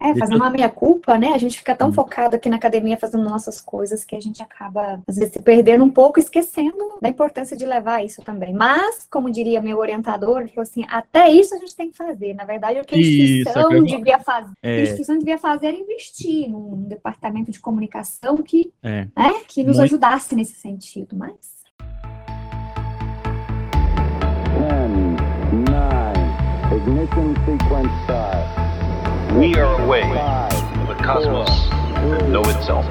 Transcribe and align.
É, 0.00 0.14
fazendo 0.16 0.36
uma 0.36 0.48
meia-culpa, 0.48 1.18
né? 1.18 1.32
A 1.34 1.38
gente 1.38 1.58
fica 1.58 1.74
tão 1.74 1.88
hum. 1.88 1.92
focado 1.92 2.36
aqui 2.36 2.48
na 2.48 2.54
academia 2.54 2.96
fazendo 2.96 3.24
nossas 3.24 3.60
coisas 3.60 4.04
que 4.04 4.14
a 4.14 4.20
gente 4.20 4.40
acaba, 4.40 5.02
às 5.04 5.16
vezes, 5.16 5.32
se 5.32 5.42
perdendo 5.42 5.82
um 5.82 5.90
pouco, 5.90 6.20
esquecendo 6.20 6.98
da 7.02 7.08
importância 7.08 7.56
de 7.56 7.66
levar 7.66 8.04
isso 8.04 8.22
também. 8.22 8.52
Mas, 8.52 9.08
como 9.10 9.28
diria 9.28 9.60
meu 9.60 9.76
orientador, 9.78 10.40
ele 10.40 10.50
falou 10.50 10.62
assim: 10.62 10.84
até 10.88 11.28
isso 11.28 11.52
a 11.52 11.58
gente 11.58 11.74
tem 11.74 11.90
que 11.90 11.96
fazer. 11.96 12.32
Na 12.34 12.44
verdade, 12.44 12.78
o 12.78 12.84
que 12.84 12.94
a 12.94 12.98
instituição 12.98 13.72
isso, 13.72 13.96
devia 13.96 14.20
fazer, 14.20 14.52
é... 14.62 14.78
a 14.78 14.82
instituição 14.82 15.18
devia 15.18 15.38
fazer 15.38 15.66
era 15.66 15.76
investir 15.76 16.48
num 16.48 16.84
departamento 16.84 17.50
de 17.50 17.58
comunicação 17.58 18.36
que, 18.36 18.72
é. 18.82 19.08
né, 19.16 19.40
que 19.48 19.64
nos 19.64 19.78
Muito... 19.78 19.88
ajudasse 19.88 20.36
nesse 20.36 20.54
sentido. 20.60 21.16
Mas. 21.16 21.58
Ten, 24.54 25.16
nine, 25.52 26.76
ignition 26.76 27.34
sequence 27.44 28.02
start. 28.04 28.67
We 29.32 29.54
are 29.56 29.82
away 29.82 30.02
from 30.02 30.86
the 30.86 30.94
cosmos 31.04 31.68
that 31.68 32.28
know 32.28 32.42
itself. 32.44 32.86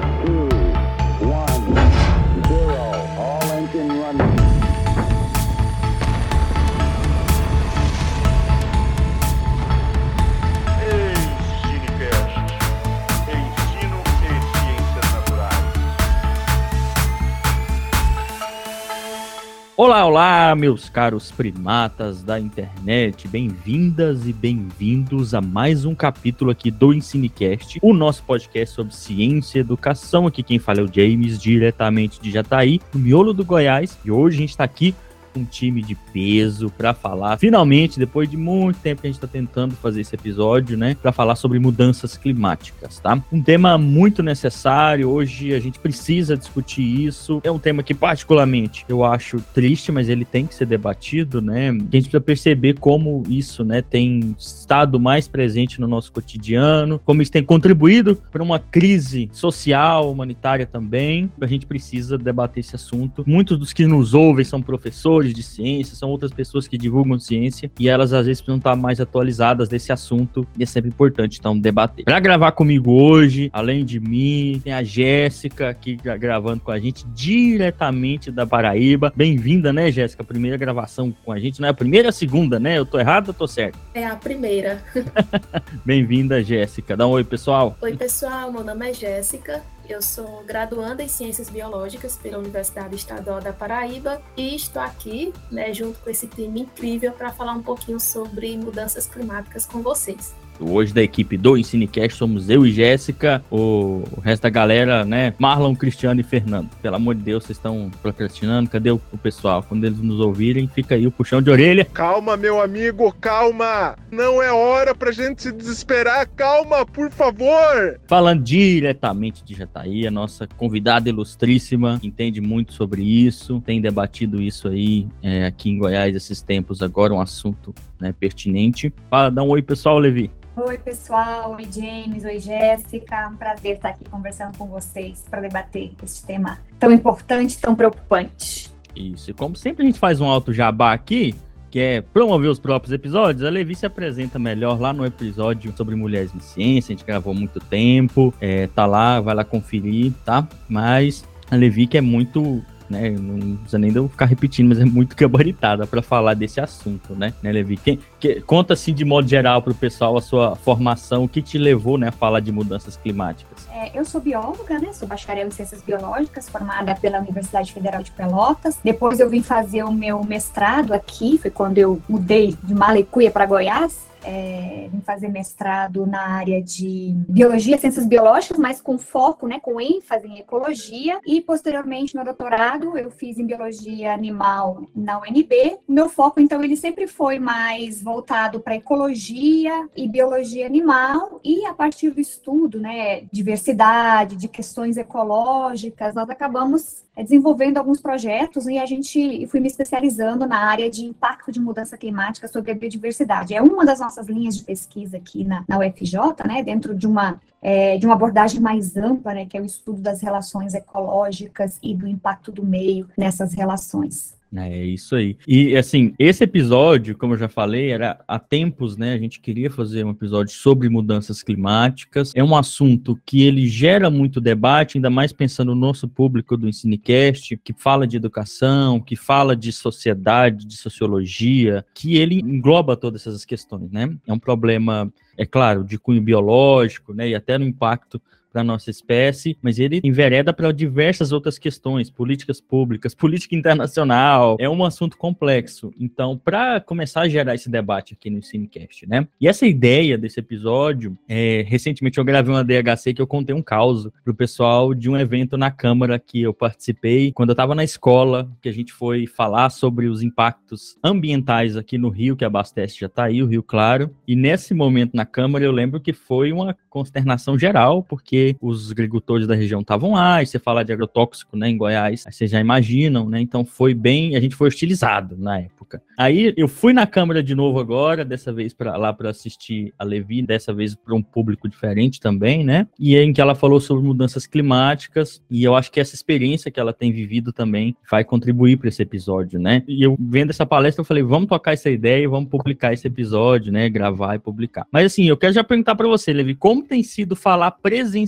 Olá, 19.80 20.04
olá, 20.04 20.56
meus 20.56 20.90
caros 20.90 21.30
primatas 21.30 22.20
da 22.24 22.40
internet, 22.40 23.28
bem-vindas 23.28 24.26
e 24.26 24.32
bem-vindos 24.32 25.34
a 25.34 25.40
mais 25.40 25.84
um 25.84 25.94
capítulo 25.94 26.50
aqui 26.50 26.68
do 26.68 26.92
Ensinecast, 26.92 27.78
o 27.80 27.94
nosso 27.94 28.24
podcast 28.24 28.74
sobre 28.74 28.92
ciência 28.92 29.58
e 29.58 29.60
educação. 29.60 30.26
Aqui 30.26 30.42
quem 30.42 30.58
fala 30.58 30.80
é 30.80 30.82
o 30.82 30.92
James, 30.92 31.38
diretamente 31.38 32.20
de 32.20 32.32
Jataí, 32.32 32.80
no 32.92 32.98
miolo 32.98 33.32
do 33.32 33.44
Goiás, 33.44 33.96
e 34.04 34.10
hoje 34.10 34.38
a 34.38 34.40
gente 34.40 34.50
está 34.50 34.64
aqui 34.64 34.96
um 35.36 35.44
time 35.44 35.82
de 35.82 35.94
peso 35.94 36.70
para 36.70 36.94
falar. 36.94 37.38
Finalmente, 37.38 37.98
depois 37.98 38.30
de 38.30 38.36
muito 38.36 38.78
tempo 38.80 39.00
que 39.00 39.06
a 39.06 39.10
gente 39.10 39.16
está 39.16 39.26
tentando 39.26 39.74
fazer 39.74 40.00
esse 40.00 40.14
episódio, 40.14 40.76
né, 40.76 40.96
para 41.00 41.12
falar 41.12 41.36
sobre 41.36 41.58
mudanças 41.58 42.16
climáticas, 42.16 42.98
tá? 43.00 43.22
Um 43.32 43.42
tema 43.42 43.76
muito 43.78 44.22
necessário. 44.22 45.08
Hoje 45.08 45.54
a 45.54 45.60
gente 45.60 45.78
precisa 45.78 46.36
discutir 46.36 46.82
isso. 46.82 47.40
É 47.44 47.50
um 47.50 47.58
tema 47.58 47.82
que 47.82 47.94
particularmente 47.94 48.84
eu 48.88 49.04
acho 49.04 49.40
triste, 49.54 49.90
mas 49.90 50.08
ele 50.08 50.24
tem 50.24 50.46
que 50.46 50.54
ser 50.54 50.66
debatido, 50.66 51.40
né? 51.40 51.68
A 51.68 51.72
gente 51.72 51.90
precisa 51.90 52.20
perceber 52.20 52.78
como 52.78 53.22
isso, 53.28 53.64
né, 53.64 53.82
tem 53.82 54.34
estado 54.38 55.00
mais 55.00 55.26
presente 55.26 55.80
no 55.80 55.88
nosso 55.88 56.12
cotidiano, 56.12 57.00
como 57.04 57.22
isso 57.22 57.32
tem 57.32 57.42
contribuído 57.42 58.16
para 58.16 58.42
uma 58.42 58.58
crise 58.58 59.28
social, 59.32 60.10
humanitária 60.10 60.66
também. 60.66 61.30
A 61.40 61.46
gente 61.46 61.66
precisa 61.66 62.16
debater 62.16 62.60
esse 62.60 62.76
assunto. 62.76 63.24
Muitos 63.26 63.58
dos 63.58 63.72
que 63.72 63.86
nos 63.86 64.14
ouvem 64.14 64.44
são 64.44 64.62
professores 64.62 65.17
de 65.26 65.42
ciência, 65.42 65.96
são 65.96 66.10
outras 66.10 66.32
pessoas 66.32 66.68
que 66.68 66.78
divulgam 66.78 67.18
ciência 67.18 67.70
e 67.78 67.88
elas 67.88 68.12
às 68.12 68.26
vezes 68.26 68.40
precisam 68.40 68.58
estar 68.58 68.76
mais 68.76 69.00
atualizadas 69.00 69.68
desse 69.68 69.92
assunto 69.92 70.46
e 70.58 70.62
é 70.62 70.66
sempre 70.66 70.88
importante 70.88 71.38
então 71.38 71.58
debater. 71.58 72.04
Para 72.04 72.20
gravar 72.20 72.52
comigo 72.52 72.92
hoje, 72.92 73.50
além 73.52 73.84
de 73.84 74.00
mim, 74.00 74.60
tem 74.62 74.72
a 74.72 74.82
Jéssica 74.82 75.68
aqui 75.68 75.96
gravando 75.96 76.60
com 76.60 76.70
a 76.70 76.78
gente 76.78 77.06
diretamente 77.14 78.30
da 78.30 78.46
Paraíba. 78.46 79.12
Bem-vinda, 79.14 79.72
né, 79.72 79.90
Jéssica? 79.90 80.24
Primeira 80.24 80.56
gravação 80.56 81.14
com 81.24 81.32
a 81.32 81.38
gente, 81.38 81.60
não 81.60 81.68
é 81.68 81.70
a 81.70 81.74
primeira, 81.74 82.08
a 82.08 82.12
segunda, 82.12 82.58
né? 82.58 82.78
Eu 82.78 82.86
tô 82.86 82.98
errado 82.98 83.28
ou 83.28 83.34
tô 83.34 83.46
certo? 83.46 83.78
É 83.94 84.04
a 84.04 84.16
primeira. 84.16 84.82
Bem-vinda, 85.84 86.42
Jéssica. 86.42 86.96
Dá 86.96 87.06
um 87.06 87.10
oi, 87.10 87.24
pessoal. 87.24 87.76
Oi, 87.80 87.96
pessoal. 87.96 88.52
Meu 88.52 88.64
nome 88.64 88.90
é 88.90 88.94
Jéssica. 88.94 89.62
Eu 89.88 90.02
sou 90.02 90.44
graduanda 90.44 91.02
em 91.02 91.08
Ciências 91.08 91.48
Biológicas 91.48 92.18
pela 92.18 92.36
Universidade 92.36 92.94
Estadual 92.94 93.40
da 93.40 93.54
Paraíba 93.54 94.20
e 94.36 94.54
estou 94.54 94.82
aqui, 94.82 95.32
né, 95.50 95.72
junto 95.72 95.98
com 96.00 96.10
esse 96.10 96.26
time 96.26 96.60
incrível, 96.60 97.10
para 97.12 97.32
falar 97.32 97.54
um 97.54 97.62
pouquinho 97.62 97.98
sobre 97.98 98.54
mudanças 98.58 99.06
climáticas 99.06 99.64
com 99.64 99.80
vocês. 99.80 100.34
Hoje 100.60 100.92
da 100.92 101.02
equipe 101.02 101.36
do 101.36 101.56
Ensinecast 101.56 102.18
somos 102.18 102.50
eu 102.50 102.66
e 102.66 102.72
Jéssica, 102.72 103.42
o, 103.50 104.02
resto 104.22 104.42
da 104.42 104.50
galera, 104.50 105.04
né? 105.04 105.32
Marlon, 105.38 105.74
Cristiano 105.74 106.20
e 106.20 106.24
Fernando. 106.24 106.68
Pelo 106.82 106.96
amor 106.96 107.14
de 107.14 107.22
Deus, 107.22 107.44
vocês 107.44 107.56
estão 107.56 107.90
procrastinando? 108.02 108.68
Cadê 108.68 108.90
o, 108.90 109.00
o, 109.12 109.18
pessoal? 109.18 109.62
Quando 109.62 109.84
eles 109.84 109.98
nos 109.98 110.18
ouvirem, 110.18 110.66
fica 110.66 110.96
aí 110.96 111.06
o 111.06 111.12
puxão 111.12 111.40
de 111.40 111.50
orelha. 111.50 111.84
Calma, 111.84 112.36
meu 112.36 112.60
amigo, 112.60 113.14
calma! 113.20 113.96
Não 114.10 114.42
é 114.42 114.52
hora 114.52 114.94
pra 114.94 115.12
gente 115.12 115.42
se 115.42 115.52
desesperar, 115.52 116.28
calma, 116.34 116.84
por 116.84 117.10
favor! 117.10 118.00
Falando 118.08 118.42
diretamente 118.42 119.44
de 119.44 119.54
Jataí, 119.78 120.06
a 120.06 120.10
nossa 120.10 120.46
convidada 120.46 121.08
ilustríssima, 121.08 122.00
entende 122.02 122.40
muito 122.40 122.72
sobre 122.72 123.02
isso, 123.02 123.60
tem 123.60 123.80
debatido 123.80 124.42
isso 124.42 124.68
aí 124.68 125.06
é, 125.22 125.46
aqui 125.46 125.70
em 125.70 125.78
Goiás 125.78 126.14
esses 126.14 126.42
tempos 126.42 126.82
agora, 126.82 127.14
um 127.14 127.20
assunto 127.20 127.74
né, 128.00 128.12
pertinente. 128.12 128.92
Fala, 129.08 129.30
dá 129.30 129.42
um 129.42 129.50
oi 129.50 129.62
pessoal, 129.62 129.98
Levi. 129.98 130.30
Oi, 130.56 130.76
pessoal. 130.78 131.52
Oi, 131.52 131.68
James. 131.72 132.24
Oi, 132.24 132.40
Jéssica. 132.40 133.28
Um 133.28 133.36
prazer 133.36 133.76
estar 133.76 133.90
aqui 133.90 134.04
conversando 134.10 134.58
com 134.58 134.66
vocês 134.66 135.24
para 135.30 135.40
debater 135.40 135.92
esse 136.02 136.26
tema 136.26 136.58
tão 136.80 136.90
importante, 136.90 137.56
tão 137.58 137.76
preocupante. 137.76 138.68
Isso. 138.96 139.30
E 139.30 139.34
como 139.34 139.54
sempre 139.54 139.84
a 139.84 139.86
gente 139.86 140.00
faz 140.00 140.20
um 140.20 140.26
alto 140.26 140.52
jabá 140.52 140.92
aqui, 140.92 141.32
que 141.70 141.78
é 141.78 142.00
promover 142.00 142.50
os 142.50 142.58
próprios 142.58 142.92
episódios, 142.92 143.44
a 143.44 143.50
Levi 143.50 143.74
se 143.74 143.86
apresenta 143.86 144.38
melhor 144.38 144.80
lá 144.80 144.92
no 144.92 145.04
episódio 145.04 145.72
sobre 145.76 145.94
mulheres 145.94 146.34
em 146.34 146.40
ciência. 146.40 146.92
A 146.92 146.96
gente 146.96 147.06
gravou 147.06 147.34
muito 147.34 147.60
tempo, 147.60 148.32
é, 148.40 148.66
tá 148.68 148.86
lá, 148.86 149.20
vai 149.20 149.34
lá 149.34 149.44
conferir, 149.44 150.12
tá? 150.24 150.46
Mas 150.68 151.24
a 151.50 151.56
Levi 151.56 151.86
que 151.86 151.98
é 151.98 152.00
muito 152.00 152.62
né? 152.88 153.10
Não 153.10 153.56
precisa 153.56 153.78
nem 153.78 153.94
eu 153.94 154.08
ficar 154.08 154.26
repetindo, 154.26 154.68
mas 154.68 154.80
é 154.80 154.84
muito 154.84 155.14
gabaritada 155.16 155.86
para 155.86 156.02
falar 156.02 156.34
desse 156.34 156.60
assunto, 156.60 157.14
né, 157.14 157.32
né 157.42 157.52
Levi? 157.52 157.76
Quem, 157.76 157.98
que, 158.18 158.40
conta 158.40 158.74
assim 158.74 158.92
de 158.92 159.04
modo 159.04 159.28
geral 159.28 159.62
para 159.62 159.72
o 159.72 159.74
pessoal 159.74 160.16
a 160.16 160.20
sua 160.20 160.56
formação, 160.56 161.24
o 161.24 161.28
que 161.28 161.42
te 161.42 161.58
levou, 161.58 161.98
né, 161.98 162.08
a 162.08 162.12
falar 162.12 162.40
de 162.40 162.52
mudanças 162.52 162.96
climáticas? 162.96 163.68
É, 163.72 163.98
eu 163.98 164.04
sou 164.04 164.20
bióloga, 164.20 164.78
né? 164.78 164.92
Sou 164.92 165.06
bacharel 165.06 165.46
em 165.46 165.50
ciências 165.50 165.82
biológicas, 165.82 166.48
formada 166.48 166.94
pela 166.94 167.18
Universidade 167.18 167.72
Federal 167.72 168.02
de 168.02 168.10
Pelotas. 168.10 168.78
Depois 168.82 169.20
eu 169.20 169.28
vim 169.28 169.42
fazer 169.42 169.84
o 169.84 169.92
meu 169.92 170.24
mestrado 170.24 170.92
aqui, 170.92 171.38
foi 171.38 171.50
quando 171.50 171.78
eu 171.78 172.00
mudei 172.08 172.56
de 172.62 172.74
Malecuia 172.74 173.30
para 173.30 173.46
Goiás 173.46 174.07
é, 174.28 174.88
vim 174.92 175.00
fazer 175.00 175.28
mestrado 175.28 176.06
na 176.06 176.20
área 176.20 176.62
de 176.62 177.14
biologia, 177.28 177.78
ciências 177.78 178.06
biológicas, 178.06 178.58
mas 178.58 178.78
com 178.78 178.98
foco, 178.98 179.48
né, 179.48 179.58
com 179.58 179.80
ênfase 179.80 180.26
em 180.26 180.38
ecologia. 180.38 181.18
E 181.26 181.40
posteriormente 181.40 182.14
no 182.14 182.22
doutorado 182.22 182.98
eu 182.98 183.10
fiz 183.10 183.38
em 183.38 183.46
biologia 183.46 184.12
animal 184.12 184.82
na 184.94 185.18
UNB. 185.18 185.78
Meu 185.88 186.10
foco 186.10 186.40
então 186.40 186.62
ele 186.62 186.76
sempre 186.76 187.06
foi 187.06 187.38
mais 187.38 188.02
voltado 188.02 188.60
para 188.60 188.76
ecologia 188.76 189.88
e 189.96 190.06
biologia 190.06 190.66
animal 190.66 191.40
e 191.42 191.64
a 191.64 191.72
partir 191.72 192.10
do 192.10 192.20
estudo, 192.20 192.78
né, 192.78 193.22
diversidade, 193.32 194.36
de 194.36 194.48
questões 194.48 194.98
ecológicas, 194.98 196.14
nós 196.14 196.28
acabamos 196.28 197.02
é, 197.16 197.22
desenvolvendo 197.22 197.78
alguns 197.78 198.00
projetos 198.00 198.66
e 198.66 198.78
a 198.78 198.86
gente 198.86 199.46
fui 199.48 199.58
me 199.58 199.66
especializando 199.66 200.46
na 200.46 200.58
área 200.58 200.88
de 200.90 201.04
impacto 201.04 201.50
de 201.50 201.60
mudança 201.60 201.96
climática 201.98 202.46
sobre 202.46 202.70
a 202.70 202.74
biodiversidade. 202.74 203.54
É 203.54 203.60
uma 203.60 203.84
das 203.84 203.98
nossas 203.98 204.17
linhas 204.26 204.56
de 204.56 204.64
pesquisa 204.64 205.16
aqui 205.16 205.44
na, 205.44 205.64
na 205.68 205.78
UFJ, 205.78 206.18
né, 206.46 206.62
dentro 206.62 206.94
de 206.94 207.06
uma, 207.06 207.40
é, 207.62 207.96
de 207.96 208.06
uma 208.06 208.14
abordagem 208.14 208.60
mais 208.60 208.96
ampla, 208.96 209.34
né, 209.34 209.46
que 209.46 209.56
é 209.56 209.60
o 209.60 209.64
estudo 209.64 210.00
das 210.00 210.20
relações 210.20 210.74
ecológicas 210.74 211.78
e 211.82 211.94
do 211.94 212.06
impacto 212.06 212.50
do 212.50 212.64
meio 212.64 213.08
nessas 213.16 213.52
relações. 213.52 214.37
É 214.56 214.82
isso 214.82 215.14
aí. 215.14 215.36
E 215.46 215.76
assim, 215.76 216.14
esse 216.18 216.42
episódio, 216.42 217.16
como 217.16 217.34
eu 217.34 217.38
já 217.38 217.48
falei, 217.48 217.90
era 217.90 218.18
há 218.26 218.38
tempos, 218.38 218.96
né? 218.96 219.12
A 219.12 219.18
gente 219.18 219.40
queria 219.40 219.70
fazer 219.70 220.04
um 220.04 220.10
episódio 220.10 220.54
sobre 220.54 220.88
mudanças 220.88 221.42
climáticas. 221.42 222.32
É 222.34 222.42
um 222.42 222.56
assunto 222.56 223.20
que 223.26 223.42
ele 223.42 223.66
gera 223.66 224.08
muito 224.08 224.40
debate, 224.40 224.96
ainda 224.96 225.10
mais 225.10 225.32
pensando 225.32 225.74
no 225.74 225.80
nosso 225.80 226.08
público 226.08 226.56
do 226.56 226.66
Ensinecast, 226.66 227.58
que 227.58 227.74
fala 227.74 228.06
de 228.06 228.16
educação, 228.16 229.00
que 229.00 229.16
fala 229.16 229.54
de 229.54 229.70
sociedade, 229.70 230.66
de 230.66 230.76
sociologia, 230.78 231.84
que 231.92 232.16
ele 232.16 232.40
engloba 232.40 232.96
todas 232.96 233.26
essas 233.26 233.44
questões, 233.44 233.90
né? 233.90 234.16
É 234.26 234.32
um 234.32 234.38
problema, 234.38 235.12
é 235.36 235.44
claro, 235.44 235.84
de 235.84 235.98
cunho 235.98 236.22
biológico, 236.22 237.12
né? 237.12 237.28
E 237.28 237.34
até 237.34 237.58
no 237.58 237.66
impacto 237.66 238.20
para 238.52 238.64
nossa 238.64 238.90
espécie, 238.90 239.56
mas 239.62 239.78
ele 239.78 240.00
envereda 240.02 240.52
para 240.52 240.72
diversas 240.72 241.32
outras 241.32 241.58
questões, 241.58 242.10
políticas 242.10 242.60
públicas, 242.60 243.14
política 243.16 243.54
internacional, 243.54 244.56
é 244.58 244.68
um 244.68 244.84
assunto 244.84 245.16
complexo. 245.16 245.92
Então, 245.98 246.38
para 246.38 246.80
começar 246.80 247.22
a 247.22 247.28
gerar 247.28 247.54
esse 247.54 247.70
debate 247.70 248.14
aqui 248.14 248.30
no 248.30 248.42
Cinecast, 248.42 249.06
né? 249.06 249.26
E 249.40 249.48
essa 249.48 249.66
ideia 249.66 250.16
desse 250.16 250.40
episódio, 250.40 251.16
é, 251.28 251.64
recentemente 251.66 252.18
eu 252.18 252.24
gravei 252.24 252.54
uma 252.54 252.64
DHC 252.64 253.14
que 253.14 253.22
eu 253.22 253.26
contei 253.26 253.54
um 253.54 253.62
caos 253.62 254.08
pro 254.24 254.34
pessoal 254.34 254.94
de 254.94 255.10
um 255.10 255.16
evento 255.16 255.56
na 255.56 255.70
Câmara 255.70 256.18
que 256.18 256.42
eu 256.42 256.54
participei 256.54 257.32
quando 257.32 257.50
eu 257.50 257.54
estava 257.54 257.74
na 257.74 257.84
escola, 257.84 258.50
que 258.62 258.68
a 258.68 258.72
gente 258.72 258.92
foi 258.92 259.26
falar 259.26 259.70
sobre 259.70 260.06
os 260.06 260.22
impactos 260.22 260.96
ambientais 261.02 261.76
aqui 261.76 261.98
no 261.98 262.08
Rio, 262.08 262.36
que 262.36 262.44
abastece 262.44 262.98
Jataí, 262.98 263.42
o 263.42 263.46
Rio 263.46 263.62
Claro. 263.62 264.10
E 264.26 264.34
nesse 264.34 264.72
momento 264.72 265.14
na 265.14 265.26
Câmara 265.26 265.64
eu 265.64 265.72
lembro 265.72 266.00
que 266.00 266.12
foi 266.12 266.52
uma 266.52 266.76
consternação 266.88 267.58
geral, 267.58 268.02
porque 268.02 268.37
os 268.60 268.90
agricultores 268.90 269.46
da 269.46 269.54
região 269.54 269.80
estavam 269.80 270.12
lá, 270.12 270.42
e 270.42 270.46
você 270.46 270.58
fala 270.58 270.84
de 270.84 270.92
agrotóxico, 270.92 271.56
né, 271.56 271.68
em 271.68 271.76
Goiás, 271.76 272.24
aí 272.26 272.32
vocês 272.32 272.50
já 272.50 272.60
imaginam, 272.60 273.28
né? 273.28 273.40
Então 273.40 273.64
foi 273.64 273.94
bem, 273.94 274.36
a 274.36 274.40
gente 274.40 274.54
foi 274.54 274.68
hostilizado 274.68 275.36
na 275.38 275.58
época. 275.60 276.02
Aí 276.16 276.52
eu 276.56 276.68
fui 276.68 276.92
na 276.92 277.06
Câmara 277.06 277.42
de 277.42 277.54
novo 277.54 277.78
agora, 277.78 278.24
dessa 278.24 278.52
vez 278.52 278.74
para 278.74 278.96
lá 278.96 279.12
para 279.12 279.30
assistir 279.30 279.92
a 279.98 280.04
Levi, 280.04 280.42
dessa 280.42 280.72
vez 280.72 280.94
para 280.94 281.14
um 281.14 281.22
público 281.22 281.68
diferente 281.68 282.20
também, 282.20 282.64
né? 282.64 282.86
E 282.98 283.16
em 283.16 283.32
que 283.32 283.40
ela 283.40 283.54
falou 283.54 283.80
sobre 283.80 284.04
mudanças 284.04 284.46
climáticas, 284.46 285.42
e 285.50 285.64
eu 285.64 285.74
acho 285.74 285.90
que 285.90 286.00
essa 286.00 286.14
experiência 286.14 286.70
que 286.70 286.78
ela 286.80 286.92
tem 286.92 287.12
vivido 287.12 287.52
também 287.52 287.96
vai 288.10 288.24
contribuir 288.24 288.76
para 288.76 288.88
esse 288.88 289.02
episódio, 289.02 289.58
né? 289.58 289.82
E 289.86 290.02
eu 290.02 290.16
vendo 290.18 290.50
essa 290.50 290.66
palestra, 290.66 291.00
eu 291.00 291.06
falei, 291.06 291.22
vamos 291.22 291.48
tocar 291.48 291.72
essa 291.72 291.88
ideia 291.88 292.24
e 292.24 292.26
vamos 292.26 292.50
publicar 292.50 292.92
esse 292.92 293.06
episódio, 293.06 293.72
né? 293.72 293.88
Gravar 293.88 294.34
e 294.34 294.38
publicar. 294.38 294.86
Mas 294.92 295.06
assim, 295.06 295.24
eu 295.24 295.36
quero 295.36 295.52
já 295.52 295.64
perguntar 295.64 295.94
para 295.94 296.06
você, 296.08 296.32
Levi, 296.32 296.54
como 296.54 296.82
tem 296.82 297.02
sido 297.02 297.34
falar 297.34 297.70
presencialmente, 297.70 298.27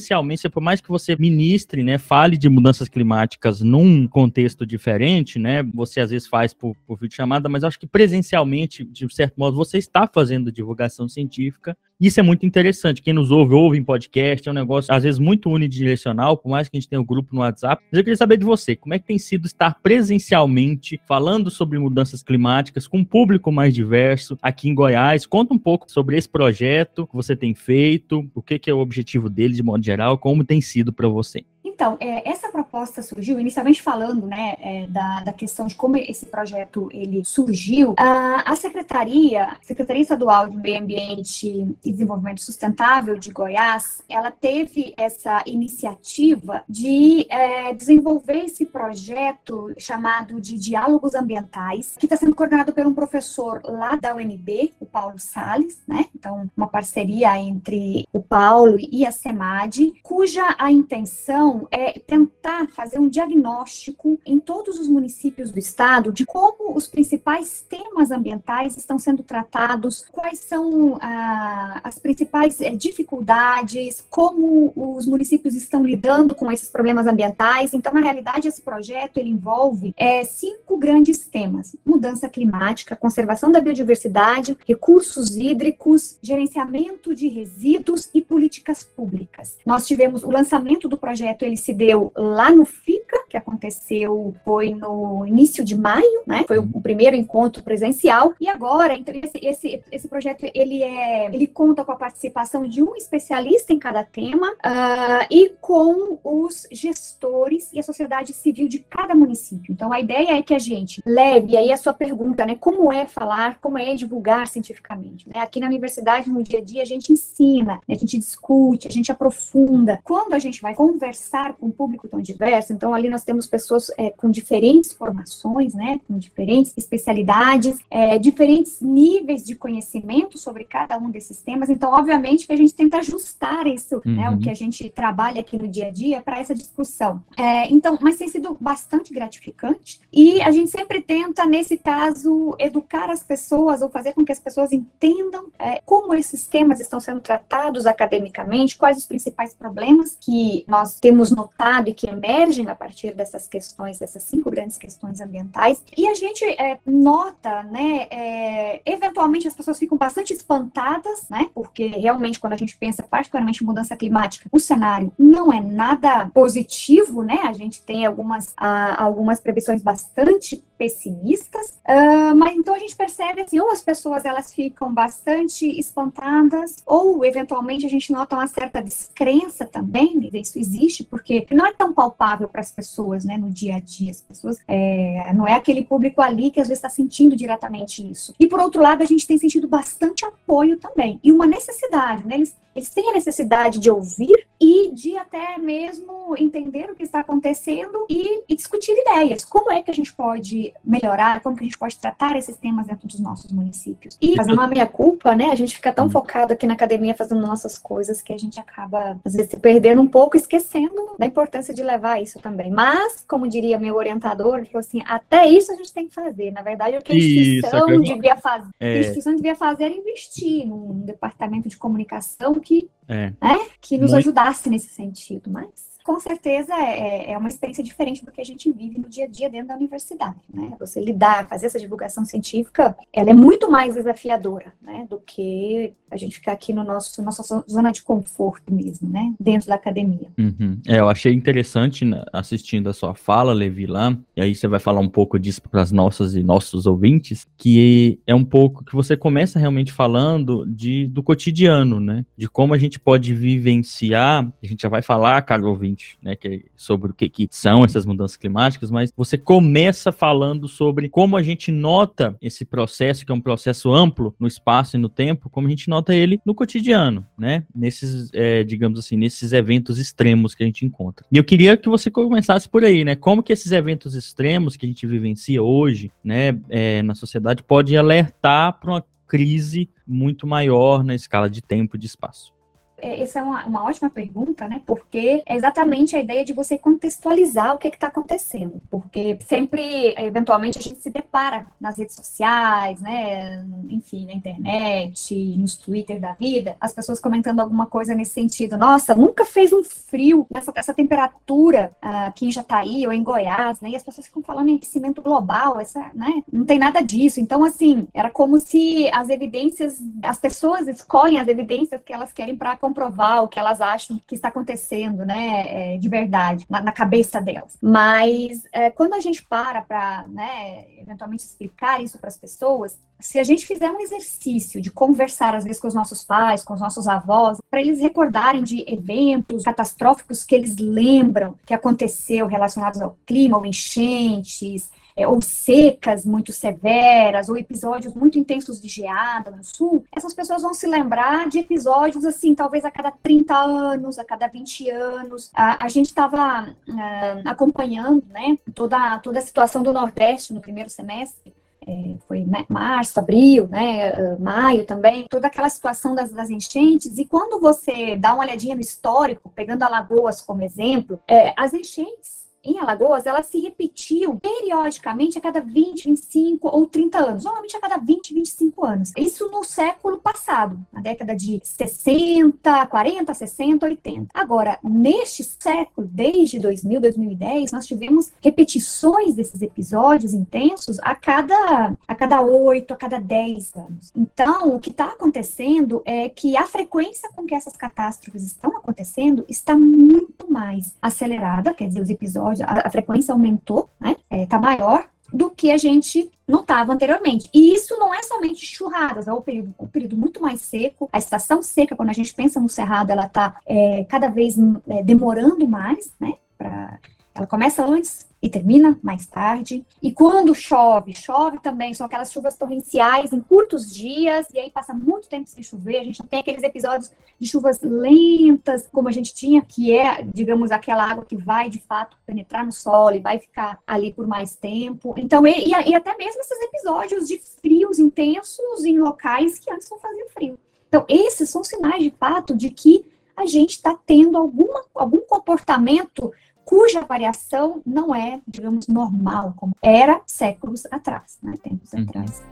por 0.51 0.61
mais 0.61 0.81
que 0.81 0.89
você 0.89 1.17
ministre, 1.17 1.83
né, 1.83 1.99
fale 1.99 2.37
de 2.37 2.49
mudanças 2.49 2.89
climáticas 2.89 3.61
num 3.61 4.07
contexto 4.07 4.65
diferente, 4.65 5.39
né? 5.39 5.63
Você 5.75 6.01
às 6.01 6.11
vezes 6.11 6.29
faz 6.29 6.55
por, 6.55 6.77
por 6.87 6.99
vídeo 6.99 7.15
chamada, 7.15 7.49
mas 7.49 7.65
acho 7.65 7.79
que 7.79 7.87
presencialmente, 7.87 8.85
de 8.85 9.13
certo 9.15 9.35
modo, 9.37 9.57
você 9.57 9.79
está 9.79 10.07
fazendo 10.07 10.53
divulgação 10.53 11.09
científica. 11.09 11.77
Isso 12.01 12.19
é 12.19 12.23
muito 12.23 12.47
interessante. 12.47 13.03
Quem 13.03 13.13
nos 13.13 13.31
ouve, 13.31 13.53
ouve 13.53 13.77
em 13.77 13.85
podcast, 13.85 14.49
é 14.49 14.51
um 14.51 14.55
negócio, 14.55 14.93
às 14.93 15.03
vezes, 15.03 15.19
muito 15.19 15.51
unidirecional, 15.51 16.35
por 16.35 16.49
mais 16.49 16.67
que 16.67 16.77
a 16.77 16.81
gente 16.81 16.89
tenha 16.89 17.01
um 17.01 17.05
grupo 17.05 17.35
no 17.35 17.43
WhatsApp. 17.43 17.85
Mas 17.93 17.99
eu 17.99 18.03
queria 18.03 18.17
saber 18.17 18.39
de 18.39 18.45
você, 18.45 18.75
como 18.75 18.95
é 18.95 18.99
que 18.99 19.07
tem 19.07 19.19
sido 19.19 19.47
estar 19.47 19.79
presencialmente 19.83 20.99
falando 21.07 21.51
sobre 21.51 21.79
mudanças 21.79 22.23
climáticas 22.23 22.87
com 22.87 22.99
um 22.99 23.05
público 23.05 23.53
mais 23.53 23.75
diverso 23.75 24.39
aqui 24.41 24.71
em 24.71 24.75
Goiás? 24.75 25.27
Conta 25.27 25.53
um 25.53 25.59
pouco 25.59 25.93
sobre 25.93 26.17
esse 26.17 26.29
projeto 26.29 27.07
que 27.07 27.15
você 27.15 27.37
tem 27.37 27.55
feito, 27.55 28.27
o 28.35 28.41
que, 28.41 28.59
que 28.59 28.71
é 28.71 28.75
o 28.75 28.79
objetivo 28.79 29.29
dele 29.29 29.53
de 29.53 29.63
modo 29.63 29.85
geral, 29.85 30.17
como 30.17 30.43
tem 30.43 30.63
sido 30.63 30.95
para 30.95 31.07
você. 31.07 31.45
Então, 31.81 31.97
é, 31.99 32.29
essa 32.29 32.51
proposta 32.51 33.01
surgiu, 33.01 33.41
inicialmente 33.41 33.81
falando 33.81 34.27
né, 34.27 34.55
é, 34.61 34.87
da, 34.87 35.21
da 35.21 35.33
questão 35.33 35.67
de 35.67 35.75
como 35.75 35.97
esse 35.97 36.27
projeto 36.27 36.91
ele 36.93 37.25
surgiu, 37.25 37.95
a, 37.97 38.53
a 38.53 38.55
Secretaria, 38.55 39.57
Secretaria 39.63 40.03
Estadual 40.03 40.47
de 40.47 40.59
Meio 40.59 40.83
Ambiente 40.83 41.75
e 41.83 41.91
Desenvolvimento 41.91 42.43
Sustentável 42.43 43.19
de 43.19 43.31
Goiás, 43.31 44.03
ela 44.11 44.31
teve 44.31 44.93
essa 44.95 45.43
iniciativa 45.47 46.63
de 46.69 47.27
é, 47.31 47.73
desenvolver 47.73 48.45
esse 48.45 48.67
projeto 48.67 49.73
chamado 49.79 50.39
de 50.39 50.59
Diálogos 50.59 51.15
Ambientais, 51.15 51.95
que 51.99 52.05
está 52.05 52.15
sendo 52.15 52.35
coordenado 52.35 52.75
por 52.75 52.87
um 52.87 52.93
professor 52.93 53.63
lá 53.65 53.97
da 53.97 54.15
UNB, 54.15 54.75
o 54.79 54.85
Paulo 54.85 55.19
Sales, 55.19 55.81
né? 55.89 56.05
Então, 56.15 56.51
uma 56.55 56.69
parceria 56.69 57.39
entre 57.39 58.07
o 58.13 58.21
Paulo 58.21 58.77
e 58.79 59.07
a 59.07 59.11
SEMAD, 59.11 59.95
cuja 60.03 60.55
a 60.59 60.71
intenção 60.71 61.70
é 61.71 61.99
tentar 61.99 62.69
fazer 62.69 62.99
um 62.99 63.09
diagnóstico 63.09 64.19
em 64.25 64.39
todos 64.39 64.79
os 64.79 64.89
municípios 64.89 65.51
do 65.51 65.59
estado 65.59 66.13
de 66.13 66.27
como 66.27 66.77
os 66.77 66.87
principais 66.87 67.65
temas 67.69 68.11
ambientais 68.11 68.77
estão 68.77 68.99
sendo 68.99 69.23
tratados, 69.23 70.05
quais 70.11 70.41
são 70.41 70.99
ah, 71.01 71.81
as 71.83 71.99
principais 71.99 72.61
eh, 72.61 72.71
dificuldades, 72.71 74.05
como 74.11 74.73
os 74.75 75.07
municípios 75.07 75.55
estão 75.55 75.85
lidando 75.85 76.35
com 76.35 76.51
esses 76.51 76.69
problemas 76.69 77.07
ambientais. 77.07 77.75
Então, 77.75 77.93
na 77.93 78.01
realidade, 78.01 78.49
esse 78.49 78.63
projeto 78.63 79.19
ele 79.19 79.31
envolve 79.31 79.95
é, 79.97 80.25
cinco 80.25 80.77
grandes 80.77 81.19
temas: 81.19 81.77
mudança 81.85 82.29
climática, 82.29 82.97
conservação 82.97 83.51
da 83.53 83.61
biodiversidade, 83.61 84.57
recursos 84.67 85.37
hídricos, 85.37 86.19
gerenciamento 86.23 87.15
de 87.15 87.29
resíduos 87.29 88.09
e 88.15 88.21
políticas 88.21 88.83
públicas. 88.83 89.57
Nós 89.65 89.87
tivemos 89.87 90.23
o 90.23 90.31
lançamento 90.31 90.89
do 90.89 90.97
projeto, 90.97 91.45
ele 91.51 91.57
se 91.57 91.75
deu 91.75 92.13
lá 92.17 92.51
no 92.51 92.65
FICA, 92.65 93.25
que 93.29 93.37
aconteceu, 93.37 94.35
foi 94.45 94.75
no 94.75 95.27
início 95.27 95.65
de 95.65 95.77
maio, 95.77 96.23
né? 96.27 96.45
Foi 96.47 96.59
o 96.59 96.81
primeiro 96.81 97.17
encontro 97.17 97.63
presencial. 97.63 98.35
E 98.41 98.49
agora, 98.49 98.95
então, 98.95 99.15
esse, 99.15 99.39
esse, 99.43 99.83
esse 99.91 100.09
projeto, 100.09 100.45
ele 100.55 100.83
é, 100.83 101.27
ele 101.27 101.47
conta 101.47 101.85
com 101.85 101.93
a 101.93 101.97
participação 101.97 102.67
de 102.67 102.83
um 102.83 102.97
especialista 102.97 103.73
em 103.73 103.79
cada 103.79 104.03
tema 104.03 104.51
uh, 104.51 105.27
e 105.31 105.51
com 105.61 106.19
os 106.25 106.67
gestores 106.73 107.73
e 107.73 107.79
a 107.79 107.83
sociedade 107.83 108.33
civil 108.33 108.69
de 108.69 108.81
cada 108.81 109.15
município. 109.15 109.73
Então, 109.73 109.93
a 109.93 110.01
ideia 110.01 110.39
é 110.39 110.43
que 110.43 110.55
a 110.55 110.59
gente 110.59 111.03
leve 111.07 111.57
aí 111.57 111.73
a 111.73 111.77
sua 111.77 111.93
pergunta, 111.93 112.45
né? 112.45 112.57
Como 112.59 112.93
é 112.93 113.07
falar, 113.07 113.59
como 113.61 113.79
é 113.79 113.95
divulgar 113.95 114.49
cientificamente? 114.49 115.29
Né? 115.29 115.41
Aqui 115.41 115.61
na 115.61 115.67
universidade, 115.67 116.29
no 116.29 116.43
dia 116.43 116.59
a 116.59 116.63
dia, 116.63 116.83
a 116.83 116.87
gente 116.87 117.13
ensina, 117.13 117.75
né? 117.87 117.95
a 117.95 117.99
gente 117.99 118.19
discute, 118.19 118.89
a 118.89 118.91
gente 118.91 119.13
aprofunda. 119.13 120.01
Quando 120.05 120.35
a 120.35 120.39
gente 120.39 120.61
vai 120.61 120.75
conversar 120.75 121.40
com 121.55 121.67
um 121.67 121.71
público 121.71 122.09
tão 122.09 122.21
diverso, 122.21 122.73
então 122.73 122.95
ali 122.95 123.09
nós 123.09 123.25
temos 123.25 123.47
pessoas 123.47 123.91
é, 123.97 124.11
com 124.11 124.31
diferentes 124.31 124.93
formações, 124.93 125.75
né? 125.75 126.01
Com 126.07 126.19
diferentes 126.19 126.73
especialidades, 126.77 127.79
é, 127.91 128.19
diferentes 128.19 128.81
níveis 128.81 129.45
de 129.45 129.55
conhecimento 129.55 130.39
sobre 130.39 130.65
cada 130.65 130.99
um 130.99 131.11
desses 131.11 131.43
temas. 131.43 131.69
Então, 131.69 131.93
obviamente, 131.93 132.47
que 132.47 132.53
a 132.53 132.57
gente 132.57 132.75
tenta 132.75 132.99
ajustar 132.99 133.67
isso, 133.67 133.97
uhum. 134.05 134.15
né? 134.17 134.29
O 134.29 134.33
uhum. 134.33 134.39
que 134.41 134.51
a 134.51 134.55
gente 134.55 134.89
trabalha 134.91 135.41
aqui 135.41 135.57
no 135.59 135.69
dia 135.69 135.89
a 135.89 135.91
dia 135.91 136.21
para 136.21 136.39
essa 136.39 136.55
discussão. 136.55 137.23
É, 137.37 137.71
então, 137.73 137.99
mas 138.01 138.17
tem 138.17 138.29
sido 138.29 138.57
bastante 138.61 139.13
gratificante 139.13 140.01
e 140.13 140.41
a 140.43 140.51
gente 140.51 140.71
sempre 140.71 141.01
tenta, 141.01 141.47
nesse 141.47 141.77
caso, 141.77 142.55
educar 142.59 143.11
as 143.11 143.23
pessoas 143.23 143.83
ou 143.83 143.89
fazer 143.89 144.13
com 144.13 144.25
que 144.25 144.33
as 144.33 144.41
pessoas 144.41 144.73
entendam 144.73 145.47
é, 145.59 145.81
como 145.85 146.15
esses 146.15 146.47
temas 146.47 146.81
estão 146.81 147.01
sendo 147.01 147.21
tratados 147.21 147.87
academicamente, 147.87 148.77
quais 148.77 148.99
os 148.99 149.07
principais 149.07 149.55
problemas 149.55 150.17
que 150.21 150.65
nós 150.67 150.99
temos 150.99 151.30
notado 151.31 151.89
e 151.89 151.95
que 151.95 152.09
emergem 152.09 152.69
a 152.69 152.75
partir 152.75 153.15
dessas 153.15 153.49
questões, 153.49 153.99
dessas 153.99 154.23
cinco 154.23 154.51
grandes 154.51 154.77
questões 154.77 155.21
ambientais. 155.21 155.83
E 155.97 156.07
a 156.09 156.15
gente 156.15 156.45
é, 156.45 156.79
nota, 156.85 157.63
né, 157.65 158.07
é, 158.11 158.81
eventualmente 158.85 159.49
as 159.49 159.55
pessoas 159.55 159.79
ficam 159.79 159.97
bastante 159.97 160.33
espantadas, 160.33 161.29
né, 161.29 161.49
porque 161.55 161.87
realmente 161.87 162.39
quando 162.39 162.55
a 162.55 162.57
gente 162.57 162.77
pensa 162.77 163.03
particularmente 163.03 163.63
em 163.63 163.67
mudança 163.67 163.97
climática, 163.97 164.49
o 164.51 164.61
cenário 164.61 165.13
não 165.19 165.53
é 165.53 165.61
nada 165.61 166.31
positivo, 166.33 167.23
né, 167.23 167.41
a 167.45 167.53
gente 167.53 167.83
tem 167.83 168.07
algumas, 168.07 168.55
algumas 168.57 169.41
previsões 169.41 169.83
bastante 169.83 170.63
pessimistas, 170.81 171.79
uh, 171.87 172.35
mas 172.35 172.57
então 172.57 172.75
a 172.75 172.79
gente 172.79 172.97
percebe 172.97 173.43
assim, 173.43 173.61
ou 173.61 173.71
as 173.71 173.83
pessoas 173.83 174.25
elas 174.25 174.51
ficam 174.51 174.91
bastante 174.91 175.67
espantadas, 175.79 176.83
ou 176.87 177.23
eventualmente 177.23 177.85
a 177.85 177.89
gente 177.89 178.11
nota 178.11 178.35
uma 178.35 178.47
certa 178.47 178.83
descrença 178.83 179.67
também, 179.67 180.31
isso 180.33 180.59
existe, 180.59 181.05
porque 181.21 181.47
não 181.51 181.67
é 181.67 181.73
tão 181.73 181.93
palpável 181.93 182.49
para 182.49 182.61
as 182.61 182.73
pessoas, 182.73 183.25
né, 183.25 183.37
no 183.37 183.51
dia 183.51 183.77
a 183.77 183.81
dia, 183.81 184.11
as 184.11 184.21
pessoas, 184.21 184.59
é, 184.67 185.33
não 185.35 185.47
é 185.47 185.55
aquele 185.55 185.85
público 185.85 186.21
ali 186.23 186.51
que 186.51 186.61
às 186.61 186.69
vezes 186.69 186.79
está 186.79 186.89
sentindo 186.89 187.37
diretamente 187.37 188.09
isso. 188.09 188.35
E 188.41 188.47
por 188.47 188.59
outro 188.59 188.81
lado, 188.81 189.03
a 189.03 189.07
gente 189.07 189.27
tem 189.27 189.37
sentido 189.37 189.69
bastante 189.69 190.25
apoio 190.25 190.79
também, 190.79 191.21
e 191.23 191.31
uma 191.31 191.47
necessidade, 191.47 192.27
né, 192.27 192.37
eles 192.37 192.57
eles 192.81 192.91
têm 192.91 193.11
a 193.11 193.13
necessidade 193.13 193.79
de 193.79 193.91
ouvir 193.91 194.47
e 194.61 194.91
de 194.93 195.17
até 195.17 195.57
mesmo 195.59 196.35
entender 196.37 196.91
o 196.91 196.95
que 196.95 197.03
está 197.03 197.21
acontecendo 197.21 198.07
e, 198.09 198.43
e, 198.49 198.55
discutir 198.55 198.93
ideias. 198.93 199.45
Como 199.45 199.71
é 199.71 199.83
que 199.83 199.91
a 199.91 199.95
gente 199.95 200.13
pode 200.13 200.73
melhorar, 200.85 201.41
como 201.41 201.57
que 201.57 201.63
a 201.63 201.67
gente 201.67 201.79
pode 201.79 201.99
tratar 201.99 202.37
esses 202.37 202.57
temas 202.57 202.87
dentro 202.87 203.07
dos 203.07 203.19
nossos 203.21 203.51
municípios. 203.51 204.19
E 204.21 204.37
fazendo 204.37 204.55
uma 204.55 204.67
minha-culpa, 204.67 205.35
né? 205.35 205.47
A 205.47 205.55
gente 205.55 205.75
fica 205.75 205.93
tão 205.93 206.07
hum. 206.07 206.11
focado 206.11 206.53
aqui 206.53 206.67
na 206.67 206.75
academia 206.75 207.15
fazendo 207.15 207.41
nossas 207.41 207.79
coisas 207.79 208.21
que 208.21 208.33
a 208.33 208.39
gente 208.39 208.61
acaba, 208.61 209.19
às 209.25 209.33
vezes, 209.33 209.51
se 209.51 209.57
perdendo 209.57 210.03
um 210.03 210.07
pouco, 210.07 210.37
esquecendo 210.37 211.15
da 211.19 211.27
importância 211.27 211.73
de 211.73 211.83
levar 211.83 212.23
isso 212.23 212.39
também. 212.39 212.71
Mas, 212.71 213.25
como 213.27 213.49
diria 213.49 213.79
meu 213.79 213.95
orientador, 213.97 214.59
ele 214.59 214.67
falou 214.67 214.81
assim, 214.81 215.03
até 215.07 215.47
isso 215.49 215.73
a 215.73 215.77
gente 215.77 215.93
tem 215.93 216.07
que 216.07 216.15
fazer. 216.15 216.51
Na 216.51 216.63
verdade, 216.63 216.97
o 216.97 217.03
que 217.03 217.13
a 217.13 217.17
instituição 217.17 217.89
isso, 217.91 218.15
devia 218.15 218.37
fazer, 218.37 218.71
é... 218.79 218.97
a 218.97 219.01
instituição 219.01 219.37
devia 219.37 219.55
fazer 219.55 219.85
era 219.85 219.95
investir 219.95 220.67
num 220.67 221.01
departamento 221.01 221.69
de 221.69 221.77
comunicação 221.77 222.55
que, 222.55 222.70
é. 223.09 223.33
né, 223.43 223.69
que 223.81 223.99
nos 223.99 224.13
ajudasse 224.13 224.71
nesse 224.71 224.89
sentido, 224.95 225.51
mas 225.51 225.90
com 226.11 226.19
certeza 226.19 226.75
é, 226.75 227.31
é, 227.31 227.39
uma 227.39 227.47
experiência 227.47 227.85
diferente 227.85 228.25
do 228.25 228.33
que 228.33 228.41
a 228.41 228.45
gente 228.45 228.73
vive 228.73 228.99
no 228.99 229.09
dia 229.09 229.27
a 229.27 229.29
dia 229.29 229.49
dentro 229.49 229.69
da 229.69 229.77
universidade, 229.77 230.35
né? 230.53 230.73
Você 230.81 231.01
lidar, 231.01 231.47
fazer 231.47 231.67
essa 231.67 231.79
divulgação 231.79 232.25
científica, 232.25 232.97
ela 233.13 233.31
é 233.31 233.33
muito 233.33 233.71
mais 233.71 233.95
desafiadora, 233.95 234.73
né, 234.83 235.07
do 235.09 235.21
que 235.25 235.95
A 236.11 236.17
gente 236.17 236.35
ficar 236.35 236.51
aqui 236.51 236.73
no 236.73 236.83
nosso 236.83 237.23
nossa 237.23 237.65
zona 237.71 237.93
de 237.93 238.03
conforto 238.03 238.75
mesmo, 238.75 239.09
né? 239.09 239.33
Dentro 239.39 239.69
da 239.69 239.77
academia. 239.77 240.27
Uhum. 240.37 240.81
É, 240.89 240.99
eu 240.99 241.09
achei 241.09 241.33
interessante 241.33 242.05
né, 242.05 242.25
assistindo 242.33 242.91
a 242.91 242.93
sua 242.93 243.15
fala, 243.15 243.53
Levi, 243.53 243.87
lá, 243.87 244.19
e 244.37 244.43
aí 244.43 244.53
você 244.53 244.67
vai 244.67 244.81
falar 244.81 244.99
um 244.99 245.09
pouco 245.09 245.39
disso 245.39 245.63
para 245.63 245.81
as 245.81 245.93
nossas 245.93 246.35
e 246.35 246.43
nossos 246.43 246.87
ouvintes, 246.87 247.47
que 247.57 248.19
é 248.27 248.35
um 248.35 248.45
pouco 248.45 248.85
que 248.85 248.97
você 248.97 249.17
começa 249.17 249.61
realmente 249.61 249.93
falando 249.93 250.67
de, 250.67 251.07
do 251.07 251.23
cotidiano, 251.23 252.01
né? 252.01 252.27
De 252.37 252.49
como 252.49 252.75
a 252.75 252.79
gente 252.79 252.99
pode 252.99 253.33
vivenciar, 253.33 254.53
a 254.61 254.67
gente 254.67 254.83
já 254.83 254.89
vai 254.89 255.03
falar, 255.03 255.41
caro 255.43 255.69
ouvinte, 255.69 256.00
né, 256.23 256.37
que, 256.37 256.67
sobre 256.77 257.11
o 257.11 257.15
que, 257.15 257.29
que 257.29 257.49
são 257.51 257.85
essas 257.85 258.07
mudanças 258.07 258.37
climáticas, 258.37 258.91
mas 258.91 259.13
você 259.17 259.37
começa 259.37 260.13
falando 260.13 260.69
sobre 260.69 261.09
como 261.09 261.37
a 261.37 261.43
gente 261.43 261.71
nota 261.71 262.37
esse 262.41 262.65
processo, 262.65 263.25
que 263.25 263.33
é 263.33 263.35
um 263.35 263.41
processo 263.41 263.93
amplo 263.93 264.35
no 264.39 264.47
espaço 264.47 264.97
e 264.97 265.01
no 265.01 265.09
tempo, 265.09 265.51
como 265.51 265.67
a 265.67 265.71
gente 265.71 265.89
nota 265.89 266.15
ele 266.15 266.41
no 266.45 266.55
cotidiano, 266.55 267.27
né? 267.39 267.65
Nesses, 267.75 268.31
é, 268.33 268.63
digamos 268.65 268.99
assim, 268.99 269.17
nesses 269.17 269.53
eventos 269.53 269.99
extremos 269.99 270.55
que 270.55 270.63
a 270.63 270.67
gente 270.67 270.85
encontra. 270.85 271.25
E 271.31 271.37
eu 271.37 271.45
queria 271.45 271.77
que 271.77 271.89
você 271.89 272.11
começasse 272.11 272.69
por 272.69 272.85
aí, 272.85 273.05
né? 273.05 273.15
Como 273.15 273.43
que 273.43 273.53
esses 273.53 273.73
eventos 273.73 274.15
extremos 274.15 274.77
que 274.77 274.87
a 274.87 274.89
gente 274.89 275.07
vivencia 275.07 275.63
hoje, 275.63 276.11
né, 276.23 276.59
é, 276.69 277.03
na 277.03 277.15
sociedade, 277.15 277.63
podem 277.63 277.97
alertar 277.97 278.79
para 278.79 278.91
uma 278.91 279.05
crise 279.27 279.89
muito 280.07 280.47
maior 280.47 281.05
na 281.05 281.15
escala 281.15 281.49
de 281.49 281.63
tempo 281.63 281.97
e 281.97 281.99
de 281.99 282.07
espaço. 282.07 282.53
É, 283.01 283.23
essa 283.23 283.41
é 283.41 283.43
uma, 283.43 283.65
uma, 283.67 283.85
ótima 283.85 284.11
pergunta, 284.11 284.69
né? 284.69 284.81
Porque 284.87 285.43
é 285.47 285.57
exatamente 285.57 286.17
a 286.17 286.21
ideia 286.21 286.45
de 286.45 286.53
você 286.53 286.79
contextualizar 286.79 287.75
o 287.75 287.79
que 287.79 287.89
está 287.89 288.09
acontecendo. 288.09 288.81
Porque 288.91 289.39
sempre, 289.47 290.15
eventualmente, 290.19 290.79
a 290.79 290.83
gente 290.83 291.01
se 291.01 291.11
depara 291.11 291.67
nas 291.81 291.99
redes 291.99 292.15
sociais, 292.15 293.01
né? 293.01 293.65
Enfim, 293.89 294.27
na 294.27 294.35
internet, 294.35 295.35
nos 295.57 295.77
Twitter 295.77 296.21
da 296.21 296.33
vida, 296.33 296.77
as 296.81 296.93
pessoas 296.93 297.21
comentando 297.21 297.61
alguma 297.61 297.87
coisa 297.87 298.15
nesse 298.15 298.33
sentido. 298.33 298.77
Nossa, 298.77 299.15
nunca 299.15 299.45
fez 299.45 299.73
um 299.73 299.83
frio 299.83 300.47
essa, 300.55 300.73
essa 300.75 300.95
temperatura 300.95 301.93
uh, 302.03 302.29
aqui 302.29 302.47
em 302.47 302.53
Jataí 302.53 303.07
ou 303.07 303.13
em 303.13 303.23
Goiás, 303.23 303.81
né? 303.81 303.91
E 303.91 303.97
as 303.97 304.03
pessoas 304.03 304.27
ficam 304.27 304.43
falando 304.43 304.69
em 304.69 304.77
aquecimento 304.77 305.23
global, 305.23 305.81
essa, 305.81 306.11
né? 306.15 306.43
Não 306.53 306.65
tem 306.65 306.79
nada 306.79 307.01
disso. 307.01 307.41
Então, 307.41 307.65
assim, 307.65 308.09
era 308.13 308.31
como 308.31 308.61
se 308.61 309.09
as 309.13 309.29
evidências, 309.29 309.99
as 310.23 310.39
pessoas 310.39 310.89
escolhem 310.89 311.39
as 311.39 311.49
evidências 311.49 312.01
que 312.05 312.13
elas 312.13 312.33
querem 312.33 312.57
para 312.57 312.77
comprovar 312.91 313.45
o 313.45 313.49
que 313.49 313.59
elas 313.59 313.81
acham 313.81 314.21
que 314.27 314.35
está 314.35 314.49
acontecendo, 314.49 315.25
né, 315.25 315.95
é, 315.95 315.97
de 315.97 316.09
verdade, 316.09 316.67
na, 316.69 316.83
na, 316.83 316.93
cabeça 316.93 317.41
delas. 317.41 317.79
Mas 317.81 318.63
é, 318.73 318.91
quando 318.91 319.15
a 319.15 319.21
gente 319.21 319.45
para 319.45 319.81
para, 319.83 320.25
né, 320.29 320.85
eventualmente 320.99 321.45
explicar 321.45 322.03
isso 322.03 322.19
para 322.19 322.29
as 322.29 322.37
pessoas, 322.37 322.99
se 323.21 323.39
a 323.39 323.45
gente 323.45 323.67
fizer 323.67 323.91
um 323.91 324.01
exercício 324.01 324.81
de 324.81 324.91
conversar, 324.91 325.55
às 325.55 325.65
vezes, 325.65 325.81
com 325.81 325.87
os 325.87 325.95
nossos 325.95 326.25
pais, 326.25 326.65
com 326.65 326.75
os 326.75 326.81
nossos 326.81 327.07
avós, 327.07 327.59
para 327.71 327.81
eles 327.81 328.01
recordarem 328.01 328.65
de 328.65 328.85
eventos 328.89 329.63
catastróficos 329.63 330.43
que 330.43 330.55
eles 330.55 330.77
lembram 330.77 331.55
que 331.65 331.75
aconteceu 331.75 332.47
relacionados 332.47 333.01
ao 333.01 333.17
clima, 333.25 333.59
ou 333.59 333.67
enchentes, 333.67 334.91
é, 335.17 335.27
ou 335.27 335.41
secas 335.41 336.25
muito 336.25 336.53
severas, 336.53 337.49
ou 337.49 337.57
episódios 337.57 338.15
muito 338.15 338.39
intensos 338.39 338.81
de 338.81 338.89
geada 338.89 339.51
no 339.51 339.65
sul, 339.65 340.05
essas 340.15 340.35
pessoas 340.35 340.63
vão 340.63 340.75
se 340.75 340.87
lembrar 340.87 341.49
de 341.49 341.59
episódios 341.59 342.25
assim, 342.25 342.55
talvez 342.55 342.85
a 342.85 342.91
cada 342.91 343.11
30 343.11 343.55
anos, 343.57 344.19
a 344.19 344.25
cada 344.25 344.47
20 344.47 344.91
anos. 344.91 345.51
A, 345.55 345.85
a 345.85 345.89
gente 345.89 346.07
estava 346.07 346.71
uh, 346.71 347.49
acompanhando 347.49 348.25
né, 348.31 348.59
toda, 348.75 349.19
toda 349.19 349.39
a 349.39 349.43
situação 349.43 349.83
do 349.83 349.93
Nordeste 349.93 350.53
no 350.53 350.61
primeiro 350.61 350.91
semestre. 350.91 351.53
É, 351.87 352.15
foi 352.29 352.45
né, 352.45 352.67
março, 352.69 353.19
abril, 353.19 353.67
né, 353.67 354.37
maio 354.39 354.85
também, 354.85 355.27
toda 355.31 355.47
aquela 355.47 355.69
situação 355.71 356.15
das, 356.15 356.31
das, 356.31 356.51
enchentes, 356.51 357.17
e 357.17 357.25
quando 357.25 357.59
você 357.59 358.17
dá 358.17 358.35
uma 358.35 358.45
olhadinha 358.45 358.75
no 358.75 358.83
histórico, 358.83 359.51
pegando 359.55 359.83
Alagoas 359.83 360.43
como 360.43 360.63
exemplo, 360.63 361.19
é, 361.27 361.55
as 361.57 361.73
enchentes 361.73 362.40
em 362.65 362.79
Alagoas, 362.79 363.27
elas 363.27 363.47
se 363.47 363.59
repetiam 363.61 364.39
periodicamente 364.39 365.39
a 365.39 365.41
cada 365.41 365.61
20, 365.61 366.05
25 366.05 366.69
ou 366.69 366.87
30 366.87 367.19
anos, 367.19 367.45
normalmente 367.45 367.77
a 367.77 367.81
cada 367.81 367.97
20, 367.97 368.35
25 368.35 368.85
anos. 368.85 369.13
Isso 369.17 369.51
no 369.51 369.65
século 369.65 370.19
passado, 370.19 370.79
na 370.93 371.01
década 371.01 371.35
de 371.35 371.61
60, 371.63 372.87
40, 372.87 373.35
60, 373.35 373.87
80. 373.87 374.29
Agora, 374.35 374.79
neste 374.83 375.43
século, 375.45 376.07
desde 376.11 376.59
2000, 376.59 377.01
2010, 377.01 377.73
nós 377.73 377.87
tivemos 377.87 378.33
repetições 378.43 379.35
desses 379.35 379.63
episódios 379.63 380.35
intensos 380.35 380.99
a 381.01 381.15
cada, 381.15 381.95
a 382.07 382.15
cada 382.15 382.43
8, 382.43 382.93
a 382.93 382.97
cada 382.97 383.19
10 383.19 383.75
anos. 383.77 384.13
Então, 384.15 384.75
o 384.75 384.81
que 384.81 384.91
está 384.91 385.07
acontecendo 385.07 386.03
é 386.05 386.29
que 386.29 386.57
a 386.57 386.67
frequência 386.67 387.29
com 387.35 387.47
que 387.47 387.55
essas 387.55 387.77
catástrofes 387.77 388.43
estão 388.45 388.77
acontecendo 388.77 389.45
está 389.49 389.75
muito 389.77 390.30
mais 390.49 390.95
acelerada, 391.01 391.75
quer 391.75 391.89
dizer, 391.89 392.01
os 392.01 392.11
episódios 392.11 392.61
a, 392.63 392.87
a 392.87 392.91
frequência 392.91 393.33
aumentou, 393.33 393.89
né? 394.01 394.17
É, 394.31 394.47
maior 394.59 395.07
do 395.33 395.51
que 395.51 395.71
a 395.71 395.77
gente 395.77 396.31
notava 396.47 396.93
anteriormente. 396.93 397.49
E 397.55 397.73
isso 397.73 397.97
não 397.99 398.13
é 398.13 398.23
somente 398.23 398.67
churradas, 398.67 399.29
é 399.29 399.33
o 399.33 399.41
período, 399.41 399.75
período 399.93 400.17
muito 400.17 400.43
mais 400.43 400.61
seco. 400.61 401.09
A 401.13 401.19
estação 401.19 401.63
seca, 401.63 401.95
quando 401.95 402.11
a 402.11 402.15
gente 402.15 402.35
pensa 402.35 402.61
no 402.61 402.69
cerrado, 402.69 403.11
ela 403.11 403.27
está 403.27 403.57
é, 403.67 404.05
cada 404.05 404.29
vez 404.29 404.57
é, 404.89 405.03
demorando 405.03 405.67
mais, 405.69 406.13
né? 406.19 406.35
Pra, 406.59 406.99
ela 407.35 407.47
começa 407.47 407.85
antes, 407.85 408.27
e 408.43 408.49
termina 408.49 408.99
mais 409.03 409.27
tarde. 409.27 409.85
E 410.03 410.11
quando 410.11 410.55
chove, 410.55 411.15
chove 411.15 411.59
também, 411.61 411.93
são 411.93 412.07
aquelas 412.07 412.33
chuvas 412.33 412.57
torrenciais 412.57 413.33
em 413.33 413.41
curtos 413.41 413.93
dias, 413.93 414.47
e 414.53 414.59
aí 414.59 414.71
passa 414.71 414.95
muito 414.95 415.29
tempo 415.29 415.49
sem 415.49 415.63
chover. 415.63 415.99
A 415.99 416.05
gente 416.05 416.23
tem 416.23 416.41
aqueles 416.41 416.63
episódios 416.63 417.13
de 417.39 417.47
chuvas 417.47 417.81
lentas, 417.83 418.89
como 418.91 419.09
a 419.09 419.13
gente 419.13 419.35
tinha, 419.35 419.61
que 419.61 419.97
é, 419.97 420.23
digamos, 420.23 420.71
aquela 420.71 421.05
água 421.05 421.25
que 421.25 421.37
vai 421.37 421.69
de 421.69 421.81
fato 421.81 422.17
penetrar 422.25 422.65
no 422.65 422.73
solo 422.73 423.17
e 423.17 423.21
vai 423.21 423.39
ficar 423.39 423.79
ali 423.87 424.13
por 424.13 424.27
mais 424.27 424.57
tempo. 424.57 425.15
Então, 425.19 425.47
e, 425.47 425.69
e 425.69 425.95
até 425.95 426.17
mesmo 426.17 426.41
esses 426.41 426.61
episódios 426.63 427.29
de 427.29 427.39
frios 427.61 427.99
intensos 427.99 428.85
em 428.85 428.99
locais 428.99 429.59
que 429.59 429.71
antes 429.71 429.91
não 429.91 429.99
faziam 429.99 430.29
frio. 430.31 430.59
Então, 430.89 431.05
esses 431.09 431.49
são 431.51 431.63
sinais 431.63 432.03
de 432.03 432.11
fato 432.11 432.55
de 432.55 432.71
que 432.71 433.05
a 433.37 433.47
gente 433.47 433.71
está 433.71 433.97
tendo 434.07 434.37
alguma, 434.37 434.85
algum 434.95 435.21
comportamento 435.21 436.33
cuja 436.71 437.01
variação 437.01 437.83
não 437.85 438.15
é, 438.15 438.41
digamos, 438.47 438.87
normal, 438.87 439.55
como 439.57 439.75
era 439.83 440.21
séculos 440.25 440.87
atrás, 440.89 441.37
né, 441.43 441.57
tempos 441.61 441.93
uhum. 441.93 442.03
atrás. 442.03 442.45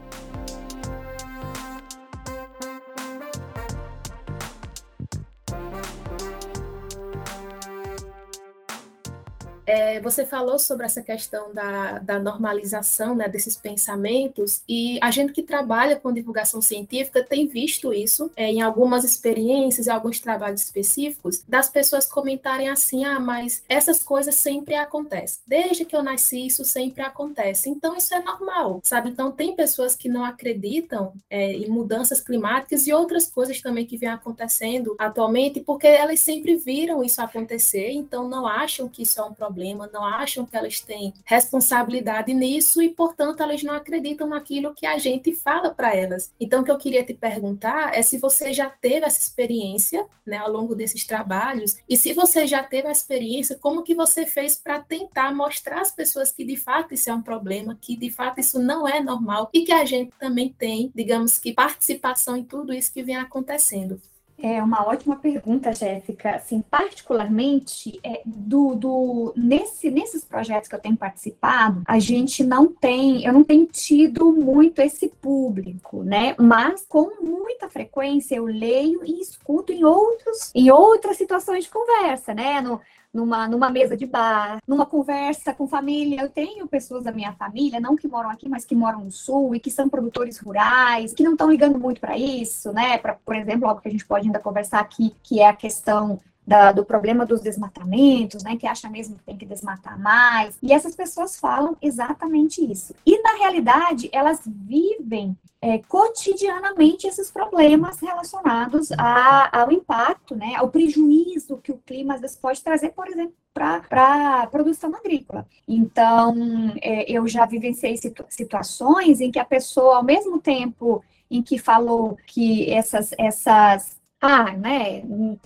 É, 9.69 9.99
você 9.99 10.25
falou 10.25 10.57
sobre 10.57 10.87
essa 10.87 10.99
questão 10.99 11.53
da, 11.53 11.99
da 11.99 12.17
normalização 12.17 13.13
né, 13.13 13.29
desses 13.29 13.55
pensamentos, 13.55 14.63
e 14.67 14.97
a 14.99 15.11
gente 15.11 15.31
que 15.31 15.43
trabalha 15.43 15.95
com 15.95 16.11
divulgação 16.11 16.59
científica 16.59 17.23
tem 17.23 17.45
visto 17.45 17.93
isso 17.93 18.31
é, 18.35 18.49
em 18.49 18.63
algumas 18.63 19.03
experiências, 19.03 19.85
em 19.85 19.91
alguns 19.91 20.19
trabalhos 20.19 20.63
específicos, 20.63 21.43
das 21.47 21.69
pessoas 21.69 22.07
comentarem 22.07 22.67
assim: 22.67 23.05
ah, 23.05 23.19
mas 23.19 23.63
essas 23.69 24.01
coisas 24.01 24.33
sempre 24.33 24.73
acontecem. 24.73 25.39
Desde 25.45 25.85
que 25.85 25.95
eu 25.95 26.01
nasci, 26.01 26.47
isso 26.47 26.65
sempre 26.65 27.03
acontece. 27.03 27.69
Então, 27.69 27.95
isso 27.95 28.15
é 28.15 28.23
normal, 28.23 28.81
sabe? 28.83 29.11
Então, 29.11 29.31
tem 29.31 29.55
pessoas 29.55 29.95
que 29.95 30.09
não 30.09 30.25
acreditam 30.25 31.13
é, 31.29 31.53
em 31.53 31.69
mudanças 31.69 32.19
climáticas 32.19 32.87
e 32.87 32.93
outras 32.93 33.29
coisas 33.29 33.61
também 33.61 33.85
que 33.85 33.97
vêm 33.97 34.09
acontecendo 34.09 34.95
atualmente, 34.97 35.59
porque 35.59 35.85
elas 35.85 36.19
sempre 36.21 36.55
viram 36.55 37.03
isso 37.03 37.21
acontecer, 37.21 37.91
então 37.91 38.27
não 38.27 38.47
acham 38.47 38.89
que 38.89 39.03
isso 39.03 39.19
é 39.19 39.23
um 39.23 39.31
problema 39.31 39.58
problema, 39.59 39.89
não 39.91 40.05
acham 40.05 40.45
que 40.45 40.55
elas 40.55 40.79
têm 40.79 41.13
responsabilidade 41.25 42.33
nisso 42.33 42.81
e, 42.81 42.89
portanto, 42.89 43.43
elas 43.43 43.61
não 43.61 43.73
acreditam 43.73 44.29
naquilo 44.29 44.73
que 44.73 44.85
a 44.85 44.97
gente 44.97 45.35
fala 45.35 45.69
para 45.69 45.93
elas. 45.93 46.31
Então, 46.39 46.61
o 46.61 46.63
que 46.63 46.71
eu 46.71 46.77
queria 46.77 47.03
te 47.03 47.13
perguntar 47.13 47.93
é 47.93 48.01
se 48.01 48.17
você 48.17 48.53
já 48.53 48.69
teve 48.69 49.05
essa 49.05 49.19
experiência, 49.19 50.05
né, 50.25 50.37
ao 50.37 50.49
longo 50.49 50.73
desses 50.73 51.05
trabalhos, 51.05 51.77
e 51.89 51.97
se 51.97 52.13
você 52.13 52.47
já 52.47 52.63
teve 52.63 52.87
a 52.87 52.91
experiência, 52.91 53.57
como 53.59 53.83
que 53.83 53.93
você 53.93 54.25
fez 54.25 54.55
para 54.55 54.79
tentar 54.79 55.35
mostrar 55.35 55.81
às 55.81 55.91
pessoas 55.91 56.31
que 56.31 56.45
de 56.45 56.55
fato 56.55 56.93
isso 56.93 57.09
é 57.09 57.13
um 57.13 57.21
problema, 57.21 57.77
que 57.79 57.97
de 57.97 58.09
fato 58.09 58.39
isso 58.39 58.59
não 58.59 58.87
é 58.87 59.01
normal 59.01 59.49
e 59.53 59.65
que 59.65 59.73
a 59.73 59.83
gente 59.83 60.11
também 60.17 60.53
tem, 60.57 60.89
digamos 60.95 61.37
que 61.37 61.53
participação 61.53 62.37
em 62.37 62.45
tudo 62.45 62.71
isso 62.71 62.93
que 62.93 63.03
vem 63.03 63.17
acontecendo. 63.17 63.99
É 64.41 64.63
uma 64.63 64.87
ótima 64.87 65.17
pergunta, 65.17 65.73
Jéssica. 65.73 66.35
Assim, 66.35 66.61
particularmente, 66.61 67.99
é, 68.03 68.21
do, 68.25 68.73
do, 68.73 69.33
nesse, 69.35 69.91
nesses 69.91 70.23
projetos 70.23 70.69
que 70.69 70.75
eu 70.75 70.79
tenho 70.79 70.95
participado, 70.95 71.83
a 71.85 71.99
gente 71.99 72.43
não 72.43 72.67
tem, 72.67 73.25
eu 73.25 73.33
não 73.33 73.43
tenho 73.43 73.65
tido 73.65 74.31
muito 74.31 74.79
esse 74.79 75.09
público, 75.09 76.03
né? 76.03 76.35
Mas 76.39 76.85
com 76.87 77.21
muita 77.21 77.67
frequência 77.69 78.35
eu 78.35 78.45
leio 78.45 79.01
e 79.03 79.19
escuto 79.19 79.73
em 79.73 79.83
outros, 79.83 80.51
em 80.55 80.71
outras 80.71 81.17
situações 81.17 81.65
de 81.65 81.69
conversa, 81.69 82.33
né? 82.33 82.61
No, 82.61 82.79
numa, 83.13 83.47
numa 83.47 83.69
mesa 83.69 83.97
de 83.97 84.05
bar, 84.05 84.59
numa 84.67 84.85
conversa 84.85 85.53
com 85.53 85.67
família. 85.67 86.21
Eu 86.21 86.29
tenho 86.29 86.67
pessoas 86.67 87.03
da 87.03 87.11
minha 87.11 87.33
família, 87.33 87.79
não 87.79 87.95
que 87.95 88.07
moram 88.07 88.29
aqui, 88.29 88.47
mas 88.47 88.65
que 88.65 88.75
moram 88.75 89.05
no 89.05 89.11
sul 89.11 89.55
e 89.55 89.59
que 89.59 89.71
são 89.71 89.89
produtores 89.89 90.37
rurais, 90.37 91.13
que 91.13 91.23
não 91.23 91.33
estão 91.33 91.49
ligando 91.49 91.79
muito 91.79 91.99
para 91.99 92.17
isso, 92.17 92.71
né? 92.71 92.97
Pra, 92.97 93.15
por 93.15 93.35
exemplo, 93.35 93.67
algo 93.67 93.81
que 93.81 93.87
a 93.87 93.91
gente 93.91 94.05
pode 94.05 94.27
ainda 94.27 94.39
conversar 94.39 94.79
aqui, 94.79 95.15
que 95.23 95.39
é 95.39 95.47
a 95.47 95.55
questão 95.55 96.19
da, 96.49 96.71
do 96.71 96.83
problema 96.83 97.27
dos 97.27 97.41
desmatamentos, 97.41 98.43
né, 98.43 98.57
que 98.57 98.65
acha 98.65 98.89
mesmo 98.89 99.15
que 99.15 99.23
tem 99.23 99.37
que 99.37 99.45
desmatar 99.45 100.01
mais. 100.01 100.57
E 100.63 100.73
essas 100.73 100.95
pessoas 100.95 101.39
falam 101.39 101.77
exatamente 101.79 102.59
isso. 102.59 102.95
E 103.05 103.21
na 103.21 103.35
realidade, 103.37 104.09
elas 104.11 104.41
vivem 104.43 105.37
é, 105.61 105.77
cotidianamente 105.77 107.05
esses 107.05 107.29
problemas 107.29 107.99
relacionados 107.99 108.91
a, 108.93 109.61
ao 109.61 109.71
impacto, 109.71 110.35
né, 110.35 110.55
ao 110.55 110.69
prejuízo 110.69 111.57
que 111.57 111.71
o 111.71 111.77
clima 111.85 112.15
às 112.15 112.21
vezes 112.21 112.35
pode 112.35 112.63
trazer, 112.63 112.93
por 112.93 113.07
exemplo, 113.07 113.35
para 113.53 114.41
a 114.41 114.47
produção 114.47 114.95
agrícola. 114.95 115.45
Então, 115.67 116.33
é, 116.81 117.11
eu 117.11 117.27
já 117.27 117.45
vivenciei 117.45 117.95
situ 117.95 118.25
situações 118.27 119.21
em 119.21 119.29
que 119.29 119.37
a 119.37 119.45
pessoa, 119.45 119.97
ao 119.97 120.03
mesmo 120.03 120.39
tempo 120.39 121.03
em 121.29 121.43
que 121.43 121.59
falou 121.59 122.17
que 122.25 122.71
essas, 122.71 123.11
essas 123.19 123.98
ah, 124.21 124.51
né, 124.51 125.03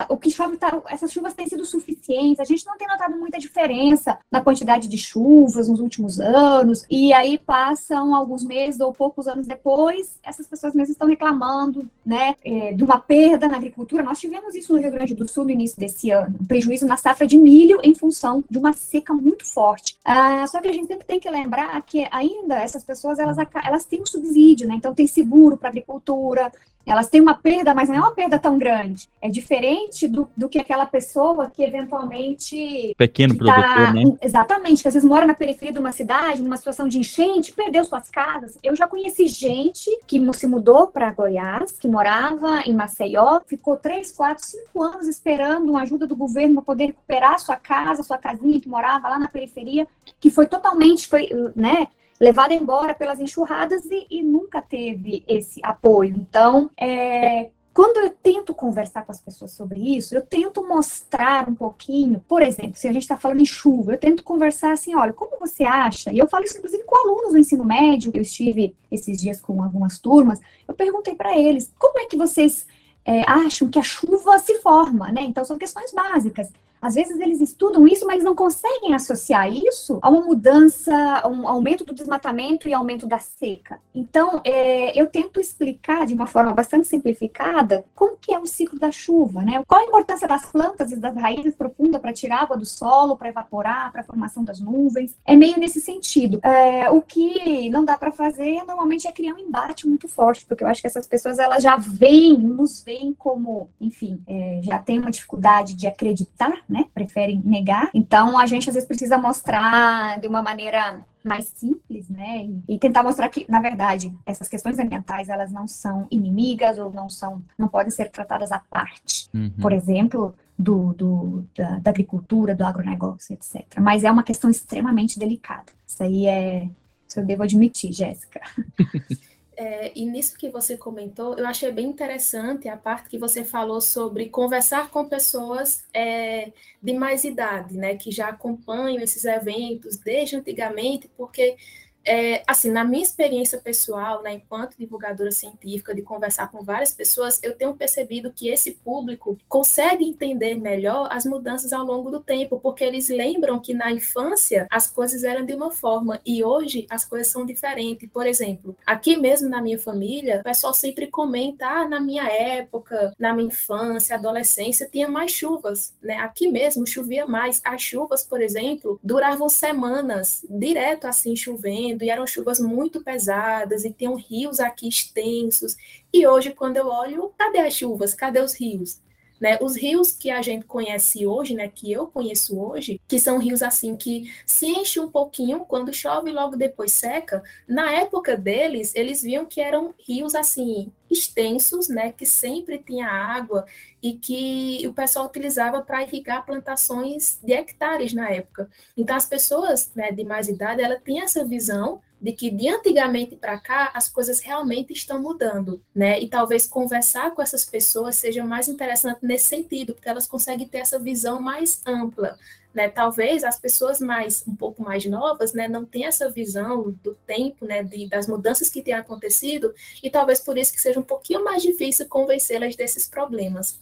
o 0.09 0.17
que 0.17 0.31
chove, 0.31 0.57
tá, 0.57 0.81
essas 0.87 1.11
chuvas 1.11 1.33
têm 1.33 1.47
sido 1.47 1.63
suficientes, 1.65 2.39
a 2.39 2.43
gente 2.43 2.65
não 2.65 2.77
tem 2.77 2.87
notado 2.87 3.15
muita 3.17 3.37
diferença 3.37 4.17
na 4.31 4.41
quantidade 4.41 4.87
de 4.87 4.97
chuvas 4.97 5.67
nos 5.67 5.79
últimos 5.79 6.19
anos, 6.19 6.85
e 6.89 7.13
aí 7.13 7.37
passam 7.37 8.15
alguns 8.15 8.43
meses 8.43 8.79
ou 8.79 8.93
poucos 8.93 9.27
anos 9.27 9.45
depois, 9.45 10.15
essas 10.23 10.47
pessoas 10.47 10.73
mesmo 10.73 10.93
estão 10.93 11.07
reclamando, 11.07 11.87
né, 12.05 12.35
é, 12.43 12.73
de 12.73 12.83
uma 12.83 12.99
perda 12.99 13.47
na 13.47 13.57
agricultura. 13.57 14.03
Nós 14.03 14.19
tivemos 14.19 14.55
isso 14.55 14.73
no 14.73 14.79
Rio 14.79 14.91
Grande 14.91 15.13
do 15.13 15.27
Sul 15.27 15.45
no 15.45 15.51
início 15.51 15.79
desse 15.79 16.09
ano, 16.09 16.35
um 16.41 16.45
prejuízo 16.45 16.85
na 16.87 16.97
safra 16.97 17.27
de 17.27 17.37
milho 17.37 17.79
em 17.83 17.93
função 17.93 18.43
de 18.49 18.57
uma 18.57 18.73
seca 18.73 19.13
muito 19.13 19.45
forte. 19.45 19.97
Ah, 20.03 20.45
só 20.47 20.59
que 20.59 20.67
a 20.67 20.73
gente 20.73 20.87
sempre 20.87 21.05
tem 21.05 21.19
que 21.19 21.29
lembrar 21.29 21.79
que 21.83 22.07
ainda 22.11 22.55
essas 22.55 22.83
pessoas, 22.83 23.19
elas, 23.19 23.37
elas 23.63 23.85
têm 23.85 24.01
um 24.01 24.05
subsídio, 24.05 24.67
né, 24.67 24.75
então 24.75 24.95
tem 24.95 25.05
seguro 25.05 25.57
para 25.57 25.69
agricultura, 25.69 26.51
elas 26.85 27.09
têm 27.09 27.21
uma 27.21 27.35
perda, 27.35 27.73
mas 27.73 27.89
não 27.89 27.95
é 27.95 27.99
uma 27.99 28.13
perda 28.13 28.37
tão 28.37 28.57
grande. 28.57 29.07
É 29.21 29.29
diferente 29.29 30.07
do, 30.07 30.29
do 30.35 30.49
que 30.49 30.59
aquela 30.59 30.85
pessoa 30.85 31.49
que 31.49 31.63
eventualmente. 31.63 32.93
Pequeno 32.97 33.37
tá, 33.37 33.43
produtor, 33.43 33.93
né? 33.93 34.17
Exatamente, 34.21 34.81
que 34.81 34.87
às 34.87 34.93
vezes 34.93 35.07
mora 35.07 35.25
na 35.25 35.33
periferia 35.33 35.73
de 35.73 35.79
uma 35.79 35.91
cidade, 35.91 36.41
numa 36.41 36.57
situação 36.57 36.87
de 36.87 36.99
enchente, 36.99 37.53
perdeu 37.53 37.85
suas 37.85 38.09
casas. 38.09 38.57
Eu 38.61 38.75
já 38.75 38.87
conheci 38.87 39.27
gente 39.27 39.89
que 40.05 40.21
se 40.33 40.47
mudou 40.47 40.87
para 40.87 41.11
Goiás, 41.11 41.73
que 41.73 41.87
morava 41.87 42.61
em 42.65 42.73
Maceió, 42.73 43.39
ficou 43.45 43.77
três, 43.77 44.11
quatro, 44.11 44.43
cinco 44.45 44.81
anos 44.81 45.07
esperando 45.07 45.69
uma 45.69 45.83
ajuda 45.83 46.07
do 46.07 46.15
governo 46.15 46.55
para 46.55 46.63
poder 46.63 46.85
recuperar 46.87 47.39
sua 47.39 47.55
casa, 47.55 48.03
sua 48.03 48.17
casinha 48.17 48.59
que 48.59 48.67
morava 48.67 49.07
lá 49.09 49.19
na 49.19 49.27
periferia, 49.27 49.87
que 50.19 50.29
foi 50.29 50.47
totalmente, 50.47 51.07
foi, 51.07 51.29
né? 51.55 51.87
Levada 52.19 52.53
embora 52.53 52.93
pelas 52.93 53.19
enxurradas 53.19 53.85
e, 53.85 54.07
e 54.09 54.23
nunca 54.23 54.61
teve 54.61 55.23
esse 55.27 55.59
apoio. 55.63 56.15
Então, 56.15 56.69
é, 56.77 57.49
quando 57.73 57.97
eu 57.97 58.11
tento 58.11 58.53
conversar 58.53 59.03
com 59.03 59.11
as 59.11 59.19
pessoas 59.19 59.51
sobre 59.51 59.79
isso, 59.79 60.13
eu 60.13 60.21
tento 60.21 60.63
mostrar 60.65 61.49
um 61.49 61.55
pouquinho, 61.55 62.23
por 62.27 62.43
exemplo, 62.43 62.75
se 62.75 62.87
a 62.87 62.93
gente 62.93 63.01
está 63.01 63.17
falando 63.17 63.41
em 63.41 63.45
chuva, 63.45 63.93
eu 63.93 63.97
tento 63.97 64.23
conversar 64.23 64.73
assim, 64.73 64.93
olha, 64.93 65.11
como 65.11 65.39
você 65.39 65.63
acha? 65.63 66.13
E 66.13 66.19
eu 66.19 66.27
falo 66.27 66.43
isso 66.43 66.57
inclusive 66.57 66.83
com 66.83 66.95
alunos 66.95 67.31
do 67.31 67.39
ensino 67.39 67.65
médio, 67.65 68.11
eu 68.13 68.21
estive 68.21 68.75
esses 68.91 69.19
dias 69.19 69.41
com 69.41 69.63
algumas 69.63 69.97
turmas, 69.97 70.39
eu 70.67 70.73
perguntei 70.75 71.15
para 71.15 71.35
eles, 71.35 71.73
como 71.79 71.97
é 71.99 72.05
que 72.05 72.15
vocês 72.15 72.67
é, 73.03 73.21
acham 73.27 73.67
que 73.67 73.79
a 73.79 73.83
chuva 73.83 74.37
se 74.37 74.59
forma, 74.59 75.11
né? 75.11 75.23
Então 75.23 75.43
são 75.43 75.57
questões 75.57 75.91
básicas. 75.91 76.49
Às 76.83 76.95
vezes 76.95 77.19
eles 77.19 77.39
estudam 77.39 77.87
isso, 77.87 78.05
mas 78.05 78.23
não 78.23 78.35
conseguem 78.35 78.93
associar 78.93 79.51
isso 79.51 79.99
a 80.01 80.09
uma 80.09 80.21
mudança, 80.21 80.93
a 81.23 81.27
um 81.27 81.47
aumento 81.47 81.85
do 81.85 81.93
desmatamento 81.93 82.67
e 82.67 82.73
aumento 82.73 83.07
da 83.07 83.19
seca. 83.19 83.79
Então, 83.95 84.41
é, 84.43 84.99
eu 84.99 85.07
tento 85.07 85.39
explicar 85.39 86.05
de 86.05 86.13
uma 86.13 86.27
forma 86.27 86.53
bastante 86.53 86.87
simplificada 86.87 87.85
como 87.95 88.17
que 88.17 88.33
é 88.33 88.39
o 88.39 88.45
ciclo 88.45 88.77
da 88.79 88.91
chuva, 88.91 89.41
né? 89.41 89.63
Qual 89.67 89.81
a 89.81 89.85
importância 89.85 90.27
das 90.27 90.45
plantas 90.45 90.91
e 90.91 90.97
das 90.97 91.15
raízes 91.15 91.55
profundas 91.55 92.01
para 92.01 92.13
tirar 92.13 92.43
água 92.43 92.57
do 92.57 92.65
solo, 92.65 93.15
para 93.15 93.29
evaporar, 93.29 93.91
para 93.91 94.01
a 94.01 94.03
formação 94.03 94.43
das 94.43 94.59
nuvens. 94.59 95.15
É 95.25 95.35
meio 95.35 95.57
nesse 95.57 95.79
sentido. 95.79 96.39
É, 96.43 96.89
o 96.89 97.01
que 97.01 97.69
não 97.69 97.85
dá 97.85 97.97
para 97.97 98.11
fazer 98.11 98.63
normalmente 98.65 99.07
é 99.07 99.11
criar 99.11 99.33
um 99.35 99.39
embate 99.39 99.87
muito 99.87 100.07
forte, 100.07 100.45
porque 100.45 100.63
eu 100.63 100.67
acho 100.67 100.81
que 100.81 100.87
essas 100.87 101.07
pessoas 101.07 101.39
elas 101.39 101.63
já 101.63 101.77
veem, 101.77 102.37
nos 102.37 102.83
veem 102.83 103.13
como, 103.13 103.69
enfim, 103.79 104.21
é, 104.27 104.59
já 104.63 104.79
tem 104.79 104.99
uma 104.99 105.11
dificuldade 105.11 105.75
de 105.75 105.87
acreditar 105.87 106.61
né? 106.73 106.85
Preferem 106.93 107.41
negar. 107.45 107.89
Então 107.93 108.37
a 108.37 108.47
gente 108.47 108.67
às 108.67 108.73
vezes 108.73 108.87
precisa 108.87 109.17
mostrar 109.17 110.19
de 110.19 110.27
uma 110.27 110.41
maneira 110.41 111.05
mais 111.23 111.45
simples, 111.55 112.09
né? 112.09 112.49
E, 112.67 112.77
tentar 112.77 113.03
mostrar 113.03 113.29
que, 113.29 113.45
na 113.47 113.61
verdade, 113.61 114.13
essas 114.25 114.49
questões 114.49 114.77
ambientais 114.77 115.29
elas 115.29 115.51
não 115.51 115.67
são 115.67 116.05
inimigas 116.11 116.77
ou 116.77 116.91
não 116.91 117.09
são, 117.09 117.41
não 117.57 117.67
podem 117.67 117.91
ser 117.91 118.09
tratadas 118.09 118.51
à 118.51 118.59
parte. 118.59 119.29
Uhum. 119.33 119.51
Por 119.61 119.71
exemplo, 119.71 120.35
do, 120.57 120.93
do 120.93 121.47
da, 121.55 121.79
da, 121.79 121.91
agricultura, 121.91 122.53
do 122.53 122.65
agronegócio, 122.65 123.33
etc. 123.33 123.79
Mas 123.79 124.03
é 124.03 124.11
uma 124.11 124.23
questão 124.23 124.49
extremamente 124.49 125.17
delicada. 125.17 125.71
Isso 125.87 126.03
aí 126.03 126.25
é, 126.25 126.69
isso 127.07 127.19
eu 127.19 127.25
devo 127.25 127.43
admitir, 127.43 127.93
Jéssica. 127.93 128.41
É, 129.65 129.93
e 129.95 130.05
nisso 130.05 130.37
que 130.37 130.49
você 130.49 130.75
comentou, 130.75 131.37
eu 131.37 131.47
achei 131.47 131.71
bem 131.71 131.85
interessante 131.87 132.67
a 132.67 132.75
parte 132.75 133.07
que 133.09 133.17
você 133.17 133.45
falou 133.45 133.79
sobre 133.79 134.27
conversar 134.27 134.89
com 134.89 135.07
pessoas 135.07 135.85
é, 135.93 136.51
de 136.81 136.93
mais 136.93 137.23
idade, 137.23 137.77
né, 137.77 137.95
que 137.95 138.11
já 138.11 138.27
acompanham 138.27 139.01
esses 139.01 139.23
eventos 139.23 139.95
desde 139.95 140.35
antigamente, 140.35 141.09
porque 141.15 141.55
é, 142.05 142.43
assim, 142.47 142.69
na 142.69 142.83
minha 142.83 143.03
experiência 143.03 143.57
pessoal, 143.57 144.21
né, 144.21 144.33
enquanto 144.33 144.77
divulgadora 144.77 145.31
científica, 145.31 145.95
de 145.95 146.01
conversar 146.01 146.51
com 146.51 146.63
várias 146.63 146.93
pessoas, 146.93 147.39
eu 147.41 147.55
tenho 147.55 147.73
percebido 147.73 148.31
que 148.31 148.49
esse 148.49 148.71
público 148.71 149.37
consegue 149.47 150.05
entender 150.05 150.55
melhor 150.55 151.07
as 151.11 151.25
mudanças 151.25 151.71
ao 151.71 151.85
longo 151.85 152.11
do 152.11 152.19
tempo, 152.19 152.59
porque 152.59 152.83
eles 152.83 153.09
lembram 153.09 153.59
que 153.59 153.73
na 153.73 153.91
infância 153.91 154.67
as 154.69 154.87
coisas 154.87 155.23
eram 155.23 155.45
de 155.45 155.53
uma 155.53 155.71
forma 155.71 156.19
e 156.25 156.43
hoje 156.43 156.85
as 156.89 157.05
coisas 157.05 157.27
são 157.27 157.45
diferentes. 157.45 158.09
Por 158.09 158.27
exemplo, 158.27 158.75
aqui 158.85 159.15
mesmo 159.15 159.49
na 159.49 159.61
minha 159.61 159.79
família, 159.79 160.39
o 160.39 160.43
pessoal 160.43 160.73
sempre 160.73 161.07
comenta: 161.07 161.65
ah, 161.65 161.87
na 161.87 161.99
minha 161.99 162.27
época, 162.27 163.13
na 163.17 163.33
minha 163.33 163.47
infância, 163.47 164.15
adolescência, 164.15 164.89
tinha 164.91 165.07
mais 165.07 165.31
chuvas, 165.31 165.93
né? 166.01 166.17
Aqui 166.17 166.47
mesmo 166.47 166.85
chovia 166.85 167.25
mais. 167.25 167.61
As 167.63 167.81
chuvas, 167.81 168.23
por 168.23 168.41
exemplo, 168.41 168.99
duravam 169.03 169.47
semanas 169.47 170.45
direto 170.49 171.05
assim 171.05 171.35
chovendo 171.35 171.92
chovendo, 171.93 172.03
e 172.03 172.09
eram 172.09 172.27
chuvas 172.27 172.59
muito 172.59 173.03
pesadas, 173.03 173.85
e 173.85 173.91
tinham 173.91 174.15
rios 174.15 174.59
aqui 174.59 174.87
extensos. 174.87 175.75
E 176.11 176.25
hoje, 176.27 176.51
quando 176.51 176.77
eu 176.77 176.87
olho, 176.87 177.33
cadê 177.37 177.59
as 177.59 177.73
chuvas? 177.73 178.13
Cadê 178.13 178.39
os 178.39 178.53
rios? 178.53 179.01
Né? 179.39 179.57
Os 179.61 179.75
rios 179.75 180.11
que 180.11 180.29
a 180.29 180.41
gente 180.41 180.65
conhece 180.65 181.25
hoje, 181.25 181.53
né, 181.53 181.67
que 181.67 181.91
eu 181.91 182.07
conheço 182.07 182.57
hoje, 182.57 183.01
que 183.07 183.19
são 183.19 183.39
rios 183.39 183.61
assim 183.61 183.97
que 183.97 184.31
se 184.45 184.67
enchem 184.67 185.03
um 185.03 185.11
pouquinho 185.11 185.65
quando 185.65 185.93
chove 185.93 186.29
e 186.29 186.33
logo 186.33 186.55
depois 186.55 186.93
seca, 186.93 187.43
na 187.67 187.91
época 187.91 188.37
deles, 188.37 188.95
eles 188.95 189.21
viam 189.21 189.45
que 189.45 189.59
eram 189.59 189.93
rios 190.07 190.33
assim 190.33 190.93
extensos, 191.11 191.89
né, 191.89 192.13
que 192.13 192.25
sempre 192.25 192.77
tinha 192.77 193.07
água 193.07 193.65
e 194.03 194.13
que 194.13 194.85
o 194.85 194.93
pessoal 194.93 195.27
utilizava 195.27 195.81
para 195.81 196.03
irrigar 196.03 196.45
plantações 196.45 197.39
de 197.41 197.53
hectares 197.53 198.13
na 198.13 198.29
época. 198.29 198.69
Então 198.97 199.15
as 199.15 199.25
pessoas, 199.25 199.89
né, 199.95 200.11
de 200.11 200.25
mais 200.25 200.49
idade, 200.49 200.81
ela 200.81 200.99
tem 200.99 201.21
essa 201.21 201.45
visão 201.45 202.01
de 202.21 202.33
que 202.33 202.49
de 202.49 202.67
antigamente 202.67 203.37
para 203.37 203.57
cá 203.57 203.91
as 203.93 204.09
coisas 204.09 204.41
realmente 204.41 204.91
estão 204.91 205.21
mudando, 205.21 205.81
né? 205.95 206.19
E 206.21 206.27
talvez 206.27 206.67
conversar 206.67 207.31
com 207.31 207.41
essas 207.41 207.65
pessoas 207.65 208.15
seja 208.15 208.43
mais 208.45 208.67
interessante 208.67 209.19
nesse 209.21 209.45
sentido, 209.45 209.93
porque 209.93 210.07
elas 210.07 210.27
conseguem 210.27 210.67
ter 210.67 210.79
essa 210.79 210.99
visão 210.99 211.41
mais 211.41 211.81
ampla, 211.85 212.37
né? 212.73 212.89
Talvez 212.89 213.43
as 213.43 213.59
pessoas 213.59 213.99
mais 213.99 214.43
um 214.47 214.55
pouco 214.55 214.81
mais 214.81 215.05
novas, 215.05 215.53
né, 215.53 215.67
não 215.67 215.85
tenham 215.85 216.09
essa 216.09 216.29
visão 216.29 216.91
do 217.03 217.15
tempo, 217.25 217.65
né, 217.65 217.83
de, 217.83 218.07
das 218.07 218.27
mudanças 218.27 218.69
que 218.69 218.81
têm 218.81 218.93
acontecido 218.93 219.73
e 220.01 220.09
talvez 220.09 220.39
por 220.39 220.57
isso 220.57 220.73
que 220.73 220.81
seja 220.81 220.99
um 220.99 221.03
pouquinho 221.03 221.43
mais 221.43 221.61
difícil 221.61 222.07
convencê-las 222.07 222.75
desses 222.75 223.07
problemas. 223.07 223.79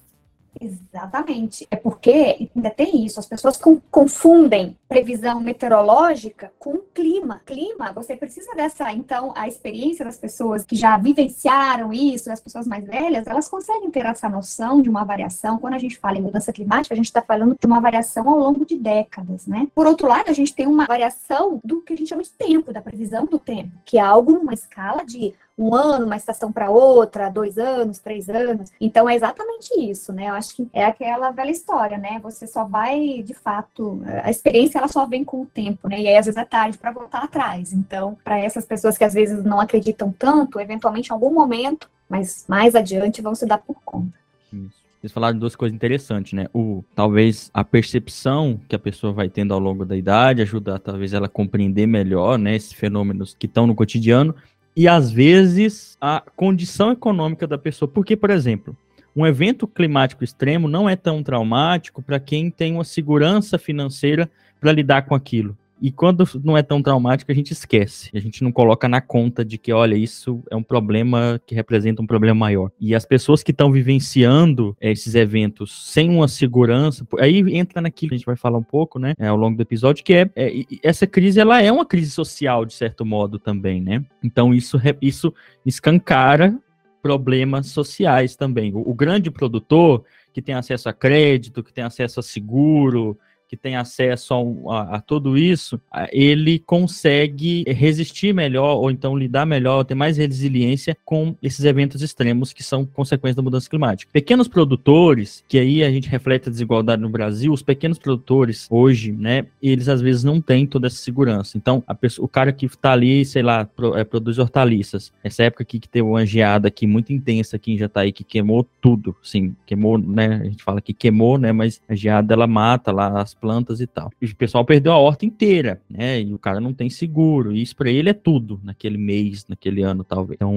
Exatamente. 0.60 1.68
É 1.72 1.76
porque 1.76 2.50
ainda 2.56 2.70
tem 2.70 3.06
isso, 3.06 3.20
as 3.20 3.26
pessoas 3.26 3.60
confundem 3.90 4.78
previsão 4.88 5.40
meteorológica 5.40 6.52
com 6.60 6.80
clima. 6.94 7.42
Clima, 7.46 7.94
você 7.94 8.16
precisa 8.16 8.54
dessa, 8.56 8.92
então, 8.92 9.32
a 9.36 9.48
experiência 9.48 10.04
das 10.04 10.18
pessoas 10.18 10.66
que 10.66 10.76
já 10.76 10.98
vivenciaram 10.98 11.94
isso, 11.94 12.32
as 12.32 12.42
pessoas 12.42 12.68
mais 12.68 12.86
velhas, 12.86 13.26
elas 13.26 13.48
conseguem 13.48 13.90
ter 13.90 14.06
essa 14.06 14.28
noção 14.28 14.82
de 14.82 14.90
uma 14.90 15.06
variação. 15.06 15.58
Quando 15.58 15.76
a 15.76 15.80
gente 15.80 15.98
fala 15.98 16.18
em 16.18 16.22
mudança 16.22 16.52
climática, 16.52 16.94
a 16.94 16.98
gente 16.98 17.06
está 17.06 17.22
falando 17.22 17.56
de 17.60 17.66
uma 17.66 17.80
variação 17.80 18.30
ao 18.30 18.38
longo 18.38 18.66
de 18.66 18.78
décadas, 18.78 19.48
né? 19.48 19.68
Por 19.74 19.88
outro 19.88 20.08
lado, 20.08 20.30
a 20.30 20.34
gente 20.34 20.54
tem 20.54 20.68
uma 20.68 20.86
variação 20.86 21.60
do 21.64 21.82
que 21.82 21.94
a 21.94 21.96
gente 21.96 22.10
chama 22.10 22.24
de 22.24 22.32
tempo, 22.32 22.74
da 22.74 22.82
previsão 22.82 23.26
do 23.26 23.40
tempo, 23.40 23.72
que 23.86 23.98
é 23.98 24.02
algo 24.02 24.34
numa 24.34 24.54
escala 24.54 25.06
de 25.06 25.34
um 25.62 25.76
ano, 25.76 26.06
uma 26.06 26.16
estação 26.16 26.52
para 26.52 26.72
outra, 26.72 27.30
dois 27.30 27.58
anos, 27.58 28.00
três 28.00 28.28
anos. 28.30 28.72
Então 28.82 29.08
é 29.08 29.16
exatamente 29.16 29.70
isso, 29.80 30.12
né? 30.12 30.30
Eu 30.30 30.34
acho 30.34 30.56
que 30.56 30.68
é 30.74 30.84
aquela 30.84 31.30
velha 31.32 31.52
história, 31.52 31.98
né? 31.98 32.20
Você 32.24 32.48
só 32.48 32.66
vai, 32.66 33.22
de 33.24 33.34
fato, 33.34 34.02
a 34.24 34.30
experiência 34.32 34.80
ela 34.80 34.88
só 34.88 35.06
vem 35.06 35.24
com 35.24 35.42
o 35.42 35.46
tempo, 35.46 35.88
né? 35.88 36.02
E 36.02 36.08
aí 36.08 36.18
às 36.18 36.26
vezes 36.26 36.38
é 36.38 36.46
tarde 36.46 36.78
para 36.78 36.92
voltar 36.92 37.24
atrás. 37.24 37.72
Então, 37.72 38.18
para 38.24 38.40
essas 38.40 38.66
pessoas 38.66 38.98
que 38.98 39.04
às 39.04 39.14
vezes 39.14 39.44
não 39.44 39.60
acreditam 39.60 40.12
tanto, 40.18 40.60
eventualmente 40.60 41.10
em 41.10 41.14
algum 41.14 41.32
momento, 41.32 41.90
mas 42.10 42.46
mais 42.48 42.76
adiante 42.76 43.22
vão 43.22 43.36
se 43.36 43.46
dar 43.46 43.60
por 43.60 43.78
conta. 43.86 44.14
Isso. 44.52 44.82
Vocês 45.02 45.12
falaram 45.12 45.40
duas 45.40 45.56
coisas 45.56 45.76
interessantes, 45.76 46.34
né? 46.34 46.48
O 46.54 46.84
talvez 46.94 47.50
a 47.52 47.64
percepção 47.64 48.60
que 48.70 48.76
a 48.76 48.80
pessoa 48.80 49.12
vai 49.12 49.30
tendo 49.30 49.52
ao 49.52 49.60
longo 49.60 49.84
da 49.84 49.98
idade 49.98 50.44
ajuda 50.44 50.78
talvez 50.78 51.12
ela 51.12 51.26
a 51.26 51.30
compreender 51.30 51.88
melhor, 51.88 52.38
né, 52.38 52.56
esses 52.56 52.74
fenômenos 52.74 53.36
que 53.38 53.48
estão 53.48 53.66
no 53.66 53.74
cotidiano 53.74 54.36
e 54.76 54.88
às 54.88 55.12
vezes 55.12 55.98
a 56.00 56.24
condição 56.36 56.92
econômica 56.92 57.46
da 57.46 57.58
pessoa. 57.58 57.90
Porque, 57.90 58.16
por 58.16 58.30
exemplo, 58.30 58.76
um 59.16 59.26
evento 59.26 59.68
climático 59.68 60.24
extremo 60.24 60.68
não 60.68 60.90
é 60.90 60.96
tão 60.96 61.22
traumático 61.22 62.02
para 62.02 62.20
quem 62.20 62.50
tem 62.50 62.74
uma 62.74 62.84
segurança 62.84 63.58
financeira 63.58 64.30
para 64.60 64.72
lidar 64.72 65.04
com 65.04 65.16
aquilo. 65.16 65.58
E 65.82 65.92
quando 65.92 66.24
não 66.44 66.56
é 66.56 66.62
tão 66.62 66.82
traumático, 66.82 67.32
a 67.32 67.36
gente 67.36 67.52
esquece. 67.52 68.12
A 68.14 68.20
gente 68.20 68.44
não 68.44 68.52
coloca 68.52 68.88
na 68.88 69.02
conta 69.02 69.44
de 69.44 69.58
que, 69.58 69.74
olha, 69.74 69.96
isso 69.96 70.44
é 70.52 70.56
um 70.56 70.62
problema 70.62 71.42
que 71.46 71.56
representa 71.56 72.02
um 72.02 72.06
problema 72.06 72.40
maior. 72.40 72.72
E 72.80 72.94
as 72.94 73.04
pessoas 73.04 73.42
que 73.42 73.52
estão 73.52 73.72
vivenciando 73.72 74.78
esses 74.80 75.16
eventos 75.16 75.92
sem 75.92 76.10
uma 76.10 76.28
segurança, 76.28 77.06
aí 77.20 77.40
entra 77.58 77.82
naquilo 77.82 78.10
que 78.10 78.16
a 78.16 78.18
gente 78.18 78.26
vai 78.26 78.36
falar 78.36 78.60
um 78.60 78.64
pouco, 78.64 79.00
né, 79.00 79.16
ao 79.20 79.36
longo 79.36 79.58
do 79.58 79.62
episódio, 79.62 80.04
que 80.04 80.14
é, 80.14 80.30
é 80.36 80.52
essa 80.84 81.08
crise, 81.08 81.40
ela 81.40 81.62
é 81.62 81.72
uma 81.72 81.86
crise 81.86 82.12
social, 82.12 82.64
de 82.64 82.74
certo 82.74 83.04
modo, 83.04 83.40
também, 83.40 83.82
né? 83.82 84.04
Então, 84.24 84.54
isso, 84.54 84.80
isso 85.02 85.34
escancara 85.66 86.56
problemas 87.02 87.68
sociais 87.68 88.36
também. 88.36 88.74
O, 88.74 88.88
o 88.88 88.94
grande 88.94 89.32
produtor, 89.32 90.04
que 90.32 90.42
tem 90.42 90.54
acesso 90.54 90.88
a 90.88 90.94
crédito, 90.94 91.64
que 91.64 91.74
tem 91.74 91.84
acesso 91.84 92.20
a 92.20 92.24
seguro, 92.24 93.18
que 93.52 93.58
tem 93.58 93.76
acesso 93.76 94.34
a, 94.34 94.74
a, 94.74 94.96
a, 94.96 95.02
tudo 95.02 95.38
isso, 95.38 95.78
ele 96.10 96.58
consegue 96.58 97.66
resistir 97.68 98.34
melhor, 98.34 98.78
ou 98.78 98.90
então 98.90 99.18
lidar 99.18 99.46
melhor, 99.46 99.84
ter 99.84 99.94
mais 99.94 100.16
resiliência 100.16 100.96
com 101.04 101.36
esses 101.44 101.66
eventos 101.66 102.02
extremos 102.02 102.54
que 102.54 102.64
são 102.64 102.86
consequência 102.86 103.36
da 103.36 103.42
mudança 103.42 103.70
climática. 103.70 104.10
Pequenos 104.14 104.48
produtores, 104.48 105.44
que 105.50 105.60
aí 105.60 105.84
a 105.84 105.92
gente 105.92 106.08
reflete 106.08 106.48
a 106.48 106.52
desigualdade 106.52 107.02
no 107.02 107.10
Brasil, 107.10 107.52
os 107.52 107.62
pequenos 107.62 108.00
produtores 108.00 108.68
hoje, 108.72 109.12
né, 109.12 109.46
eles 109.62 109.90
às 109.90 110.02
vezes 110.02 110.24
não 110.24 110.40
têm 110.40 110.66
toda 110.66 110.88
essa 110.88 110.96
segurança. 110.96 111.58
Então, 111.58 111.84
pessoa, 112.00 112.26
o 112.26 112.30
cara 112.30 112.54
que 112.54 112.68
está 112.68 112.94
ali, 112.94 113.26
sei 113.26 113.44
lá, 113.44 113.66
pro, 113.66 113.98
é, 113.98 114.06
produz 114.06 114.40
hortaliças, 114.40 115.12
essa 115.22 115.44
época 115.44 115.64
aqui 115.64 115.78
que 115.78 115.90
teve 115.90 116.08
uma 116.08 116.26
geada 116.26 116.70
aqui 116.70 116.88
muito 116.88 117.12
intensa 117.12 117.58
aqui 117.58 117.74
em 117.74 117.78
Jataí, 117.78 118.14
que 118.14 118.24
queimou 118.24 118.66
tudo, 118.80 119.14
sim, 119.22 119.54
queimou, 119.66 119.98
né, 119.98 120.40
a 120.42 120.46
gente 120.46 120.64
fala 120.64 120.80
que 120.80 120.94
queimou, 120.94 121.38
né, 121.38 121.52
mas 121.52 121.82
a 121.90 121.94
geada 121.94 122.34
ela 122.34 122.48
mata 122.48 122.94
lá 122.94 123.22
as 123.22 123.41
plantas 123.42 123.82
e 123.82 123.88
tal. 123.88 124.12
O 124.22 124.36
pessoal 124.36 124.64
perdeu 124.64 124.92
a 124.94 124.98
horta 124.98 125.26
inteira, 125.26 125.82
né? 125.90 126.22
E 126.22 126.34
o 126.34 126.38
cara 126.38 126.62
não 126.62 126.74
tem 126.74 126.90
seguro. 126.90 127.52
E 127.52 127.62
isso 127.62 127.76
para 127.76 127.90
ele 127.90 128.10
é 128.10 128.14
tudo 128.14 128.62
naquele 128.64 128.98
mês, 128.98 129.46
naquele 129.50 129.82
ano, 129.82 130.04
talvez. 130.04 130.36
Então, 130.36 130.56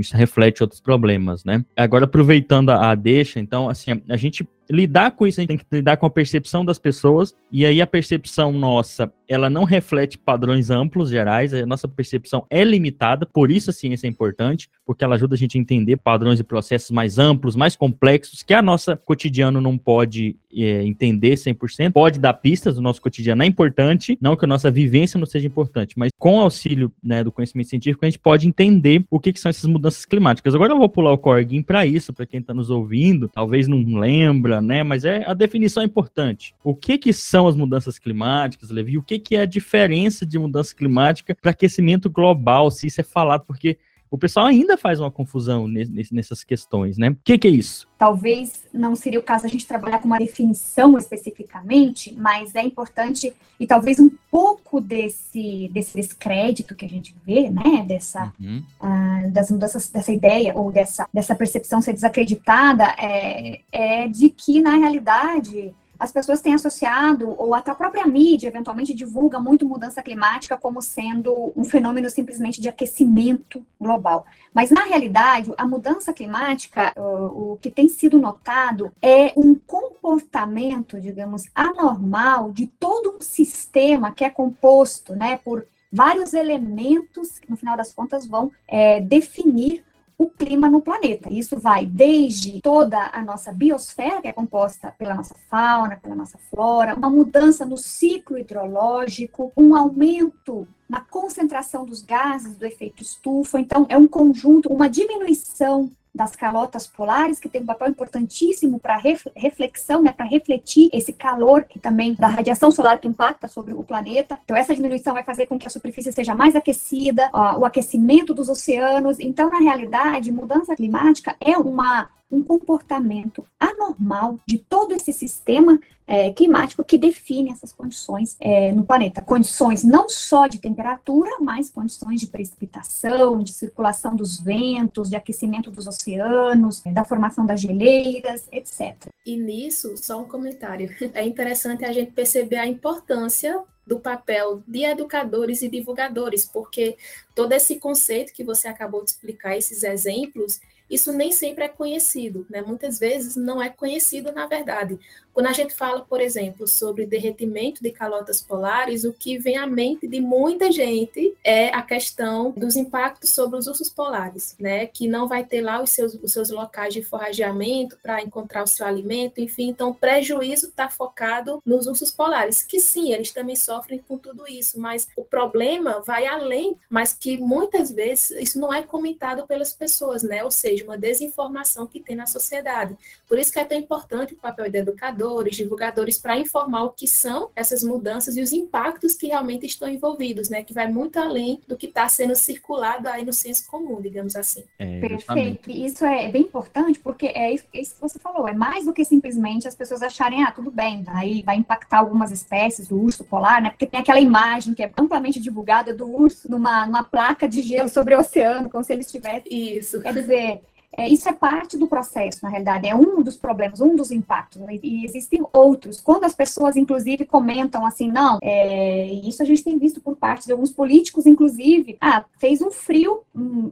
isso 0.00 0.16
reflete 0.16 0.62
outros 0.62 0.80
problemas, 0.80 1.44
né? 1.44 1.64
Agora, 1.76 2.06
aproveitando 2.06 2.70
a 2.70 2.94
deixa, 2.94 3.38
então, 3.38 3.68
assim, 3.68 4.00
a 4.08 4.16
gente 4.16 4.48
lidar 4.70 5.12
com 5.12 5.26
isso, 5.26 5.40
a 5.40 5.42
gente 5.42 5.48
tem 5.48 5.58
que 5.58 5.64
lidar 5.70 5.96
com 5.96 6.06
a 6.06 6.10
percepção 6.10 6.64
das 6.64 6.78
pessoas, 6.78 7.34
e 7.50 7.66
aí 7.66 7.80
a 7.80 7.86
percepção 7.86 8.52
nossa, 8.52 9.12
ela 9.28 9.48
não 9.48 9.64
reflete 9.64 10.18
padrões 10.18 10.70
amplos, 10.70 11.10
gerais, 11.10 11.52
a 11.54 11.66
nossa 11.66 11.88
percepção 11.88 12.46
é 12.50 12.62
limitada, 12.64 13.26
por 13.26 13.50
isso 13.50 13.70
a 13.70 13.72
ciência 13.72 14.06
é 14.06 14.10
importante, 14.10 14.68
porque 14.84 15.04
ela 15.04 15.14
ajuda 15.14 15.34
a 15.34 15.38
gente 15.38 15.56
a 15.56 15.60
entender 15.60 15.96
padrões 15.96 16.40
e 16.40 16.44
processos 16.44 16.90
mais 16.90 17.18
amplos, 17.18 17.56
mais 17.56 17.76
complexos, 17.76 18.42
que 18.42 18.54
a 18.54 18.62
nossa 18.62 18.96
cotidiano 18.96 19.60
não 19.60 19.78
pode 19.78 20.36
é, 20.54 20.84
entender 20.84 21.34
100%, 21.34 21.92
pode 21.92 22.18
dar 22.18 22.34
pistas, 22.34 22.76
o 22.76 22.82
nosso 22.82 23.00
cotidiano 23.00 23.42
é 23.42 23.46
importante, 23.46 24.18
não 24.20 24.36
que 24.36 24.44
a 24.44 24.48
nossa 24.48 24.70
vivência 24.70 25.18
não 25.18 25.26
seja 25.26 25.46
importante, 25.46 25.98
mas 25.98 26.10
com 26.18 26.40
auxílio 26.40 26.92
né, 27.02 27.24
do 27.24 27.32
conhecimento 27.32 27.68
científico, 27.68 28.04
a 28.04 28.08
gente 28.08 28.18
pode 28.18 28.46
entender 28.46 29.04
o 29.10 29.18
que, 29.18 29.32
que 29.32 29.40
são 29.40 29.50
essas 29.50 29.64
mudanças 29.64 30.04
climáticas. 30.04 30.54
Agora 30.54 30.72
eu 30.72 30.78
vou 30.78 30.88
pular 30.88 31.12
o 31.12 31.18
Corguin 31.18 31.62
para 31.62 31.86
isso, 31.86 32.12
para 32.12 32.26
quem 32.26 32.40
está 32.40 32.52
nos 32.52 32.70
ouvindo, 32.70 33.28
talvez 33.28 33.66
não 33.66 33.82
lembra, 33.98 34.51
né? 34.60 34.82
Mas 34.82 35.04
é 35.04 35.24
a 35.26 35.34
definição 35.34 35.82
é 35.82 35.86
importante. 35.86 36.54
O 36.62 36.74
que 36.74 36.98
que 36.98 37.12
são 37.12 37.46
as 37.46 37.56
mudanças 37.56 37.98
climáticas, 37.98 38.70
Levi? 38.70 38.98
O 38.98 39.02
que 39.02 39.18
que 39.18 39.36
é 39.36 39.40
a 39.40 39.46
diferença 39.46 40.26
de 40.26 40.38
mudança 40.38 40.74
climática 40.74 41.36
para 41.40 41.52
aquecimento 41.52 42.10
global, 42.10 42.70
se 42.70 42.86
isso 42.86 43.00
é 43.00 43.04
falado, 43.04 43.44
porque 43.46 43.78
o 44.12 44.18
pessoal 44.18 44.44
ainda 44.44 44.76
faz 44.76 45.00
uma 45.00 45.10
confusão 45.10 45.66
nessas 45.66 46.44
questões, 46.44 46.98
né? 46.98 47.08
O 47.08 47.16
que, 47.24 47.38
que, 47.38 47.48
é 47.48 47.50
isso? 47.50 47.88
Talvez 47.96 48.68
não 48.70 48.94
seria 48.94 49.18
o 49.18 49.22
caso 49.22 49.46
a 49.46 49.48
gente 49.48 49.66
trabalhar 49.66 50.00
com 50.00 50.06
uma 50.06 50.18
definição 50.18 50.98
especificamente, 50.98 52.14
mas 52.14 52.54
é 52.54 52.62
importante 52.62 53.32
e 53.58 53.66
talvez 53.66 53.98
um 53.98 54.10
pouco 54.30 54.82
desse, 54.82 55.70
desse 55.72 55.96
descrédito 55.96 56.74
que 56.74 56.84
a 56.84 56.88
gente 56.88 57.16
vê, 57.24 57.48
né? 57.48 57.86
Dessa, 57.88 58.30
uhum. 58.38 58.62
uh, 58.82 59.30
das 59.30 59.50
mudanças, 59.50 59.88
dessa 59.88 60.12
ideia 60.12 60.52
ou 60.54 60.70
dessa, 60.70 61.08
dessa 61.10 61.34
percepção 61.34 61.80
ser 61.80 61.94
desacreditada, 61.94 62.94
é, 62.98 63.60
é 63.72 64.08
de 64.08 64.28
que, 64.28 64.60
na 64.60 64.76
realidade, 64.76 65.72
as 66.02 66.10
pessoas 66.10 66.40
têm 66.40 66.52
associado, 66.52 67.32
ou 67.38 67.54
até 67.54 67.70
a 67.70 67.76
própria 67.76 68.04
mídia 68.04 68.48
eventualmente 68.48 68.92
divulga 68.92 69.38
muito 69.38 69.64
mudança 69.64 70.02
climática 70.02 70.58
como 70.58 70.82
sendo 70.82 71.52
um 71.54 71.64
fenômeno 71.64 72.10
simplesmente 72.10 72.60
de 72.60 72.68
aquecimento 72.68 73.64
global. 73.80 74.26
Mas, 74.52 74.72
na 74.72 74.82
realidade, 74.82 75.52
a 75.56 75.64
mudança 75.64 76.12
climática, 76.12 76.92
o, 76.96 77.56
que 77.62 77.70
tem 77.70 77.88
sido 77.88 78.18
notado 78.18 78.90
é 79.00 79.32
um 79.36 79.54
comportamento, 79.54 81.00
digamos, 81.00 81.44
anormal 81.54 82.50
de 82.50 82.66
todo 82.66 83.18
um 83.18 83.20
sistema 83.20 84.10
que 84.10 84.24
é 84.24 84.30
composto 84.30 85.14
né, 85.14 85.38
por 85.44 85.64
vários 85.92 86.34
elementos 86.34 87.38
que, 87.38 87.48
no 87.48 87.56
final 87.56 87.76
das 87.76 87.92
contas, 87.92 88.26
vão 88.26 88.50
é, 88.66 89.00
definir 89.00 89.84
o 90.22 90.30
clima 90.30 90.68
no 90.68 90.80
planeta. 90.80 91.32
Isso 91.32 91.58
vai 91.58 91.86
desde 91.86 92.60
toda 92.60 93.10
a 93.12 93.22
nossa 93.22 93.52
biosfera, 93.52 94.22
que 94.22 94.28
é 94.28 94.32
composta 94.32 94.94
pela 94.98 95.14
nossa 95.14 95.34
fauna, 95.48 95.96
pela 95.96 96.14
nossa 96.14 96.38
flora, 96.50 96.94
uma 96.94 97.10
mudança 97.10 97.64
no 97.64 97.76
ciclo 97.76 98.38
hidrológico, 98.38 99.52
um 99.56 99.74
aumento 99.74 100.66
na 100.88 101.00
concentração 101.00 101.84
dos 101.84 102.02
gases 102.02 102.56
do 102.56 102.66
efeito 102.66 103.02
estufa. 103.02 103.58
Então, 103.58 103.86
é 103.88 103.96
um 103.96 104.06
conjunto, 104.06 104.72
uma 104.72 104.88
diminuição 104.88 105.90
das 106.14 106.36
calotas 106.36 106.86
polares, 106.86 107.40
que 107.40 107.48
tem 107.48 107.62
um 107.62 107.66
papel 107.66 107.88
importantíssimo 107.88 108.78
para 108.78 109.00
reflexão, 109.34 110.02
né, 110.02 110.12
para 110.12 110.26
refletir 110.26 110.90
esse 110.92 111.12
calor 111.12 111.64
que 111.64 111.78
também 111.78 112.14
da 112.14 112.26
radiação 112.26 112.70
solar 112.70 112.98
que 112.98 113.08
impacta 113.08 113.48
sobre 113.48 113.72
o 113.72 113.82
planeta. 113.82 114.38
Então, 114.44 114.56
essa 114.56 114.74
diminuição 114.74 115.14
vai 115.14 115.24
fazer 115.24 115.46
com 115.46 115.58
que 115.58 115.66
a 115.66 115.70
superfície 115.70 116.12
seja 116.12 116.34
mais 116.34 116.54
aquecida, 116.54 117.30
ó, 117.32 117.58
o 117.58 117.64
aquecimento 117.64 118.34
dos 118.34 118.48
oceanos. 118.48 119.18
Então, 119.20 119.48
na 119.48 119.58
realidade, 119.58 120.30
mudança 120.30 120.76
climática 120.76 121.34
é 121.40 121.56
uma 121.56 122.08
um 122.32 122.42
comportamento 122.42 123.46
anormal 123.60 124.40
de 124.46 124.58
todo 124.58 124.94
esse 124.94 125.12
sistema 125.12 125.78
é, 126.06 126.32
climático 126.32 126.82
que 126.82 126.98
define 126.98 127.50
essas 127.50 127.72
condições 127.72 128.36
é, 128.40 128.72
no 128.72 128.84
planeta. 128.84 129.22
Condições 129.22 129.84
não 129.84 130.08
só 130.08 130.46
de 130.46 130.58
temperatura, 130.58 131.30
mas 131.40 131.70
condições 131.70 132.20
de 132.20 132.26
precipitação, 132.26 133.42
de 133.42 133.52
circulação 133.52 134.16
dos 134.16 134.40
ventos, 134.40 135.10
de 135.10 135.16
aquecimento 135.16 135.70
dos 135.70 135.86
oceanos, 135.86 136.82
da 136.82 137.04
formação 137.04 137.46
das 137.46 137.60
geleiras, 137.60 138.48
etc. 138.50 139.08
E 139.24 139.36
nisso, 139.36 139.96
só 139.96 140.20
um 140.20 140.24
comentário. 140.24 140.90
É 141.14 141.24
interessante 141.24 141.84
a 141.84 141.92
gente 141.92 142.12
perceber 142.12 142.56
a 142.56 142.66
importância 142.66 143.62
do 143.86 143.98
papel 143.98 144.62
de 144.66 144.84
educadores 144.84 145.62
e 145.62 145.68
divulgadores, 145.68 146.44
porque 146.44 146.96
todo 147.34 147.52
esse 147.52 147.76
conceito 147.76 148.32
que 148.32 148.44
você 148.44 148.68
acabou 148.68 149.04
de 149.04 149.10
explicar, 149.10 149.56
esses 149.56 149.82
exemplos, 149.82 150.60
isso 150.92 151.12
nem 151.12 151.32
sempre 151.32 151.64
é 151.64 151.68
conhecido, 151.68 152.46
né? 152.50 152.60
Muitas 152.62 152.98
vezes 152.98 153.34
não 153.36 153.62
é 153.62 153.70
conhecido 153.70 154.30
na 154.32 154.46
verdade. 154.46 154.98
Quando 155.32 155.46
a 155.46 155.52
gente 155.52 155.74
fala, 155.74 156.02
por 156.02 156.20
exemplo, 156.20 156.66
sobre 156.66 157.06
derretimento 157.06 157.82
de 157.82 157.90
calotas 157.90 158.42
polares, 158.42 159.04
o 159.04 159.12
que 159.12 159.38
vem 159.38 159.56
à 159.56 159.66
mente 159.66 160.06
de 160.06 160.20
muita 160.20 160.70
gente 160.70 161.34
é 161.42 161.68
a 161.68 161.82
questão 161.82 162.50
dos 162.50 162.76
impactos 162.76 163.30
sobre 163.30 163.58
os 163.58 163.66
ursos 163.66 163.88
polares, 163.88 164.54
né? 164.58 164.86
Que 164.86 165.08
não 165.08 165.26
vai 165.26 165.44
ter 165.44 165.62
lá 165.62 165.82
os 165.82 165.90
seus, 165.90 166.14
os 166.14 166.32
seus 166.32 166.50
locais 166.50 166.92
de 166.92 167.02
forrageamento 167.02 167.96
para 168.02 168.22
encontrar 168.22 168.62
o 168.62 168.66
seu 168.66 168.86
alimento, 168.86 169.40
enfim. 169.40 169.68
Então, 169.68 169.90
o 169.90 169.94
prejuízo 169.94 170.66
está 170.66 170.88
focado 170.88 171.62
nos 171.64 171.86
ursos 171.86 172.10
polares, 172.10 172.62
que 172.62 172.78
sim, 172.78 173.12
eles 173.12 173.32
também 173.32 173.56
sofrem 173.56 173.98
com 174.06 174.18
tudo 174.18 174.46
isso, 174.46 174.78
mas 174.78 175.08
o 175.16 175.24
problema 175.24 176.02
vai 176.06 176.26
além, 176.26 176.76
mas 176.90 177.14
que 177.14 177.38
muitas 177.38 177.90
vezes 177.90 178.30
isso 178.32 178.60
não 178.60 178.72
é 178.72 178.82
comentado 178.82 179.46
pelas 179.46 179.72
pessoas, 179.72 180.22
né? 180.22 180.44
Ou 180.44 180.50
seja, 180.50 180.84
uma 180.84 180.98
desinformação 180.98 181.86
que 181.86 182.00
tem 182.00 182.14
na 182.14 182.26
sociedade. 182.26 182.96
Por 183.26 183.38
isso 183.38 183.50
que 183.50 183.58
é 183.58 183.64
tão 183.64 183.78
importante 183.78 184.34
o 184.34 184.36
papel 184.36 184.68
de 184.68 184.82
educadores, 185.22 185.56
divulgadores, 185.56 186.18
para 186.18 186.38
informar 186.38 186.84
o 186.84 186.90
que 186.90 187.06
são 187.06 187.50
essas 187.54 187.82
mudanças 187.82 188.36
e 188.36 188.42
os 188.42 188.52
impactos 188.52 189.14
que 189.14 189.28
realmente 189.28 189.66
estão 189.66 189.88
envolvidos, 189.88 190.48
né? 190.48 190.62
Que 190.62 190.74
vai 190.74 190.90
muito 190.90 191.18
além 191.18 191.60
do 191.66 191.76
que 191.76 191.86
está 191.86 192.08
sendo 192.08 192.34
circulado 192.34 193.08
aí 193.08 193.24
no 193.24 193.32
senso 193.32 193.66
comum, 193.70 194.00
digamos 194.00 194.34
assim. 194.34 194.64
É, 194.78 195.00
Perfeito. 195.00 195.70
Isso 195.70 196.04
é 196.04 196.28
bem 196.28 196.42
importante 196.42 196.98
porque 196.98 197.26
é 197.26 197.52
isso, 197.52 197.64
isso, 197.72 197.94
que 197.94 198.00
você 198.00 198.18
falou. 198.18 198.48
É 198.48 198.54
mais 198.54 198.84
do 198.84 198.92
que 198.92 199.04
simplesmente 199.04 199.68
as 199.68 199.74
pessoas 199.74 200.02
acharem, 200.02 200.42
ah, 200.42 200.50
tudo 200.50 200.70
bem, 200.70 201.04
aí 201.08 201.42
vai 201.42 201.56
impactar 201.56 201.98
algumas 201.98 202.30
espécies, 202.30 202.90
o 202.90 202.96
urso 202.96 203.24
polar, 203.24 203.62
né? 203.62 203.70
Porque 203.70 203.86
tem 203.86 204.00
aquela 204.00 204.20
imagem 204.20 204.74
que 204.74 204.82
é 204.82 204.90
amplamente 204.98 205.40
divulgada 205.40 205.94
do 205.94 206.10
urso 206.10 206.50
numa, 206.50 206.86
numa 206.86 207.04
placa 207.04 207.48
de 207.48 207.62
gelo 207.62 207.88
sobre 207.88 208.14
o 208.14 208.20
oceano, 208.20 208.68
como 208.68 208.82
se 208.82 208.92
ele 208.92 209.02
estivesse. 209.02 209.48
Isso. 209.48 210.00
Quer 210.00 210.14
dizer, 210.14 210.62
é, 210.96 211.08
isso 211.08 211.28
é 211.28 211.32
parte 211.32 211.76
do 211.76 211.86
processo, 211.86 212.40
na 212.42 212.48
realidade, 212.48 212.86
é 212.86 212.94
um 212.94 213.22
dos 213.22 213.36
problemas, 213.36 213.80
um 213.80 213.96
dos 213.96 214.10
impactos, 214.10 214.60
né? 214.60 214.78
e 214.82 215.04
existem 215.04 215.44
outros. 215.52 216.00
Quando 216.00 216.24
as 216.24 216.34
pessoas, 216.34 216.76
inclusive, 216.76 217.24
comentam 217.24 217.86
assim, 217.86 218.10
não, 218.10 218.38
é, 218.42 219.06
isso 219.06 219.42
a 219.42 219.46
gente 219.46 219.64
tem 219.64 219.78
visto 219.78 220.00
por 220.00 220.16
parte 220.16 220.46
de 220.46 220.52
alguns 220.52 220.70
políticos, 220.70 221.26
inclusive, 221.26 221.96
ah, 222.00 222.24
fez 222.38 222.60
um 222.60 222.70
frio 222.70 223.22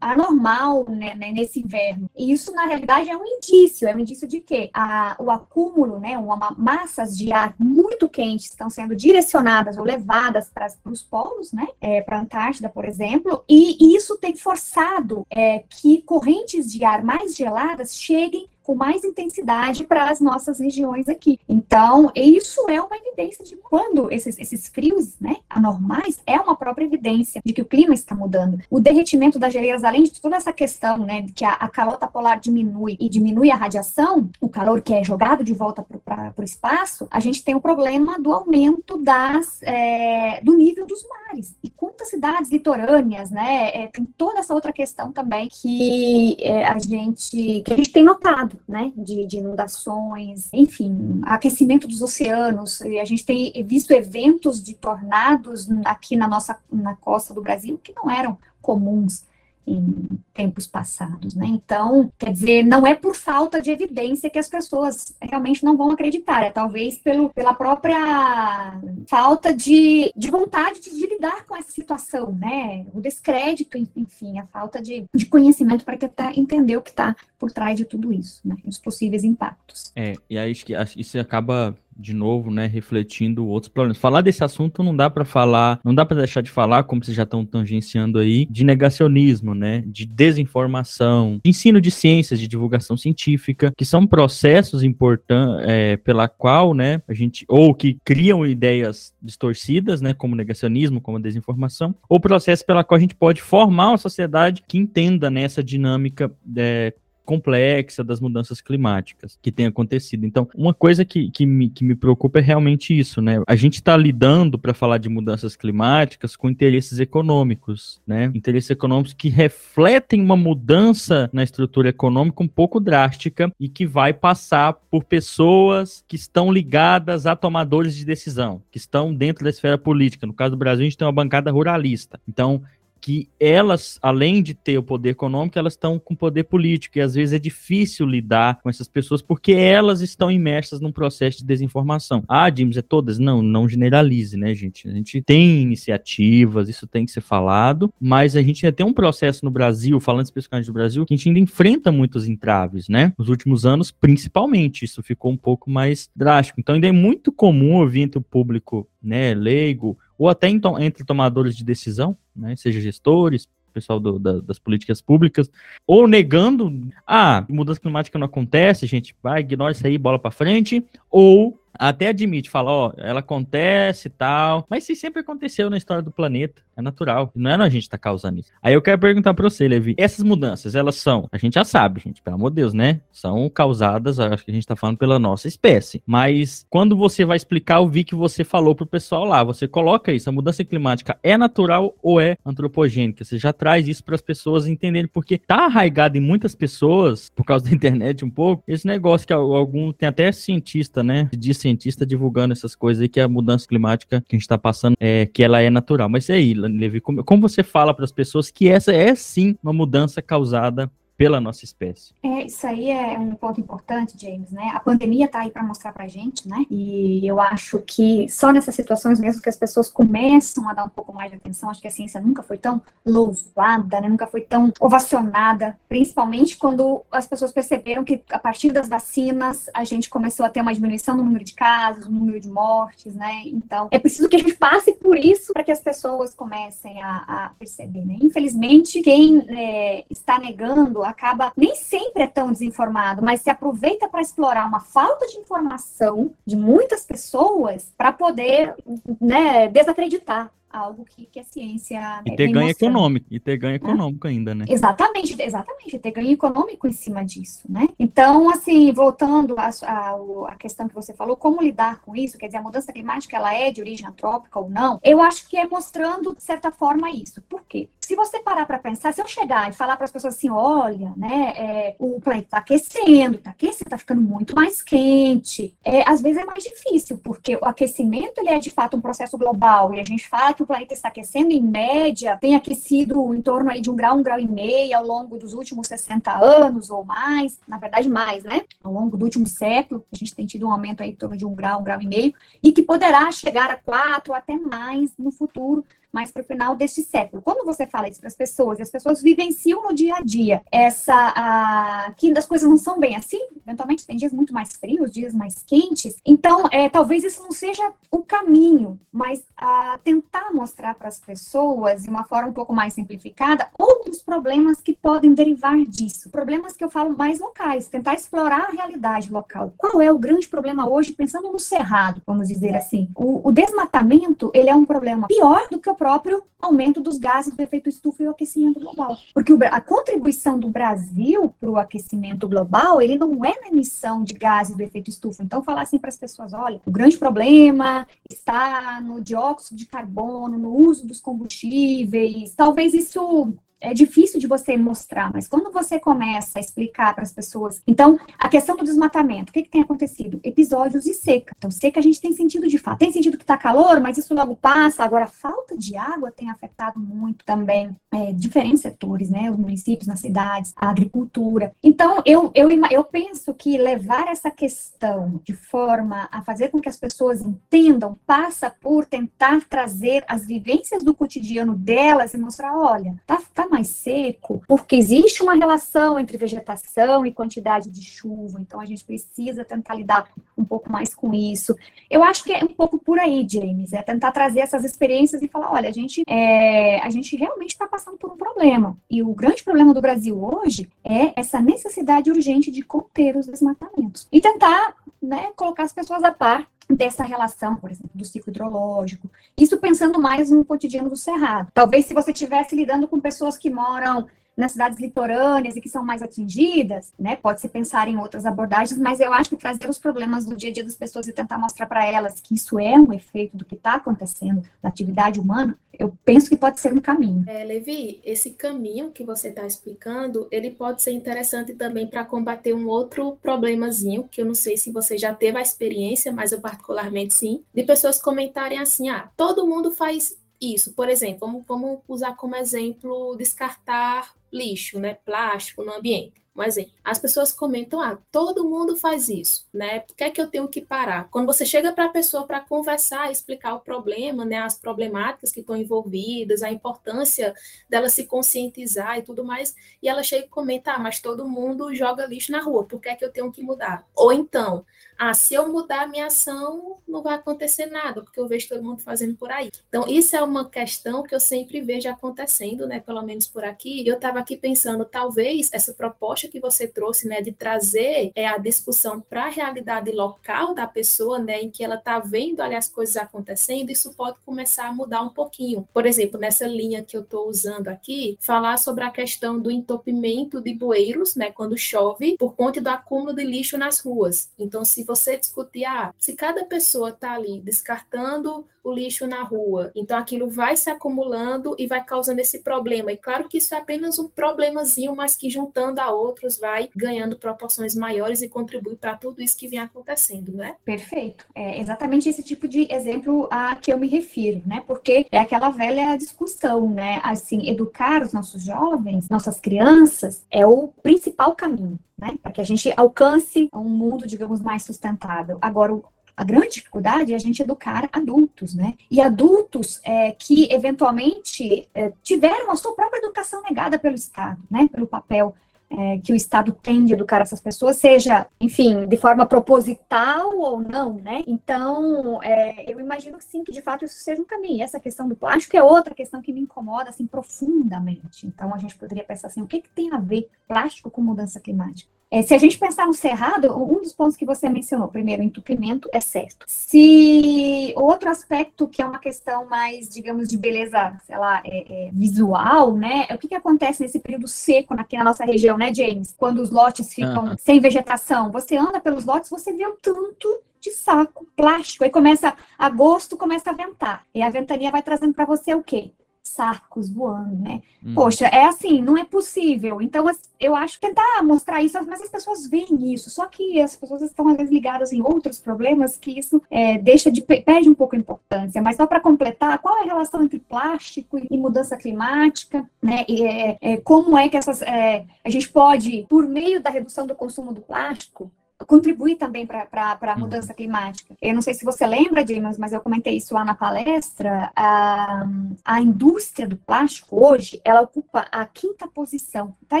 anormal 0.00 0.86
né, 0.88 1.14
né, 1.14 1.32
nesse 1.32 1.60
inverno. 1.60 2.08
E 2.16 2.32
isso, 2.32 2.52
na 2.52 2.66
realidade, 2.66 3.10
é 3.10 3.16
um 3.16 3.24
indício, 3.26 3.88
é 3.88 3.94
um 3.94 3.98
indício 3.98 4.28
de 4.28 4.40
que 4.40 4.70
a, 4.72 5.16
o 5.18 5.30
acúmulo, 5.30 5.98
né, 5.98 6.16
uma, 6.16 6.54
massas 6.56 7.16
de 7.16 7.32
ar 7.32 7.54
muito 7.58 8.08
quentes 8.08 8.46
estão 8.46 8.70
sendo 8.70 8.94
direcionadas 8.94 9.76
ou 9.76 9.84
levadas 9.84 10.50
para 10.52 10.68
os 10.84 11.02
polos, 11.02 11.52
né, 11.52 11.66
é, 11.80 12.00
para 12.00 12.18
a 12.18 12.20
Antártida, 12.20 12.68
por 12.68 12.84
exemplo, 12.84 13.42
e 13.48 13.96
isso 13.96 14.16
tem 14.18 14.36
forçado 14.36 15.26
é, 15.30 15.64
que 15.68 16.02
correntes 16.02 16.70
de 16.70 16.84
ar 16.84 17.02
mais 17.08 17.34
geladas 17.34 17.98
cheguem 17.98 18.50
com 18.68 18.74
mais 18.74 19.02
intensidade 19.02 19.82
para 19.82 20.10
as 20.10 20.20
nossas 20.20 20.60
regiões 20.60 21.08
aqui. 21.08 21.40
Então, 21.48 22.12
isso 22.14 22.68
é 22.68 22.78
uma 22.78 22.98
evidência 22.98 23.42
de 23.42 23.56
quando 23.56 24.12
esses, 24.12 24.38
esses 24.38 24.68
frios 24.68 25.18
né, 25.18 25.36
anormais 25.48 26.20
é 26.26 26.38
uma 26.38 26.54
própria 26.54 26.84
evidência 26.84 27.40
de 27.42 27.54
que 27.54 27.62
o 27.62 27.64
clima 27.64 27.94
está 27.94 28.14
mudando. 28.14 28.60
O 28.68 28.78
derretimento 28.78 29.38
das 29.38 29.54
geleiras, 29.54 29.84
além 29.84 30.02
de 30.02 30.20
toda 30.20 30.36
essa 30.36 30.52
questão 30.52 30.98
né, 30.98 31.24
que 31.34 31.46
a, 31.46 31.52
a 31.52 31.66
calota 31.66 32.06
polar 32.06 32.38
diminui 32.38 32.98
e 33.00 33.08
diminui 33.08 33.50
a 33.50 33.56
radiação, 33.56 34.28
o 34.38 34.50
calor 34.50 34.82
que 34.82 34.92
é 34.92 35.02
jogado 35.02 35.42
de 35.42 35.54
volta 35.54 35.82
para 36.04 36.34
o 36.36 36.42
espaço, 36.42 37.08
a 37.10 37.20
gente 37.20 37.42
tem 37.42 37.54
o 37.54 37.62
problema 37.62 38.20
do 38.20 38.30
aumento 38.30 38.98
das, 38.98 39.62
é, 39.62 40.42
do 40.42 40.52
nível 40.52 40.86
dos 40.86 41.02
mares. 41.08 41.56
E 41.64 41.70
quantas 41.70 42.10
cidades 42.10 42.50
litorâneas, 42.50 43.30
né? 43.30 43.70
É, 43.72 43.86
tem 43.86 44.04
toda 44.04 44.40
essa 44.40 44.52
outra 44.52 44.74
questão 44.74 45.10
também 45.10 45.48
que 45.48 46.36
é, 46.40 46.66
a 46.66 46.78
gente 46.78 47.62
que 47.64 47.72
a 47.72 47.76
gente 47.76 47.90
tem 47.90 48.04
notado 48.04 48.57
né, 48.66 48.92
de, 48.96 49.26
de, 49.26 49.38
inundações, 49.38 50.48
enfim, 50.52 51.20
aquecimento 51.24 51.86
dos 51.86 52.02
oceanos. 52.02 52.80
E 52.80 52.98
a 52.98 53.04
gente 53.04 53.24
tem 53.24 53.52
visto 53.64 53.90
eventos 53.92 54.62
de 54.62 54.74
tornados 54.74 55.68
aqui 55.84 56.16
na 56.16 56.26
nossa 56.26 56.58
na 56.70 56.96
costa 56.96 57.34
do 57.34 57.42
Brasil 57.42 57.78
que 57.82 57.94
não 57.94 58.10
eram 58.10 58.38
comuns 58.60 59.24
em 59.68 60.18
tempos 60.32 60.66
passados, 60.66 61.34
né? 61.34 61.46
Então, 61.46 62.12
quer 62.18 62.32
dizer, 62.32 62.64
não 62.64 62.86
é 62.86 62.94
por 62.94 63.14
falta 63.14 63.60
de 63.60 63.70
evidência 63.70 64.30
que 64.30 64.38
as 64.38 64.48
pessoas 64.48 65.14
realmente 65.20 65.64
não 65.64 65.76
vão 65.76 65.90
acreditar, 65.90 66.42
é 66.42 66.50
talvez 66.50 66.98
pelo, 66.98 67.30
pela 67.30 67.52
própria 67.54 68.78
falta 69.06 69.52
de, 69.52 70.12
de 70.16 70.30
vontade 70.30 70.80
de, 70.80 70.90
de 70.90 71.06
lidar 71.06 71.44
com 71.44 71.56
essa 71.56 71.70
situação, 71.70 72.32
né? 72.32 72.86
O 72.94 73.00
descrédito, 73.00 73.76
enfim, 73.96 74.38
a 74.38 74.46
falta 74.46 74.80
de, 74.80 75.04
de 75.14 75.26
conhecimento 75.26 75.84
para 75.84 75.96
tentar 75.96 76.38
entender 76.38 76.76
o 76.76 76.82
que 76.82 76.90
está 76.90 77.16
por 77.38 77.50
trás 77.50 77.76
de 77.76 77.84
tudo 77.84 78.12
isso, 78.12 78.40
né? 78.44 78.56
Os 78.64 78.78
possíveis 78.78 79.24
impactos. 79.24 79.92
É, 79.94 80.14
e 80.28 80.38
aí 80.38 80.52
isso 80.96 81.18
acaba 81.18 81.76
de 81.98 82.14
novo, 82.14 82.50
né, 82.50 82.66
refletindo 82.66 83.46
outros 83.46 83.72
problemas. 83.72 83.98
Falar 83.98 84.20
desse 84.20 84.44
assunto 84.44 84.82
não 84.82 84.96
dá 84.96 85.10
para 85.10 85.24
falar, 85.24 85.80
não 85.84 85.94
dá 85.94 86.04
para 86.04 86.18
deixar 86.18 86.42
de 86.42 86.50
falar, 86.50 86.84
como 86.84 87.04
vocês 87.04 87.16
já 87.16 87.24
estão 87.24 87.44
tangenciando 87.44 88.18
aí, 88.18 88.46
de 88.46 88.64
negacionismo, 88.64 89.54
né, 89.54 89.82
de 89.86 90.06
desinformação, 90.06 91.40
de 91.42 91.50
ensino 91.50 91.80
de 91.80 91.90
ciências, 91.90 92.38
de 92.38 92.46
divulgação 92.46 92.96
científica, 92.96 93.72
que 93.76 93.84
são 93.84 94.06
processos 94.06 94.82
importantes 94.82 95.18
é, 95.66 95.96
pela 95.96 96.28
qual, 96.28 96.74
né, 96.74 97.02
a 97.08 97.14
gente 97.14 97.44
ou 97.48 97.74
que 97.74 97.98
criam 98.04 98.46
ideias 98.46 99.12
distorcidas, 99.20 100.00
né, 100.00 100.14
como 100.14 100.36
negacionismo, 100.36 101.00
como 101.00 101.20
desinformação, 101.20 101.94
ou 102.08 102.20
processos 102.20 102.64
pela 102.64 102.84
qual 102.84 102.96
a 102.96 103.00
gente 103.00 103.14
pode 103.14 103.42
formar 103.42 103.88
uma 103.88 103.98
sociedade 103.98 104.62
que 104.66 104.78
entenda 104.78 105.30
nessa 105.30 105.60
né, 105.60 105.64
dinâmica 105.64 106.30
é, 106.56 106.92
complexa 107.28 108.02
das 108.02 108.20
mudanças 108.20 108.62
climáticas 108.62 109.38
que 109.42 109.52
tem 109.52 109.66
acontecido. 109.66 110.24
Então, 110.24 110.48
uma 110.54 110.72
coisa 110.72 111.04
que, 111.04 111.30
que, 111.30 111.44
me, 111.44 111.68
que 111.68 111.84
me 111.84 111.94
preocupa 111.94 112.38
é 112.38 112.42
realmente 112.42 112.98
isso, 112.98 113.20
né? 113.20 113.42
A 113.46 113.54
gente 113.54 113.74
está 113.74 113.94
lidando 113.98 114.58
para 114.58 114.72
falar 114.72 114.96
de 114.96 115.10
mudanças 115.10 115.54
climáticas 115.54 116.34
com 116.34 116.48
interesses 116.48 116.98
econômicos, 116.98 118.00
né? 118.06 118.32
Interesses 118.34 118.70
econômicos 118.70 119.12
que 119.12 119.28
refletem 119.28 120.22
uma 120.22 120.38
mudança 120.38 121.28
na 121.30 121.42
estrutura 121.42 121.90
econômica 121.90 122.42
um 122.42 122.48
pouco 122.48 122.80
drástica 122.80 123.52
e 123.60 123.68
que 123.68 123.84
vai 123.84 124.14
passar 124.14 124.72
por 124.90 125.04
pessoas 125.04 126.02
que 126.08 126.16
estão 126.16 126.50
ligadas 126.50 127.26
a 127.26 127.36
tomadores 127.36 127.94
de 127.94 128.06
decisão, 128.06 128.62
que 128.70 128.78
estão 128.78 129.14
dentro 129.14 129.44
da 129.44 129.50
esfera 129.50 129.76
política. 129.76 130.26
No 130.26 130.32
caso 130.32 130.52
do 130.52 130.58
Brasil, 130.58 130.80
a 130.80 130.84
gente 130.84 130.96
tem 130.96 131.06
uma 131.06 131.12
bancada 131.12 131.50
ruralista. 131.50 132.18
Então, 132.26 132.62
que 133.08 133.26
elas, 133.40 133.98
além 134.02 134.42
de 134.42 134.52
ter 134.52 134.76
o 134.76 134.82
poder 134.82 135.08
econômico, 135.08 135.58
elas 135.58 135.72
estão 135.72 135.98
com 135.98 136.14
poder 136.14 136.44
político, 136.44 136.98
e 136.98 137.00
às 137.00 137.14
vezes 137.14 137.32
é 137.32 137.38
difícil 137.38 138.04
lidar 138.04 138.60
com 138.60 138.68
essas 138.68 138.86
pessoas 138.86 139.22
porque 139.22 139.52
elas 139.52 140.02
estão 140.02 140.30
imersas 140.30 140.78
num 140.78 140.92
processo 140.92 141.38
de 141.38 141.46
desinformação. 141.46 142.22
Ah, 142.28 142.54
James, 142.54 142.76
é 142.76 142.82
todas? 142.82 143.18
Não, 143.18 143.40
não 143.42 143.66
generalize, 143.66 144.36
né, 144.36 144.54
gente? 144.54 144.86
A 144.86 144.92
gente 144.92 145.22
tem 145.22 145.62
iniciativas, 145.62 146.68
isso 146.68 146.86
tem 146.86 147.06
que 147.06 147.10
ser 147.10 147.22
falado, 147.22 147.90
mas 147.98 148.36
a 148.36 148.42
gente 148.42 148.66
ainda 148.66 148.76
tem 148.76 148.84
um 148.84 148.92
processo 148.92 149.42
no 149.42 149.50
Brasil, 149.50 149.98
falando 150.00 150.26
especificamente 150.26 150.66
do 150.66 150.74
Brasil, 150.74 151.06
que 151.06 151.14
a 151.14 151.16
gente 151.16 151.30
ainda 151.30 151.40
enfrenta 151.40 151.90
muitos 151.90 152.28
entraves, 152.28 152.90
né? 152.90 153.14
Nos 153.16 153.30
últimos 153.30 153.64
anos, 153.64 153.90
principalmente, 153.90 154.84
isso 154.84 155.02
ficou 155.02 155.32
um 155.32 155.36
pouco 155.38 155.70
mais 155.70 156.10
drástico. 156.14 156.60
Então, 156.60 156.74
ainda 156.74 156.88
é 156.88 156.92
muito 156.92 157.32
comum 157.32 157.76
ouvir 157.76 158.02
entre 158.02 158.18
o 158.18 158.22
público, 158.22 158.86
né, 159.02 159.32
leigo, 159.32 159.96
ou 160.18 160.28
até 160.28 160.48
entre 160.48 161.04
tomadores 161.04 161.56
de 161.56 161.64
decisão, 161.64 162.16
né, 162.34 162.56
seja 162.56 162.80
gestores, 162.80 163.48
pessoal 163.72 164.00
do, 164.00 164.18
da, 164.18 164.40
das 164.40 164.58
políticas 164.58 165.00
públicas, 165.00 165.50
ou 165.86 166.08
negando, 166.08 166.90
ah, 167.06 167.44
mudança 167.48 167.80
climática 167.80 168.18
não 168.18 168.26
acontece, 168.26 168.86
gente, 168.86 169.14
vai, 169.22 169.40
ignora 169.40 169.72
isso 169.72 169.86
aí, 169.86 169.96
bola 169.96 170.18
para 170.18 170.30
frente, 170.30 170.84
ou 171.10 171.57
até 171.78 172.08
admite, 172.08 172.50
fala, 172.50 172.70
ó, 172.70 172.92
ela 172.96 173.20
acontece 173.20 174.08
e 174.08 174.10
tal, 174.10 174.66
mas 174.68 174.88
isso 174.88 175.00
sempre 175.00 175.20
aconteceu 175.20 175.70
na 175.70 175.76
história 175.76 176.02
do 176.02 176.10
planeta, 176.10 176.60
é 176.76 176.82
natural, 176.82 177.30
não 177.34 177.50
é 177.50 177.54
a 177.54 177.68
gente 177.68 177.88
tá 177.88 177.96
causando 177.96 178.40
isso. 178.40 178.50
Aí 178.62 178.74
eu 178.74 178.82
quero 178.82 178.98
perguntar 178.98 179.34
para 179.34 179.48
você, 179.48 179.66
Levi, 179.66 179.94
essas 179.96 180.24
mudanças, 180.24 180.74
elas 180.74 180.96
são, 180.96 181.28
a 181.30 181.38
gente 181.38 181.54
já 181.54 181.64
sabe, 181.64 182.00
gente, 182.00 182.22
pelo 182.22 182.36
amor 182.36 182.50
de 182.50 182.56
Deus, 182.56 182.72
né? 182.72 183.00
São 183.12 183.48
causadas, 183.48 184.18
acho 184.20 184.44
que 184.44 184.50
a 184.50 184.54
gente 184.54 184.66
tá 184.66 184.76
falando 184.76 184.96
pela 184.96 185.18
nossa 185.18 185.48
espécie, 185.48 186.02
mas 186.06 186.66
quando 186.68 186.96
você 186.96 187.24
vai 187.24 187.36
explicar, 187.36 187.76
eu 187.76 187.88
vi 187.88 188.04
que 188.04 188.14
você 188.14 188.44
falou 188.44 188.74
pro 188.74 188.86
pessoal 188.86 189.24
lá, 189.24 189.42
você 189.44 189.66
coloca 189.68 190.12
isso, 190.12 190.28
a 190.28 190.32
mudança 190.32 190.64
climática 190.64 191.18
é 191.22 191.36
natural 191.36 191.94
ou 192.02 192.20
é 192.20 192.36
antropogênica? 192.44 193.24
Você 193.24 193.38
já 193.38 193.52
traz 193.52 193.86
isso 193.88 194.04
para 194.04 194.14
as 194.14 194.22
pessoas 194.22 194.66
entenderem, 194.66 195.08
porque 195.08 195.38
tá 195.38 195.66
arraigado 195.66 196.16
em 196.16 196.20
muitas 196.20 196.54
pessoas, 196.54 197.30
por 197.34 197.44
causa 197.44 197.64
da 197.64 197.70
internet 197.74 198.24
um 198.24 198.30
pouco, 198.30 198.62
esse 198.66 198.86
negócio 198.86 199.26
que 199.26 199.32
algum, 199.32 199.92
tem 199.92 200.08
até 200.08 200.30
cientista, 200.32 201.02
né, 201.02 201.28
disse 201.32 201.67
cientista 201.68 202.06
divulgando 202.06 202.52
essas 202.52 202.74
coisas 202.74 203.02
aí, 203.02 203.08
que 203.08 203.20
a 203.20 203.28
mudança 203.28 203.66
climática 203.66 204.22
que 204.26 204.34
a 204.34 204.36
gente 204.36 204.42
está 204.42 204.58
passando, 204.58 204.96
é, 204.98 205.26
que 205.26 205.42
ela 205.42 205.60
é 205.60 205.70
natural. 205.70 206.08
Mas 206.08 206.28
e 206.28 206.32
aí, 206.32 206.54
Levi, 206.54 207.00
como, 207.00 207.22
como 207.24 207.42
você 207.42 207.62
fala 207.62 207.92
para 207.92 208.04
as 208.04 208.12
pessoas 208.12 208.50
que 208.50 208.68
essa 208.68 208.92
é 208.92 209.14
sim 209.14 209.56
uma 209.62 209.72
mudança 209.72 210.22
causada 210.22 210.90
pela 211.18 211.40
nossa 211.40 211.64
espécie. 211.64 212.14
É, 212.22 212.46
isso 212.46 212.64
aí 212.64 212.90
é 212.92 213.18
um 213.18 213.34
ponto 213.34 213.60
importante, 213.60 214.14
James, 214.16 214.52
né? 214.52 214.70
A 214.72 214.78
pandemia 214.78 215.26
está 215.26 215.40
aí 215.40 215.50
para 215.50 215.64
mostrar 215.64 215.92
para 215.92 216.04
a 216.04 216.08
gente, 216.08 216.48
né? 216.48 216.64
E 216.70 217.26
eu 217.26 217.40
acho 217.40 217.80
que 217.80 218.28
só 218.28 218.52
nessas 218.52 218.76
situações 218.76 219.18
mesmo 219.18 219.42
que 219.42 219.48
as 219.48 219.56
pessoas 219.56 219.90
começam 219.90 220.68
a 220.68 220.72
dar 220.72 220.84
um 220.84 220.88
pouco 220.88 221.12
mais 221.12 221.32
de 221.32 221.36
atenção, 221.36 221.68
acho 221.70 221.80
que 221.80 221.88
a 221.88 221.90
ciência 221.90 222.20
nunca 222.20 222.44
foi 222.44 222.56
tão 222.56 222.80
louvada, 223.04 224.00
né? 224.00 224.08
Nunca 224.08 224.28
foi 224.28 224.42
tão 224.42 224.72
ovacionada, 224.78 225.76
principalmente 225.88 226.56
quando 226.56 227.02
as 227.10 227.26
pessoas 227.26 227.50
perceberam 227.50 228.04
que 228.04 228.22
a 228.30 228.38
partir 228.38 228.70
das 228.70 228.88
vacinas 228.88 229.68
a 229.74 229.82
gente 229.82 230.08
começou 230.08 230.46
a 230.46 230.50
ter 230.50 230.60
uma 230.60 230.72
diminuição 230.72 231.16
no 231.16 231.24
número 231.24 231.44
de 231.44 231.54
casos, 231.54 232.06
no 232.06 232.12
número 232.12 232.38
de 232.38 232.48
mortes, 232.48 233.16
né? 233.16 233.42
Então, 233.46 233.88
é 233.90 233.98
preciso 233.98 234.28
que 234.28 234.36
a 234.36 234.38
gente 234.38 234.54
passe 234.54 234.92
por 234.92 235.18
isso 235.18 235.52
para 235.52 235.64
que 235.64 235.72
as 235.72 235.80
pessoas 235.80 236.32
comecem 236.32 237.02
a, 237.02 237.16
a 237.26 237.50
perceber, 237.58 238.04
né? 238.04 238.18
Infelizmente, 238.22 239.02
quem 239.02 239.44
é, 239.48 240.04
está 240.08 240.38
negando 240.38 241.07
acaba 241.08 241.52
nem 241.56 241.74
sempre 241.74 242.22
é 242.22 242.26
tão 242.26 242.52
desinformado, 242.52 243.22
mas 243.22 243.40
se 243.40 243.50
aproveita 243.50 244.08
para 244.08 244.20
explorar 244.20 244.66
uma 244.66 244.80
falta 244.80 245.26
de 245.26 245.38
informação 245.38 246.32
de 246.46 246.56
muitas 246.56 247.04
pessoas 247.04 247.92
para 247.96 248.12
poder 248.12 248.74
né, 249.20 249.68
desacreditar 249.68 250.50
algo 250.70 251.04
que, 251.04 251.26
que 251.26 251.40
a 251.40 251.44
ciência. 251.44 252.22
E 252.24 252.36
ter 252.36 252.48
ganho 252.48 252.68
econômico, 252.68 253.26
e 253.30 253.40
ter 253.40 253.56
ganho 253.56 253.76
econômico 253.76 254.26
ah. 254.26 254.30
ainda, 254.30 254.54
né? 254.54 254.64
Exatamente, 254.68 255.40
exatamente, 255.40 255.98
ter 255.98 256.10
ganho 256.10 256.30
econômico 256.30 256.86
em 256.86 256.92
cima 256.92 257.24
disso, 257.24 257.62
né? 257.68 257.88
Então, 257.98 258.50
assim, 258.50 258.92
voltando 258.92 259.56
à 259.58 260.54
questão 260.58 260.88
que 260.88 260.94
você 260.94 261.14
falou, 261.14 261.36
como 261.36 261.62
lidar 261.62 262.00
com 262.00 262.14
isso, 262.14 262.38
quer 262.38 262.46
dizer, 262.46 262.58
a 262.58 262.62
mudança 262.62 262.92
climática 262.92 263.36
ela 263.36 263.54
é 263.54 263.70
de 263.70 263.80
origem 263.80 264.06
antrópica 264.06 264.58
ou 264.58 264.68
não, 264.68 265.00
eu 265.02 265.20
acho 265.20 265.48
que 265.48 265.56
é 265.56 265.66
mostrando, 265.66 266.34
de 266.34 266.42
certa 266.42 266.70
forma, 266.70 267.10
isso. 267.10 267.40
Por 267.42 267.62
quê? 267.64 267.88
Se 268.08 268.16
você 268.16 268.40
parar 268.40 268.64
para 268.64 268.78
pensar, 268.78 269.12
se 269.12 269.20
eu 269.20 269.28
chegar 269.28 269.68
e 269.68 269.74
falar 269.74 269.94
para 269.94 270.06
as 270.06 270.10
pessoas 270.10 270.34
assim, 270.34 270.48
olha, 270.48 271.12
né, 271.14 271.52
é, 271.58 271.96
o 271.98 272.18
planeta 272.18 272.46
está 272.46 272.56
aquecendo, 272.56 273.36
está 273.36 273.50
aquecendo, 273.50 273.84
está 273.84 273.98
ficando 273.98 274.22
muito 274.22 274.56
mais 274.56 274.80
quente, 274.80 275.76
é, 275.84 276.08
às 276.10 276.22
vezes 276.22 276.40
é 276.40 276.44
mais 276.46 276.64
difícil, 276.64 277.18
porque 277.18 277.56
o 277.56 277.66
aquecimento 277.66 278.38
ele 278.38 278.48
é 278.48 278.58
de 278.58 278.70
fato 278.70 278.96
um 278.96 279.00
processo 279.02 279.36
global, 279.36 279.92
e 279.92 280.00
a 280.00 280.04
gente 280.06 280.26
fala 280.26 280.54
que 280.54 280.62
o 280.62 280.66
planeta 280.66 280.94
está 280.94 281.08
aquecendo 281.08 281.52
em 281.52 281.60
média, 281.60 282.38
tem 282.40 282.56
aquecido 282.56 283.34
em 283.34 283.42
torno 283.42 283.70
aí 283.70 283.82
de 283.82 283.90
um 283.90 283.94
grau, 283.94 284.16
um 284.16 284.22
grau 284.22 284.40
e 284.40 284.48
meio 284.48 284.96
ao 284.96 285.06
longo 285.06 285.36
dos 285.36 285.52
últimos 285.52 285.86
60 285.86 286.32
anos 286.32 286.88
ou 286.88 287.04
mais, 287.04 287.60
na 287.68 287.76
verdade 287.76 288.08
mais, 288.08 288.42
né? 288.42 288.62
Ao 288.82 288.90
longo 288.90 289.18
do 289.18 289.24
último 289.26 289.46
século, 289.46 290.02
a 290.10 290.16
gente 290.16 290.34
tem 290.34 290.46
tido 290.46 290.66
um 290.66 290.72
aumento 290.72 291.02
aí 291.02 291.10
em 291.10 291.14
torno 291.14 291.36
de 291.36 291.44
um 291.44 291.54
grau, 291.54 291.80
um 291.80 291.84
grau 291.84 292.00
e 292.00 292.06
meio, 292.06 292.32
e 292.62 292.72
que 292.72 292.80
poderá 292.80 293.30
chegar 293.32 293.70
a 293.70 293.76
quatro, 293.76 294.32
até 294.32 294.56
mais 294.56 295.10
no 295.18 295.30
futuro, 295.30 295.84
mais 296.12 296.30
para 296.30 296.42
o 296.42 296.44
final 296.44 296.74
deste 296.74 297.02
século. 297.02 297.42
Quando 297.42 297.64
você 297.64 297.86
fala 297.86 298.08
isso 298.08 298.20
para 298.20 298.28
as 298.28 298.36
pessoas, 298.36 298.80
as 298.80 298.90
pessoas 298.90 299.22
vivenciam 299.22 299.82
no 299.82 299.94
dia 299.94 300.16
a 300.16 300.20
dia 300.20 300.62
essa 300.72 301.14
a, 301.14 302.12
que 302.16 302.36
as 302.36 302.46
coisas 302.46 302.68
não 302.68 302.76
são 302.76 302.98
bem 302.98 303.16
assim, 303.16 303.40
eventualmente 303.66 304.06
tem 304.06 304.16
dias 304.16 304.32
muito 304.32 304.52
mais 304.52 304.74
frios, 304.76 305.10
dias 305.10 305.34
mais 305.34 305.62
quentes. 305.62 306.16
Então, 306.24 306.64
é, 306.70 306.88
talvez 306.88 307.24
isso 307.24 307.42
não 307.42 307.52
seja 307.52 307.92
o 308.10 308.22
caminho, 308.22 308.98
mas 309.12 309.42
a, 309.56 309.98
tentar 310.02 310.52
mostrar 310.52 310.94
para 310.94 311.08
as 311.08 311.18
pessoas, 311.18 312.02
de 312.02 312.08
uma 312.08 312.24
forma 312.24 312.48
um 312.48 312.52
pouco 312.52 312.72
mais 312.72 312.94
simplificada, 312.94 313.68
outros 313.78 314.22
problemas 314.22 314.80
que 314.80 314.94
podem 314.94 315.34
derivar 315.34 315.78
disso. 315.84 316.30
Problemas 316.30 316.72
que 316.72 316.84
eu 316.84 316.90
falo 316.90 317.16
mais 317.16 317.40
locais, 317.40 317.88
tentar 317.88 318.14
explorar 318.14 318.68
a 318.68 318.70
realidade 318.70 319.30
local. 319.30 319.72
Qual 319.76 320.00
é 320.00 320.10
o 320.10 320.18
grande 320.18 320.48
problema 320.48 320.88
hoje, 320.88 321.12
pensando 321.12 321.52
no 321.52 321.58
cerrado, 321.58 322.22
vamos 322.26 322.48
dizer 322.48 322.74
assim? 322.74 323.10
O, 323.14 323.48
o 323.48 323.52
desmatamento, 323.52 324.50
ele 324.54 324.70
é 324.70 324.74
um 324.74 324.84
problema 324.84 325.26
pior 325.26 325.68
do 325.70 325.78
que 325.78 325.90
o 325.90 325.94
próprio 325.98 326.44
aumento 326.60 327.00
dos 327.00 327.18
gases 327.18 327.54
do 327.54 327.60
efeito 327.60 327.88
estufa 327.88 328.22
e 328.22 328.26
o 328.26 328.30
aquecimento 328.30 328.80
global. 328.80 329.16
Porque 329.34 329.52
a 329.64 329.80
contribuição 329.80 330.58
do 330.58 330.68
Brasil 330.68 331.54
para 331.60 331.70
o 331.70 331.76
aquecimento 331.76 332.48
global, 332.48 333.02
ele 333.02 333.18
não 333.18 333.44
é 333.44 333.54
na 333.60 333.68
emissão 333.68 334.22
de 334.22 334.34
gases 334.34 334.76
do 334.76 334.82
efeito 334.82 335.10
estufa. 335.10 335.42
Então, 335.42 335.62
falar 335.62 335.82
assim 335.82 335.98
para 335.98 336.08
as 336.08 336.16
pessoas, 336.16 336.52
olha, 336.52 336.80
o 336.86 336.90
grande 336.90 337.18
problema 337.18 338.06
está 338.30 339.00
no 339.00 339.20
dióxido 339.20 339.76
de 339.76 339.86
carbono, 339.86 340.56
no 340.56 340.74
uso 340.74 341.06
dos 341.06 341.20
combustíveis, 341.20 342.54
talvez 342.54 342.94
isso 342.94 343.52
é 343.80 343.94
difícil 343.94 344.40
de 344.40 344.46
você 344.46 344.76
mostrar, 344.76 345.32
mas 345.32 345.46
quando 345.46 345.72
você 345.72 345.98
começa 346.00 346.58
a 346.58 346.60
explicar 346.60 347.14
para 347.14 347.22
as 347.22 347.32
pessoas, 347.32 347.80
então, 347.86 348.18
a 348.38 348.48
questão 348.48 348.76
do 348.76 348.84
desmatamento, 348.84 349.50
o 349.50 349.52
que, 349.52 349.62
que, 349.62 349.70
tem 349.70 349.82
acontecido? 349.82 350.40
Episódios 350.42 351.04
de 351.04 351.14
seca. 351.14 351.54
Então, 351.56 351.70
seca 351.70 352.00
a 352.00 352.02
gente 352.02 352.20
tem 352.20 352.32
sentido 352.32 352.66
de 352.66 352.78
fato. 352.78 352.98
Tem 352.98 353.12
sentido 353.12 353.36
que 353.36 353.44
está 353.44 353.56
calor, 353.56 354.00
mas 354.00 354.18
isso 354.18 354.34
logo 354.34 354.56
passa. 354.56 355.04
Agora, 355.04 355.24
a 355.24 355.28
falta 355.28 355.76
de 355.76 355.96
água 355.96 356.32
tem 356.32 356.50
afetado 356.50 356.98
muito 356.98 357.44
também 357.44 357.96
é, 358.12 358.32
diferentes 358.32 358.80
setores, 358.80 359.30
né? 359.30 359.50
Os 359.50 359.56
municípios, 359.56 360.08
nas 360.08 360.20
cidades, 360.20 360.72
a 360.76 360.88
agricultura. 360.90 361.72
Então, 361.82 362.22
eu, 362.24 362.50
eu, 362.54 362.68
eu 362.90 363.04
penso 363.04 363.54
que 363.54 363.78
levar 363.78 364.28
essa 364.28 364.50
questão 364.50 365.40
de 365.44 365.54
forma 365.54 366.28
a 366.32 366.42
fazer 366.42 366.68
com 366.68 366.80
que 366.80 366.88
as 366.88 366.96
pessoas 366.96 367.40
entendam 367.40 368.18
passa 368.26 368.70
por 368.70 369.04
tentar 369.04 369.60
trazer 369.68 370.24
as 370.26 370.46
vivências 370.46 371.02
do 371.02 371.14
cotidiano 371.14 371.74
delas 371.74 372.34
e 372.34 372.38
mostrar, 372.38 372.76
olha, 372.76 373.14
tá, 373.26 373.40
tá 373.54 373.67
mais 373.68 373.88
seco, 373.88 374.62
porque 374.66 374.96
existe 374.96 375.42
uma 375.42 375.54
relação 375.54 376.18
entre 376.18 376.36
vegetação 376.36 377.24
e 377.24 377.32
quantidade 377.32 377.90
de 377.90 378.02
chuva, 378.02 378.58
então 378.60 378.80
a 378.80 378.86
gente 378.86 379.04
precisa 379.04 379.64
tentar 379.64 379.94
lidar 379.94 380.28
um 380.56 380.64
pouco 380.64 380.90
mais 380.90 381.14
com 381.14 381.32
isso. 381.34 381.74
Eu 382.10 382.22
acho 382.22 382.44
que 382.44 382.52
é 382.52 382.64
um 382.64 382.74
pouco 382.74 382.98
por 382.98 383.18
aí, 383.18 383.46
James, 383.48 383.92
é 383.92 384.02
tentar 384.02 384.32
trazer 384.32 384.60
essas 384.60 384.84
experiências 384.84 385.42
e 385.42 385.48
falar, 385.48 385.72
olha, 385.72 385.88
a 385.88 385.92
gente, 385.92 386.22
é, 386.26 387.00
a 387.00 387.10
gente 387.10 387.36
realmente 387.36 387.70
está 387.70 387.86
passando 387.86 388.18
por 388.18 388.32
um 388.32 388.36
problema, 388.36 388.96
e 389.10 389.22
o 389.22 389.34
grande 389.34 389.62
problema 389.62 389.92
do 389.94 390.00
Brasil 390.00 390.42
hoje 390.42 390.88
é 391.04 391.38
essa 391.38 391.60
necessidade 391.60 392.30
urgente 392.30 392.70
de 392.70 392.82
conter 392.82 393.36
os 393.36 393.46
desmatamentos 393.46 394.26
e 394.32 394.40
tentar 394.40 394.94
né, 395.20 395.50
colocar 395.56 395.82
as 395.82 395.92
pessoas 395.92 396.22
a 396.22 396.32
par 396.32 396.66
dessa 396.88 397.22
relação, 397.24 397.76
por 397.76 397.90
exemplo, 397.90 398.10
do 398.14 398.24
ciclo 398.24 398.50
hidrológico. 398.50 399.30
Isso 399.56 399.78
pensando 399.78 400.20
mais 400.20 400.50
no 400.50 400.64
cotidiano 400.64 401.10
do 401.10 401.16
Cerrado. 401.16 401.70
Talvez 401.74 402.06
se 402.06 402.14
você 402.14 402.32
estivesse 402.32 402.74
lidando 402.74 403.06
com 403.06 403.20
pessoas 403.20 403.58
que 403.58 403.70
moram 403.70 404.26
nas 404.58 404.72
cidades 404.72 404.98
litorâneas 404.98 405.76
e 405.76 405.80
que 405.80 405.88
são 405.88 406.04
mais 406.04 406.20
atingidas, 406.20 407.12
né? 407.16 407.36
Pode-se 407.36 407.68
pensar 407.68 408.08
em 408.08 408.18
outras 408.18 408.44
abordagens, 408.44 408.98
mas 408.98 409.20
eu 409.20 409.32
acho 409.32 409.50
que 409.50 409.56
trazer 409.56 409.88
os 409.88 410.00
problemas 410.00 410.44
do 410.44 410.56
dia 410.56 410.70
a 410.70 410.72
dia 410.72 410.82
das 410.82 410.96
pessoas 410.96 411.28
e 411.28 411.32
tentar 411.32 411.56
mostrar 411.58 411.86
para 411.86 412.04
elas 412.04 412.40
que 412.40 412.56
isso 412.56 412.76
é 412.76 412.98
um 412.98 413.12
efeito 413.12 413.56
do 413.56 413.64
que 413.64 413.76
está 413.76 413.94
acontecendo 413.94 414.62
na 414.82 414.88
atividade 414.88 415.38
humana, 415.38 415.78
eu 415.96 416.12
penso 416.24 416.48
que 416.48 416.56
pode 416.56 416.80
ser 416.80 416.92
um 416.92 417.00
caminho. 417.00 417.44
É, 417.46 417.62
Levi, 417.62 418.20
esse 418.24 418.50
caminho 418.50 419.12
que 419.12 419.22
você 419.22 419.48
está 419.48 419.64
explicando, 419.64 420.48
ele 420.50 420.72
pode 420.72 421.02
ser 421.02 421.12
interessante 421.12 421.72
também 421.74 422.08
para 422.08 422.24
combater 422.24 422.74
um 422.74 422.88
outro 422.88 423.38
problemazinho, 423.40 424.28
que 424.28 424.40
eu 424.40 424.44
não 424.44 424.54
sei 424.54 424.76
se 424.76 424.90
você 424.90 425.16
já 425.16 425.32
teve 425.32 425.56
a 425.56 425.62
experiência, 425.62 426.32
mas 426.32 426.50
eu 426.50 426.60
particularmente 426.60 427.32
sim, 427.32 427.62
de 427.72 427.84
pessoas 427.84 428.20
comentarem 428.20 428.80
assim, 428.80 429.08
ah, 429.08 429.28
todo 429.36 429.66
mundo 429.68 429.92
faz 429.92 430.36
isso. 430.60 430.92
Por 430.94 431.08
exemplo, 431.08 431.40
vamos, 431.40 431.64
vamos 431.66 432.00
usar 432.08 432.34
como 432.34 432.56
exemplo 432.56 433.36
descartar 433.36 434.32
lixo, 434.52 434.98
né, 434.98 435.14
plástico 435.14 435.84
no 435.84 435.92
ambiente. 435.92 436.42
Um 436.58 436.62
exemplo. 436.64 436.92
As 437.04 437.20
pessoas 437.20 437.52
comentam, 437.52 438.00
ah, 438.00 438.18
todo 438.32 438.68
mundo 438.68 438.96
faz 438.96 439.28
isso, 439.28 439.64
né? 439.72 440.00
Por 440.00 440.16
que 440.16 440.24
é 440.24 440.30
que 440.30 440.40
eu 440.40 440.48
tenho 440.48 440.66
que 440.66 440.80
parar? 440.80 441.28
Quando 441.30 441.46
você 441.46 441.64
chega 441.64 441.92
para 441.92 442.06
a 442.06 442.08
pessoa 442.08 442.48
para 442.48 442.60
conversar, 442.60 443.30
explicar 443.30 443.74
o 443.76 443.80
problema, 443.80 444.44
né, 444.44 444.58
as 444.58 444.76
problemáticas 444.76 445.52
que 445.52 445.60
estão 445.60 445.76
envolvidas, 445.76 446.64
a 446.64 446.72
importância 446.72 447.54
dela 447.88 448.08
se 448.08 448.26
conscientizar 448.26 449.18
e 449.18 449.22
tudo 449.22 449.44
mais, 449.44 449.76
e 450.02 450.08
ela 450.08 450.24
chega 450.24 450.46
e 450.46 450.48
comenta, 450.48 450.94
ah, 450.94 450.98
mas 450.98 451.20
todo 451.20 451.48
mundo 451.48 451.94
joga 451.94 452.26
lixo 452.26 452.50
na 452.50 452.60
rua, 452.60 452.84
por 452.84 453.00
que 453.00 453.08
é 453.08 453.14
que 453.14 453.24
eu 453.24 453.30
tenho 453.30 453.52
que 453.52 453.62
mudar? 453.62 454.04
Ou 454.12 454.32
então, 454.32 454.84
ah, 455.16 455.34
se 455.34 455.54
eu 455.54 455.68
mudar 455.68 456.02
a 456.02 456.06
minha 456.06 456.26
ação, 456.26 456.98
não 457.06 457.22
vai 457.22 457.34
acontecer 457.34 457.86
nada, 457.86 458.22
porque 458.22 458.38
eu 458.38 458.46
vejo 458.46 458.68
todo 458.68 458.82
mundo 458.82 459.02
fazendo 459.02 459.36
por 459.36 459.50
aí. 459.50 459.70
Então, 459.88 460.06
isso 460.08 460.36
é 460.36 460.42
uma 460.42 460.68
questão 460.68 461.22
que 461.22 461.34
eu 461.34 461.40
sempre 461.40 461.80
vejo 461.80 462.08
acontecendo, 462.08 462.86
né, 462.86 463.00
pelo 463.00 463.22
menos 463.22 463.48
por 463.48 463.64
aqui. 463.64 464.06
Eu 464.06 464.14
estava 464.14 464.38
aqui 464.38 464.56
pensando, 464.56 465.04
talvez 465.04 465.70
essa 465.72 465.92
proposta 465.92 466.47
que 466.48 466.60
você 466.60 466.86
trouxe, 466.86 467.28
né, 467.28 467.40
de 467.40 467.52
trazer 467.52 468.32
é, 468.34 468.46
a 468.46 468.58
discussão 468.58 469.20
para 469.20 469.44
a 469.46 469.48
realidade 469.48 470.10
local 470.10 470.74
da 470.74 470.86
pessoa, 470.86 471.38
né, 471.38 471.60
em 471.60 471.70
que 471.70 471.84
ela 471.84 471.96
está 471.96 472.18
vendo 472.18 472.60
ali 472.60 472.74
as 472.74 472.88
coisas 472.88 473.16
acontecendo, 473.16 473.90
isso 473.90 474.12
pode 474.14 474.38
começar 474.44 474.88
a 474.88 474.92
mudar 474.92 475.22
um 475.22 475.30
pouquinho. 475.30 475.88
Por 475.92 476.06
exemplo, 476.06 476.38
nessa 476.38 476.66
linha 476.66 477.02
que 477.02 477.16
eu 477.16 477.22
estou 477.22 477.48
usando 477.48 477.88
aqui, 477.88 478.36
falar 478.40 478.78
sobre 478.78 479.04
a 479.04 479.10
questão 479.10 479.58
do 479.58 479.70
entupimento 479.70 480.60
de 480.60 480.74
bueiros, 480.74 481.34
né, 481.34 481.50
quando 481.50 481.76
chove, 481.76 482.36
por 482.38 482.54
conta 482.54 482.80
do 482.80 482.88
acúmulo 482.88 483.34
de 483.34 483.44
lixo 483.44 483.78
nas 483.78 484.00
ruas. 484.00 484.50
Então, 484.58 484.84
se 484.84 485.04
você 485.04 485.36
discutir, 485.36 485.84
ah, 485.84 486.14
se 486.18 486.34
cada 486.34 486.64
pessoa 486.64 487.10
está 487.10 487.34
ali 487.34 487.60
descartando 487.60 488.66
o 488.88 488.94
lixo 488.94 489.26
na 489.26 489.42
rua, 489.42 489.90
então 489.94 490.18
aquilo 490.18 490.48
vai 490.48 490.76
se 490.76 490.90
acumulando 490.90 491.74
e 491.78 491.86
vai 491.86 492.02
causando 492.04 492.40
esse 492.40 492.60
problema. 492.60 493.12
E 493.12 493.16
claro 493.16 493.48
que 493.48 493.58
isso 493.58 493.74
é 493.74 493.78
apenas 493.78 494.18
um 494.18 494.28
problemazinho, 494.28 495.14
mas 495.14 495.36
que 495.36 495.50
juntando 495.50 496.00
a 496.00 496.10
outros 496.10 496.58
vai 496.58 496.88
ganhando 496.94 497.36
proporções 497.36 497.94
maiores 497.94 498.42
e 498.42 498.48
contribui 498.48 498.96
para 498.96 499.16
tudo 499.16 499.42
isso 499.42 499.56
que 499.56 499.68
vem 499.68 499.78
acontecendo, 499.78 500.52
né? 500.52 500.76
Perfeito. 500.84 501.46
É 501.54 501.80
exatamente 501.80 502.28
esse 502.28 502.42
tipo 502.42 502.66
de 502.66 502.86
exemplo 502.90 503.48
a 503.50 503.76
que 503.76 503.92
eu 503.92 503.98
me 503.98 504.08
refiro, 504.08 504.62
né? 504.66 504.82
Porque 504.86 505.26
é 505.30 505.38
aquela 505.38 505.70
velha 505.70 506.16
discussão, 506.16 506.88
né? 506.90 507.20
Assim, 507.22 507.68
educar 507.68 508.22
os 508.22 508.32
nossos 508.32 508.62
jovens, 508.62 509.28
nossas 509.28 509.60
crianças, 509.60 510.44
é 510.50 510.66
o 510.66 510.88
principal 510.88 511.54
caminho 511.54 511.98
né? 512.18 512.36
Para 512.42 512.50
que 512.50 512.60
a 512.60 512.64
gente 512.64 512.92
alcance 512.96 513.68
um 513.72 513.84
mundo, 513.84 514.26
digamos, 514.26 514.60
mais 514.60 514.82
sustentável. 514.82 515.56
Agora, 515.62 516.00
a 516.38 516.44
grande 516.44 516.74
dificuldade 516.74 517.32
é 517.32 517.36
a 517.36 517.40
gente 517.40 517.60
educar 517.60 518.08
adultos, 518.12 518.72
né? 518.72 518.94
E 519.10 519.20
adultos 519.20 520.00
é, 520.04 520.30
que 520.30 520.72
eventualmente 520.72 521.88
é, 521.92 522.12
tiveram 522.22 522.70
a 522.70 522.76
sua 522.76 522.94
própria 522.94 523.18
educação 523.18 523.60
negada 523.64 523.98
pelo 523.98 524.14
Estado, 524.14 524.62
né? 524.70 524.86
Pelo 524.86 525.04
papel 525.04 525.52
é, 525.90 526.18
que 526.18 526.32
o 526.32 526.36
Estado 526.36 526.70
tem 526.70 527.04
de 527.04 527.14
educar 527.14 527.40
essas 527.40 527.60
pessoas, 527.60 527.96
seja, 527.96 528.46
enfim, 528.60 529.04
de 529.08 529.16
forma 529.16 529.46
proposital 529.46 530.56
ou 530.56 530.80
não, 530.80 531.14
né? 531.14 531.42
Então, 531.44 532.40
é, 532.40 532.88
eu 532.88 533.00
imagino 533.00 533.36
que 533.36 533.44
sim, 533.44 533.64
que 533.64 533.72
de 533.72 533.82
fato 533.82 534.04
isso 534.04 534.22
seja 534.22 534.40
um 534.40 534.44
caminho. 534.44 534.84
Essa 534.84 535.00
questão 535.00 535.28
do 535.28 535.34
plástico 535.34 535.76
é 535.76 535.82
outra 535.82 536.14
questão 536.14 536.40
que 536.40 536.52
me 536.52 536.60
incomoda, 536.60 537.10
assim, 537.10 537.26
profundamente. 537.26 538.46
Então, 538.46 538.72
a 538.72 538.78
gente 538.78 538.96
poderia 538.96 539.24
pensar 539.24 539.48
assim, 539.48 539.60
o 539.60 539.66
que, 539.66 539.80
que 539.80 539.88
tem 539.88 540.12
a 540.12 540.18
ver 540.18 540.48
plástico 540.68 541.10
com 541.10 541.20
mudança 541.20 541.58
climática? 541.58 542.17
É, 542.30 542.42
se 542.42 542.52
a 542.54 542.58
gente 542.58 542.78
pensar 542.78 543.06
no 543.06 543.14
cerrado, 543.14 543.74
um 543.74 544.02
dos 544.02 544.12
pontos 544.12 544.36
que 544.36 544.44
você 544.44 544.68
mencionou, 544.68 545.08
primeiro, 545.08 545.42
entupimento, 545.42 546.08
é 546.12 546.20
certo. 546.20 546.66
Se 546.66 547.92
outro 547.96 548.28
aspecto 548.28 548.86
que 548.86 549.00
é 549.00 549.06
uma 549.06 549.18
questão 549.18 549.66
mais, 549.66 550.10
digamos, 550.10 550.46
de 550.46 550.58
beleza, 550.58 551.18
sei 551.26 551.38
lá, 551.38 551.62
é, 551.64 552.08
é 552.08 552.10
visual, 552.12 552.94
né? 552.94 553.24
É 553.30 553.34
o 553.34 553.38
que, 553.38 553.48
que 553.48 553.54
acontece 553.54 554.02
nesse 554.02 554.20
período 554.20 554.46
seco 554.46 554.92
aqui 554.94 555.16
na 555.16 555.24
nossa 555.24 555.44
região, 555.44 555.78
né, 555.78 555.92
James? 555.92 556.34
Quando 556.36 556.60
os 556.60 556.70
lotes 556.70 557.14
ficam 557.14 557.46
uhum. 557.46 557.56
sem 557.58 557.80
vegetação. 557.80 558.50
Você 558.52 558.76
anda 558.76 559.00
pelos 559.00 559.24
lotes, 559.24 559.48
você 559.48 559.72
vê 559.72 559.86
um 559.86 559.96
tanto 559.96 560.60
de 560.80 560.90
saco 560.90 561.46
plástico. 561.56 562.04
Aí 562.04 562.10
começa 562.10 562.54
agosto, 562.78 563.38
começa 563.38 563.70
a 563.70 563.74
ventar. 563.74 564.26
E 564.34 564.42
a 564.42 564.50
ventania 564.50 564.90
vai 564.90 565.02
trazendo 565.02 565.32
para 565.32 565.46
você 565.46 565.74
o 565.74 565.82
quê? 565.82 566.12
Sacos 566.48 567.10
voando, 567.10 567.56
né? 567.56 567.82
Hum. 568.04 568.14
Poxa, 568.14 568.46
é 568.46 568.64
assim, 568.64 569.02
não 569.02 569.16
é 569.16 569.24
possível. 569.24 570.00
Então, 570.00 570.26
eu 570.58 570.74
acho 570.74 571.00
tentar 571.00 571.42
mostrar 571.42 571.82
isso, 571.82 571.98
mas 572.06 572.22
as 572.22 572.28
pessoas 572.28 572.66
veem 572.68 573.12
isso. 573.12 573.30
Só 573.30 573.46
que 573.46 573.80
as 573.80 573.96
pessoas 573.96 574.22
estão, 574.22 574.48
às 574.48 574.56
vezes, 574.56 574.72
ligadas 574.72 575.12
em 575.12 575.22
outros 575.22 575.60
problemas 575.60 576.16
que 576.16 576.38
isso 576.38 576.62
é, 576.70 576.98
deixa 576.98 577.30
de, 577.30 577.40
perde 577.40 577.88
um 577.88 577.94
pouco 577.94 578.16
a 578.16 578.18
importância. 578.18 578.82
Mas 578.82 578.96
só 578.96 579.06
para 579.06 579.20
completar, 579.20 579.78
qual 579.78 579.98
é 579.98 580.02
a 580.02 580.06
relação 580.06 580.42
entre 580.42 580.58
plástico 580.58 581.38
e 581.50 581.56
mudança 581.56 581.96
climática, 581.96 582.88
né? 583.02 583.24
E 583.28 583.44
é, 583.44 583.78
é, 583.80 583.96
como 583.98 584.36
é 584.36 584.48
que 584.48 584.56
essas, 584.56 584.82
é, 584.82 585.24
a 585.44 585.50
gente 585.50 585.68
pode, 585.68 586.26
por 586.28 586.46
meio 586.46 586.80
da 586.80 586.90
redução 586.90 587.26
do 587.26 587.34
consumo 587.34 587.72
do 587.72 587.80
plástico, 587.80 588.50
contribuir 588.86 589.36
também 589.36 589.66
para 589.66 589.86
a 590.20 590.34
uhum. 590.34 590.40
mudança 590.40 590.72
climática. 590.72 591.34
Eu 591.42 591.54
não 591.54 591.62
sei 591.62 591.74
se 591.74 591.84
você 591.84 592.06
lembra, 592.06 592.44
Dimas, 592.44 592.78
mas 592.78 592.92
eu 592.92 593.00
comentei 593.00 593.36
isso 593.36 593.54
lá 593.54 593.64
na 593.64 593.74
palestra. 593.74 594.70
A, 594.74 595.46
a 595.84 596.00
indústria 596.00 596.68
do 596.68 596.76
plástico 596.76 597.44
hoje, 597.44 597.80
ela 597.84 598.02
ocupa 598.02 598.46
a 598.52 598.64
quinta 598.64 599.08
posição, 599.08 599.74
está 599.82 600.00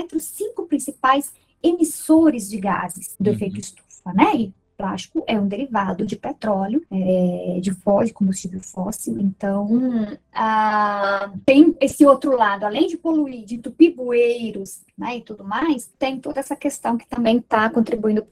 entre 0.00 0.16
os 0.16 0.24
cinco 0.24 0.66
principais 0.66 1.32
emissores 1.62 2.48
de 2.48 2.58
gases 2.58 3.16
do 3.18 3.30
uhum. 3.30 3.36
efeito 3.36 3.58
estufa, 3.58 4.12
né? 4.12 4.36
E 4.36 4.54
plástico 4.78 5.24
é 5.26 5.38
um 5.38 5.48
derivado 5.48 6.06
de 6.06 6.14
petróleo, 6.14 6.82
é, 6.90 7.58
de, 7.60 7.72
de 7.72 8.12
combustível 8.12 8.60
fóssil. 8.60 9.18
Então, 9.18 10.16
ah, 10.32 11.32
tem 11.44 11.76
esse 11.80 12.06
outro 12.06 12.36
lado, 12.36 12.64
além 12.64 12.86
de 12.86 12.96
poluir, 12.96 13.44
de 13.44 13.56
entupir 13.56 13.94
bueiros 13.94 14.80
né, 14.96 15.16
e 15.16 15.20
tudo 15.20 15.44
mais, 15.44 15.92
tem 15.98 16.18
toda 16.18 16.38
essa 16.38 16.54
questão 16.54 16.96
que 16.96 17.06
também 17.08 17.38
está 17.38 17.68
contribuindo 17.68 18.24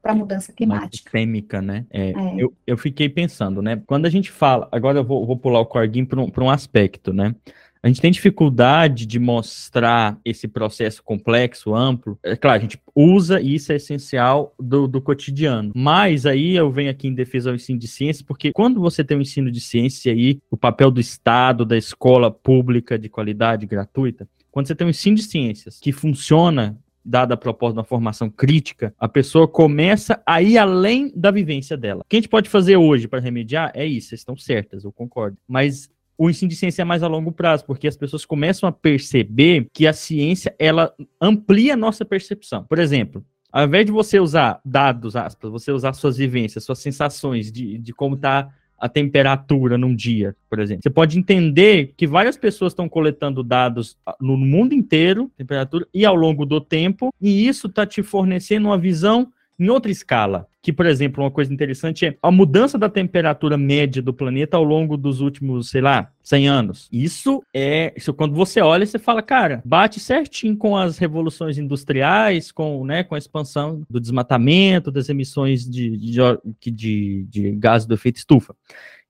para 0.00 0.12
a 0.12 0.14
mudança 0.14 0.52
climática. 0.52 1.10
Sistêmica, 1.10 1.60
né? 1.60 1.84
É, 1.90 2.10
é. 2.10 2.34
Eu, 2.38 2.52
eu 2.66 2.76
fiquei 2.76 3.08
pensando, 3.08 3.60
né? 3.60 3.82
Quando 3.86 4.06
a 4.06 4.10
gente 4.10 4.30
fala, 4.30 4.68
agora 4.70 4.98
eu 4.98 5.04
vou, 5.04 5.26
vou 5.26 5.36
pular 5.36 5.60
o 5.60 5.66
corguinho 5.66 6.06
para 6.06 6.20
um, 6.20 6.30
um 6.44 6.50
aspecto, 6.50 7.12
né? 7.12 7.34
A 7.82 7.88
gente 7.88 8.00
tem 8.00 8.10
dificuldade 8.10 9.06
de 9.06 9.18
mostrar 9.18 10.18
esse 10.24 10.48
processo 10.48 11.02
complexo, 11.02 11.74
amplo. 11.74 12.18
É 12.22 12.36
claro, 12.36 12.58
a 12.58 12.60
gente 12.60 12.80
usa 12.94 13.40
e 13.40 13.54
isso 13.54 13.72
é 13.72 13.76
essencial 13.76 14.54
do, 14.58 14.88
do 14.88 15.00
cotidiano. 15.00 15.72
Mas 15.74 16.26
aí 16.26 16.56
eu 16.56 16.70
venho 16.70 16.90
aqui 16.90 17.08
em 17.08 17.14
defesa 17.14 17.50
ao 17.50 17.56
ensino 17.56 17.78
de 17.78 17.88
ciência, 17.88 18.24
porque 18.26 18.52
quando 18.52 18.80
você 18.80 19.04
tem 19.04 19.16
um 19.16 19.22
ensino 19.22 19.50
de 19.50 19.60
ciência 19.60 20.12
aí, 20.12 20.40
o 20.50 20.56
papel 20.56 20.90
do 20.90 21.00
Estado, 21.00 21.64
da 21.64 21.76
escola 21.76 22.30
pública 22.30 22.98
de 22.98 23.08
qualidade 23.08 23.66
gratuita, 23.66 24.28
quando 24.50 24.66
você 24.66 24.74
tem 24.74 24.86
um 24.86 24.90
ensino 24.90 25.16
de 25.16 25.22
ciências 25.22 25.78
que 25.78 25.92
funciona 25.92 26.78
dada 27.04 27.34
a 27.34 27.36
proposta 27.36 27.74
de 27.74 27.78
uma 27.78 27.84
formação 27.84 28.28
crítica, 28.28 28.94
a 28.98 29.08
pessoa 29.08 29.48
começa 29.48 30.20
a 30.26 30.42
ir 30.42 30.58
além 30.58 31.10
da 31.14 31.30
vivência 31.30 31.76
dela. 31.76 32.02
O 32.02 32.08
que 32.08 32.16
a 32.16 32.20
gente 32.20 32.28
pode 32.28 32.50
fazer 32.50 32.76
hoje 32.76 33.08
para 33.08 33.20
remediar 33.20 33.72
é 33.74 33.86
isso, 33.86 34.08
vocês 34.08 34.20
estão 34.20 34.36
certas, 34.36 34.84
eu 34.84 34.92
concordo. 34.92 35.38
Mas 35.48 35.88
o 36.18 36.28
ensino 36.28 36.48
de 36.48 36.56
ciência 36.56 36.82
é 36.82 36.84
mais 36.84 37.04
a 37.04 37.06
longo 37.06 37.30
prazo, 37.30 37.64
porque 37.64 37.86
as 37.86 37.96
pessoas 37.96 38.26
começam 38.26 38.68
a 38.68 38.72
perceber 38.72 39.68
que 39.72 39.86
a 39.86 39.92
ciência 39.92 40.54
ela 40.58 40.92
amplia 41.20 41.74
a 41.74 41.76
nossa 41.76 42.04
percepção. 42.04 42.64
Por 42.64 42.80
exemplo, 42.80 43.24
ao 43.52 43.64
invés 43.64 43.86
de 43.86 43.92
você 43.92 44.18
usar 44.18 44.60
dados, 44.64 45.14
aspas, 45.14 45.50
você 45.50 45.70
usar 45.70 45.92
suas 45.92 46.16
vivências, 46.16 46.64
suas 46.64 46.80
sensações 46.80 47.52
de, 47.52 47.78
de 47.78 47.92
como 47.92 48.16
está 48.16 48.50
a 48.76 48.88
temperatura 48.88 49.78
num 49.78 49.94
dia, 49.94 50.36
por 50.48 50.58
exemplo. 50.58 50.82
Você 50.82 50.90
pode 50.90 51.18
entender 51.18 51.94
que 51.96 52.06
várias 52.06 52.36
pessoas 52.36 52.72
estão 52.72 52.88
coletando 52.88 53.42
dados 53.42 53.96
no 54.20 54.36
mundo 54.36 54.72
inteiro, 54.72 55.30
temperatura, 55.36 55.86
e 55.92 56.04
ao 56.04 56.14
longo 56.14 56.46
do 56.46 56.60
tempo, 56.60 57.12
e 57.20 57.48
isso 57.48 57.66
está 57.66 57.84
te 57.84 58.02
fornecendo 58.02 58.68
uma 58.68 58.78
visão 58.78 59.32
em 59.58 59.68
outra 59.68 59.90
escala, 59.90 60.46
que, 60.62 60.72
por 60.72 60.86
exemplo, 60.86 61.24
uma 61.24 61.30
coisa 61.30 61.52
interessante 61.52 62.06
é 62.06 62.16
a 62.22 62.30
mudança 62.30 62.78
da 62.78 62.88
temperatura 62.88 63.56
média 63.56 64.00
do 64.00 64.14
planeta 64.14 64.56
ao 64.56 64.62
longo 64.62 64.96
dos 64.96 65.20
últimos, 65.20 65.70
sei 65.70 65.80
lá, 65.80 66.12
100 66.22 66.48
anos. 66.48 66.88
Isso 66.92 67.42
é, 67.52 67.92
isso 67.96 68.14
quando 68.14 68.34
você 68.34 68.60
olha, 68.60 68.86
você 68.86 68.98
fala, 68.98 69.20
cara, 69.20 69.60
bate 69.64 69.98
certinho 69.98 70.56
com 70.56 70.76
as 70.76 70.96
revoluções 70.98 71.58
industriais, 71.58 72.52
com, 72.52 72.84
né, 72.84 73.02
com 73.02 73.14
a 73.14 73.18
expansão 73.18 73.82
do 73.90 74.00
desmatamento, 74.00 74.92
das 74.92 75.08
emissões 75.08 75.68
de, 75.68 75.96
de, 75.96 76.70
de, 76.70 77.26
de 77.28 77.50
gás 77.52 77.84
do 77.84 77.94
efeito 77.94 78.18
estufa. 78.18 78.54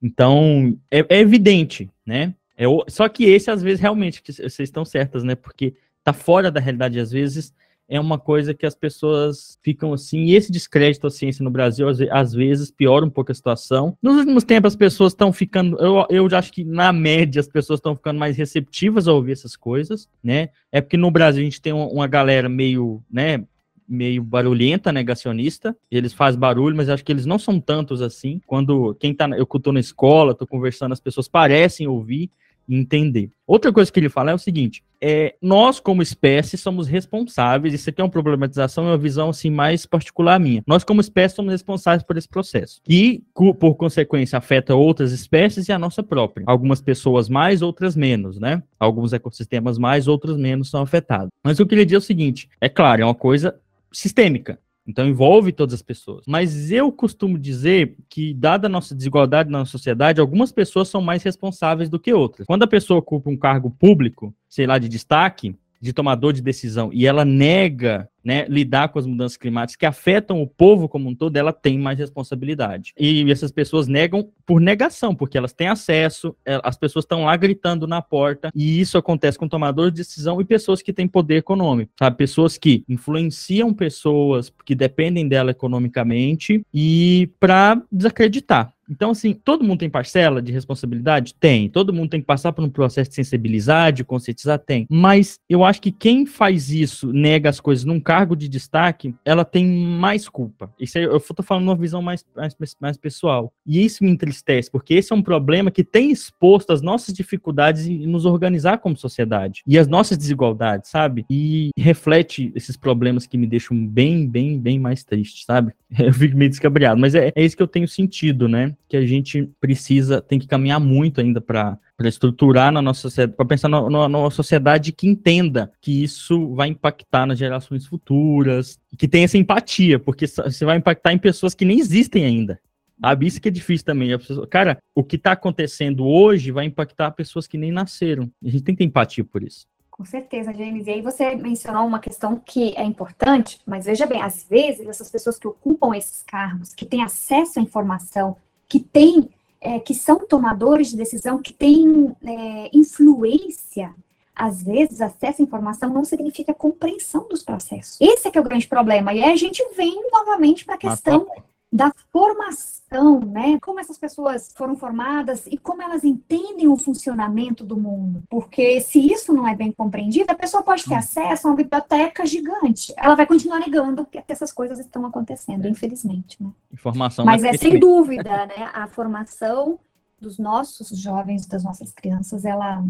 Então, 0.02 0.78
é, 0.90 1.04
é 1.08 1.18
evidente, 1.18 1.90
né? 2.06 2.34
É, 2.56 2.64
só 2.88 3.08
que 3.08 3.24
esse, 3.24 3.50
às 3.50 3.62
vezes, 3.62 3.80
realmente, 3.80 4.22
vocês 4.26 4.58
estão 4.60 4.84
certas, 4.84 5.22
né? 5.22 5.34
Porque 5.34 5.74
tá 6.02 6.12
fora 6.12 6.50
da 6.50 6.60
realidade, 6.60 6.98
às 6.98 7.10
vezes, 7.10 7.54
é 7.88 7.98
uma 7.98 8.18
coisa 8.18 8.52
que 8.52 8.66
as 8.66 8.74
pessoas 8.74 9.58
ficam 9.62 9.94
assim, 9.94 10.24
e 10.24 10.34
esse 10.34 10.52
descrédito 10.52 11.06
à 11.06 11.10
ciência 11.10 11.42
no 11.42 11.50
Brasil, 11.50 11.86
às, 12.10 12.34
vezes, 12.34 12.70
piora 12.70 13.04
um 13.04 13.10
pouco 13.10 13.32
a 13.32 13.34
situação. 13.34 13.96
Nos 14.02 14.16
últimos 14.16 14.44
tempos, 14.44 14.72
as 14.72 14.76
pessoas 14.76 15.12
estão 15.12 15.32
ficando, 15.32 15.78
eu, 15.78 16.06
eu 16.10 16.36
acho 16.36 16.52
que, 16.52 16.64
na 16.64 16.92
média, 16.92 17.40
as 17.40 17.48
pessoas 17.48 17.78
estão 17.78 17.96
ficando 17.96 18.18
mais 18.18 18.36
receptivas 18.36 19.08
a 19.08 19.12
ouvir 19.12 19.32
essas 19.32 19.56
coisas, 19.56 20.06
né? 20.22 20.50
É 20.70 20.82
porque 20.82 20.98
no 20.98 21.10
Brasil 21.10 21.40
a 21.40 21.44
gente 21.44 21.62
tem 21.62 21.72
uma, 21.72 21.86
uma 21.86 22.06
galera 22.06 22.48
meio, 22.48 23.02
né, 23.10 23.42
meio 23.88 24.22
barulhenta, 24.22 24.92
negacionista. 24.92 25.74
Eles 25.90 26.12
fazem 26.12 26.38
barulho, 26.38 26.76
mas 26.76 26.90
acho 26.90 27.02
que 27.02 27.10
eles 27.10 27.24
não 27.24 27.38
são 27.38 27.58
tantos 27.58 28.02
assim. 28.02 28.38
Quando 28.46 28.94
quem 28.96 29.14
tá, 29.14 29.26
eu 29.30 29.44
estou 29.44 29.72
na 29.72 29.80
escola, 29.80 30.32
estou 30.32 30.46
conversando, 30.46 30.92
as 30.92 31.00
pessoas 31.00 31.26
parecem 31.26 31.88
ouvir, 31.88 32.30
entender. 32.68 33.30
Outra 33.46 33.72
coisa 33.72 33.90
que 33.90 33.98
ele 33.98 34.08
fala 34.08 34.30
é 34.30 34.34
o 34.34 34.38
seguinte: 34.38 34.82
é, 35.00 35.34
nós, 35.40 35.80
como 35.80 36.02
espécie, 36.02 36.58
somos 36.58 36.86
responsáveis. 36.86 37.72
Isso 37.72 37.88
aqui 37.88 38.00
é 38.00 38.04
uma 38.04 38.10
problematização 38.10 38.84
e 38.84 38.88
uma 38.88 38.98
visão 38.98 39.30
assim 39.30 39.50
mais 39.50 39.86
particular 39.86 40.38
minha. 40.38 40.62
Nós, 40.66 40.84
como 40.84 41.00
espécie, 41.00 41.36
somos 41.36 41.52
responsáveis 41.52 42.02
por 42.02 42.16
esse 42.16 42.28
processo. 42.28 42.80
E, 42.88 43.22
por 43.34 43.74
consequência, 43.76 44.36
afeta 44.36 44.74
outras 44.74 45.12
espécies 45.12 45.68
e 45.68 45.72
a 45.72 45.78
nossa 45.78 46.02
própria. 46.02 46.44
Algumas 46.46 46.80
pessoas 46.80 47.28
mais, 47.28 47.62
outras 47.62 47.96
menos, 47.96 48.38
né? 48.38 48.62
Alguns 48.78 49.12
ecossistemas 49.12 49.78
mais, 49.78 50.08
outros 50.08 50.36
menos 50.36 50.70
são 50.70 50.82
afetados. 50.82 51.28
Mas 51.42 51.58
eu 51.58 51.66
queria 51.66 51.86
dizer 51.86 51.96
é 51.96 51.98
o 51.98 52.02
seguinte: 52.02 52.48
é 52.60 52.68
claro, 52.68 53.02
é 53.02 53.04
uma 53.04 53.14
coisa 53.14 53.58
sistêmica. 53.92 54.58
Então 54.88 55.06
envolve 55.06 55.52
todas 55.52 55.74
as 55.74 55.82
pessoas. 55.82 56.24
Mas 56.26 56.72
eu 56.72 56.90
costumo 56.90 57.38
dizer 57.38 57.94
que, 58.08 58.32
dada 58.32 58.66
a 58.66 58.70
nossa 58.70 58.94
desigualdade 58.94 59.50
na 59.50 59.66
sociedade, 59.66 60.18
algumas 60.18 60.50
pessoas 60.50 60.88
são 60.88 61.02
mais 61.02 61.22
responsáveis 61.22 61.90
do 61.90 62.00
que 62.00 62.14
outras. 62.14 62.46
Quando 62.46 62.62
a 62.62 62.66
pessoa 62.66 63.00
ocupa 63.00 63.28
um 63.28 63.36
cargo 63.36 63.70
público, 63.70 64.34
sei 64.48 64.66
lá, 64.66 64.78
de 64.78 64.88
destaque, 64.88 65.54
de 65.80 65.92
tomador 65.92 66.32
de 66.32 66.42
decisão, 66.42 66.90
e 66.92 67.06
ela 67.06 67.24
nega 67.24 68.08
né, 68.24 68.44
lidar 68.46 68.88
com 68.88 68.98
as 68.98 69.06
mudanças 69.06 69.38
climáticas 69.38 69.76
que 69.76 69.86
afetam 69.86 70.42
o 70.42 70.46
povo 70.46 70.88
como 70.88 71.08
um 71.08 71.14
todo, 71.14 71.34
ela 71.36 71.52
tem 71.52 71.78
mais 71.78 71.98
responsabilidade. 71.98 72.92
E 72.98 73.30
essas 73.30 73.50
pessoas 73.50 73.86
negam 73.86 74.28
por 74.44 74.60
negação, 74.60 75.14
porque 75.14 75.38
elas 75.38 75.52
têm 75.52 75.68
acesso, 75.68 76.36
é, 76.44 76.60
as 76.62 76.76
pessoas 76.76 77.04
estão 77.04 77.24
lá 77.24 77.34
gritando 77.36 77.86
na 77.86 78.02
porta, 78.02 78.50
e 78.54 78.80
isso 78.80 78.98
acontece 78.98 79.38
com 79.38 79.48
tomadores 79.48 79.92
de 79.92 79.98
decisão 79.98 80.40
e 80.40 80.44
pessoas 80.44 80.82
que 80.82 80.92
têm 80.92 81.08
poder 81.08 81.36
econômico, 81.36 81.92
sabe? 81.98 82.16
Pessoas 82.16 82.58
que 82.58 82.84
influenciam 82.88 83.72
pessoas 83.72 84.52
que 84.64 84.74
dependem 84.74 85.26
dela 85.26 85.52
economicamente 85.52 86.62
e 86.74 87.30
para 87.40 87.80
desacreditar. 87.90 88.74
Então, 88.88 89.10
assim, 89.10 89.34
todo 89.34 89.64
mundo 89.64 89.80
tem 89.80 89.90
parcela 89.90 90.40
de 90.40 90.52
responsabilidade? 90.52 91.34
Tem. 91.34 91.68
Todo 91.68 91.92
mundo 91.92 92.10
tem 92.10 92.20
que 92.20 92.26
passar 92.26 92.52
por 92.52 92.64
um 92.64 92.70
processo 92.70 93.10
de 93.10 93.16
sensibilizar, 93.16 93.92
de 93.92 94.04
conscientizar? 94.04 94.58
Tem. 94.58 94.86
Mas 94.90 95.38
eu 95.48 95.64
acho 95.64 95.80
que 95.80 95.92
quem 95.92 96.24
faz 96.26 96.70
isso, 96.70 97.12
nega 97.12 97.48
as 97.48 97.60
coisas 97.60 97.84
num 97.84 98.00
cargo 98.00 98.34
de 98.34 98.48
destaque, 98.48 99.14
ela 99.24 99.44
tem 99.44 99.66
mais 99.66 100.28
culpa. 100.28 100.72
Isso 100.78 100.98
aí, 100.98 101.04
eu 101.04 101.20
tô 101.20 101.42
falando 101.42 101.64
uma 101.64 101.76
visão 101.76 102.00
mais, 102.00 102.24
mais, 102.34 102.56
mais 102.80 102.96
pessoal. 102.96 103.52
E 103.66 103.84
isso 103.84 104.02
me 104.02 104.10
entristece, 104.10 104.70
porque 104.70 104.94
esse 104.94 105.12
é 105.12 105.16
um 105.16 105.22
problema 105.22 105.70
que 105.70 105.84
tem 105.84 106.10
exposto 106.10 106.72
as 106.72 106.80
nossas 106.80 107.14
dificuldades 107.14 107.86
em 107.86 108.06
nos 108.06 108.24
organizar 108.24 108.78
como 108.78 108.96
sociedade. 108.96 109.62
E 109.66 109.78
as 109.78 109.86
nossas 109.86 110.16
desigualdades, 110.16 110.90
sabe? 110.90 111.24
E 111.30 111.70
reflete 111.76 112.52
esses 112.54 112.76
problemas 112.76 113.26
que 113.26 113.36
me 113.36 113.46
deixam 113.46 113.86
bem, 113.86 114.26
bem, 114.26 114.58
bem 114.58 114.78
mais 114.78 115.04
triste, 115.04 115.44
sabe? 115.44 115.72
Eu 115.98 116.12
fico 116.12 116.36
meio 116.36 116.50
descabriado. 116.50 117.00
Mas 117.00 117.14
é, 117.14 117.32
é 117.34 117.44
isso 117.44 117.56
que 117.56 117.62
eu 117.62 117.68
tenho 117.68 117.88
sentido, 117.88 118.48
né? 118.48 118.74
Que 118.86 118.96
a 118.96 119.06
gente 119.06 119.50
precisa, 119.60 120.20
tem 120.20 120.38
que 120.38 120.46
caminhar 120.46 120.80
muito 120.80 121.20
ainda 121.20 121.40
para 121.40 121.78
para 121.98 122.08
estruturar 122.08 122.70
na 122.70 122.80
nossa 122.80 123.00
sociedade, 123.00 123.36
para 123.36 123.44
pensar 123.44 123.68
numa 123.68 124.30
sociedade 124.30 124.92
que 124.92 125.08
entenda 125.08 125.72
que 125.80 126.04
isso 126.04 126.54
vai 126.54 126.68
impactar 126.68 127.26
nas 127.26 127.36
gerações 127.36 127.86
futuras, 127.86 128.78
que 128.96 129.08
tenha 129.08 129.24
essa 129.24 129.36
empatia, 129.36 129.98
porque 129.98 130.28
você 130.28 130.64
vai 130.64 130.76
impactar 130.76 131.12
em 131.12 131.18
pessoas 131.18 131.56
que 131.56 131.64
nem 131.64 131.80
existem 131.80 132.24
ainda. 132.24 132.60
Sabe? 133.00 133.26
Isso 133.26 133.40
que 133.40 133.48
é 133.48 133.50
difícil 133.50 133.84
também. 133.84 134.10
Cara, 134.48 134.78
o 134.94 135.02
que 135.02 135.16
está 135.16 135.32
acontecendo 135.32 136.06
hoje 136.06 136.52
vai 136.52 136.66
impactar 136.66 137.10
pessoas 137.10 137.48
que 137.48 137.58
nem 137.58 137.72
nasceram. 137.72 138.30
A 138.44 138.48
gente 138.48 138.62
tem 138.62 138.76
que 138.76 138.78
ter 138.78 138.84
empatia 138.84 139.24
por 139.24 139.42
isso. 139.42 139.66
Com 139.90 140.04
certeza, 140.04 140.54
James. 140.54 140.86
E 140.86 140.90
aí 140.90 141.02
você 141.02 141.34
mencionou 141.34 141.84
uma 141.84 141.98
questão 141.98 142.36
que 142.36 142.72
é 142.76 142.84
importante, 142.84 143.58
mas 143.66 143.86
veja 143.86 144.06
bem, 144.06 144.22
às 144.22 144.44
vezes 144.48 144.86
essas 144.86 145.10
pessoas 145.10 145.36
que 145.36 145.48
ocupam 145.48 145.96
esses 145.96 146.22
cargos, 146.22 146.72
que 146.72 146.86
têm 146.86 147.02
acesso 147.02 147.58
à 147.58 147.62
informação, 147.62 148.36
que 148.68 148.80
têm, 148.80 149.28
é, 149.60 149.78
que 149.78 149.94
são 149.94 150.18
tomadores 150.18 150.90
de 150.90 150.96
decisão, 150.96 151.42
que 151.42 151.52
têm 151.52 152.14
é, 152.22 152.70
influência, 152.72 153.94
às 154.34 154.62
vezes 154.62 155.00
acesso 155.00 155.42
à 155.42 155.44
informação 155.44 155.90
não 155.90 156.04
significa 156.04 156.54
compreensão 156.54 157.26
dos 157.28 157.42
processos. 157.42 158.00
Esse 158.00 158.28
é 158.28 158.30
que 158.30 158.38
é 158.38 158.40
o 158.40 158.44
grande 158.44 158.68
problema. 158.68 159.12
E 159.12 159.22
aí 159.22 159.32
a 159.32 159.36
gente 159.36 159.66
vem 159.76 160.00
novamente 160.12 160.64
para 160.64 160.76
a 160.76 160.78
questão 160.78 161.26
da 161.70 161.92
formação, 162.10 163.20
né? 163.20 163.58
Como 163.60 163.78
essas 163.78 163.98
pessoas 163.98 164.52
foram 164.56 164.74
formadas 164.74 165.46
e 165.46 165.58
como 165.58 165.82
elas 165.82 166.02
entendem 166.02 166.66
o 166.66 166.76
funcionamento 166.76 167.64
do 167.64 167.76
mundo. 167.76 168.22
Porque 168.28 168.80
se 168.80 168.98
isso 168.98 169.32
não 169.34 169.46
é 169.46 169.54
bem 169.54 169.70
compreendido, 169.70 170.32
a 170.32 170.34
pessoa 170.34 170.62
pode 170.62 170.84
ter 170.84 170.94
acesso 170.94 171.46
a 171.46 171.50
uma 171.50 171.56
biblioteca 171.56 172.24
gigante. 172.24 172.94
Ela 172.96 173.14
vai 173.14 173.26
continuar 173.26 173.60
negando 173.60 174.06
que 174.06 174.22
essas 174.28 174.50
coisas 174.50 174.78
estão 174.78 175.04
acontecendo, 175.04 175.66
é. 175.66 175.68
infelizmente. 175.68 176.42
Né? 176.42 176.50
Informação. 176.72 177.24
Mas 177.24 177.44
é 177.44 177.52
sem 177.56 177.78
dúvida, 177.78 178.46
né? 178.46 178.70
A 178.72 178.86
formação 178.86 179.78
dos 180.18 180.38
nossos 180.38 180.88
jovens, 180.98 181.46
das 181.46 181.62
nossas 181.62 181.92
crianças, 181.92 182.44
ela 182.44 182.82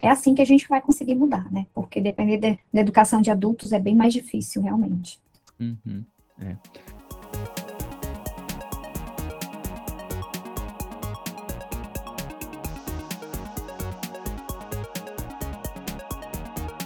é 0.00 0.08
assim 0.08 0.34
que 0.34 0.42
a 0.42 0.46
gente 0.46 0.68
vai 0.68 0.80
conseguir 0.80 1.14
mudar, 1.14 1.50
né? 1.50 1.66
Porque 1.74 2.00
depender 2.00 2.38
de, 2.38 2.58
da 2.72 2.80
educação 2.80 3.20
de 3.20 3.30
adultos 3.30 3.72
é 3.72 3.78
bem 3.78 3.94
mais 3.94 4.12
difícil, 4.12 4.62
realmente. 4.62 5.20
Uhum, 5.60 6.04
é. 6.40 6.56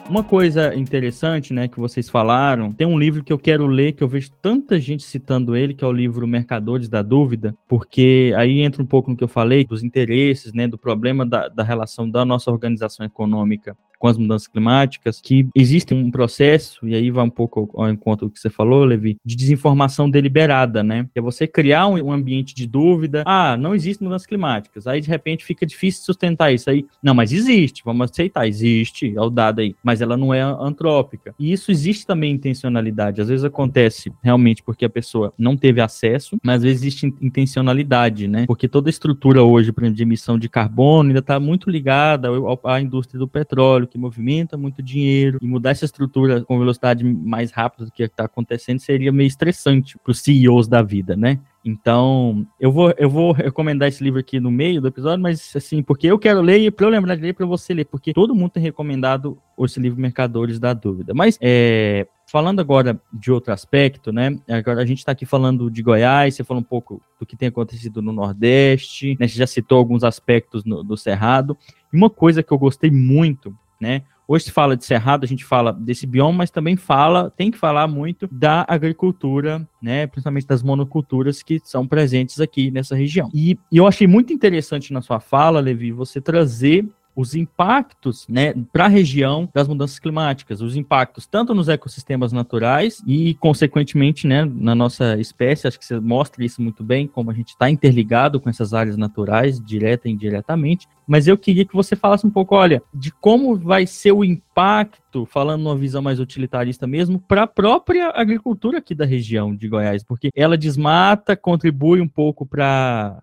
Uma 0.09 0.23
coisa 0.23 0.73
interessante, 0.73 1.53
né, 1.53 1.67
que 1.67 1.81
vocês 1.81 2.09
falaram, 2.09 2.73
tem 2.73 2.87
um 2.87 2.97
livro 2.97 3.25
que 3.25 3.33
eu 3.33 3.39
quero 3.39 3.67
ler, 3.67 3.93
que 3.93 4.05
eu 4.05 4.09
vejo 4.09 4.31
tanta 4.41 4.79
gente 4.79 5.03
citando 5.03 5.57
ele, 5.57 5.75
que 5.75 5.85
é 5.85 5.87
o 5.87 5.93
livro 5.93 6.29
Mercadores 6.29 6.89
da 6.89 7.03
Dúvida, 7.03 7.57
porque 7.67 8.33
aí 8.37 8.61
entra 8.61 8.81
um 8.81 8.87
pouco 8.87 9.11
no 9.11 9.17
que 9.17 9.25
eu 9.25 9.29
falei, 9.29 9.65
dos 9.65 9.83
interesses, 9.83 10.53
né, 10.53 10.69
do 10.69 10.79
problema 10.79 11.27
da, 11.27 11.49
da 11.49 11.65
relação 11.65 12.09
da 12.09 12.25
nossa 12.25 12.53
organização 12.53 13.05
econômica 13.05 13.77
com 13.99 14.09
as 14.09 14.19
mudanças 14.19 14.49
climáticas, 14.49 15.21
que 15.21 15.49
existe 15.55 15.95
um 15.95 16.11
processo, 16.11 16.87
e 16.87 16.95
aí 16.95 17.11
vai 17.11 17.25
um 17.25 17.31
pouco 17.31 17.71
ao 17.75 17.91
encontro 17.91 18.27
do 18.27 18.33
que 18.33 18.41
você 18.41 18.51
falou, 18.51 18.85
Levi, 18.85 19.17
de 19.25 19.37
desinformação 19.37 20.09
deliberada, 20.09 20.83
né? 20.83 21.09
Que 21.13 21.19
é 21.19 21.23
você 21.23 21.47
criar 21.47 21.87
um, 21.87 22.13
ambiente 22.13 22.55
de 22.55 22.67
dúvida, 22.67 23.23
ah, 23.27 23.57
não 23.57 23.75
existe 23.75 24.03
mudanças 24.03 24.27
climáticas, 24.27 24.87
aí 24.87 25.01
de 25.01 25.09
repente 25.09 25.45
fica 25.45 25.67
difícil 25.67 26.05
sustentar 26.05 26.53
isso 26.53 26.71
aí. 26.71 26.87
Não, 27.03 27.15
mas 27.15 27.33
existe, 27.33 27.83
vamos 27.85 28.11
aceitar, 28.11 28.47
existe, 28.47 29.15
é 29.17 29.21
o 29.21 29.31
dado 29.31 29.61
aí, 29.61 29.75
mas 29.83 30.01
ela 30.01 30.17
não 30.17 30.33
é 30.33 30.41
antrópica. 30.41 31.35
E 31.39 31.53
isso 31.53 31.71
existe 31.71 32.07
também 32.07 32.33
intencionalidade, 32.33 33.21
às 33.21 33.29
vezes 33.29 33.45
acontece 33.45 34.13
realmente 34.23 34.63
porque 34.63 34.85
a 34.85 34.91
pessoa 34.91 35.33
não 35.39 35.57
teve 35.57 35.81
acesso, 35.81 36.39
mas 36.43 36.57
às 36.57 36.63
vezes 36.63 36.83
existe 36.83 37.15
intencionalidade, 37.21 38.29
né? 38.29 38.45
Porque 38.47 38.69
toda 38.69 38.89
a 38.89 38.91
estrutura 38.91 39.43
hoje, 39.43 39.73
por 39.73 39.83
exemplo, 39.83 39.97
de 39.97 40.03
emissão 40.03 40.39
de 40.39 40.49
carbono 40.49 41.09
ainda 41.09 41.21
está 41.21 41.39
muito 41.39 41.71
ligada 41.71 42.29
à 42.65 42.81
indústria 42.81 43.19
do 43.19 43.29
petróleo, 43.29 43.86
que 43.87 43.99
movimenta 43.99 44.57
muito 44.57 44.83
dinheiro, 44.83 45.39
e 45.41 45.47
mudar 45.47 45.71
essa 45.71 45.85
estrutura 45.85 46.45
com 46.45 46.59
velocidade 46.59 47.05
mais 47.05 47.51
rápida 47.51 47.85
do 47.85 47.93
que 47.93 48.03
está 48.03 48.25
acontecendo 48.25 48.79
seria 48.79 49.13
meio 49.13 49.27
estressante 49.27 49.99
para 49.99 50.11
os 50.11 50.21
CEOs 50.21 50.69
da 50.69 50.83
vida, 50.83 51.17
né? 51.17 51.39
Então, 51.67 52.47
eu 52.61 52.71
vou, 52.71 52.95
eu 52.97 53.11
vou 53.11 53.33
recomendar 53.33 53.89
esse 53.89 54.03
livro 54.03 54.21
aqui 54.21 54.39
no 54.39 54.53
meio 54.53 54.81
do 54.81 54.87
episódio, 54.87 55.21
mas 55.21 55.53
assim, 55.57 55.83
porque 55.83 56.07
eu 56.07 56.17
quero 56.17 56.41
ler 56.41 56.61
e 56.61 56.71
para 56.71 56.87
eu 56.87 56.91
lembrar 56.91 57.17
de 57.17 57.23
ler 57.23 57.35
para 57.35 57.45
você 57.45 57.75
ler, 57.75 57.87
porque 57.87 58.15
todo 58.15 58.37
mundo 58.37 58.53
tem 58.53 58.63
recomendado 58.63 59.37
esse 59.59 59.81
livro 59.81 60.01
Mercadores 60.01 60.61
da 60.61 60.73
Dúvida. 60.73 61.13
Mas 61.13 61.37
é, 61.41 62.07
falando 62.31 62.61
agora 62.61 63.01
de 63.13 63.33
outro 63.33 63.53
aspecto, 63.53 64.13
né? 64.13 64.39
Agora 64.49 64.81
a 64.81 64.87
gente 64.87 64.99
está 64.99 65.11
aqui 65.11 65.27
falando 65.27 65.69
de 65.69 65.83
Goiás, 65.83 66.37
você 66.37 66.45
falou 66.45 66.61
um 66.61 66.65
pouco 66.65 67.03
do 67.19 67.27
que 67.27 67.37
tem 67.37 67.49
acontecido 67.49 68.01
no 68.01 68.13
Nordeste, 68.13 69.17
né? 69.19 69.27
Você 69.27 69.37
já 69.37 69.47
citou 69.47 69.79
alguns 69.79 70.05
aspectos 70.05 70.65
no, 70.65 70.85
do 70.85 70.97
Cerrado. 70.97 71.57
E 71.93 71.97
uma 71.97 72.09
coisa 72.09 72.45
que 72.45 72.53
eu 72.53 72.59
gostei 72.59 72.93
muito 72.93 73.53
né? 73.81 74.03
Hoje 74.29 74.47
se 74.47 74.51
fala 74.51 74.77
de 74.77 74.85
cerrado, 74.85 75.23
a 75.23 75.27
gente 75.29 75.45
fala 75.45 75.73
desse 75.73 76.05
bioma, 76.05 76.39
mas 76.39 76.51
também 76.51 76.77
fala, 76.77 77.31
tem 77.31 77.49
que 77.49 77.57
falar 77.57 77.87
muito 77.87 78.29
da 78.31 78.65
agricultura, 78.67 79.67
né? 79.81 80.07
Principalmente 80.09 80.47
das 80.47 80.65
monoculturas 80.65 81.45
que 81.45 81.61
são 81.63 81.87
presentes 81.87 82.41
aqui 82.41 82.71
nessa 82.71 82.97
região. 82.97 83.31
E, 83.33 83.57
e 83.71 83.77
eu 83.77 83.87
achei 83.87 84.07
muito 84.07 84.33
interessante 84.33 84.93
na 84.93 85.01
sua 85.01 85.21
fala, 85.21 85.61
Levi, 85.61 85.93
você 85.93 86.21
trazer 86.21 86.85
os 87.17 87.35
impactos 87.35 88.29
né, 88.29 88.53
para 88.71 88.85
a 88.85 88.89
região 88.89 89.49
das 89.55 89.67
mudanças 89.67 89.99
climáticas, 89.99 90.61
os 90.61 90.77
impactos 90.77 91.27
tanto 91.27 91.55
nos 91.55 91.67
ecossistemas 91.67 92.31
naturais 92.31 93.03
e, 93.07 93.35
consequentemente, 93.37 94.27
né, 94.27 94.45
na 94.45 94.75
nossa 94.75 95.19
espécie. 95.19 95.67
Acho 95.67 95.79
que 95.79 95.87
você 95.87 95.99
mostra 95.99 96.45
isso 96.45 96.61
muito 96.61 96.85
bem, 96.85 97.07
como 97.07 97.31
a 97.31 97.35
gente 97.35 97.49
está 97.49 97.71
interligado 97.71 98.39
com 98.39 98.51
essas 98.51 98.75
áreas 98.75 98.99
naturais, 98.99 99.59
direta 99.59 100.09
e 100.09 100.13
indiretamente. 100.13 100.87
Mas 101.07 101.27
eu 101.27 101.39
queria 101.39 101.65
que 101.65 101.75
você 101.75 101.97
falasse 101.97 102.27
um 102.27 102.31
pouco, 102.31 102.55
olha, 102.55 102.83
de 102.93 103.11
como 103.11 103.57
vai 103.57 103.87
ser 103.87 104.13
o 104.13 104.23
impacto, 104.23 105.25
falando 105.25 105.63
numa 105.63 105.77
visão 105.77 106.03
mais 106.03 106.21
utilitarista 106.21 106.87
mesmo, 106.87 107.19
para 107.19 107.45
a 107.45 107.47
própria 107.47 108.11
agricultura 108.11 108.79
aqui 108.79 108.95
da 108.95 109.07
região 109.07 109.57
de 109.57 109.69
Goiás, 109.69 110.05
porque 110.05 110.31
ela 110.35 110.59
desmata, 110.59 111.35
contribui 111.35 112.01
um 112.03 112.09
pouco 112.09 112.45
para 112.45 113.23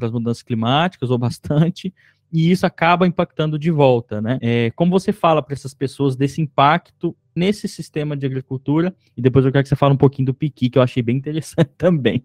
as 0.00 0.10
mudanças 0.10 0.42
climáticas, 0.42 1.10
ou 1.10 1.18
bastante, 1.18 1.94
e 2.32 2.50
isso 2.50 2.66
acaba 2.66 3.06
impactando 3.06 3.58
de 3.58 3.70
volta, 3.70 4.20
né? 4.20 4.38
É, 4.40 4.70
como 4.72 4.90
você 4.90 5.12
fala 5.12 5.42
para 5.42 5.54
essas 5.54 5.74
pessoas 5.74 6.16
desse 6.16 6.40
impacto 6.40 7.16
nesse 7.34 7.68
sistema 7.68 8.16
de 8.16 8.26
agricultura? 8.26 8.94
E 9.16 9.22
depois 9.22 9.44
eu 9.44 9.52
quero 9.52 9.62
que 9.62 9.68
você 9.68 9.76
fale 9.76 9.94
um 9.94 9.98
pouquinho 9.98 10.26
do 10.26 10.34
piqui, 10.34 10.68
que 10.68 10.78
eu 10.78 10.82
achei 10.82 11.02
bem 11.02 11.16
interessante 11.16 11.70
também. 11.78 12.22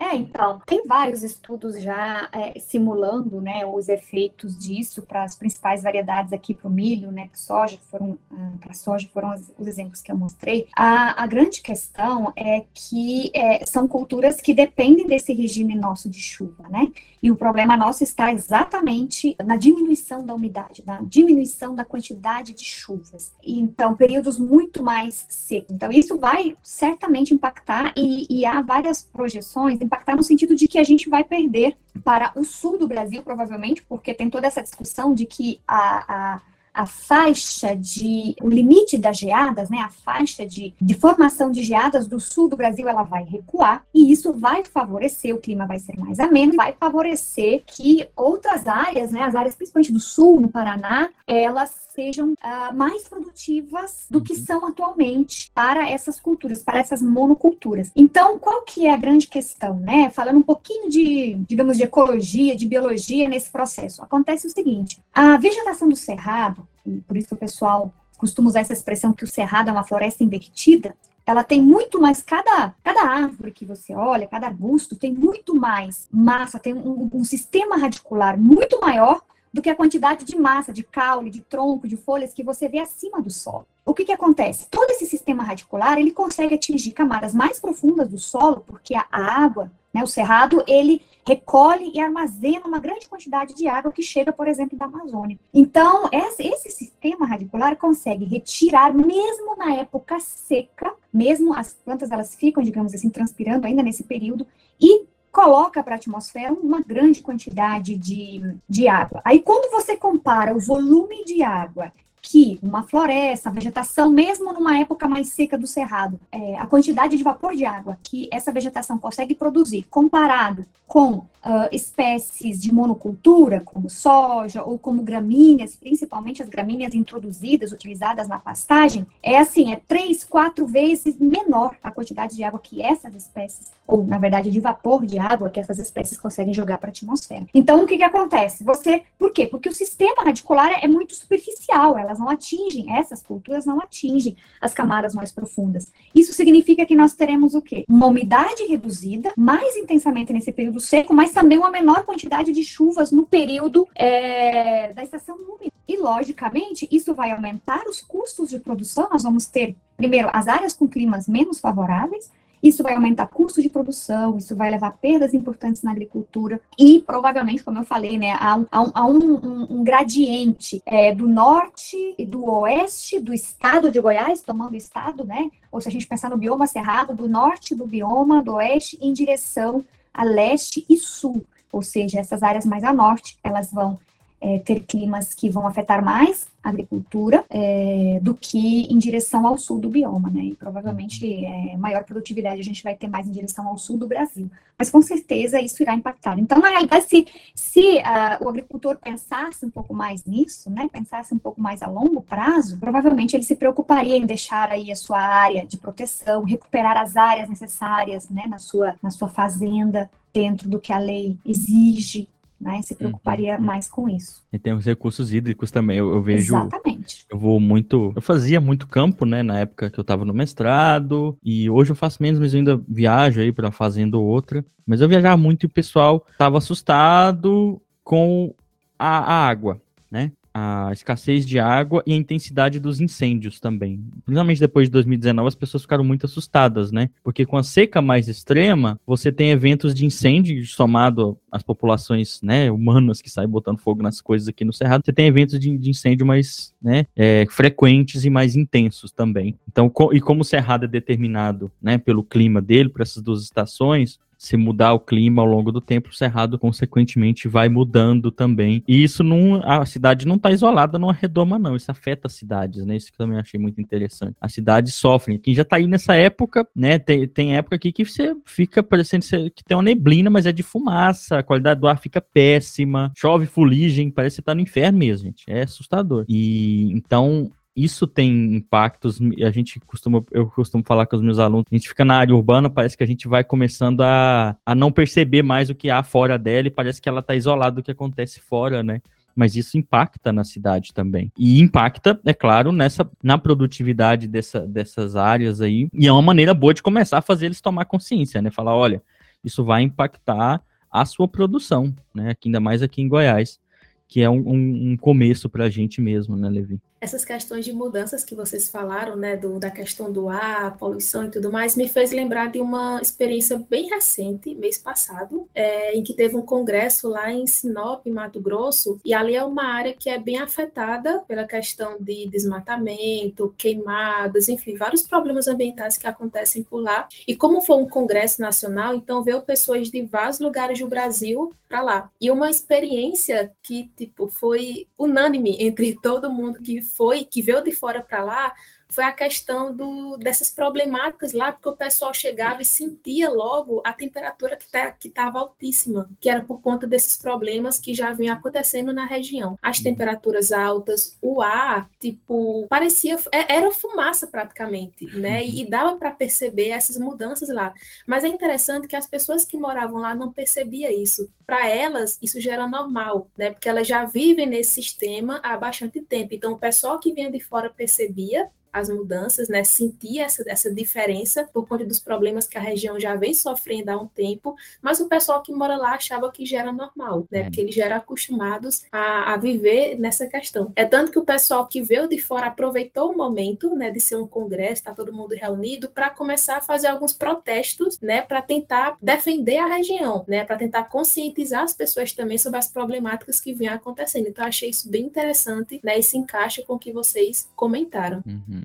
É, 0.00 0.14
então, 0.14 0.60
tem 0.64 0.86
vários 0.86 1.24
estudos 1.24 1.82
já 1.82 2.28
é, 2.32 2.58
simulando 2.60 3.40
né, 3.40 3.66
os 3.66 3.88
efeitos 3.88 4.56
disso 4.56 5.02
para 5.02 5.24
as 5.24 5.34
principais 5.34 5.82
variedades 5.82 6.32
aqui 6.32 6.54
para 6.54 6.68
o 6.68 6.70
milho, 6.70 7.10
né, 7.10 7.26
para 7.26 7.36
soja, 7.36 7.78
foram, 7.90 8.16
ah, 8.30 8.52
para 8.60 8.74
soja 8.74 9.08
foram 9.12 9.34
os, 9.34 9.52
os, 9.58 9.66
exemplos 9.66 10.00
que 10.00 10.12
eu 10.12 10.16
mostrei. 10.16 10.68
A, 10.76 11.20
a 11.20 11.26
grande 11.26 11.60
questão 11.60 12.32
é 12.36 12.64
que 12.72 13.32
é, 13.34 13.66
são 13.66 13.88
culturas 13.88 14.40
que 14.40 14.54
dependem 14.54 15.06
desse 15.06 15.32
regime 15.32 15.74
nosso 15.74 16.08
de 16.08 16.20
chuva, 16.20 16.68
né? 16.68 16.92
E 17.22 17.30
o 17.30 17.36
problema 17.36 17.76
nosso 17.76 18.04
está 18.04 18.32
exatamente 18.32 19.36
na 19.44 19.56
diminuição 19.56 20.24
da 20.24 20.34
umidade, 20.34 20.82
na 20.86 21.00
diminuição 21.02 21.74
da 21.74 21.84
quantidade 21.84 22.54
de 22.54 22.64
chuvas. 22.64 23.32
Então, 23.42 23.94
períodos 23.94 24.38
muito 24.38 24.82
mais 24.82 25.26
secos. 25.28 25.74
Então, 25.74 25.90
isso 25.90 26.18
vai 26.18 26.56
certamente 26.62 27.34
impactar 27.34 27.92
e, 27.96 28.26
e 28.30 28.46
há 28.46 28.60
várias 28.62 29.02
projeções 29.02 29.80
impactar 29.80 30.16
no 30.16 30.22
sentido 30.22 30.54
de 30.54 30.68
que 30.68 30.78
a 30.78 30.84
gente 30.84 31.08
vai 31.08 31.24
perder 31.24 31.76
para 32.04 32.32
o 32.36 32.44
sul 32.44 32.78
do 32.78 32.86
Brasil, 32.86 33.22
provavelmente, 33.22 33.82
porque 33.82 34.14
tem 34.14 34.30
toda 34.30 34.46
essa 34.46 34.62
discussão 34.62 35.14
de 35.14 35.26
que 35.26 35.60
a, 35.66 36.34
a 36.34 36.40
a 36.78 36.86
faixa 36.86 37.74
de, 37.74 38.36
o 38.40 38.48
limite 38.48 38.96
das 38.96 39.18
geadas, 39.18 39.68
né, 39.68 39.78
a 39.80 39.88
faixa 39.88 40.46
de, 40.46 40.72
de 40.80 40.94
formação 40.94 41.50
de 41.50 41.64
geadas 41.64 42.06
do 42.06 42.20
sul 42.20 42.48
do 42.48 42.56
Brasil, 42.56 42.88
ela 42.88 43.02
vai 43.02 43.24
recuar, 43.24 43.82
e 43.92 44.12
isso 44.12 44.32
vai 44.32 44.64
favorecer, 44.64 45.34
o 45.34 45.40
clima 45.40 45.66
vai 45.66 45.80
ser 45.80 45.98
mais 45.98 46.20
ameno, 46.20 46.54
vai 46.54 46.72
favorecer 46.72 47.64
que 47.66 48.08
outras 48.14 48.68
áreas, 48.68 49.10
né, 49.10 49.22
as 49.22 49.34
áreas 49.34 49.56
principalmente 49.56 49.92
do 49.92 49.98
sul, 49.98 50.40
no 50.40 50.48
Paraná, 50.48 51.10
elas 51.26 51.87
sejam 51.98 52.34
uh, 52.34 52.74
mais 52.74 53.08
produtivas 53.08 54.06
do 54.08 54.20
que 54.20 54.34
uhum. 54.34 54.44
são 54.44 54.66
atualmente 54.66 55.50
para 55.52 55.90
essas 55.90 56.20
culturas, 56.20 56.62
para 56.62 56.78
essas 56.78 57.02
monoculturas. 57.02 57.90
Então, 57.96 58.38
qual 58.38 58.62
que 58.62 58.86
é 58.86 58.94
a 58.94 58.96
grande 58.96 59.26
questão, 59.26 59.80
né? 59.80 60.08
Falando 60.10 60.36
um 60.36 60.42
pouquinho 60.42 60.88
de, 60.88 61.34
digamos, 61.48 61.76
de 61.76 61.82
ecologia, 61.82 62.54
de 62.54 62.66
biologia 62.66 63.28
nesse 63.28 63.50
processo. 63.50 64.00
Acontece 64.00 64.46
o 64.46 64.50
seguinte, 64.50 65.02
a 65.12 65.36
vegetação 65.38 65.88
do 65.88 65.96
cerrado, 65.96 66.64
por 67.08 67.16
isso 67.16 67.34
o 67.34 67.38
pessoal 67.38 67.92
costuma 68.16 68.48
usar 68.48 68.60
essa 68.60 68.72
expressão 68.72 69.12
que 69.12 69.24
o 69.24 69.28
cerrado 69.28 69.68
é 69.68 69.72
uma 69.72 69.82
floresta 69.82 70.22
invertida, 70.22 70.94
ela 71.26 71.42
tem 71.42 71.60
muito 71.60 72.00
mais, 72.00 72.22
cada, 72.22 72.74
cada 72.82 73.02
árvore 73.02 73.50
que 73.50 73.64
você 73.64 73.92
olha, 73.92 74.28
cada 74.28 74.46
arbusto 74.46 74.94
tem 74.94 75.12
muito 75.12 75.52
mais 75.52 76.06
massa, 76.12 76.60
tem 76.60 76.74
um, 76.74 77.10
um 77.12 77.24
sistema 77.24 77.76
radicular 77.76 78.38
muito 78.38 78.80
maior 78.80 79.20
do 79.52 79.62
que 79.62 79.70
a 79.70 79.76
quantidade 79.76 80.24
de 80.24 80.36
massa, 80.36 80.72
de 80.72 80.82
caule, 80.82 81.30
de 81.30 81.40
tronco, 81.40 81.88
de 81.88 81.96
folhas 81.96 82.32
que 82.32 82.42
você 82.42 82.68
vê 82.68 82.78
acima 82.78 83.20
do 83.20 83.30
solo. 83.30 83.66
O 83.84 83.94
que, 83.94 84.04
que 84.04 84.12
acontece? 84.12 84.66
Todo 84.70 84.90
esse 84.90 85.06
sistema 85.06 85.42
radicular, 85.42 85.98
ele 85.98 86.10
consegue 86.10 86.54
atingir 86.54 86.92
camadas 86.92 87.34
mais 87.34 87.58
profundas 87.58 88.08
do 88.08 88.18
solo, 88.18 88.62
porque 88.66 88.94
a, 88.94 89.06
água, 89.10 89.72
né, 89.92 90.02
o 90.02 90.06
cerrado, 90.06 90.62
ele 90.66 91.00
recolhe 91.26 91.90
e 91.94 92.00
armazena 92.00 92.66
uma 92.66 92.78
grande 92.78 93.08
quantidade 93.08 93.54
de 93.54 93.66
água 93.66 93.92
que 93.92 94.02
chega, 94.02 94.32
por 94.32 94.46
exemplo, 94.46 94.78
da 94.78 94.84
Amazônia. 94.84 95.38
Então, 95.52 96.08
esse 96.12 96.70
sistema 96.70 97.26
radicular 97.26 97.76
consegue 97.76 98.24
retirar, 98.24 98.92
mesmo 98.92 99.56
na 99.56 99.74
época 99.74 100.20
seca, 100.20 100.92
mesmo 101.12 101.54
as 101.54 101.72
plantas 101.72 102.10
elas 102.10 102.34
ficam, 102.34 102.62
digamos 102.62 102.94
assim, 102.94 103.08
transpirando 103.08 103.66
ainda 103.66 103.82
nesse 103.82 104.04
período, 104.04 104.46
e 104.80 105.06
coloca 105.38 105.84
para 105.84 105.94
a 105.94 105.96
atmosfera 105.98 106.52
uma 106.52 106.80
grande 106.80 107.22
quantidade 107.22 107.96
de, 107.96 108.42
de 108.68 108.88
água. 108.88 109.22
Aí, 109.24 109.40
quando 109.40 109.70
você 109.70 109.96
compara 109.96 110.52
o 110.52 110.58
volume 110.58 111.24
de 111.24 111.44
água 111.44 111.92
que 112.20 112.58
uma 112.62 112.82
floresta, 112.82 113.50
vegetação, 113.50 114.10
mesmo 114.10 114.52
numa 114.52 114.78
época 114.78 115.08
mais 115.08 115.28
seca 115.28 115.56
do 115.56 115.66
cerrado, 115.66 116.18
é, 116.30 116.56
a 116.58 116.66
quantidade 116.66 117.16
de 117.16 117.22
vapor 117.22 117.54
de 117.54 117.64
água 117.64 117.98
que 118.02 118.28
essa 118.32 118.52
vegetação 118.52 118.98
consegue 118.98 119.34
produzir 119.34 119.86
comparado 119.90 120.66
com 120.88 121.12
uh, 121.12 121.68
espécies 121.70 122.60
de 122.60 122.72
monocultura, 122.72 123.60
como 123.60 123.90
soja 123.90 124.64
ou 124.64 124.78
como 124.78 125.02
gramíneas, 125.02 125.76
principalmente 125.76 126.42
as 126.42 126.48
gramíneas 126.48 126.94
introduzidas, 126.94 127.72
utilizadas 127.72 128.26
na 128.26 128.38
pastagem, 128.38 129.06
é 129.22 129.38
assim, 129.38 129.70
é 129.70 129.80
três, 129.86 130.24
quatro 130.24 130.66
vezes 130.66 131.18
menor 131.18 131.76
a 131.82 131.90
quantidade 131.90 132.34
de 132.34 132.42
água 132.42 132.58
que 132.58 132.80
essas 132.82 133.14
espécies, 133.14 133.70
ou 133.86 134.02
na 134.02 134.16
verdade 134.16 134.50
de 134.50 134.60
vapor 134.60 135.04
de 135.04 135.18
água 135.18 135.50
que 135.50 135.60
essas 135.60 135.78
espécies 135.78 136.18
conseguem 136.18 136.54
jogar 136.54 136.78
para 136.78 136.88
a 136.88 136.90
atmosfera. 136.90 137.46
Então, 137.52 137.84
o 137.84 137.86
que, 137.86 137.98
que 137.98 138.02
acontece? 138.02 138.64
Você, 138.64 139.02
por 139.18 139.30
quê? 139.30 139.46
Porque 139.46 139.68
o 139.68 139.74
sistema 139.74 140.24
radicular 140.24 140.82
é 140.82 140.88
muito 140.88 141.14
superficial, 141.14 141.98
elas 142.08 142.18
não 142.18 142.28
atingem, 142.28 142.96
essas 142.96 143.22
culturas 143.22 143.66
não 143.66 143.80
atingem 143.80 144.36
as 144.60 144.72
camadas 144.72 145.14
mais 145.14 145.30
profundas. 145.30 145.92
Isso 146.14 146.32
significa 146.32 146.86
que 146.86 146.96
nós 146.96 147.14
teremos 147.14 147.54
o 147.54 147.60
quê? 147.60 147.84
Uma 147.88 148.06
umidade 148.06 148.64
reduzida, 148.64 149.32
mais 149.36 149.76
intensamente 149.76 150.32
nesse 150.32 150.50
período 150.52 150.80
seco, 150.80 151.12
mas 151.12 151.32
também 151.32 151.58
uma 151.58 151.70
menor 151.70 152.04
quantidade 152.04 152.52
de 152.52 152.64
chuvas 152.64 153.12
no 153.12 153.26
período 153.26 153.86
é, 153.94 154.92
da 154.92 155.02
estação 155.02 155.36
úmida. 155.36 155.72
E, 155.86 155.96
logicamente, 155.96 156.88
isso 156.90 157.14
vai 157.14 157.30
aumentar 157.30 157.84
os 157.86 158.00
custos 158.02 158.50
de 158.50 158.58
produção. 158.58 159.08
Nós 159.10 159.22
vamos 159.22 159.46
ter, 159.46 159.74
primeiro, 159.96 160.28
as 160.32 160.46
áreas 160.46 160.74
com 160.74 160.86
climas 160.86 161.26
menos 161.26 161.60
favoráveis, 161.60 162.30
isso 162.62 162.82
vai 162.82 162.94
aumentar 162.94 163.26
custo 163.26 163.62
de 163.62 163.68
produção, 163.68 164.36
isso 164.36 164.54
vai 164.56 164.70
levar 164.70 164.92
perdas 164.98 165.34
importantes 165.34 165.82
na 165.82 165.90
agricultura 165.90 166.60
e 166.78 167.02
provavelmente, 167.06 167.62
como 167.62 167.78
eu 167.78 167.84
falei, 167.84 168.18
né, 168.18 168.36
há 168.38 168.56
um, 168.56 168.66
há 168.70 169.06
um, 169.06 169.34
um, 169.34 169.66
um 169.78 169.84
gradiente 169.84 170.82
é, 170.84 171.14
do 171.14 171.28
norte 171.28 172.14
e 172.18 172.24
do 172.24 172.44
oeste 172.44 173.20
do 173.20 173.32
estado 173.32 173.90
de 173.90 174.00
Goiás, 174.00 174.42
tomando 174.42 174.72
o 174.72 174.76
estado, 174.76 175.24
né, 175.24 175.50
ou 175.70 175.80
se 175.80 175.88
a 175.88 175.92
gente 175.92 176.06
pensar 176.06 176.30
no 176.30 176.38
bioma 176.38 176.66
cerrado, 176.66 177.14
do 177.14 177.28
norte 177.28 177.74
do 177.74 177.86
bioma, 177.86 178.42
do 178.42 178.54
oeste, 178.54 178.98
em 179.00 179.12
direção 179.12 179.84
a 180.12 180.24
leste 180.24 180.84
e 180.88 180.96
sul, 180.96 181.44
ou 181.70 181.82
seja, 181.82 182.18
essas 182.18 182.42
áreas 182.42 182.66
mais 182.66 182.82
a 182.82 182.92
norte, 182.92 183.38
elas 183.42 183.70
vão 183.70 183.98
é, 184.40 184.58
ter 184.60 184.80
climas 184.80 185.34
que 185.34 185.50
vão 185.50 185.66
afetar 185.66 186.04
mais 186.04 186.48
a 186.62 186.68
agricultura 186.70 187.44
é, 187.50 188.18
do 188.22 188.34
que 188.34 188.82
em 188.92 188.98
direção 188.98 189.46
ao 189.46 189.56
sul 189.56 189.78
do 189.78 189.88
bioma, 189.88 190.30
né? 190.30 190.42
E 190.42 190.54
provavelmente 190.54 191.44
é, 191.44 191.76
maior 191.76 192.04
produtividade 192.04 192.60
a 192.60 192.64
gente 192.64 192.82
vai 192.82 192.94
ter 192.94 193.08
mais 193.08 193.26
em 193.26 193.32
direção 193.32 193.66
ao 193.66 193.78
sul 193.78 193.96
do 193.96 194.06
Brasil. 194.06 194.50
Mas 194.78 194.90
com 194.90 195.02
certeza 195.02 195.60
isso 195.60 195.82
irá 195.82 195.94
impactar. 195.94 196.38
Então, 196.38 196.58
na 196.60 196.68
realidade, 196.68 197.04
se, 197.06 197.26
se 197.54 197.96
uh, 197.98 198.44
o 198.44 198.48
agricultor 198.48 198.96
pensasse 198.96 199.66
um 199.66 199.70
pouco 199.70 199.92
mais 199.92 200.24
nisso, 200.24 200.70
né? 200.70 200.88
Pensasse 200.92 201.34
um 201.34 201.38
pouco 201.38 201.60
mais 201.60 201.82
a 201.82 201.88
longo 201.88 202.20
prazo, 202.22 202.78
provavelmente 202.78 203.34
ele 203.34 203.42
se 203.42 203.56
preocuparia 203.56 204.16
em 204.16 204.26
deixar 204.26 204.70
aí 204.70 204.92
a 204.92 204.96
sua 204.96 205.18
área 205.20 205.66
de 205.66 205.76
proteção, 205.76 206.44
recuperar 206.44 206.96
as 206.96 207.16
áreas 207.16 207.48
necessárias, 207.48 208.28
né? 208.28 208.44
Na 208.46 208.58
sua, 208.58 208.94
na 209.02 209.10
sua 209.10 209.28
fazenda, 209.28 210.08
dentro 210.32 210.68
do 210.68 210.78
que 210.78 210.92
a 210.92 210.98
lei 210.98 211.36
exige, 211.44 212.28
né? 212.60 212.82
Se 212.82 212.94
preocuparia 212.94 213.56
uhum. 213.56 213.64
mais 213.64 213.88
com 213.88 214.08
isso. 214.08 214.44
E 214.52 214.58
tem 214.58 214.72
os 214.72 214.84
recursos 214.84 215.32
hídricos 215.32 215.70
também. 215.70 215.98
Eu, 215.98 216.12
eu, 216.12 216.22
vejo. 216.22 216.54
Exatamente. 216.54 217.24
Eu 217.30 217.38
vou 217.38 217.60
muito. 217.60 218.12
Eu 218.16 218.22
fazia 218.22 218.60
muito 218.60 218.86
campo, 218.86 219.24
né? 219.24 219.42
Na 219.42 219.60
época 219.60 219.90
que 219.90 219.98
eu 219.98 220.02
estava 220.02 220.24
no 220.24 220.34
mestrado. 220.34 221.38
E 221.42 221.70
hoje 221.70 221.92
eu 221.92 221.96
faço 221.96 222.22
menos, 222.22 222.40
mas 222.40 222.52
eu 222.52 222.58
ainda 222.58 222.80
viajo 222.88 223.40
aí 223.40 223.52
para 223.52 223.70
fazenda 223.70 224.16
ou 224.16 224.24
outra. 224.24 224.64
Mas 224.86 225.00
eu 225.00 225.08
viajava 225.08 225.36
muito 225.36 225.64
e 225.64 225.66
o 225.66 225.70
pessoal 225.70 226.26
estava 226.32 226.58
assustado 226.58 227.80
com 228.02 228.54
a, 228.98 229.18
a 229.18 229.48
água, 229.48 229.80
né? 230.10 230.32
A 230.52 230.90
escassez 230.92 231.46
de 231.46 231.58
água 231.58 232.02
e 232.06 232.12
a 232.12 232.16
intensidade 232.16 232.78
dos 232.78 233.00
incêndios 233.00 233.60
também. 233.60 234.02
Principalmente 234.24 234.60
depois 234.60 234.88
de 234.88 234.92
2019, 234.92 235.48
as 235.48 235.54
pessoas 235.54 235.82
ficaram 235.82 236.04
muito 236.04 236.26
assustadas, 236.26 236.90
né? 236.90 237.10
Porque 237.22 237.46
com 237.46 237.56
a 237.56 237.62
seca 237.62 238.00
mais 238.02 238.28
extrema, 238.28 238.98
você 239.06 239.30
tem 239.30 239.50
eventos 239.50 239.94
de 239.94 240.04
incêndio 240.06 240.64
somado 240.66 241.38
às 241.50 241.62
populações, 241.62 242.40
né, 242.42 242.70
humanas 242.70 243.22
que 243.22 243.30
saem 243.30 243.48
botando 243.48 243.78
fogo 243.78 244.02
nas 244.02 244.20
coisas 244.20 244.48
aqui 244.48 244.64
no 244.64 244.72
Cerrado, 244.72 245.04
você 245.04 245.12
tem 245.12 245.26
eventos 245.26 245.58
de, 245.58 245.76
de 245.76 245.90
incêndio 245.90 246.26
mais, 246.26 246.74
né, 246.80 247.06
é, 247.16 247.46
frequentes 247.50 248.24
e 248.24 248.30
mais 248.30 248.56
intensos 248.56 249.10
também. 249.10 249.56
Então, 249.68 249.88
co 249.88 250.12
e 250.12 250.20
como 250.20 250.42
o 250.42 250.44
Cerrado 250.44 250.84
é 250.84 250.88
determinado, 250.88 251.70
né, 251.80 251.98
pelo 251.98 252.22
clima 252.22 252.60
dele, 252.60 252.88
por 252.88 253.02
essas 253.02 253.22
duas 253.22 253.42
estações, 253.42 254.18
se 254.38 254.56
mudar 254.56 254.92
o 254.92 255.00
clima 255.00 255.42
ao 255.42 255.48
longo 255.48 255.72
do 255.72 255.80
tempo, 255.80 256.10
o 256.10 256.14
cerrado 256.14 256.58
consequentemente 256.58 257.48
vai 257.48 257.68
mudando 257.68 258.30
também. 258.30 258.84
E 258.86 259.02
isso 259.02 259.24
não, 259.24 259.60
a 259.64 259.84
cidade 259.84 260.26
não 260.26 260.36
está 260.36 260.52
isolada 260.52 260.98
numa 260.98 261.12
redoma 261.12 261.58
não, 261.58 261.74
isso 261.74 261.90
afeta 261.90 262.28
as 262.28 262.34
cidades, 262.34 262.86
né? 262.86 262.96
Isso 262.96 263.08
que 263.08 263.20
eu 263.20 263.26
também 263.26 263.40
achei 263.40 263.58
muito 263.58 263.80
interessante. 263.80 264.36
As 264.40 264.52
cidades 264.52 264.94
sofrem. 264.94 265.38
Quem 265.38 265.54
já 265.54 265.62
está 265.62 265.76
aí 265.76 265.88
nessa 265.88 266.14
época, 266.14 266.66
né? 266.74 267.00
Tem, 267.00 267.26
tem 267.26 267.56
época 267.56 267.74
aqui 267.74 267.90
que 267.90 268.04
você 268.04 268.36
fica 268.46 268.80
parecendo 268.80 269.26
que 269.54 269.64
tem 269.64 269.76
uma 269.76 269.82
neblina, 269.82 270.30
mas 270.30 270.46
é 270.46 270.52
de 270.52 270.62
fumaça, 270.62 271.38
a 271.38 271.42
qualidade 271.42 271.80
do 271.80 271.88
ar 271.88 271.98
fica 271.98 272.20
péssima, 272.20 273.12
chove 273.16 273.46
fuligem, 273.46 274.10
parece 274.10 274.36
que 274.36 274.42
tá 274.42 274.54
no 274.54 274.60
inferno 274.60 274.98
mesmo, 274.98 275.26
gente. 275.26 275.44
É 275.48 275.62
assustador. 275.62 276.24
E 276.28 276.92
então 276.92 277.50
isso 277.84 278.06
tem 278.06 278.56
impactos. 278.56 279.20
A 279.44 279.50
gente 279.50 279.78
costuma, 279.80 280.24
eu 280.32 280.46
costumo 280.46 280.82
falar 280.84 281.06
com 281.06 281.16
os 281.16 281.22
meus 281.22 281.38
alunos, 281.38 281.66
a 281.70 281.74
gente 281.74 281.88
fica 281.88 282.04
na 282.04 282.16
área 282.16 282.34
urbana, 282.34 282.68
parece 282.68 282.96
que 282.96 283.04
a 283.04 283.06
gente 283.06 283.28
vai 283.28 283.44
começando 283.44 284.00
a, 284.00 284.56
a 284.66 284.74
não 284.74 284.90
perceber 284.90 285.42
mais 285.42 285.70
o 285.70 285.74
que 285.74 285.88
há 285.88 286.02
fora 286.02 286.38
dela 286.38 286.66
e 286.66 286.70
parece 286.70 287.00
que 287.00 287.08
ela 287.08 287.20
está 287.20 287.34
isolada 287.34 287.76
do 287.76 287.82
que 287.82 287.90
acontece 287.90 288.40
fora, 288.40 288.82
né? 288.82 289.00
Mas 289.34 289.54
isso 289.54 289.78
impacta 289.78 290.32
na 290.32 290.42
cidade 290.42 290.92
também. 290.92 291.30
E 291.38 291.60
impacta, 291.60 292.20
é 292.24 292.34
claro, 292.34 292.72
nessa 292.72 293.08
na 293.22 293.38
produtividade 293.38 294.26
dessa, 294.26 294.66
dessas 294.66 295.14
áreas 295.14 295.60
aí. 295.60 295.88
E 295.94 296.08
é 296.08 296.12
uma 296.12 296.22
maneira 296.22 296.52
boa 296.52 296.74
de 296.74 296.82
começar 296.82 297.18
a 297.18 297.22
fazer 297.22 297.46
eles 297.46 297.60
tomar 297.60 297.84
consciência, 297.84 298.42
né? 298.42 298.50
Falar, 298.50 298.74
olha, 298.74 299.00
isso 299.44 299.64
vai 299.64 299.82
impactar 299.82 300.60
a 300.90 301.04
sua 301.04 301.28
produção, 301.28 301.94
né? 302.12 302.34
Ainda 302.44 302.58
mais 302.58 302.82
aqui 302.82 303.00
em 303.00 303.08
Goiás, 303.08 303.60
que 304.08 304.20
é 304.20 304.28
um, 304.28 304.40
um, 304.40 304.90
um 304.92 304.96
começo 304.96 305.48
para 305.48 305.66
a 305.66 305.70
gente 305.70 306.00
mesmo, 306.00 306.36
né, 306.36 306.48
Levi? 306.48 306.80
Essas 307.00 307.24
questões 307.24 307.64
de 307.64 307.72
mudanças 307.72 308.24
que 308.24 308.34
vocês 308.34 308.68
falaram, 308.68 309.16
né, 309.16 309.36
do, 309.36 309.58
da 309.58 309.70
questão 309.70 310.12
do 310.12 310.28
ar, 310.28 310.76
poluição 310.76 311.24
e 311.24 311.30
tudo 311.30 311.50
mais, 311.50 311.76
me 311.76 311.88
fez 311.88 312.10
lembrar 312.12 312.50
de 312.50 312.60
uma 312.60 313.00
experiência 313.00 313.58
bem 313.68 313.88
recente, 313.88 314.54
mês 314.54 314.78
passado, 314.78 315.48
é, 315.54 315.94
em 315.96 316.02
que 316.02 316.14
teve 316.14 316.36
um 316.36 316.42
congresso 316.42 317.08
lá 317.08 317.32
em 317.32 317.46
Sinop, 317.46 318.06
Mato 318.06 318.40
Grosso, 318.40 319.00
e 319.04 319.14
ali 319.14 319.34
é 319.34 319.44
uma 319.44 319.64
área 319.64 319.94
que 319.94 320.10
é 320.10 320.18
bem 320.18 320.38
afetada 320.38 321.20
pela 321.26 321.46
questão 321.46 321.96
de 322.00 322.28
desmatamento, 322.28 323.54
queimadas, 323.56 324.48
enfim, 324.48 324.76
vários 324.76 325.02
problemas 325.02 325.48
ambientais 325.48 325.96
que 325.96 326.06
acontecem 326.06 326.62
por 326.62 326.80
lá. 326.80 327.08
E 327.26 327.36
como 327.36 327.60
foi 327.60 327.76
um 327.76 327.88
congresso 327.88 328.40
nacional, 328.40 328.94
então 328.94 329.22
veio 329.22 329.42
pessoas 329.42 329.90
de 329.90 330.02
vários 330.02 330.40
lugares 330.40 330.78
do 330.78 330.88
Brasil 330.88 331.52
para 331.68 331.82
lá. 331.82 332.10
E 332.20 332.30
uma 332.30 332.50
experiência 332.50 333.52
que, 333.62 333.90
tipo, 333.96 334.28
foi 334.28 334.86
unânime 334.98 335.56
entre 335.60 335.96
todo 336.00 336.32
mundo 336.32 336.60
que 336.60 336.80
foi, 336.88 337.24
que 337.24 337.42
veio 337.42 337.62
de 337.62 337.72
fora 337.72 338.02
para 338.02 338.22
lá, 338.22 338.54
foi 338.90 339.04
a 339.04 339.12
questão 339.12 339.74
do, 339.74 340.16
dessas 340.16 340.50
problemáticas 340.50 341.32
lá, 341.32 341.52
porque 341.52 341.68
o 341.68 341.76
pessoal 341.76 342.12
chegava 342.14 342.62
e 342.62 342.64
sentia 342.64 343.30
logo 343.30 343.82
a 343.84 343.92
temperatura 343.92 344.56
que 344.56 344.68
tá, 344.68 344.94
estava 345.04 345.38
altíssima, 345.38 346.08
que 346.20 346.28
era 346.28 346.42
por 346.42 346.60
conta 346.60 346.86
desses 346.86 347.16
problemas 347.16 347.78
que 347.78 347.94
já 347.94 348.12
vinham 348.12 348.34
acontecendo 348.34 348.92
na 348.92 349.04
região. 349.04 349.58
As 349.62 349.78
uhum. 349.78 349.84
temperaturas 349.84 350.52
altas, 350.52 351.16
o 351.20 351.42
ar, 351.42 351.88
tipo, 352.00 352.66
parecia, 352.68 353.16
é, 353.30 353.56
era 353.56 353.70
fumaça 353.70 354.26
praticamente, 354.26 355.04
né? 355.16 355.44
E, 355.44 355.60
e 355.60 355.64
uhum. 355.64 355.70
dava 355.70 355.96
para 355.96 356.10
perceber 356.10 356.70
essas 356.70 356.96
mudanças 356.96 357.48
lá. 357.50 357.74
Mas 358.06 358.24
é 358.24 358.28
interessante 358.28 358.88
que 358.88 358.96
as 358.96 359.06
pessoas 359.06 359.44
que 359.44 359.56
moravam 359.56 360.00
lá 360.00 360.14
não 360.14 360.32
percebiam 360.32 360.90
isso. 360.90 361.30
Para 361.46 361.68
elas, 361.68 362.18
isso 362.22 362.40
já 362.40 362.54
era 362.54 362.66
normal, 362.66 363.28
né? 363.36 363.50
Porque 363.50 363.68
elas 363.68 363.86
já 363.86 364.04
vivem 364.04 364.46
nesse 364.46 364.72
sistema 364.72 365.40
há 365.42 365.56
bastante 365.56 366.00
tempo. 366.00 366.34
Então, 366.34 366.52
o 366.52 366.58
pessoal 366.58 366.98
que 366.98 367.12
vinha 367.12 367.30
de 367.30 367.40
fora 367.40 367.70
percebia 367.70 368.50
as 368.78 368.88
mudanças, 368.88 369.48
né, 369.48 369.64
sentir 369.64 370.20
essa, 370.20 370.42
essa 370.46 370.72
diferença 370.72 371.48
por 371.52 371.66
conta 371.66 371.84
dos 371.84 372.00
problemas 372.00 372.46
que 372.46 372.56
a 372.56 372.60
região 372.60 372.98
já 372.98 373.14
vem 373.14 373.34
sofrendo 373.34 373.90
há 373.90 373.96
um 373.96 374.06
tempo, 374.06 374.54
mas 374.80 375.00
o 375.00 375.08
pessoal 375.08 375.42
que 375.42 375.52
mora 375.52 375.76
lá 375.76 375.94
achava 375.94 376.30
que 376.30 376.46
já 376.46 376.60
era 376.60 376.72
normal, 376.72 377.26
né, 377.30 377.40
é. 377.40 377.44
porque 377.44 377.60
eles 377.60 377.74
já 377.74 377.84
eram 377.86 377.96
acostumados 377.96 378.84
a, 378.90 379.34
a, 379.34 379.36
viver 379.36 379.98
nessa 379.98 380.26
questão. 380.26 380.72
É 380.76 380.84
tanto 380.84 381.12
que 381.12 381.18
o 381.18 381.24
pessoal 381.24 381.66
que 381.66 381.82
veio 381.82 382.08
de 382.08 382.18
fora 382.18 382.46
aproveitou 382.46 383.12
o 383.12 383.16
momento, 383.16 383.74
né, 383.74 383.90
de 383.90 384.00
ser 384.00 384.16
um 384.16 384.26
congresso, 384.26 384.84
tá 384.84 384.94
todo 384.94 385.12
mundo 385.12 385.34
reunido, 385.34 385.88
para 385.88 386.10
começar 386.10 386.58
a 386.58 386.60
fazer 386.60 386.88
alguns 386.88 387.12
protestos, 387.12 387.98
né, 388.00 388.22
para 388.22 388.42
tentar 388.42 388.96
defender 389.00 389.58
a 389.58 389.66
região, 389.66 390.24
né, 390.26 390.44
para 390.44 390.56
tentar 390.56 390.84
conscientizar 390.84 391.62
as 391.62 391.74
pessoas 391.74 392.12
também 392.12 392.38
sobre 392.38 392.58
as 392.58 392.68
problemáticas 392.68 393.40
que 393.40 393.52
vinham 393.52 393.74
acontecendo. 393.74 394.28
Então, 394.28 394.44
achei 394.44 394.70
isso 394.70 394.88
bem 394.90 395.04
interessante, 395.04 395.80
né, 395.82 395.98
e 395.98 396.02
se 396.02 396.16
encaixa 396.16 396.62
com 396.62 396.74
o 396.74 396.78
que 396.78 396.92
vocês 396.92 397.48
comentaram. 397.54 398.22
Uhum. 398.26 398.62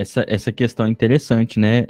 Essa, 0.00 0.24
essa 0.26 0.50
questão 0.50 0.86
é 0.86 0.88
interessante, 0.88 1.60
né? 1.60 1.86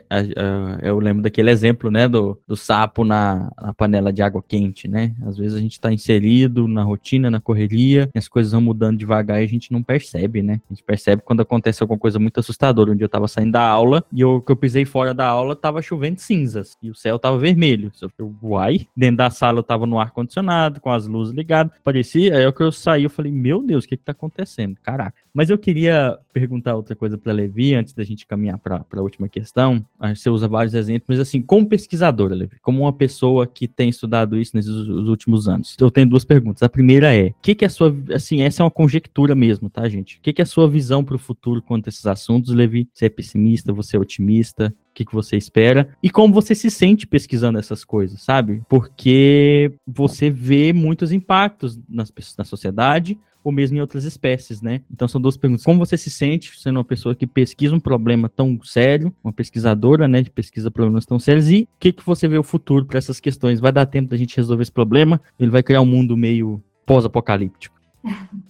Eu 0.82 0.98
lembro 0.98 1.22
daquele 1.22 1.48
exemplo, 1.48 1.92
né, 1.92 2.08
do, 2.08 2.36
do 2.46 2.56
sapo 2.56 3.04
na, 3.04 3.52
na 3.60 3.72
panela 3.72 4.12
de 4.12 4.20
água 4.20 4.42
quente, 4.46 4.88
né? 4.88 5.14
Às 5.24 5.38
vezes 5.38 5.56
a 5.56 5.60
gente 5.60 5.72
está 5.72 5.92
inserido 5.92 6.66
na 6.66 6.82
rotina, 6.82 7.30
na 7.30 7.40
correria, 7.40 8.10
as 8.14 8.26
coisas 8.26 8.50
vão 8.50 8.60
mudando 8.60 8.98
devagar 8.98 9.40
e 9.40 9.44
a 9.44 9.48
gente 9.48 9.70
não 9.70 9.80
percebe, 9.80 10.42
né? 10.42 10.60
A 10.68 10.74
gente 10.74 10.82
percebe 10.82 11.22
quando 11.24 11.40
acontece 11.40 11.84
alguma 11.84 11.98
coisa 11.98 12.18
muito 12.18 12.40
assustadora. 12.40 12.90
Um 12.90 12.96
dia 12.96 13.04
eu 13.04 13.06
estava 13.06 13.28
saindo 13.28 13.52
da 13.52 13.62
aula 13.62 14.04
e 14.12 14.20
eu, 14.20 14.40
que 14.40 14.50
eu 14.50 14.56
pisei 14.56 14.84
fora 14.84 15.14
da 15.14 15.26
aula, 15.26 15.54
tava 15.54 15.80
chovendo 15.80 16.20
cinzas 16.20 16.76
e 16.82 16.90
o 16.90 16.94
céu 16.96 17.16
tava 17.16 17.38
vermelho. 17.38 17.92
Eu, 18.18 18.34
uai, 18.42 18.88
dentro 18.96 19.18
da 19.18 19.30
sala 19.30 19.60
eu 19.60 19.62
tava 19.62 19.86
no 19.86 20.00
ar-condicionado, 20.00 20.80
com 20.80 20.90
as 20.90 21.06
luzes 21.06 21.32
ligadas, 21.32 21.72
parecia, 21.84 22.36
aí 22.36 22.52
que 22.52 22.62
eu 22.62 22.72
saí, 22.72 23.04
eu 23.04 23.10
falei, 23.10 23.30
meu 23.30 23.62
Deus, 23.62 23.84
o 23.84 23.88
que 23.88 23.96
que 23.96 24.04
tá 24.04 24.12
acontecendo? 24.12 24.76
Caraca. 24.82 25.14
Mas 25.32 25.48
eu 25.48 25.56
queria 25.56 26.18
perguntar 26.32 26.74
outra 26.74 26.96
coisa 26.96 27.16
para 27.16 27.32
Levi, 27.32 27.74
antes 27.74 27.94
da 28.00 28.04
gente 28.04 28.26
caminhar 28.26 28.58
para 28.58 28.84
a 28.90 29.00
última 29.00 29.28
questão. 29.28 29.84
Você 30.14 30.28
usa 30.28 30.48
vários 30.48 30.74
exemplos, 30.74 31.06
mas 31.08 31.20
assim, 31.20 31.40
como 31.40 31.68
pesquisadora, 31.68 32.48
como 32.62 32.80
uma 32.80 32.92
pessoa 32.92 33.46
que 33.46 33.68
tem 33.68 33.88
estudado 33.88 34.38
isso 34.38 34.56
nesses 34.56 34.72
últimos 34.72 35.48
anos, 35.48 35.76
eu 35.78 35.90
tenho 35.90 36.08
duas 36.08 36.24
perguntas. 36.24 36.62
A 36.62 36.68
primeira 36.68 37.14
é, 37.14 37.28
o 37.28 37.34
que, 37.42 37.54
que 37.54 37.64
é 37.64 37.66
a 37.66 37.70
sua, 37.70 37.94
assim, 38.12 38.42
essa 38.42 38.62
é 38.62 38.64
uma 38.64 38.70
conjectura 38.70 39.34
mesmo, 39.34 39.68
tá, 39.68 39.88
gente? 39.88 40.18
O 40.18 40.20
que, 40.20 40.32
que 40.32 40.42
é 40.42 40.44
a 40.44 40.46
sua 40.46 40.68
visão 40.68 41.04
para 41.04 41.16
o 41.16 41.18
futuro 41.18 41.62
quanto 41.62 41.86
a 41.86 41.90
esses 41.90 42.06
assuntos, 42.06 42.54
Levi? 42.54 42.88
Você 42.92 43.06
é 43.06 43.08
pessimista, 43.08 43.72
você 43.72 43.96
é 43.96 44.00
otimista? 44.00 44.74
o 44.90 44.92
que, 44.92 45.04
que 45.04 45.14
você 45.14 45.36
espera 45.36 45.88
e 46.02 46.10
como 46.10 46.34
você 46.34 46.52
se 46.52 46.68
sente 46.68 47.06
pesquisando 47.06 47.58
essas 47.58 47.84
coisas, 47.84 48.22
sabe? 48.22 48.60
Porque 48.68 49.72
você 49.86 50.30
vê 50.30 50.72
muitos 50.72 51.12
impactos 51.12 51.78
nas, 51.88 52.12
na 52.36 52.44
sociedade, 52.44 53.16
ou 53.42 53.52
mesmo 53.52 53.76
em 53.76 53.80
outras 53.80 54.04
espécies, 54.04 54.60
né? 54.60 54.82
Então 54.90 55.08
são 55.08 55.20
duas 55.20 55.36
perguntas. 55.36 55.64
Como 55.64 55.78
você 55.78 55.96
se 55.96 56.10
sente 56.10 56.58
sendo 56.60 56.76
uma 56.76 56.84
pessoa 56.84 57.14
que 57.14 57.26
pesquisa 57.26 57.74
um 57.74 57.80
problema 57.80 58.28
tão 58.28 58.58
sério, 58.62 59.14
uma 59.22 59.32
pesquisadora, 59.32 60.06
né, 60.06 60.22
de 60.22 60.30
pesquisa 60.30 60.70
problemas 60.70 61.06
tão 61.06 61.18
sérios, 61.18 61.50
e 61.50 61.62
o 61.62 61.68
que, 61.78 61.92
que 61.92 62.04
você 62.04 62.28
vê 62.28 62.38
o 62.38 62.42
futuro 62.42 62.84
para 62.84 62.98
essas 62.98 63.20
questões? 63.20 63.60
Vai 63.60 63.72
dar 63.72 63.86
tempo 63.86 64.10
da 64.10 64.16
gente 64.16 64.36
resolver 64.36 64.62
esse 64.62 64.72
problema? 64.72 65.20
Ele 65.38 65.50
vai 65.50 65.62
criar 65.62 65.80
um 65.80 65.86
mundo 65.86 66.16
meio 66.16 66.62
pós-apocalíptico? 66.84 67.79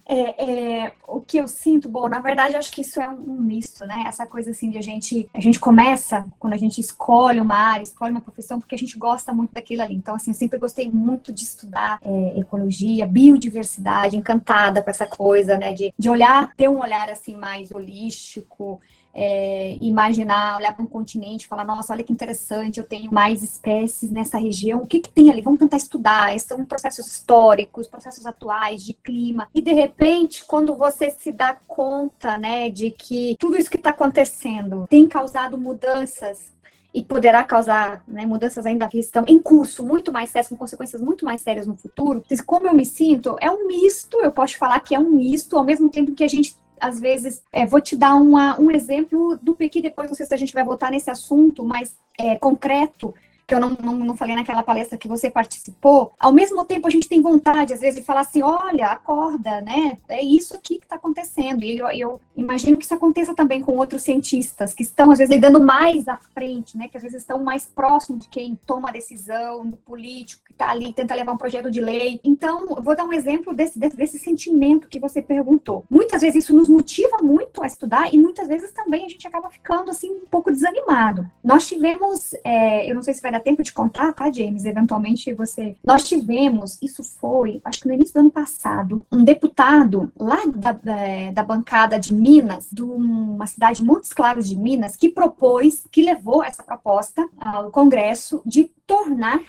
É, 0.06 0.84
é, 0.84 0.92
o 1.06 1.20
que 1.20 1.38
eu 1.38 1.46
sinto, 1.46 1.88
bom, 1.88 2.08
na 2.08 2.20
verdade, 2.20 2.56
acho 2.56 2.70
que 2.72 2.80
isso 2.80 3.00
é 3.00 3.08
um 3.08 3.40
misto, 3.40 3.84
né? 3.86 4.04
Essa 4.06 4.26
coisa 4.26 4.50
assim 4.50 4.70
de 4.70 4.78
a 4.78 4.82
gente, 4.82 5.28
a 5.32 5.40
gente 5.40 5.58
começa 5.58 6.26
quando 6.38 6.52
a 6.52 6.56
gente 6.56 6.80
escolhe 6.80 7.40
uma 7.40 7.54
área, 7.54 7.82
escolhe 7.82 8.10
uma 8.10 8.20
profissão, 8.20 8.58
porque 8.58 8.74
a 8.74 8.78
gente 8.78 8.98
gosta 8.98 9.32
muito 9.32 9.52
daquilo 9.52 9.82
ali. 9.82 9.94
Então, 9.94 10.14
assim, 10.14 10.30
eu 10.30 10.34
sempre 10.34 10.58
gostei 10.58 10.90
muito 10.90 11.32
de 11.32 11.44
estudar 11.44 11.98
é, 12.02 12.38
ecologia, 12.40 13.06
biodiversidade, 13.06 14.16
encantada 14.16 14.82
com 14.82 14.90
essa 14.90 15.06
coisa, 15.06 15.56
né? 15.56 15.72
De, 15.72 15.92
de 15.96 16.10
olhar, 16.10 16.54
ter 16.56 16.68
um 16.68 16.80
olhar 16.80 17.08
assim 17.08 17.36
mais 17.36 17.70
holístico, 17.70 18.80
é, 19.14 19.76
imaginar, 19.80 20.56
olhar 20.56 20.74
para 20.74 20.84
um 20.84 20.88
continente, 20.88 21.46
falar, 21.46 21.64
nossa, 21.64 21.92
olha 21.92 22.04
que 22.04 22.12
interessante, 22.12 22.78
eu 22.78 22.84
tenho 22.84 23.12
mais 23.12 23.42
espécies 23.42 24.10
nessa 24.10 24.38
região, 24.38 24.82
o 24.82 24.86
que, 24.86 25.00
que 25.00 25.08
tem 25.08 25.30
ali? 25.30 25.42
Vamos 25.42 25.58
tentar 25.58 25.76
estudar. 25.76 26.34
Esses 26.34 26.48
são 26.48 26.64
processos 26.64 27.06
históricos, 27.06 27.88
processos 27.88 28.24
atuais, 28.24 28.84
de 28.84 28.94
clima. 28.94 29.48
E 29.54 29.60
de 29.60 29.72
repente, 29.72 30.44
quando 30.44 30.74
você 30.74 31.10
se 31.10 31.32
dá 31.32 31.56
conta, 31.66 32.38
né, 32.38 32.70
de 32.70 32.90
que 32.90 33.36
tudo 33.38 33.56
isso 33.56 33.70
que 33.70 33.76
está 33.76 33.90
acontecendo 33.90 34.86
tem 34.88 35.08
causado 35.08 35.58
mudanças 35.58 36.50
e 36.92 37.04
poderá 37.04 37.44
causar 37.44 38.02
né, 38.06 38.26
mudanças 38.26 38.66
ainda 38.66 38.88
que 38.88 38.98
estão 38.98 39.24
em 39.26 39.38
curso 39.38 39.84
muito 39.84 40.12
mais 40.12 40.30
sérias, 40.30 40.48
com 40.48 40.56
consequências 40.56 41.00
muito 41.00 41.24
mais 41.24 41.40
sérias 41.40 41.66
no 41.66 41.76
futuro. 41.76 42.22
Como 42.44 42.66
eu 42.66 42.74
me 42.74 42.84
sinto, 42.84 43.36
é 43.40 43.50
um 43.50 43.66
misto, 43.66 44.18
eu 44.20 44.32
posso 44.32 44.58
falar 44.58 44.80
que 44.80 44.94
é 44.94 44.98
um 44.98 45.10
misto, 45.10 45.56
ao 45.56 45.64
mesmo 45.64 45.88
tempo 45.88 46.14
que 46.14 46.24
a 46.24 46.28
gente 46.28 46.56
às 46.80 46.98
vezes, 46.98 47.42
é, 47.52 47.66
vou 47.66 47.80
te 47.80 47.96
dar 47.96 48.14
uma, 48.14 48.58
um 48.58 48.70
exemplo 48.70 49.38
do 49.40 49.54
Pequi, 49.54 49.82
depois 49.82 50.08
não 50.08 50.16
sei 50.16 50.26
se 50.26 50.34
a 50.34 50.36
gente 50.36 50.54
vai 50.54 50.64
voltar 50.64 50.90
nesse 50.90 51.10
assunto, 51.10 51.64
mas 51.64 51.94
é, 52.18 52.36
concreto, 52.36 53.14
que 53.50 53.54
eu 53.56 53.58
não, 53.58 53.70
não, 53.82 53.94
não, 53.94 54.16
falei 54.16 54.36
naquela 54.36 54.62
palestra 54.62 54.96
que 54.96 55.08
você 55.08 55.28
participou, 55.28 56.12
ao 56.20 56.32
mesmo 56.32 56.64
tempo 56.64 56.86
a 56.86 56.90
gente 56.90 57.08
tem 57.08 57.20
vontade, 57.20 57.74
às 57.74 57.80
vezes, 57.80 57.98
de 57.98 58.06
falar 58.06 58.20
assim, 58.20 58.42
olha, 58.42 58.86
acorda, 58.86 59.60
né? 59.60 59.98
É 60.08 60.22
isso 60.22 60.54
aqui 60.54 60.78
que 60.78 60.84
está 60.84 60.94
acontecendo. 60.94 61.64
E 61.64 61.76
eu, 61.76 61.88
eu, 61.90 62.20
imagino 62.36 62.76
que 62.76 62.84
isso 62.84 62.94
aconteça 62.94 63.34
também 63.34 63.60
com 63.60 63.76
outros 63.76 64.02
cientistas, 64.02 64.72
que 64.72 64.84
estão, 64.84 65.10
às 65.10 65.18
vezes, 65.18 65.34
lidando 65.34 65.60
mais 65.60 66.06
à 66.06 66.16
frente, 66.32 66.78
né? 66.78 66.86
Que 66.86 66.96
às 66.96 67.02
vezes 67.02 67.22
estão 67.22 67.42
mais 67.42 67.66
próximos 67.66 68.20
de 68.20 68.28
quem 68.28 68.56
toma 68.64 68.90
a 68.90 68.92
decisão, 68.92 69.66
do 69.66 69.76
político, 69.78 70.44
que 70.44 70.52
está 70.52 70.70
ali, 70.70 70.92
tenta 70.92 71.16
levar 71.16 71.32
um 71.32 71.36
projeto 71.36 71.72
de 71.72 71.80
lei. 71.80 72.20
Então, 72.22 72.68
eu 72.76 72.82
vou 72.82 72.94
dar 72.94 73.04
um 73.04 73.12
exemplo 73.12 73.52
desse, 73.52 73.76
desse, 73.76 74.20
sentimento 74.20 74.86
que 74.86 75.00
você 75.00 75.20
perguntou. 75.20 75.84
Muitas 75.90 76.20
vezes 76.20 76.44
isso 76.44 76.54
nos 76.54 76.68
motiva 76.68 77.18
muito 77.20 77.64
a 77.64 77.66
estudar 77.66 78.14
e 78.14 78.18
muitas 78.18 78.46
vezes 78.46 78.70
também 78.70 79.06
a 79.06 79.08
gente 79.08 79.26
acaba 79.26 79.50
ficando, 79.50 79.90
assim, 79.90 80.08
um 80.08 80.26
pouco 80.30 80.52
desanimado. 80.52 81.28
Nós 81.42 81.66
tivemos, 81.66 82.32
é, 82.44 82.88
eu 82.88 82.94
não 82.94 83.02
sei 83.02 83.14
se 83.14 83.22
vai 83.22 83.32
dar 83.32 83.39
tempo 83.40 83.62
de 83.62 83.72
contar, 83.72 84.12
tá, 84.12 84.30
James? 84.30 84.64
Eventualmente 84.64 85.32
você. 85.32 85.76
Nós 85.84 86.04
tivemos, 86.08 86.78
isso 86.82 87.02
foi, 87.02 87.60
acho 87.64 87.80
que 87.80 87.88
no 87.88 87.94
início 87.94 88.14
do 88.14 88.20
ano 88.20 88.30
passado, 88.30 89.02
um 89.10 89.24
deputado 89.24 90.12
lá 90.18 90.38
da, 90.46 90.72
da, 90.72 91.30
da 91.32 91.42
bancada 91.42 91.98
de 91.98 92.14
Minas, 92.14 92.68
de 92.70 92.82
uma 92.82 93.46
cidade 93.46 93.78
de 93.78 93.84
Montes 93.84 94.10
de 94.44 94.56
Minas, 94.56 94.96
que 94.96 95.08
propôs, 95.08 95.86
que 95.90 96.02
levou 96.02 96.42
essa 96.42 96.62
proposta 96.62 97.28
ao 97.38 97.70
Congresso 97.70 98.42
de 98.44 98.64
tornar 98.86 99.40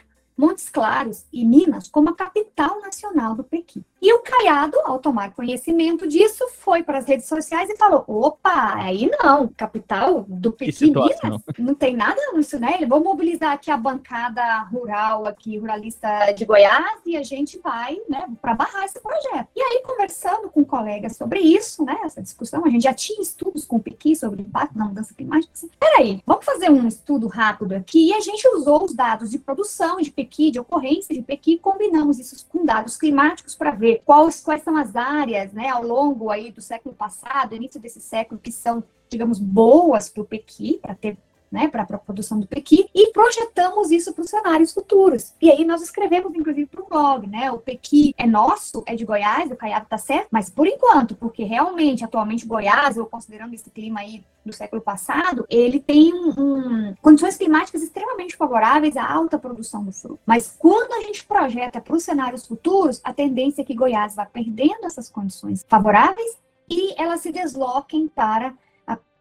Montes 0.41 0.69
Claros 0.69 1.23
e 1.31 1.45
Minas 1.45 1.87
como 1.87 2.09
a 2.09 2.15
capital 2.15 2.81
nacional 2.81 3.35
do 3.35 3.43
Pequim. 3.43 3.85
E 4.01 4.11
o 4.11 4.23
Caiado, 4.23 4.75
ao 4.83 4.97
tomar 4.97 5.31
conhecimento 5.35 6.07
disso, 6.07 6.47
foi 6.57 6.81
para 6.81 6.97
as 6.97 7.05
redes 7.05 7.27
sociais 7.27 7.69
e 7.69 7.77
falou: 7.77 8.03
opa, 8.07 8.73
aí 8.73 9.07
não, 9.21 9.47
capital 9.49 10.25
do 10.27 10.51
Pequim, 10.51 10.87
Minas, 10.87 11.43
não 11.59 11.75
tem 11.75 11.95
nada 11.95 12.19
nisso, 12.33 12.57
né? 12.59 12.73
Ele 12.77 12.87
vou 12.87 12.99
mobilizar 13.03 13.51
aqui 13.51 13.69
a 13.69 13.77
bancada 13.77 14.63
rural, 14.63 15.27
aqui, 15.27 15.59
ruralista 15.59 16.31
de 16.31 16.43
Goiás, 16.43 16.99
e 17.05 17.15
a 17.15 17.21
gente 17.21 17.59
vai, 17.59 17.95
né, 18.09 18.27
para 18.41 18.55
barrar 18.55 18.85
esse 18.85 18.99
projeto. 18.99 19.49
E 19.55 19.61
aí, 19.61 19.83
conversando 19.85 20.49
com 20.49 20.65
colegas 20.65 21.15
sobre 21.15 21.39
isso, 21.39 21.85
né, 21.85 21.99
essa 22.03 22.23
discussão, 22.23 22.65
a 22.65 22.69
gente 22.69 22.85
já 22.85 22.93
tinha 22.95 23.21
estudos 23.21 23.63
com 23.65 23.75
o 23.75 23.83
Pequim 23.83 24.15
sobre 24.15 24.41
o 24.41 24.45
impacto 24.45 24.75
da 24.75 24.85
mudança 24.85 25.13
climática. 25.13 25.53
Assim, 25.53 25.69
peraí, 25.79 26.23
vamos 26.25 26.43
fazer 26.43 26.71
um 26.71 26.87
estudo 26.87 27.27
rápido 27.27 27.73
aqui, 27.73 28.07
e 28.07 28.13
a 28.15 28.19
gente 28.19 28.47
usou 28.47 28.83
os 28.83 28.95
dados 28.95 29.29
de 29.29 29.37
produção 29.37 29.97
de 29.97 30.09
Pequim 30.09 30.30
Pequi, 30.31 30.49
de 30.49 30.59
ocorrência 30.59 31.13
de 31.13 31.21
Pequi, 31.21 31.57
combinamos 31.57 32.17
isso 32.17 32.47
com 32.47 32.65
dados 32.65 32.95
climáticos 32.95 33.53
para 33.53 33.71
ver 33.71 34.01
quais, 34.05 34.41
quais 34.41 34.63
são 34.63 34.77
as 34.77 34.95
áreas, 34.95 35.51
né, 35.51 35.67
ao 35.67 35.83
longo 35.83 36.29
aí 36.29 36.51
do 36.51 36.61
século 36.61 36.95
passado, 36.95 37.53
início 37.53 37.81
desse 37.81 37.99
século, 37.99 38.39
que 38.39 38.51
são, 38.51 38.81
digamos, 39.09 39.37
boas 39.37 40.07
para 40.09 40.23
o 40.23 40.25
Pequi, 40.25 40.79
para 40.81 40.95
ter 40.95 41.17
né, 41.51 41.67
para 41.67 41.83
a 41.83 41.97
produção 41.97 42.39
do 42.39 42.47
Pequi, 42.47 42.89
e 42.95 43.11
projetamos 43.11 43.91
isso 43.91 44.13
para 44.13 44.23
os 44.23 44.29
cenários 44.29 44.71
futuros. 44.71 45.33
E 45.41 45.51
aí 45.51 45.65
nós 45.65 45.81
escrevemos, 45.81 46.33
inclusive, 46.33 46.67
para 46.67 46.81
o 46.81 46.87
blog, 46.87 47.27
né? 47.27 47.51
O 47.51 47.59
Pequi 47.59 48.13
é 48.17 48.25
nosso, 48.25 48.83
é 48.85 48.95
de 48.95 49.03
Goiás, 49.03 49.51
o 49.51 49.55
Caiado 49.55 49.83
está 49.83 49.97
certo, 49.97 50.27
mas 50.31 50.49
por 50.49 50.65
enquanto, 50.65 51.15
porque 51.15 51.43
realmente, 51.43 52.05
atualmente, 52.05 52.45
Goiás, 52.45 52.95
eu 52.95 53.05
considerando 53.05 53.53
esse 53.53 53.69
clima 53.69 53.99
aí 53.99 54.23
do 54.45 54.53
século 54.53 54.81
passado, 54.81 55.45
ele 55.49 55.79
tem 55.79 56.13
um, 56.13 56.29
um, 56.37 56.95
condições 57.01 57.37
climáticas 57.37 57.83
extremamente 57.83 58.35
favoráveis 58.35 58.97
à 58.97 59.11
alta 59.11 59.37
produção 59.37 59.83
do 59.83 59.91
fruto. 59.91 60.19
Mas 60.25 60.55
quando 60.57 60.93
a 60.93 61.01
gente 61.01 61.25
projeta 61.25 61.79
para 61.81 61.95
os 61.95 62.03
cenários 62.03 62.47
futuros, 62.47 63.01
a 63.03 63.13
tendência 63.13 63.61
é 63.61 63.65
que 63.65 63.75
Goiás 63.75 64.15
vá 64.15 64.25
perdendo 64.25 64.85
essas 64.85 65.09
condições 65.09 65.65
favoráveis 65.67 66.37
e 66.69 66.99
elas 66.99 67.19
se 67.19 67.31
desloquem 67.31 68.07
para 68.07 68.53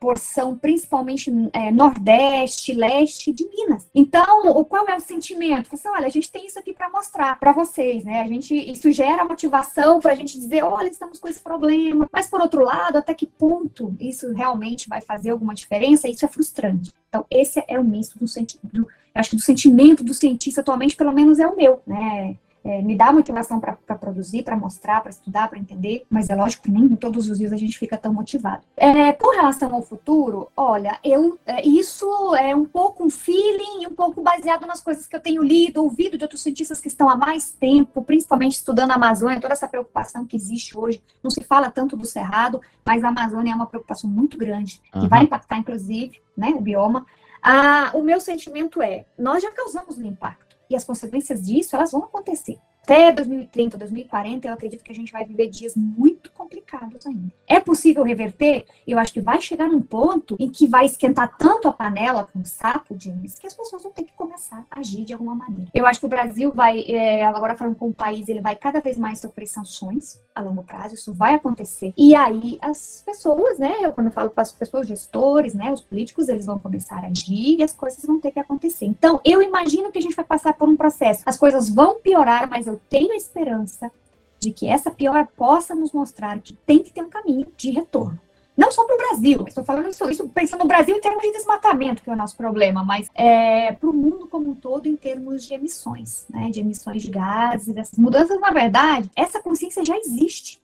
porção 0.00 0.56
principalmente 0.56 1.30
é, 1.52 1.70
nordeste, 1.70 2.72
leste 2.72 3.32
de 3.32 3.46
Minas. 3.46 3.86
Então, 3.94 4.48
o 4.48 4.64
qual 4.64 4.88
é 4.88 4.96
o 4.96 5.00
sentimento? 5.00 5.68
Você, 5.70 5.86
olha, 5.88 6.06
a 6.06 6.10
gente 6.10 6.32
tem 6.32 6.46
isso 6.46 6.58
aqui 6.58 6.72
para 6.72 6.88
mostrar 6.88 7.38
para 7.38 7.52
vocês, 7.52 8.02
né? 8.02 8.22
A 8.22 8.26
gente 8.26 8.54
isso 8.54 8.90
gera 8.90 9.24
motivação 9.24 10.00
para 10.00 10.12
a 10.12 10.14
gente 10.16 10.40
dizer, 10.40 10.64
olha, 10.64 10.88
estamos 10.88 11.18
com 11.18 11.28
esse 11.28 11.40
problema. 11.40 12.08
Mas 12.10 12.28
por 12.28 12.40
outro 12.40 12.64
lado, 12.64 12.96
até 12.96 13.12
que 13.12 13.26
ponto 13.26 13.94
isso 14.00 14.32
realmente 14.32 14.88
vai 14.88 15.02
fazer 15.02 15.30
alguma 15.30 15.54
diferença? 15.54 16.08
Isso 16.08 16.24
é 16.24 16.28
frustrante. 16.28 16.92
Então, 17.08 17.26
esse 17.30 17.62
é 17.68 17.78
o 17.78 17.84
misto 17.84 18.18
do 18.18 18.26
sentido, 18.26 18.88
acho 19.14 19.30
que 19.30 19.36
do 19.36 19.42
sentimento 19.42 20.02
do 20.02 20.14
cientista 20.14 20.62
atualmente, 20.62 20.96
pelo 20.96 21.12
menos 21.12 21.38
é 21.38 21.46
o 21.46 21.56
meu, 21.56 21.82
né? 21.86 22.36
É, 22.64 22.82
me 22.82 22.96
dá 22.96 23.12
motivação 23.12 23.58
para 23.58 23.74
produzir, 23.96 24.42
para 24.42 24.56
mostrar, 24.56 25.00
para 25.00 25.10
estudar, 25.10 25.48
para 25.48 25.58
entender, 25.58 26.04
mas 26.10 26.28
é 26.28 26.34
lógico 26.34 26.64
que 26.64 26.70
nem 26.70 26.94
todos 26.96 27.28
os 27.28 27.38
dias 27.38 27.52
a 27.52 27.56
gente 27.56 27.78
fica 27.78 27.96
tão 27.96 28.12
motivado. 28.12 28.62
É, 28.76 29.12
com 29.12 29.34
relação 29.34 29.74
ao 29.74 29.82
futuro, 29.82 30.48
olha, 30.56 30.98
eu 31.02 31.38
é, 31.46 31.66
isso 31.66 32.06
é 32.34 32.54
um 32.54 32.64
pouco 32.64 33.04
um 33.04 33.10
feeling, 33.10 33.86
um 33.86 33.94
pouco 33.94 34.22
baseado 34.22 34.66
nas 34.66 34.80
coisas 34.80 35.06
que 35.06 35.16
eu 35.16 35.20
tenho 35.20 35.42
lido, 35.42 35.82
ouvido 35.82 36.18
de 36.18 36.24
outros 36.24 36.42
cientistas 36.42 36.80
que 36.80 36.88
estão 36.88 37.08
há 37.08 37.16
mais 37.16 37.50
tempo, 37.50 38.02
principalmente 38.02 38.52
estudando 38.52 38.90
a 38.90 38.94
Amazônia, 38.94 39.40
toda 39.40 39.54
essa 39.54 39.68
preocupação 39.68 40.26
que 40.26 40.36
existe 40.36 40.76
hoje. 40.76 41.02
Não 41.22 41.30
se 41.30 41.42
fala 41.42 41.70
tanto 41.70 41.96
do 41.96 42.04
cerrado, 42.04 42.60
mas 42.84 43.02
a 43.04 43.08
Amazônia 43.08 43.52
é 43.52 43.54
uma 43.54 43.66
preocupação 43.66 44.08
muito 44.08 44.36
grande, 44.36 44.80
que 44.92 44.98
uhum. 44.98 45.08
vai 45.08 45.24
impactar, 45.24 45.58
inclusive, 45.58 46.20
né, 46.36 46.50
o 46.50 46.60
bioma. 46.60 47.06
Ah, 47.42 47.90
o 47.94 48.02
meu 48.02 48.20
sentimento 48.20 48.82
é, 48.82 49.06
nós 49.18 49.42
já 49.42 49.50
causamos 49.50 49.96
um 49.96 50.04
impacto 50.04 50.49
e 50.70 50.76
as 50.76 50.84
consequências 50.84 51.42
disso, 51.42 51.74
elas 51.74 51.90
vão 51.90 52.04
acontecer. 52.04 52.58
Até 52.82 53.12
2030, 53.12 53.78
2040, 53.78 54.48
eu 54.48 54.52
acredito 54.52 54.82
que 54.82 54.90
a 54.90 54.94
gente 54.94 55.12
vai 55.12 55.24
viver 55.24 55.48
dias 55.48 55.76
muito 55.76 56.30
complicados 56.32 57.06
ainda. 57.06 57.32
É 57.46 57.60
possível 57.60 58.02
reverter? 58.02 58.64
Eu 58.86 58.98
acho 58.98 59.12
que 59.12 59.20
vai 59.20 59.40
chegar 59.40 59.68
num 59.68 59.80
ponto 59.80 60.36
em 60.40 60.50
que 60.50 60.66
vai 60.66 60.86
esquentar 60.86 61.36
tanto 61.38 61.68
a 61.68 61.72
panela 61.72 62.28
com 62.32 62.40
o 62.40 62.44
sapo, 62.44 62.96
James, 62.98 63.38
que 63.38 63.46
as 63.46 63.54
pessoas 63.54 63.82
vão 63.82 63.92
ter 63.92 64.04
que 64.04 64.12
começar 64.14 64.66
a 64.70 64.80
agir 64.80 65.04
de 65.04 65.12
alguma 65.12 65.34
maneira. 65.34 65.70
Eu 65.72 65.86
acho 65.86 66.00
que 66.00 66.06
o 66.06 66.08
Brasil 66.08 66.52
vai, 66.52 66.80
é, 66.88 67.24
agora 67.24 67.56
falando 67.56 67.76
com 67.76 67.88
o 67.88 67.94
país, 67.94 68.28
ele 68.28 68.40
vai 68.40 68.56
cada 68.56 68.80
vez 68.80 68.98
mais 68.98 69.20
sofrer 69.20 69.46
sanções 69.46 70.20
a 70.34 70.40
longo 70.40 70.62
prazo, 70.62 70.94
isso 70.94 71.12
vai 71.12 71.34
acontecer. 71.34 71.92
E 71.96 72.14
aí 72.14 72.58
as 72.60 73.02
pessoas, 73.04 73.58
né, 73.58 73.76
eu, 73.82 73.92
quando 73.92 74.10
falo 74.10 74.30
para 74.30 74.42
as 74.42 74.52
pessoas, 74.52 74.88
gestores, 74.88 75.54
né, 75.54 75.72
os 75.72 75.80
políticos, 75.80 76.28
eles 76.28 76.46
vão 76.46 76.58
começar 76.58 77.04
a 77.04 77.06
agir 77.06 77.58
e 77.58 77.62
as 77.62 77.72
coisas 77.72 78.04
vão 78.04 78.18
ter 78.18 78.32
que 78.32 78.40
acontecer. 78.40 78.86
Então, 78.86 79.20
eu 79.24 79.42
imagino 79.42 79.92
que 79.92 79.98
a 79.98 80.02
gente 80.02 80.16
vai 80.16 80.24
passar 80.24 80.54
por 80.54 80.68
um 80.68 80.76
processo. 80.76 81.22
As 81.26 81.38
coisas 81.38 81.68
vão 81.68 82.00
piorar, 82.00 82.48
mas 82.48 82.66
eu 82.70 82.80
tenho 82.88 83.12
esperança 83.12 83.90
de 84.38 84.50
que 84.52 84.66
essa 84.66 84.90
piora 84.90 85.28
possa 85.36 85.74
nos 85.74 85.92
mostrar 85.92 86.40
que 86.40 86.54
tem 86.54 86.82
que 86.82 86.92
ter 86.92 87.02
um 87.02 87.10
caminho 87.10 87.46
de 87.56 87.70
retorno. 87.70 88.18
Não 88.60 88.70
só 88.70 88.84
para 88.84 88.94
o 88.94 88.98
Brasil, 88.98 89.44
estou 89.48 89.64
falando 89.64 89.88
isso, 89.88 90.10
isso, 90.10 90.28
pensando 90.28 90.60
no 90.60 90.66
Brasil 90.66 90.94
em 90.94 91.00
termos 91.00 91.22
de 91.22 91.32
desmatamento, 91.32 92.02
que 92.02 92.10
é 92.10 92.12
o 92.12 92.16
nosso 92.16 92.36
problema, 92.36 92.84
mas 92.84 93.08
é, 93.14 93.72
para 93.72 93.88
o 93.88 93.92
mundo 93.92 94.26
como 94.26 94.50
um 94.50 94.54
todo 94.54 94.86
em 94.86 94.96
termos 94.96 95.46
de 95.46 95.54
emissões, 95.54 96.26
né, 96.28 96.50
de 96.50 96.60
emissões 96.60 97.00
de 97.00 97.10
gases, 97.10 97.72
dessas 97.74 97.98
mudanças, 97.98 98.38
na 98.38 98.50
verdade, 98.50 99.10
essa 99.16 99.40
consciência 99.40 99.82
já 99.82 99.96
existe, 99.96 100.60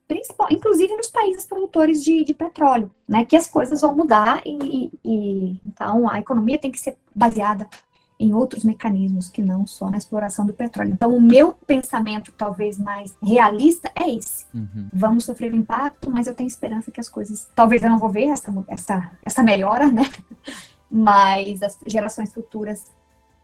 inclusive 0.50 0.94
nos 0.94 1.08
países 1.08 1.46
produtores 1.46 2.04
de, 2.04 2.22
de 2.22 2.34
petróleo, 2.34 2.90
né, 3.08 3.24
que 3.24 3.34
as 3.36 3.46
coisas 3.46 3.80
vão 3.80 3.96
mudar 3.96 4.42
e, 4.44 4.90
e 5.02 5.60
então 5.64 6.06
a 6.06 6.18
economia 6.18 6.58
tem 6.58 6.70
que 6.70 6.80
ser 6.80 6.98
baseada 7.14 7.66
em 8.18 8.32
outros 8.32 8.64
mecanismos 8.64 9.28
que 9.28 9.42
não 9.42 9.66
só 9.66 9.90
na 9.90 9.98
exploração 9.98 10.46
do 10.46 10.54
petróleo. 10.54 10.92
Então, 10.92 11.14
o 11.14 11.20
meu 11.20 11.52
pensamento, 11.52 12.32
talvez 12.32 12.78
mais 12.78 13.14
realista, 13.22 13.90
é 13.94 14.10
esse. 14.10 14.46
Uhum. 14.54 14.88
Vamos 14.92 15.24
sofrer 15.24 15.52
o 15.52 15.56
impacto, 15.56 16.10
mas 16.10 16.26
eu 16.26 16.34
tenho 16.34 16.46
esperança 16.46 16.90
que 16.90 17.00
as 17.00 17.08
coisas. 17.08 17.48
Talvez 17.54 17.82
eu 17.82 17.90
não 17.90 17.98
vou 17.98 18.08
ver 18.08 18.28
essa, 18.28 18.52
essa, 18.68 19.10
essa 19.22 19.42
melhora, 19.42 19.90
né? 19.90 20.04
Mas 20.88 21.64
as 21.64 21.76
gerações 21.84 22.32
futuras, 22.32 22.86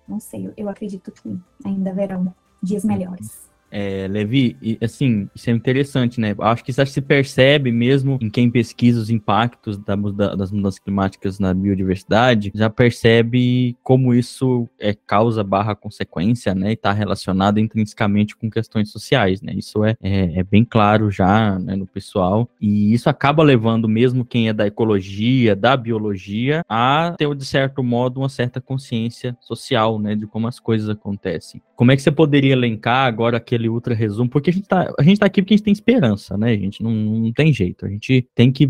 não 0.06 0.20
sei, 0.20 0.46
eu, 0.46 0.52
eu 0.56 0.68
acredito 0.68 1.10
que 1.10 1.36
ainda 1.64 1.92
verão 1.92 2.32
dias 2.62 2.84
melhores. 2.84 3.51
É, 3.72 4.06
Levi, 4.06 4.78
assim, 4.82 5.28
isso 5.34 5.48
é 5.48 5.52
interessante, 5.52 6.20
né? 6.20 6.34
Acho 6.38 6.62
que 6.62 6.70
isso 6.70 6.84
se 6.84 7.00
percebe 7.00 7.72
mesmo 7.72 8.18
em 8.20 8.28
quem 8.28 8.50
pesquisa 8.50 9.00
os 9.00 9.08
impactos 9.08 9.78
da 9.78 9.96
das 10.36 10.50
mudanças 10.50 10.78
climáticas 10.78 11.38
na 11.38 11.54
biodiversidade, 11.54 12.52
já 12.54 12.68
percebe 12.68 13.76
como 13.82 14.12
isso 14.14 14.68
é 14.78 14.92
causa 14.92 15.42
barra 15.42 15.74
consequência, 15.74 16.54
né? 16.54 16.70
E 16.70 16.74
está 16.74 16.92
relacionado 16.92 17.58
intrinsecamente 17.58 18.36
com 18.36 18.50
questões 18.50 18.90
sociais, 18.90 19.40
né? 19.40 19.52
Isso 19.56 19.84
é, 19.84 19.96
é, 20.02 20.40
é 20.40 20.42
bem 20.42 20.64
claro 20.64 21.10
já 21.10 21.58
né, 21.58 21.74
no 21.74 21.86
pessoal, 21.86 22.48
e 22.60 22.92
isso 22.92 23.08
acaba 23.08 23.42
levando 23.42 23.88
mesmo 23.88 24.24
quem 24.24 24.48
é 24.48 24.52
da 24.52 24.66
ecologia, 24.66 25.56
da 25.56 25.76
biologia, 25.76 26.62
a 26.68 27.14
ter, 27.16 27.34
de 27.34 27.44
certo 27.44 27.82
modo, 27.82 28.20
uma 28.20 28.28
certa 28.28 28.60
consciência 28.60 29.36
social, 29.40 29.98
né? 29.98 30.14
De 30.14 30.26
como 30.26 30.46
as 30.46 30.60
coisas 30.60 30.88
acontecem. 30.88 31.62
Como 31.74 31.90
é 31.90 31.96
que 31.96 32.02
você 32.02 32.10
poderia 32.10 32.52
elencar 32.52 33.06
agora 33.06 33.38
aquele 33.38 33.61
aquele 33.62 33.68
ultra 33.68 33.94
resumo, 33.94 34.28
porque 34.28 34.50
a 34.50 34.52
gente 34.52 34.66
tá, 34.66 34.92
a 34.98 35.02
gente 35.02 35.18
tá 35.18 35.26
aqui 35.26 35.40
porque 35.40 35.54
a 35.54 35.56
gente 35.56 35.64
tem 35.64 35.72
esperança, 35.72 36.36
né, 36.36 36.56
gente? 36.56 36.82
Não, 36.82 36.90
não 36.90 37.32
tem 37.32 37.52
jeito. 37.52 37.86
A 37.86 37.88
gente 37.88 38.26
tem 38.34 38.50
que 38.50 38.68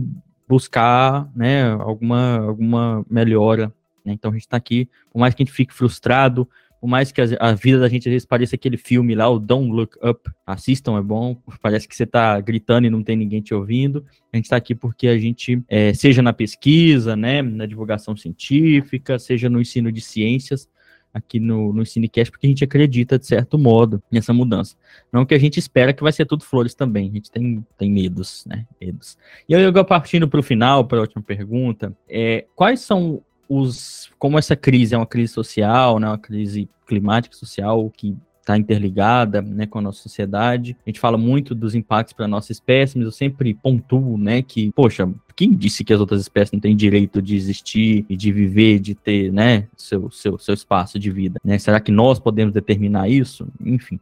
buscar, 0.49 1.31
né, 1.35 1.71
alguma, 1.71 2.39
alguma 2.39 3.07
melhora. 3.09 3.73
Né? 4.05 4.13
Então 4.13 4.31
a 4.31 4.35
gente 4.35 4.49
tá 4.49 4.57
aqui, 4.57 4.89
por 5.11 5.19
mais 5.19 5.35
que 5.35 5.43
a 5.43 5.45
gente 5.45 5.55
fique 5.55 5.73
frustrado, 5.73 6.49
por 6.81 6.89
mais 6.89 7.13
que 7.13 7.21
a, 7.21 7.25
a, 7.39 7.53
vida 7.53 7.79
da 7.79 7.89
gente 7.89 8.09
às 8.09 8.13
vezes 8.13 8.27
pareça 8.27 8.57
aquele 8.57 8.77
filme 8.77 9.15
lá, 9.15 9.29
o 9.31 9.39
Don't 9.39 9.71
Look 9.71 9.97
Up, 10.05 10.29
assistam, 10.45 10.99
é 10.99 11.03
bom. 11.03 11.41
Parece 11.63 11.87
que 11.87 11.95
você 11.95 12.05
tá 12.05 12.41
gritando 12.41 12.87
e 12.87 12.91
não 12.91 13.05
tem 13.05 13.17
ninguém 13.17 13.41
te 13.41 13.55
ouvindo. 13.55 14.05
A 14.33 14.37
gente 14.37 14.49
tá 14.49 14.57
aqui 14.57 14.75
porque 14.75 15.07
a 15.07 15.17
gente, 15.17 15.63
é, 15.69 15.95
seja 15.95 16.21
na 16.21 16.33
pesquisa, 16.33 17.15
né, 17.15 17.41
na 17.41 17.67
divulgação 17.67 18.17
científica, 18.17 19.19
seja 19.19 19.49
no 19.49 19.61
ensino 19.61 19.93
de 19.93 20.01
ciências, 20.01 20.69
aqui 21.13 21.39
no, 21.39 21.73
no 21.73 21.85
Cinecast, 21.85 22.31
porque 22.31 22.47
a 22.47 22.51
gente 22.51 22.65
acredita, 22.65 23.19
de 23.19 23.27
certo 23.27 23.59
modo, 23.59 24.03
nessa 24.11 24.33
mudança. 24.33 24.77
Não 25.13 25.27
que 25.27 25.35
a 25.35 25.39
gente 25.39 25.59
espera 25.59 25.93
que 25.93 26.03
vai 26.03 26.13
ser 26.13 26.25
tudo 26.25 26.45
flores 26.45 26.75
também, 26.75 27.09
a 27.09 27.13
gente 27.13 27.31
tem, 27.31 27.65
tem 27.77 27.91
medos, 27.91 28.45
né? 28.47 28.67
Medos. 28.81 29.19
E 29.49 29.53
eu, 29.53 29.61
eu 29.61 29.85
partindo 29.85 30.29
para 30.29 30.41
o 30.41 30.43
final, 30.43 30.85
para 30.85 30.99
a 30.99 31.03
última 31.03 31.23
pergunta, 31.23 31.95
é, 32.09 32.47
quais 32.55 32.81
são 32.81 33.23
os. 33.49 34.11
Como 34.19 34.39
essa 34.39 34.57
crise 34.57 34.95
é 34.95 34.99
uma 34.99 35.07
crise 35.07 35.33
social, 35.33 35.99
né, 35.99 36.07
uma 36.07 36.19
crise 36.19 36.69
climática 36.87 37.37
social 37.37 37.91
que 37.91 38.17
está 38.43 38.59
interligada 38.59 39.41
né, 39.41 39.67
com 39.67 39.79
a 39.79 39.83
nossa 39.83 40.03
sociedade. 40.03 40.77
A 40.85 40.91
gente 40.91 41.01
fala 41.01 41.17
muito 41.17 41.55
dos 41.55 41.75
impactos 41.75 42.13
para 42.13 42.25
a 42.25 42.29
nossa 42.29 42.51
espécie, 42.51 42.99
mas 42.99 43.07
eu 43.07 43.13
sempre 43.13 43.55
pontuo 43.55 44.19
né, 44.19 44.43
que, 44.43 44.73
poxa, 44.73 45.09
quem 45.37 45.53
disse 45.53 45.85
que 45.85 45.93
as 45.93 46.01
outras 46.01 46.21
espécies 46.21 46.53
não 46.53 46.61
têm 46.61 46.77
direito 46.77 47.23
de 47.23 47.37
existir 47.37 48.05
e 48.09 48.17
de 48.17 48.33
viver, 48.33 48.81
de 48.81 48.95
ter 48.95 49.33
né, 49.33 49.69
seu, 49.77 50.11
seu, 50.11 50.39
seu 50.39 50.55
espaço 50.55 50.99
de 50.99 51.11
vida? 51.11 51.41
Né? 51.45 51.57
Será 51.59 51.81
que 51.81 51.93
nós 51.93 52.19
podemos 52.19 52.53
determinar 52.53 53.09
isso? 53.09 53.47
Enfim, 53.65 53.99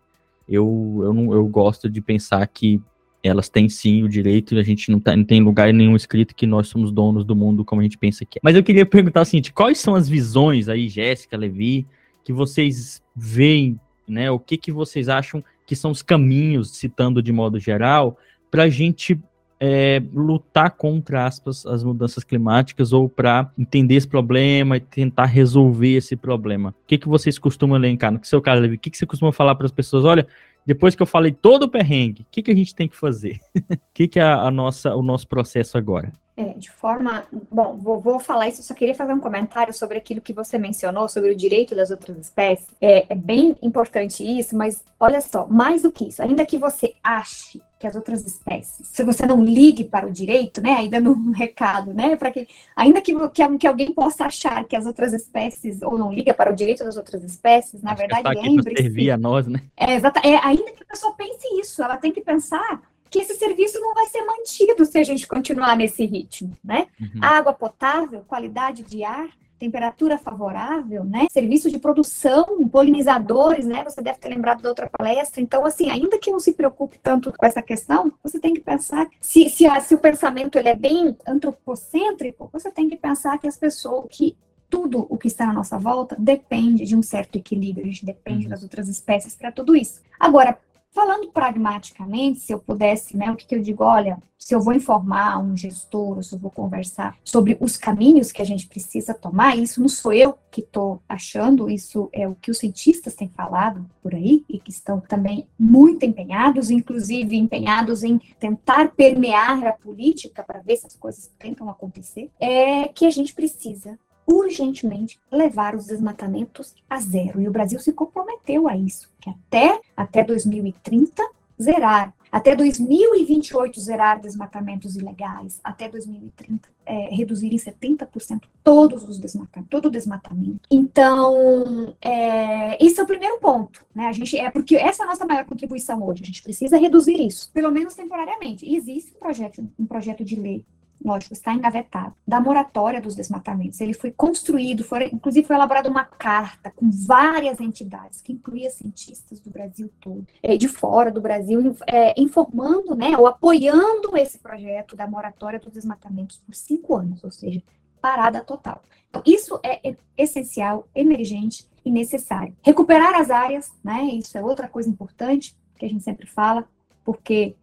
eu, 0.49 1.01
eu, 1.03 1.13
não, 1.13 1.33
eu 1.35 1.47
gosto 1.47 1.89
de 1.89 2.01
pensar 2.01 2.47
que 2.47 2.81
elas 3.23 3.51
têm 3.51 3.69
sim 3.69 4.03
o 4.03 4.09
direito 4.09 4.55
e 4.55 4.59
a 4.59 4.63
gente 4.63 4.91
não, 4.91 4.99
tá, 4.99 5.15
não 5.15 5.25
tem 5.25 5.43
lugar 5.43 5.71
nenhum 5.75 5.95
escrito 5.95 6.35
que 6.35 6.47
nós 6.47 6.69
somos 6.69 6.91
donos 6.91 7.27
do 7.27 7.37
mundo 7.37 7.63
como 7.63 7.83
a 7.83 7.85
gente 7.85 7.99
pensa 7.99 8.25
que 8.25 8.39
é. 8.39 8.41
Mas 8.43 8.57
eu 8.57 8.63
queria 8.63 8.87
perguntar 8.87 9.21
o 9.21 9.25
seguinte, 9.27 9.53
quais 9.53 9.79
são 9.79 9.95
as 9.95 10.09
visões 10.09 10.67
aí, 10.67 10.89
Jéssica, 10.89 11.37
Levi, 11.37 11.87
que 12.25 12.33
vocês 12.33 13.03
veem 13.15 13.79
né? 14.11 14.31
O 14.31 14.39
que, 14.39 14.57
que 14.57 14.73
vocês 14.73 15.09
acham 15.09 15.43
que 15.67 15.77
são 15.77 15.91
os 15.91 16.03
caminhos, 16.03 16.77
citando 16.77 17.23
de 17.23 17.33
modo 17.33 17.59
geral, 17.59 18.19
para 18.51 18.65
a 18.65 18.69
gente 18.69 19.19
é, 19.61 20.03
lutar 20.13 20.71
contra 20.71 21.27
aspas, 21.27 21.67
as 21.67 21.85
mudanças 21.85 22.25
climáticas 22.25 22.93
ou 22.93 23.09
para 23.09 23.53
entender 23.59 23.95
esse 23.95 24.09
problema 24.09 24.79
e 24.79 24.81
tentar 24.81 25.27
resolver 25.27 25.97
esse 25.97 26.17
problema? 26.17 26.71
O 26.71 26.87
que, 26.87 26.99
que 26.99 27.09
vocês 27.09 27.39
costumam 27.39 27.77
elencar? 27.77 28.11
No 28.11 28.25
seu 28.25 28.41
caso, 28.41 28.65
o 28.65 28.79
que, 28.79 28.91
que 28.91 28.97
você 28.97 29.07
costuma 29.07 29.33
falar 29.33 29.55
para 29.55 29.67
as 29.67 29.73
pessoas? 29.73 30.05
Olha, 30.05 30.27
depois 30.67 30.95
que 30.95 31.03
eu 31.03 31.07
falei 31.07 31.33
todo 31.33 31.65
o 31.65 31.69
perrengue, 31.69 32.23
o 32.23 32.27
que, 32.31 32.43
que 32.43 32.51
a 32.51 32.55
gente 32.55 32.75
tem 32.75 32.89
que 32.89 32.97
fazer? 32.97 33.39
O 33.71 34.03
que, 34.03 34.09
que 34.09 34.19
é 34.19 34.23
a 34.23 34.51
nossa, 34.51 34.95
o 34.95 35.03
nosso 35.03 35.29
processo 35.29 35.77
agora? 35.77 36.11
É, 36.41 36.55
de 36.55 36.71
forma. 36.71 37.25
Bom, 37.51 37.77
vou, 37.77 38.01
vou, 38.01 38.19
falar 38.19 38.49
isso, 38.49 38.63
só 38.63 38.73
queria 38.73 38.95
fazer 38.95 39.13
um 39.13 39.21
comentário 39.21 39.75
sobre 39.75 39.99
aquilo 39.99 40.23
que 40.23 40.33
você 40.33 40.57
mencionou, 40.57 41.07
sobre 41.07 41.33
o 41.33 41.37
direito 41.37 41.75
das 41.75 41.91
outras 41.91 42.17
espécies. 42.17 42.67
É, 42.81 43.05
é, 43.13 43.15
bem 43.15 43.55
importante 43.61 44.25
isso, 44.25 44.57
mas 44.57 44.83
olha 44.99 45.21
só, 45.21 45.47
mais 45.47 45.83
do 45.83 45.93
que 45.93 46.09
isso, 46.09 46.23
ainda 46.23 46.47
que 46.47 46.57
você 46.57 46.95
ache 47.05 47.61
que 47.79 47.87
as 47.87 47.95
outras 47.95 48.27
espécies, 48.27 48.89
se 48.89 49.03
você 49.03 49.27
não 49.27 49.43
ligue 49.43 49.85
para 49.85 50.07
o 50.07 50.11
direito, 50.11 50.61
né, 50.63 50.73
ainda 50.73 50.99
um 51.11 51.31
recado, 51.31 51.93
né, 51.93 52.17
para 52.17 52.31
que, 52.31 52.47
ainda 52.77 53.01
que, 53.03 53.15
que, 53.31 53.59
que, 53.59 53.67
alguém 53.67 53.93
possa 53.93 54.25
achar 54.25 54.65
que 54.65 54.77
as 54.77 54.87
outras 54.87 55.13
espécies, 55.13 55.83
ou 55.83 55.99
não 55.99 56.13
liga 56.13 56.33
para 56.33 56.53
o 56.53 56.55
direito 56.57 56.85
das 56.85 56.97
outras 56.97 57.23
espécies, 57.23 57.83
na 57.83 57.93
Acho 57.93 58.01
verdade, 58.01 58.41
lembre-se. 58.41 58.83
servir 58.83 59.11
a 59.11 59.17
nós, 59.19 59.47
né? 59.47 59.63
É, 59.77 59.95
exata, 59.95 60.21
é, 60.23 60.37
ainda 60.37 60.73
que 60.73 60.83
a 60.83 60.87
pessoa 60.87 61.15
pense 61.15 61.47
isso, 61.59 61.83
ela 61.83 61.97
tem 61.97 62.13
que 62.13 62.21
pensar 62.21 62.83
que 63.11 63.19
esse 63.19 63.35
serviço 63.35 63.81
não 63.81 63.93
vai 63.93 64.07
ser 64.07 64.25
mantido 64.25 64.85
se 64.85 64.99
a 64.99 65.05
gente 65.05 65.27
continuar 65.27 65.77
nesse 65.77 66.07
ritmo, 66.07 66.57
né? 66.63 66.87
Uhum. 67.01 67.21
Água 67.21 67.53
potável, 67.53 68.25
qualidade 68.27 68.85
de 68.85 69.03
ar, 69.03 69.29
temperatura 69.59 70.17
favorável, 70.17 71.05
né? 71.05 71.27
Serviço 71.31 71.71
de 71.71 71.79
produção, 71.79 72.67
polinizadores, 72.69 73.67
né? 73.67 73.85
Você 73.85 74.01
deve 74.01 74.19
ter 74.19 74.29
lembrado 74.29 74.63
da 74.63 74.71
outra 74.71 74.89
palestra. 74.89 75.43
Então, 75.43 75.67
assim, 75.67 75.91
ainda 75.91 76.19
que 76.19 76.31
não 76.31 76.41
se 76.41 76.55
preocupe 76.55 76.99
tanto 77.03 77.33
com 77.37 77.45
essa 77.45 77.61
questão, 77.61 78.13
você 78.23 78.41
tem 78.41 78.55
que 78.55 78.61
pensar 78.61 79.07
se, 79.21 79.51
se, 79.51 79.67
a, 79.67 79.79
se 79.81 79.95
o 79.95 79.99
pensamento 79.99 80.57
ele 80.57 80.71
é 80.71 80.77
bem 80.77 81.15
antropocêntrico, 81.27 82.49
você 82.53 82.71
tem 82.71 82.89
que 82.89 82.97
pensar 82.97 83.39
que 83.39 83.47
as 83.47 83.59
pessoas 83.59 84.07
que 84.09 84.37
tudo 84.71 85.05
o 85.11 85.19
que 85.19 85.27
está 85.27 85.45
na 85.47 85.53
nossa 85.53 85.77
volta 85.77 86.17
depende 86.19 86.87
de 86.87 86.97
um 86.97 87.03
certo 87.03 87.37
equilíbrio, 87.37 87.85
a 87.85 87.89
gente 87.89 88.07
depende 88.07 88.45
uhum. 88.45 88.51
das 88.51 88.63
outras 88.63 88.89
espécies 88.89 89.35
para 89.35 89.51
tudo 89.51 89.75
isso. 89.75 90.01
Agora, 90.19 90.57
Falando 90.93 91.31
pragmaticamente, 91.31 92.41
se 92.41 92.53
eu 92.53 92.59
pudesse, 92.59 93.17
né, 93.17 93.31
o 93.31 93.37
que, 93.37 93.47
que, 93.47 93.55
eu 93.55 93.63
digo, 93.63 93.85
olha, 93.85 94.19
se 94.37 94.55
eu 94.55 94.61
vou 94.61 94.75
informar 94.75 95.39
um 95.39 95.57
gestor, 95.57 96.23
se 96.25 96.35
eu 96.35 96.39
vou 96.39 96.51
conversar 96.51 97.17
sobre 97.25 97.57
os 97.61 97.77
caminhos 97.77 98.33
que 98.33 98.43
a 98.43 98.45
gente 98.45 98.67
precisa 98.67 99.15
tomar, 99.15 99.57
isso 99.57 99.81
não 99.81 99.89
sou 99.89 100.13
eu 100.13 100.37
que 100.51 100.63
estou 100.63 101.01
achando, 101.09 101.71
isso 101.71 102.09
é 102.13 102.27
o 102.27 102.35
que 102.35 102.51
os 102.51 102.59
cientistas 102.59 103.15
têm 103.15 103.29
falado 103.29 103.89
por 104.03 104.15
aí 104.15 104.45
e 104.49 104.59
que 104.59 104.71
estão 104.71 105.01
também 105.01 105.47
muito 105.57 106.05
empenhados, 106.05 106.71
inclusive 106.71 107.37
empenhados 107.37 108.03
em 108.03 108.19
tentar 108.41 108.91
permear 108.91 109.65
a 109.65 109.73
política 109.73 110.43
para 110.43 110.61
ver 110.61 110.77
se 110.77 110.89
as 110.89 110.97
coisas 110.97 111.31
tentam 111.39 111.71
acontecer, 111.71 112.31
é 112.41 112.89
que 112.89 113.07
a 113.07 113.11
gente 113.11 113.33
precisa 113.33 113.97
urgentemente 114.31 115.19
levar 115.31 115.75
os 115.75 115.87
desmatamentos 115.87 116.75
a 116.89 117.01
zero. 117.01 117.41
E 117.41 117.49
o 117.49 117.53
Brasil 117.53 117.79
se 117.81 117.93
comprometeu 117.93 118.69
a 118.69 118.77
isso, 118.77 119.11
que 119.21 119.31
até, 119.31 119.81
até 119.97 120.23
2030 120.23 121.23
zerar 121.61 122.15
até 122.31 122.55
2028 122.55 123.81
zerar 123.81 124.21
desmatamentos 124.21 124.95
ilegais, 124.95 125.61
até 125.65 125.89
2030 125.89 126.69
é, 126.87 127.15
reduzir 127.15 127.53
em 127.53 127.57
70% 127.57 128.43
todos 128.63 129.03
os 129.09 129.19
desmatamentos, 129.19 129.71
todo 129.71 129.87
o 129.87 129.91
desmatamento. 129.91 130.61
Então, 130.71 131.95
é, 132.01 132.85
esse 132.85 133.01
é 133.01 133.03
o 133.03 133.07
primeiro 133.07 133.39
ponto, 133.39 133.85
né? 133.95 134.07
A 134.07 134.13
gente 134.13 134.39
é 134.39 134.51
porque 134.51 134.77
essa 134.77 135.03
é 135.03 135.07
a 135.07 135.09
nossa 135.09 135.27
maior 135.27 135.45
contribuição 135.45 136.03
hoje. 136.07 136.23
A 136.23 136.27
gente 136.27 136.43
precisa 136.43 136.79
reduzir 136.79 137.21
isso, 137.21 137.51
pelo 137.53 137.71
menos 137.71 137.95
temporariamente. 137.95 138.65
E 138.65 138.77
existe 138.77 139.13
um 139.17 139.19
projeto, 139.19 139.69
um 139.79 139.87
projeto 139.87 140.25
de 140.25 140.37
lei 140.37 140.65
lógico, 141.05 141.33
está 141.33 141.53
engavetado, 141.53 142.15
da 142.27 142.41
moratória 142.41 143.01
dos 143.01 143.15
desmatamentos. 143.15 143.81
Ele 143.81 143.95
foi 143.95 144.11
construído, 144.11 144.85
foi, 144.85 145.07
inclusive 145.07 145.47
foi 145.47 145.57
elaborada 145.57 145.89
uma 145.89 146.05
carta 146.05 146.71
com 146.71 146.91
várias 146.91 147.61
entidades, 147.61 148.21
que 148.21 148.33
incluía 148.33 148.71
cientistas 148.71 149.41
do 149.41 149.51
Brasil 149.51 149.91
todo, 150.01 150.27
é, 150.43 150.57
de 150.57 150.69
fora 150.69 151.11
do 151.11 151.21
Brasil, 151.21 151.77
é, 151.87 152.21
informando, 152.21 152.95
né, 152.95 153.17
ou 153.17 153.27
apoiando 153.27 154.17
esse 154.17 154.39
projeto 154.39 154.95
da 154.95 155.07
moratória 155.07 155.59
dos 155.59 155.73
desmatamentos 155.73 156.39
por 156.39 156.55
cinco 156.55 156.97
anos, 156.97 157.25
ou 157.25 157.31
seja, 157.31 157.63
parada 158.01 158.43
total. 158.43 158.83
Então, 159.09 159.23
isso 159.27 159.59
é 159.63 159.97
essencial, 160.17 160.87
emergente 160.95 161.67
e 161.85 161.91
necessário. 161.91 162.55
Recuperar 162.63 163.15
as 163.15 163.31
áreas, 163.31 163.71
né, 163.83 164.05
isso 164.05 164.37
é 164.37 164.43
outra 164.43 164.69
coisa 164.69 164.89
importante 164.89 165.57
que 165.77 165.87
a 165.87 165.89
gente 165.89 166.05
sempre 166.05 166.27
fala, 166.27 166.69
porque 167.05 167.57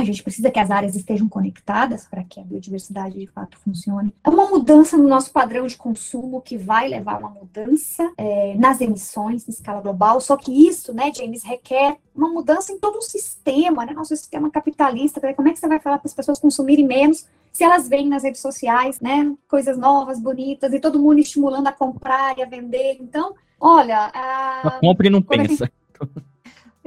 a 0.00 0.04
gente 0.04 0.22
precisa 0.22 0.50
que 0.50 0.58
as 0.58 0.70
áreas 0.70 0.94
estejam 0.94 1.28
conectadas 1.28 2.06
para 2.06 2.22
que 2.22 2.38
a 2.38 2.44
biodiversidade 2.44 3.18
de 3.18 3.26
fato 3.26 3.58
funcione. 3.58 4.14
É 4.24 4.30
uma 4.30 4.46
mudança 4.46 4.96
no 4.96 5.08
nosso 5.08 5.32
padrão 5.32 5.66
de 5.66 5.76
consumo 5.76 6.40
que 6.40 6.56
vai 6.56 6.88
levar 6.88 7.16
a 7.16 7.18
uma 7.18 7.30
mudança 7.30 8.10
é, 8.16 8.54
nas 8.56 8.80
emissões 8.80 9.46
em 9.48 9.50
escala 9.50 9.80
global. 9.80 10.20
Só 10.20 10.36
que 10.36 10.52
isso, 10.52 10.94
né, 10.94 11.12
James, 11.14 11.42
requer 11.42 11.96
uma 12.14 12.28
mudança 12.28 12.72
em 12.72 12.78
todo 12.78 12.98
o 12.98 13.02
sistema, 13.02 13.84
né, 13.84 13.92
nosso 13.92 14.16
sistema 14.16 14.50
capitalista. 14.50 15.20
Como 15.34 15.48
é 15.48 15.52
que 15.52 15.58
você 15.58 15.68
vai 15.68 15.80
falar 15.80 15.98
para 15.98 16.08
as 16.08 16.14
pessoas 16.14 16.38
consumirem 16.38 16.86
menos 16.86 17.26
se 17.52 17.64
elas 17.64 17.88
veem 17.88 18.08
nas 18.08 18.22
redes 18.22 18.40
sociais, 18.40 19.00
né, 19.00 19.34
coisas 19.48 19.76
novas, 19.76 20.20
bonitas 20.20 20.72
e 20.72 20.78
todo 20.78 20.98
mundo 21.00 21.18
estimulando 21.18 21.66
a 21.66 21.72
comprar 21.72 22.38
e 22.38 22.42
a 22.42 22.46
vender? 22.46 22.98
Então, 23.00 23.34
olha, 23.60 24.10
a... 24.14 24.78
compre 24.80 25.08
e 25.08 25.10
não 25.10 25.22
pensa. 25.22 25.64
Gente... 25.64 26.27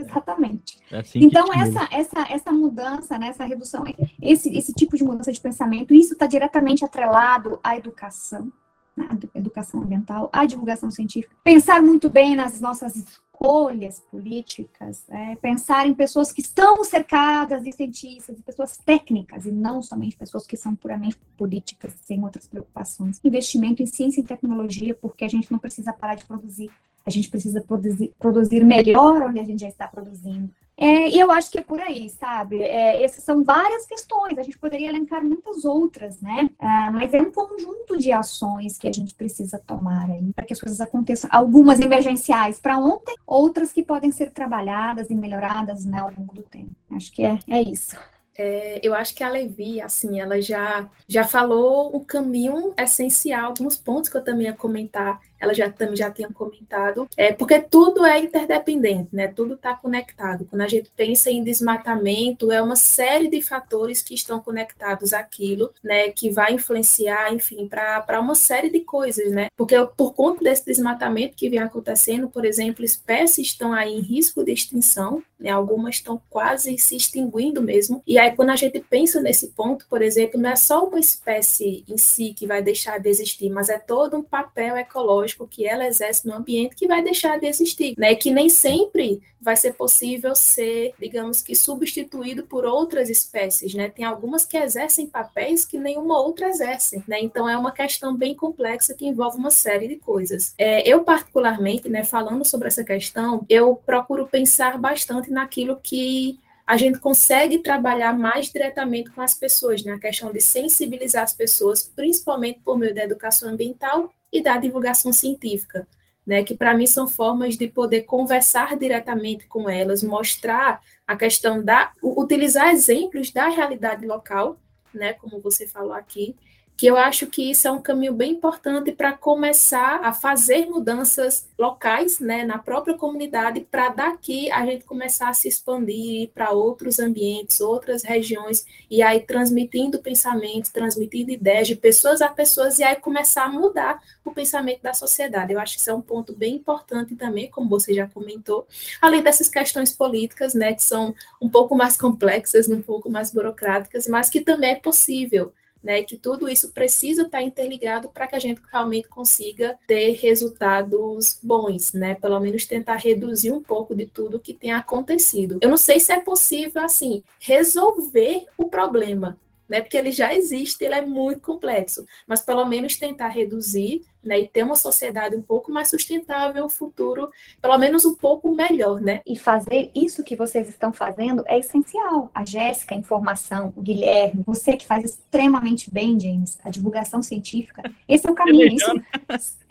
Exatamente. 0.02 0.80
É 0.92 1.00
assim 1.00 1.20
então, 1.20 1.46
essa, 1.54 1.88
essa, 1.92 2.34
essa 2.34 2.52
mudança, 2.52 3.18
né, 3.18 3.28
essa 3.28 3.46
redução, 3.46 3.84
esse, 4.22 4.56
esse 4.56 4.74
tipo 4.74 4.98
de 4.98 5.04
mudança 5.04 5.32
de 5.32 5.40
pensamento, 5.40 5.94
isso 5.94 6.14
está 6.14 6.26
diretamente 6.26 6.84
atrelado 6.84 7.60
à 7.64 7.78
educação, 7.78 8.52
né, 8.96 9.08
à 9.12 9.38
educação 9.38 9.82
ambiental, 9.82 10.30
à 10.34 10.46
divulgação 10.46 10.90
científica. 10.92 11.36
Pensar 11.44 11.82
muito 11.82 12.10
bem 12.10 12.36
nas 12.36 12.60
nossas 12.60 12.96
escolhas 12.96 14.00
políticas, 14.12 15.04
é, 15.10 15.36
pensar 15.36 15.88
em 15.88 15.94
pessoas 15.94 16.32
que 16.32 16.42
estão 16.42 16.84
cercadas 16.84 17.64
de 17.64 17.72
cientistas, 17.72 18.36
de 18.36 18.44
pessoas 18.44 18.78
técnicas, 18.78 19.46
e 19.46 19.52
não 19.52 19.82
somente 19.82 20.16
pessoas 20.16 20.46
que 20.46 20.56
são 20.56 20.76
puramente 20.76 21.18
políticas, 21.36 21.94
sem 22.04 22.24
outras 22.24 22.48
preocupações. 22.48 23.20
Investimento 23.24 23.82
em 23.82 23.88
ciência 23.88 24.22
e 24.22 24.24
tecnologia, 24.24 24.94
porque 24.94 25.26
a 25.26 25.28
gente 25.28 25.52
não 25.52 25.58
precisa 25.58 25.92
parar 25.92 26.16
de 26.16 26.26
produzir 26.26 26.70
a 27.06 27.10
gente 27.10 27.30
precisa 27.30 27.62
produzir, 27.62 28.14
produzir 28.20 28.64
melhor 28.64 29.22
onde 29.24 29.40
a 29.40 29.44
gente 29.44 29.62
já 29.62 29.68
está 29.68 29.88
produzindo. 29.88 30.50
É, 30.78 31.10
e 31.10 31.20
eu 31.20 31.30
acho 31.30 31.52
que 31.52 31.60
é 31.60 31.62
por 31.62 31.80
aí, 31.80 32.10
sabe? 32.10 32.60
É, 32.60 33.04
essas 33.04 33.24
são 33.24 33.44
várias 33.44 33.86
questões, 33.86 34.36
a 34.38 34.42
gente 34.42 34.58
poderia 34.58 34.90
elencar 34.90 35.24
muitas 35.24 35.64
outras, 35.64 36.20
né? 36.20 36.50
É, 36.60 36.90
mas 36.90 37.14
é 37.14 37.22
um 37.22 37.32
conjunto 37.32 37.98
de 38.00 38.12
ações 38.12 38.80
que 38.80 38.88
a 38.88 38.92
gente 38.92 39.14
precisa 39.14 39.60
tomar 39.60 40.10
aí 40.10 40.34
para 40.34 40.44
que 40.44 40.54
as 40.54 40.60
coisas 40.60 40.82
aconteçam. 40.82 41.30
Algumas 41.32 41.80
emergenciais 41.80 42.60
para 42.60 42.80
ontem, 42.80 43.16
outras 43.28 43.72
que 43.72 43.84
podem 43.84 44.12
ser 44.12 44.32
trabalhadas 44.32 45.12
e 45.12 45.16
melhoradas 45.16 45.86
né, 45.86 46.00
ao 46.00 46.12
longo 46.18 46.34
do 46.34 46.42
tempo. 46.42 46.72
Acho 46.90 47.12
que 47.12 47.24
é, 47.24 47.38
é 47.48 47.62
isso. 47.62 47.96
É, 48.36 48.80
eu 48.82 48.96
acho 48.96 49.14
que 49.14 49.24
a 49.24 49.30
Levi, 49.30 49.80
assim, 49.82 50.20
ela 50.20 50.42
já, 50.42 50.90
já 51.08 51.24
falou 51.24 51.96
o 51.96 52.04
caminho 52.04 52.74
essencial, 52.76 53.48
alguns 53.48 53.78
pontos 53.78 54.10
que 54.10 54.18
eu 54.18 54.24
também 54.24 54.48
ia 54.48 54.54
comentar 54.54 55.22
ela 55.42 55.56
já 55.56 55.72
também 55.72 55.96
já 55.96 56.12
tinha 56.12 56.30
comentado, 56.30 57.10
é 57.18 57.34
porque 57.34 57.60
tudo 57.60 58.06
é 58.06 58.20
interdependente, 58.20 59.10
né? 59.12 59.28
Tudo 59.28 59.56
está 59.56 59.76
conectado. 59.76 60.46
Quando 60.46 60.62
a 60.62 60.68
gente 60.68 60.92
pensa 60.96 61.32
em 61.32 61.44
desmatamento, 61.44 62.52
é 62.52 62.62
uma 62.62 62.76
série 62.76 63.28
de 63.28 63.42
fatores 63.42 64.04
que 64.04 64.14
estão 64.14 64.40
conectados 64.40 65.14
àquilo, 65.14 65.74
né? 65.84 66.12
Que 66.12 66.30
vai 66.30 66.54
influenciar, 66.54 67.34
enfim, 67.34 67.68
para 67.68 68.20
uma 68.22 68.36
série 68.36 68.70
de 68.70 68.82
coisas, 68.82 69.32
né? 69.32 69.48
Porque 69.58 69.76
por 69.98 70.14
conta 70.14 70.44
desse 70.44 70.64
desmatamento 70.64 71.36
que 71.36 71.50
vem 71.50 71.60
acontecendo, 71.60 72.30
por 72.30 72.46
exemplo, 72.46 72.86
espécies 72.86 73.48
estão 73.48 73.74
aí 73.74 73.96
em 73.96 74.00
risco 74.00 74.44
de 74.44 74.52
extinção, 74.52 75.24
né? 75.40 75.50
Algumas 75.50 75.96
estão 75.96 76.22
quase 76.30 76.78
se 76.78 76.96
extinguindo 76.96 77.64
mesmo. 77.64 78.04
E 78.06 78.20
aí 78.20 78.36
quando 78.36 78.52
a 78.52 78.56
gente 78.56 78.80
pensa 78.80 79.20
nesse 79.20 79.48
ponto, 79.48 79.88
por 79.90 80.04
exemplo, 80.04 80.40
não 80.40 80.52
é 80.52 80.56
só 80.56 80.86
uma 80.86 81.00
espécie 81.00 81.84
em 81.90 81.98
si 81.98 82.36
que 82.38 82.46
vai 82.46 82.62
deixar 82.62 83.00
de 83.00 83.10
existir, 83.10 83.50
mas 83.50 83.70
é 83.70 83.80
todo 83.80 84.16
um 84.18 84.24
papel 84.24 84.78
ecológico 84.78 85.31
biológico 85.32 85.48
que 85.48 85.66
ela 85.66 85.88
exerce 85.88 86.28
no 86.28 86.34
ambiente 86.34 86.76
que 86.76 86.88
vai 86.88 87.02
deixar 87.04 87.40
de 87.40 87.48
existir, 87.48 87.96
né? 87.98 88.16
Que 88.16 88.32
nem 88.32 88.50
sempre 88.50 89.22
vai 89.40 89.56
ser 89.56 89.74
possível 89.74 90.36
ser, 90.36 90.94
digamos 91.00 91.42
que, 91.42 91.56
substituído 91.56 92.44
por 92.44 92.66
outras 92.66 93.10
espécies, 93.10 93.74
né? 93.74 93.90
Tem 93.90 94.06
algumas 94.06 94.46
que 94.46 94.58
exercem 94.58 95.08
papéis 95.08 95.66
que 95.66 95.80
nenhuma 95.80 96.20
outra 96.20 96.50
exerce, 96.50 97.04
né? 97.08 97.20
Então 97.22 97.50
é 97.50 97.58
uma 97.58 97.72
questão 97.72 98.16
bem 98.16 98.36
complexa 98.36 98.94
que 98.94 99.08
envolve 99.08 99.38
uma 99.38 99.52
série 99.52 99.88
de 99.88 99.96
coisas. 99.96 100.54
É, 100.58 100.88
eu 100.88 101.04
particularmente, 101.04 101.90
né, 101.90 102.04
falando 102.04 102.46
sobre 102.46 102.68
essa 102.68 102.84
questão, 102.84 103.46
eu 103.50 103.76
procuro 103.76 104.28
pensar 104.28 104.78
bastante 104.78 105.32
naquilo 105.32 105.80
que 105.82 106.40
a 106.68 106.78
gente 106.78 107.00
consegue 107.00 107.58
trabalhar 107.58 108.18
mais 108.18 108.50
diretamente 108.50 109.10
com 109.10 109.22
as 109.22 109.34
pessoas, 109.34 109.84
né? 109.84 109.94
A 109.94 110.00
questão 110.00 110.32
de 110.32 110.40
sensibilizar 110.40 111.24
as 111.24 111.34
pessoas, 111.34 111.92
principalmente 111.96 112.62
por 112.64 112.78
meio 112.78 112.94
da 112.94 113.04
educação 113.04 113.50
ambiental 113.50 114.14
e 114.32 114.42
da 114.42 114.58
divulgação 114.58 115.12
científica, 115.12 115.88
né, 116.26 116.44
que 116.44 116.56
para 116.56 116.74
mim 116.76 116.86
são 116.86 117.08
formas 117.08 117.58
de 117.58 117.68
poder 117.68 118.04
conversar 118.04 118.78
diretamente 118.78 119.48
com 119.48 119.70
elas, 119.70 120.04
mostrar 120.04 120.82
a 121.08 121.16
questão 121.16 121.64
da 121.64 121.92
utilizar 122.02 122.70
exemplos 122.70 123.32
da 123.32 123.48
realidade 123.50 124.06
local, 124.06 124.60
né, 124.94 125.14
como 125.14 125.40
você 125.40 125.68
falou 125.68 125.94
aqui, 125.94 126.36
que 126.78 126.88
eu 126.88 126.98
acho 126.98 127.28
que 127.28 127.52
isso 127.52 127.68
é 127.68 127.72
um 127.72 127.82
caminho 127.82 128.14
bem 128.14 128.32
importante 128.32 128.92
para 128.92 129.14
começar 129.14 130.00
a 130.04 130.12
fazer 130.12 130.66
mudanças 130.66 131.48
locais, 131.58 132.20
né, 132.20 132.44
na 132.44 132.58
própria 132.58 132.98
comunidade, 132.98 133.62
para 133.70 133.90
daqui 133.90 134.50
a 134.50 134.66
gente 134.66 134.84
começar 134.86 135.30
a 135.30 135.34
se 135.34 135.48
expandir 135.48 136.30
para 136.34 136.50
outros 136.50 136.98
ambientes, 136.98 137.62
outras 137.62 138.04
regiões, 138.04 138.66
e 138.90 139.04
aí 139.04 139.20
transmitindo 139.20 140.00
pensamentos, 140.00 140.72
transmitindo 140.72 141.30
ideias 141.30 141.68
de 141.68 141.76
pessoas 141.76 142.20
a 142.20 142.30
pessoas, 142.30 142.80
e 142.80 142.84
aí 142.84 142.96
começar 142.96 143.44
a 143.44 143.50
mudar 143.50 144.02
o 144.26 144.32
pensamento 144.32 144.82
da 144.82 144.94
sociedade. 144.94 145.54
Eu 145.54 145.60
acho 145.60 145.76
que 145.76 145.82
isso 145.82 145.90
é 145.92 145.94
um 145.94 146.02
ponto 146.02 146.34
bem 146.34 146.56
importante 146.56 147.16
também, 147.16 147.50
como 147.50 147.70
você 147.70 147.94
já 147.94 148.08
comentou, 148.08 148.66
além 149.00 149.22
dessas 149.22 149.48
questões 149.48 149.94
políticas, 149.94 150.56
né, 150.56 150.74
que 150.74 150.84
são 150.84 151.14
um 151.40 151.48
pouco 151.48 151.76
mais 151.76 151.96
complexas, 152.02 152.68
um 152.68 152.82
pouco 152.82 153.08
mais 153.08 153.32
burocráticas, 153.32 154.08
mas 154.08 154.30
que 154.30 154.42
também 154.42 154.72
é 154.72 154.76
possível 154.76 155.54
né, 155.84 156.04
que 156.04 156.18
tudo 156.18 156.48
isso 156.48 156.72
precisa 156.72 157.24
estar 157.24 157.42
interligado 157.42 158.10
para 158.10 158.28
que 158.28 158.36
a 158.36 158.40
gente 158.40 158.62
realmente 158.72 159.08
consiga 159.08 159.78
ter 159.88 160.14
resultados 160.14 161.40
bons, 161.42 161.94
né? 161.94 162.16
Pelo 162.16 162.40
menos 162.40 162.66
tentar 162.66 162.96
reduzir 162.96 163.52
um 163.52 163.62
pouco 163.62 163.96
de 163.96 164.06
tudo 164.06 164.40
que 164.40 164.54
tem 164.54 164.72
acontecido. 164.72 165.58
Eu 165.62 165.70
não 165.70 165.78
sei 165.78 166.00
se 166.00 166.12
é 166.12 166.20
possível 166.20 166.84
assim 166.84 167.24
resolver 167.40 168.46
o 168.58 168.66
problema, 168.66 169.38
né? 169.72 169.80
Porque 169.80 169.96
ele 169.96 170.12
já 170.12 170.34
existe, 170.36 170.84
ele 170.84 170.96
é 170.96 171.02
muito 171.02 171.40
complexo, 171.40 172.06
mas 172.28 172.42
pelo 172.42 172.66
menos 172.66 172.98
tentar 172.98 173.30
reduzir, 173.30 174.02
né? 174.22 174.38
E 174.42 174.46
ter 174.46 174.64
uma 174.64 174.76
sociedade 174.76 175.34
um 175.34 175.42
pouco 175.42 175.72
mais 175.72 175.90
sustentável, 175.90 176.66
um 176.66 176.70
futuro, 176.70 177.32
pelo 177.62 177.78
menos 177.78 178.04
um 178.04 178.14
pouco 178.14 178.54
melhor, 178.54 179.00
né? 179.00 179.22
E 179.26 179.40
fazer 179.40 179.90
isso 179.96 180.26
que 180.26 180.36
vocês 180.36 180.68
estão 180.68 180.92
fazendo 180.92 181.42
é 181.48 181.58
essencial. 181.58 182.30
A 182.36 182.44
Jéssica, 182.44 182.94
a 182.94 182.98
informação, 182.98 183.72
o 183.74 183.82
Guilherme, 183.82 184.44
você 184.46 184.76
que 184.76 184.86
faz 184.86 185.06
extremamente 185.06 185.90
bem, 185.90 186.20
James, 186.20 186.60
a 186.66 186.70
divulgação 186.70 187.24
científica, 187.24 187.82
esse 188.10 188.28
é 188.28 188.30
o 188.30 188.36
caminho. 188.36 188.76
Isso, 188.76 188.92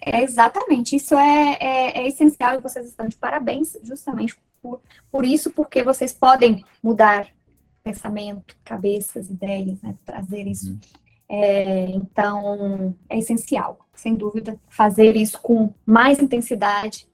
é 0.01 0.23
exatamente, 0.23 0.97
isso 0.97 1.15
é, 1.15 1.59
é, 1.61 1.99
é 1.99 2.09
essencial 2.09 2.55
e 2.55 2.63
vocês 2.63 2.87
estão 2.87 3.07
de 3.07 3.17
parabéns 3.17 3.77
justamente 3.83 4.35
por, 4.63 4.81
por 5.13 5.27
isso, 5.27 5.51
porque 5.51 5.83
vocês 5.83 6.15
podem 6.15 6.65
mudar 6.83 7.29
pensamento, 7.83 8.57
cabeças, 8.65 9.31
ideias, 9.31 9.81
né? 9.83 9.95
Trazer 10.05 10.47
isso. 10.47 10.71
Uhum. 10.73 10.81
É, 11.29 11.91
então, 11.91 12.97
é 13.09 13.19
essencial, 13.19 13.79
sem 13.95 14.17
dúvida, 14.17 14.59
fazer 14.69 15.15
isso 15.15 15.41
com 15.41 15.73
mais 15.87 16.19
intensidade 16.19 17.07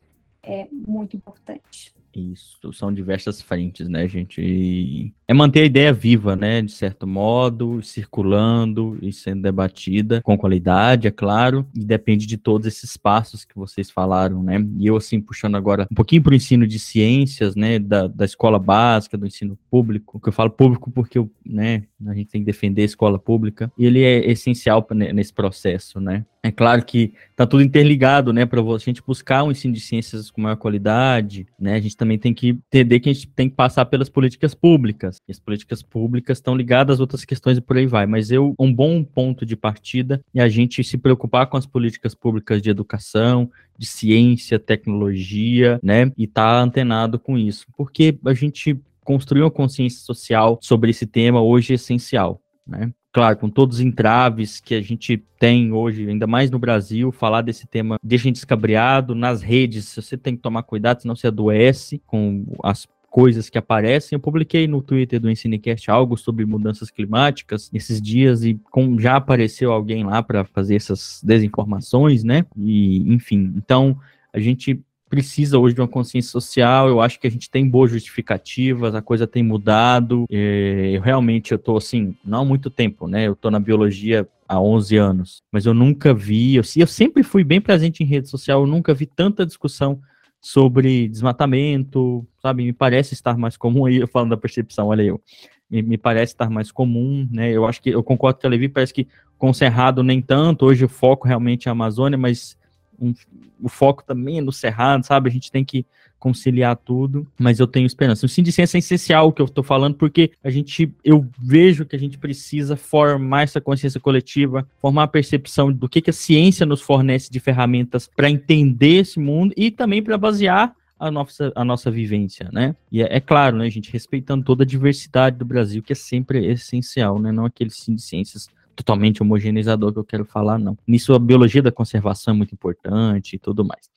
é 0.42 0.66
muito 0.70 1.16
importante. 1.16 1.94
Isso, 2.14 2.72
são 2.72 2.90
diversas 2.90 3.42
frentes, 3.42 3.88
né, 3.88 4.08
gente? 4.08 4.40
E 4.40 5.12
é 5.28 5.34
manter 5.34 5.62
a 5.62 5.64
ideia 5.64 5.92
viva, 5.92 6.36
né, 6.36 6.62
de 6.62 6.70
certo 6.70 7.06
modo, 7.06 7.82
circulando 7.82 8.96
e 9.02 9.12
sendo 9.12 9.42
debatida 9.42 10.22
com 10.22 10.38
qualidade, 10.38 11.08
é 11.08 11.10
claro, 11.10 11.66
e 11.74 11.84
depende 11.84 12.26
de 12.26 12.36
todos 12.36 12.66
esses 12.66 12.96
passos 12.96 13.44
que 13.44 13.56
vocês 13.56 13.90
falaram, 13.90 14.42
né? 14.42 14.64
E 14.78 14.86
eu, 14.86 14.96
assim, 14.96 15.20
puxando 15.20 15.56
agora 15.56 15.86
um 15.90 15.94
pouquinho 15.94 16.22
para 16.22 16.32
o 16.32 16.36
ensino 16.36 16.66
de 16.66 16.78
ciências, 16.78 17.56
né, 17.56 17.78
da, 17.78 18.06
da 18.06 18.24
escola 18.24 18.58
básica, 18.58 19.18
do 19.18 19.26
ensino 19.26 19.58
público, 19.70 20.20
que 20.20 20.28
eu 20.28 20.32
falo 20.32 20.50
público 20.50 20.90
porque, 20.90 21.18
né, 21.44 21.82
a 22.06 22.14
gente 22.14 22.30
tem 22.30 22.40
que 22.42 22.46
defender 22.46 22.82
a 22.82 22.86
escola 22.86 23.18
pública, 23.18 23.72
e 23.76 23.84
ele 23.84 24.02
é 24.02 24.30
essencial 24.30 24.86
nesse 24.92 25.32
processo, 25.32 25.98
né? 25.98 26.24
É 26.42 26.52
claro 26.52 26.84
que 26.84 27.12
está 27.30 27.44
tudo 27.44 27.62
interligado, 27.64 28.32
né, 28.32 28.46
para 28.46 28.60
a 28.60 28.78
gente 28.78 29.02
buscar 29.04 29.42
um 29.42 29.50
ensino 29.50 29.74
de 29.74 29.80
ciências 29.80 30.30
com 30.30 30.40
maior 30.40 30.56
qualidade, 30.56 31.44
né, 31.58 31.74
a 31.74 31.80
gente 31.80 31.96
também 31.96 32.18
tem 32.18 32.32
que 32.32 32.50
entender 32.50 33.00
que 33.00 33.10
a 33.10 33.12
gente 33.12 33.26
tem 33.28 33.48
que 33.48 33.56
passar 33.56 33.84
pelas 33.86 34.08
políticas 34.08 34.54
públicas, 34.54 35.15
e 35.26 35.32
as 35.32 35.38
políticas 35.38 35.82
públicas 35.82 36.38
estão 36.38 36.56
ligadas 36.56 36.94
às 36.94 37.00
outras 37.00 37.24
questões 37.24 37.58
e 37.58 37.60
por 37.60 37.76
aí 37.76 37.86
vai, 37.86 38.06
mas 38.06 38.30
eu, 38.30 38.54
um 38.58 38.72
bom 38.72 39.02
ponto 39.02 39.44
de 39.44 39.56
partida 39.56 40.20
é 40.34 40.40
a 40.40 40.48
gente 40.48 40.82
se 40.82 40.98
preocupar 40.98 41.46
com 41.46 41.56
as 41.56 41.66
políticas 41.66 42.14
públicas 42.14 42.62
de 42.62 42.70
educação, 42.70 43.50
de 43.78 43.86
ciência, 43.86 44.58
tecnologia, 44.58 45.78
né, 45.82 46.10
e 46.16 46.26
tá 46.26 46.60
antenado 46.60 47.18
com 47.18 47.36
isso, 47.36 47.66
porque 47.76 48.18
a 48.24 48.34
gente 48.34 48.78
construir 49.04 49.42
uma 49.42 49.50
consciência 49.50 50.00
social 50.00 50.58
sobre 50.60 50.90
esse 50.90 51.06
tema 51.06 51.40
hoje 51.40 51.72
é 51.72 51.76
essencial, 51.76 52.40
né, 52.66 52.92
claro, 53.16 53.38
com 53.38 53.48
todos 53.48 53.76
os 53.76 53.80
entraves 53.80 54.60
que 54.60 54.74
a 54.74 54.82
gente 54.82 55.16
tem 55.38 55.72
hoje, 55.72 56.06
ainda 56.06 56.26
mais 56.26 56.50
no 56.50 56.58
Brasil, 56.58 57.10
falar 57.10 57.40
desse 57.40 57.66
tema 57.66 57.98
deixa 58.02 58.24
a 58.24 58.28
gente 58.28 58.36
escabriado. 58.36 59.14
Nas 59.14 59.40
redes, 59.40 59.94
você 59.94 60.18
tem 60.18 60.36
que 60.36 60.42
tomar 60.42 60.62
cuidado, 60.64 61.00
senão 61.00 61.16
você 61.16 61.28
adoece 61.28 61.98
com 62.06 62.44
as 62.62 62.86
coisas 63.16 63.48
que 63.48 63.56
aparecem. 63.56 64.14
Eu 64.14 64.20
publiquei 64.20 64.68
no 64.68 64.82
Twitter 64.82 65.18
do 65.18 65.30
Ensinecast 65.30 65.90
algo 65.90 66.18
sobre 66.18 66.44
mudanças 66.44 66.90
climáticas 66.90 67.70
esses 67.72 67.98
dias 67.98 68.44
e 68.44 68.60
com, 68.70 69.00
já 69.00 69.16
apareceu 69.16 69.72
alguém 69.72 70.04
lá 70.04 70.22
para 70.22 70.44
fazer 70.44 70.76
essas 70.76 71.22
desinformações, 71.24 72.22
né? 72.22 72.44
E, 72.54 73.10
enfim, 73.10 73.54
então 73.56 73.98
a 74.34 74.38
gente 74.38 74.78
precisa 75.08 75.58
hoje 75.58 75.74
de 75.74 75.80
uma 75.80 75.88
consciência 75.88 76.30
social. 76.30 76.90
Eu 76.90 77.00
acho 77.00 77.18
que 77.18 77.26
a 77.26 77.30
gente 77.30 77.48
tem 77.48 77.66
boas 77.66 77.90
justificativas, 77.90 78.94
a 78.94 79.00
coisa 79.00 79.26
tem 79.26 79.42
mudado. 79.42 80.26
É, 80.30 80.90
eu 80.92 81.00
realmente 81.00 81.52
eu 81.52 81.58
tô 81.58 81.78
assim, 81.78 82.14
não 82.22 82.42
há 82.42 82.44
muito 82.44 82.68
tempo, 82.68 83.08
né? 83.08 83.26
Eu 83.26 83.34
tô 83.34 83.50
na 83.50 83.58
biologia 83.58 84.28
há 84.46 84.60
11 84.60 84.94
anos, 84.94 85.42
mas 85.50 85.64
eu 85.64 85.72
nunca 85.72 86.12
vi, 86.12 86.56
eu, 86.56 86.62
eu 86.76 86.86
sempre 86.86 87.22
fui 87.22 87.42
bem 87.42 87.62
presente 87.62 88.02
em 88.02 88.06
rede 88.06 88.28
social, 88.28 88.60
eu 88.60 88.66
nunca 88.66 88.92
vi 88.92 89.06
tanta 89.06 89.46
discussão 89.46 90.02
sobre 90.40 91.08
desmatamento, 91.08 92.26
sabe? 92.40 92.64
Me 92.64 92.72
parece 92.72 93.14
estar 93.14 93.36
mais 93.36 93.56
comum 93.56 93.86
aí, 93.86 94.06
falando 94.06 94.30
da 94.30 94.36
percepção, 94.36 94.88
olha 94.88 95.02
eu. 95.02 95.20
Me, 95.68 95.82
me, 95.82 95.98
parece 95.98 96.32
estar 96.32 96.48
mais 96.48 96.70
comum, 96.70 97.28
né? 97.30 97.50
Eu 97.50 97.66
acho 97.66 97.82
que 97.82 97.90
eu 97.90 98.02
concordo 98.02 98.40
com 98.40 98.46
a 98.46 98.50
Levi, 98.50 98.68
parece 98.68 98.94
que 98.94 99.08
com 99.36 99.50
o 99.50 99.54
Cerrado 99.54 100.02
nem 100.02 100.22
tanto, 100.22 100.66
hoje 100.66 100.84
o 100.84 100.88
foco 100.88 101.26
realmente 101.26 101.66
é 101.66 101.70
a 101.70 101.72
Amazônia, 101.72 102.16
mas 102.16 102.56
um, 103.00 103.14
o 103.60 103.68
foco 103.68 104.02
também 104.04 104.38
é 104.38 104.40
no 104.40 104.52
Cerrado, 104.52 105.04
sabe? 105.04 105.28
A 105.28 105.32
gente 105.32 105.50
tem 105.50 105.64
que 105.64 105.84
conciliar 106.18 106.76
tudo, 106.76 107.26
mas 107.38 107.60
eu 107.60 107.66
tenho 107.66 107.86
esperança. 107.86 108.26
O 108.26 108.28
ciência 108.28 108.62
é 108.62 108.78
essencial 108.78 109.32
que 109.32 109.40
eu 109.40 109.46
estou 109.46 109.62
falando, 109.62 109.94
porque 109.94 110.32
a 110.42 110.50
gente, 110.50 110.92
eu 111.04 111.26
vejo 111.38 111.84
que 111.84 111.94
a 111.94 111.98
gente 111.98 112.18
precisa 112.18 112.76
formar 112.76 113.42
essa 113.42 113.60
consciência 113.60 114.00
coletiva, 114.00 114.66
formar 114.80 115.04
a 115.04 115.08
percepção 115.08 115.72
do 115.72 115.88
que, 115.88 116.00
que 116.00 116.10
a 116.10 116.12
ciência 116.12 116.66
nos 116.66 116.80
fornece 116.80 117.30
de 117.30 117.38
ferramentas 117.38 118.10
para 118.16 118.30
entender 118.30 119.00
esse 119.00 119.20
mundo 119.20 119.52
e 119.56 119.70
também 119.70 120.02
para 120.02 120.18
basear 120.18 120.74
a 120.98 121.10
nossa, 121.10 121.52
a 121.54 121.64
nossa 121.64 121.90
vivência, 121.90 122.48
né? 122.52 122.74
E 122.90 123.02
é, 123.02 123.16
é, 123.16 123.20
claro, 123.20 123.58
né, 123.58 123.68
gente, 123.68 123.92
respeitando 123.92 124.44
toda 124.44 124.64
a 124.64 124.66
diversidade 124.66 125.36
do 125.36 125.44
Brasil, 125.44 125.82
que 125.82 125.92
é 125.92 125.96
sempre 125.96 126.46
essencial, 126.46 127.18
né? 127.18 127.30
Não 127.30 127.44
aquele 127.44 127.68
ensino 127.68 127.96
de 127.96 128.02
ciências 128.02 128.48
totalmente 128.76 129.22
homogeneizador 129.22 129.92
que 129.92 129.98
eu 129.98 130.04
quero 130.04 130.24
falar, 130.24 130.58
não. 130.58 130.76
Nisso 130.86 131.14
a 131.14 131.18
biologia 131.18 131.62
da 131.62 131.72
conservação 131.72 132.34
é 132.34 132.36
muito 132.36 132.54
importante 132.54 133.34
e 133.34 133.38
tudo 133.38 133.64
mais. 133.64 133.88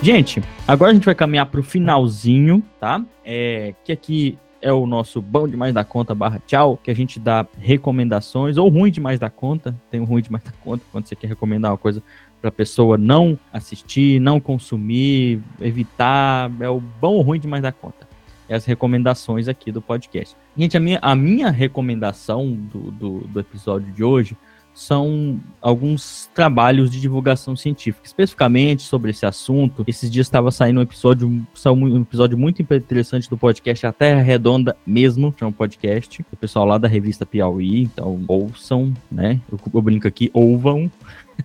Gente, 0.00 0.40
agora 0.66 0.92
a 0.92 0.94
gente 0.94 1.04
vai 1.04 1.14
caminhar 1.14 1.46
para 1.46 1.58
o 1.58 1.62
finalzinho, 1.62 2.62
tá? 2.78 3.04
É, 3.24 3.74
que 3.84 3.90
aqui 3.90 4.38
é 4.62 4.72
o 4.72 4.86
nosso 4.86 5.20
bom 5.20 5.46
demais 5.48 5.74
da 5.74 5.84
conta 5.84 6.14
barra 6.14 6.40
tchau, 6.46 6.76
que 6.76 6.90
a 6.90 6.94
gente 6.94 7.18
dá 7.18 7.46
recomendações, 7.58 8.56
ou 8.56 8.68
ruim 8.68 8.92
demais 8.92 9.18
da 9.18 9.28
conta, 9.28 9.76
tem 9.90 10.00
o 10.00 10.04
ruim 10.04 10.22
demais 10.22 10.44
da 10.44 10.52
conta, 10.52 10.84
quando 10.92 11.06
você 11.06 11.16
quer 11.16 11.26
recomendar 11.26 11.72
uma 11.72 11.78
coisa 11.78 12.02
para 12.40 12.48
a 12.48 12.52
pessoa 12.52 12.96
não 12.96 13.36
assistir, 13.52 14.20
não 14.20 14.38
consumir, 14.38 15.40
evitar, 15.60 16.50
é 16.60 16.68
o 16.68 16.80
bom 16.80 17.14
ou 17.14 17.22
ruim 17.22 17.40
demais 17.40 17.62
da 17.62 17.72
conta 17.72 18.07
as 18.54 18.64
recomendações 18.64 19.48
aqui 19.48 19.70
do 19.70 19.82
podcast. 19.82 20.36
Gente, 20.56 20.76
a 20.76 20.80
minha, 20.80 20.98
a 21.02 21.14
minha 21.14 21.50
recomendação 21.50 22.52
do, 22.52 22.90
do, 22.90 23.18
do 23.20 23.40
episódio 23.40 23.92
de 23.92 24.02
hoje 24.02 24.36
são 24.78 25.40
alguns 25.60 26.30
trabalhos 26.32 26.88
de 26.88 27.00
divulgação 27.00 27.56
científica, 27.56 28.06
especificamente 28.06 28.82
sobre 28.82 29.10
esse 29.10 29.26
assunto. 29.26 29.82
Esses 29.88 30.08
dias 30.08 30.28
estava 30.28 30.52
saindo 30.52 30.78
um 30.78 30.82
episódio, 30.84 31.28
um 31.28 32.00
episódio 32.00 32.38
muito 32.38 32.62
interessante 32.62 33.28
do 33.28 33.36
podcast 33.36 33.84
A 33.84 33.92
Terra 33.92 34.22
Redonda 34.22 34.76
mesmo, 34.86 35.32
que 35.32 35.42
é 35.42 35.46
um 35.46 35.52
podcast, 35.52 36.24
o 36.32 36.36
pessoal 36.36 36.64
lá 36.64 36.78
da 36.78 36.86
revista 36.86 37.26
Piauí, 37.26 37.82
então 37.82 38.22
ouçam, 38.28 38.94
né? 39.10 39.40
Eu, 39.50 39.58
eu 39.74 39.82
brinco 39.82 40.06
aqui, 40.06 40.30
ouvam. 40.32 40.88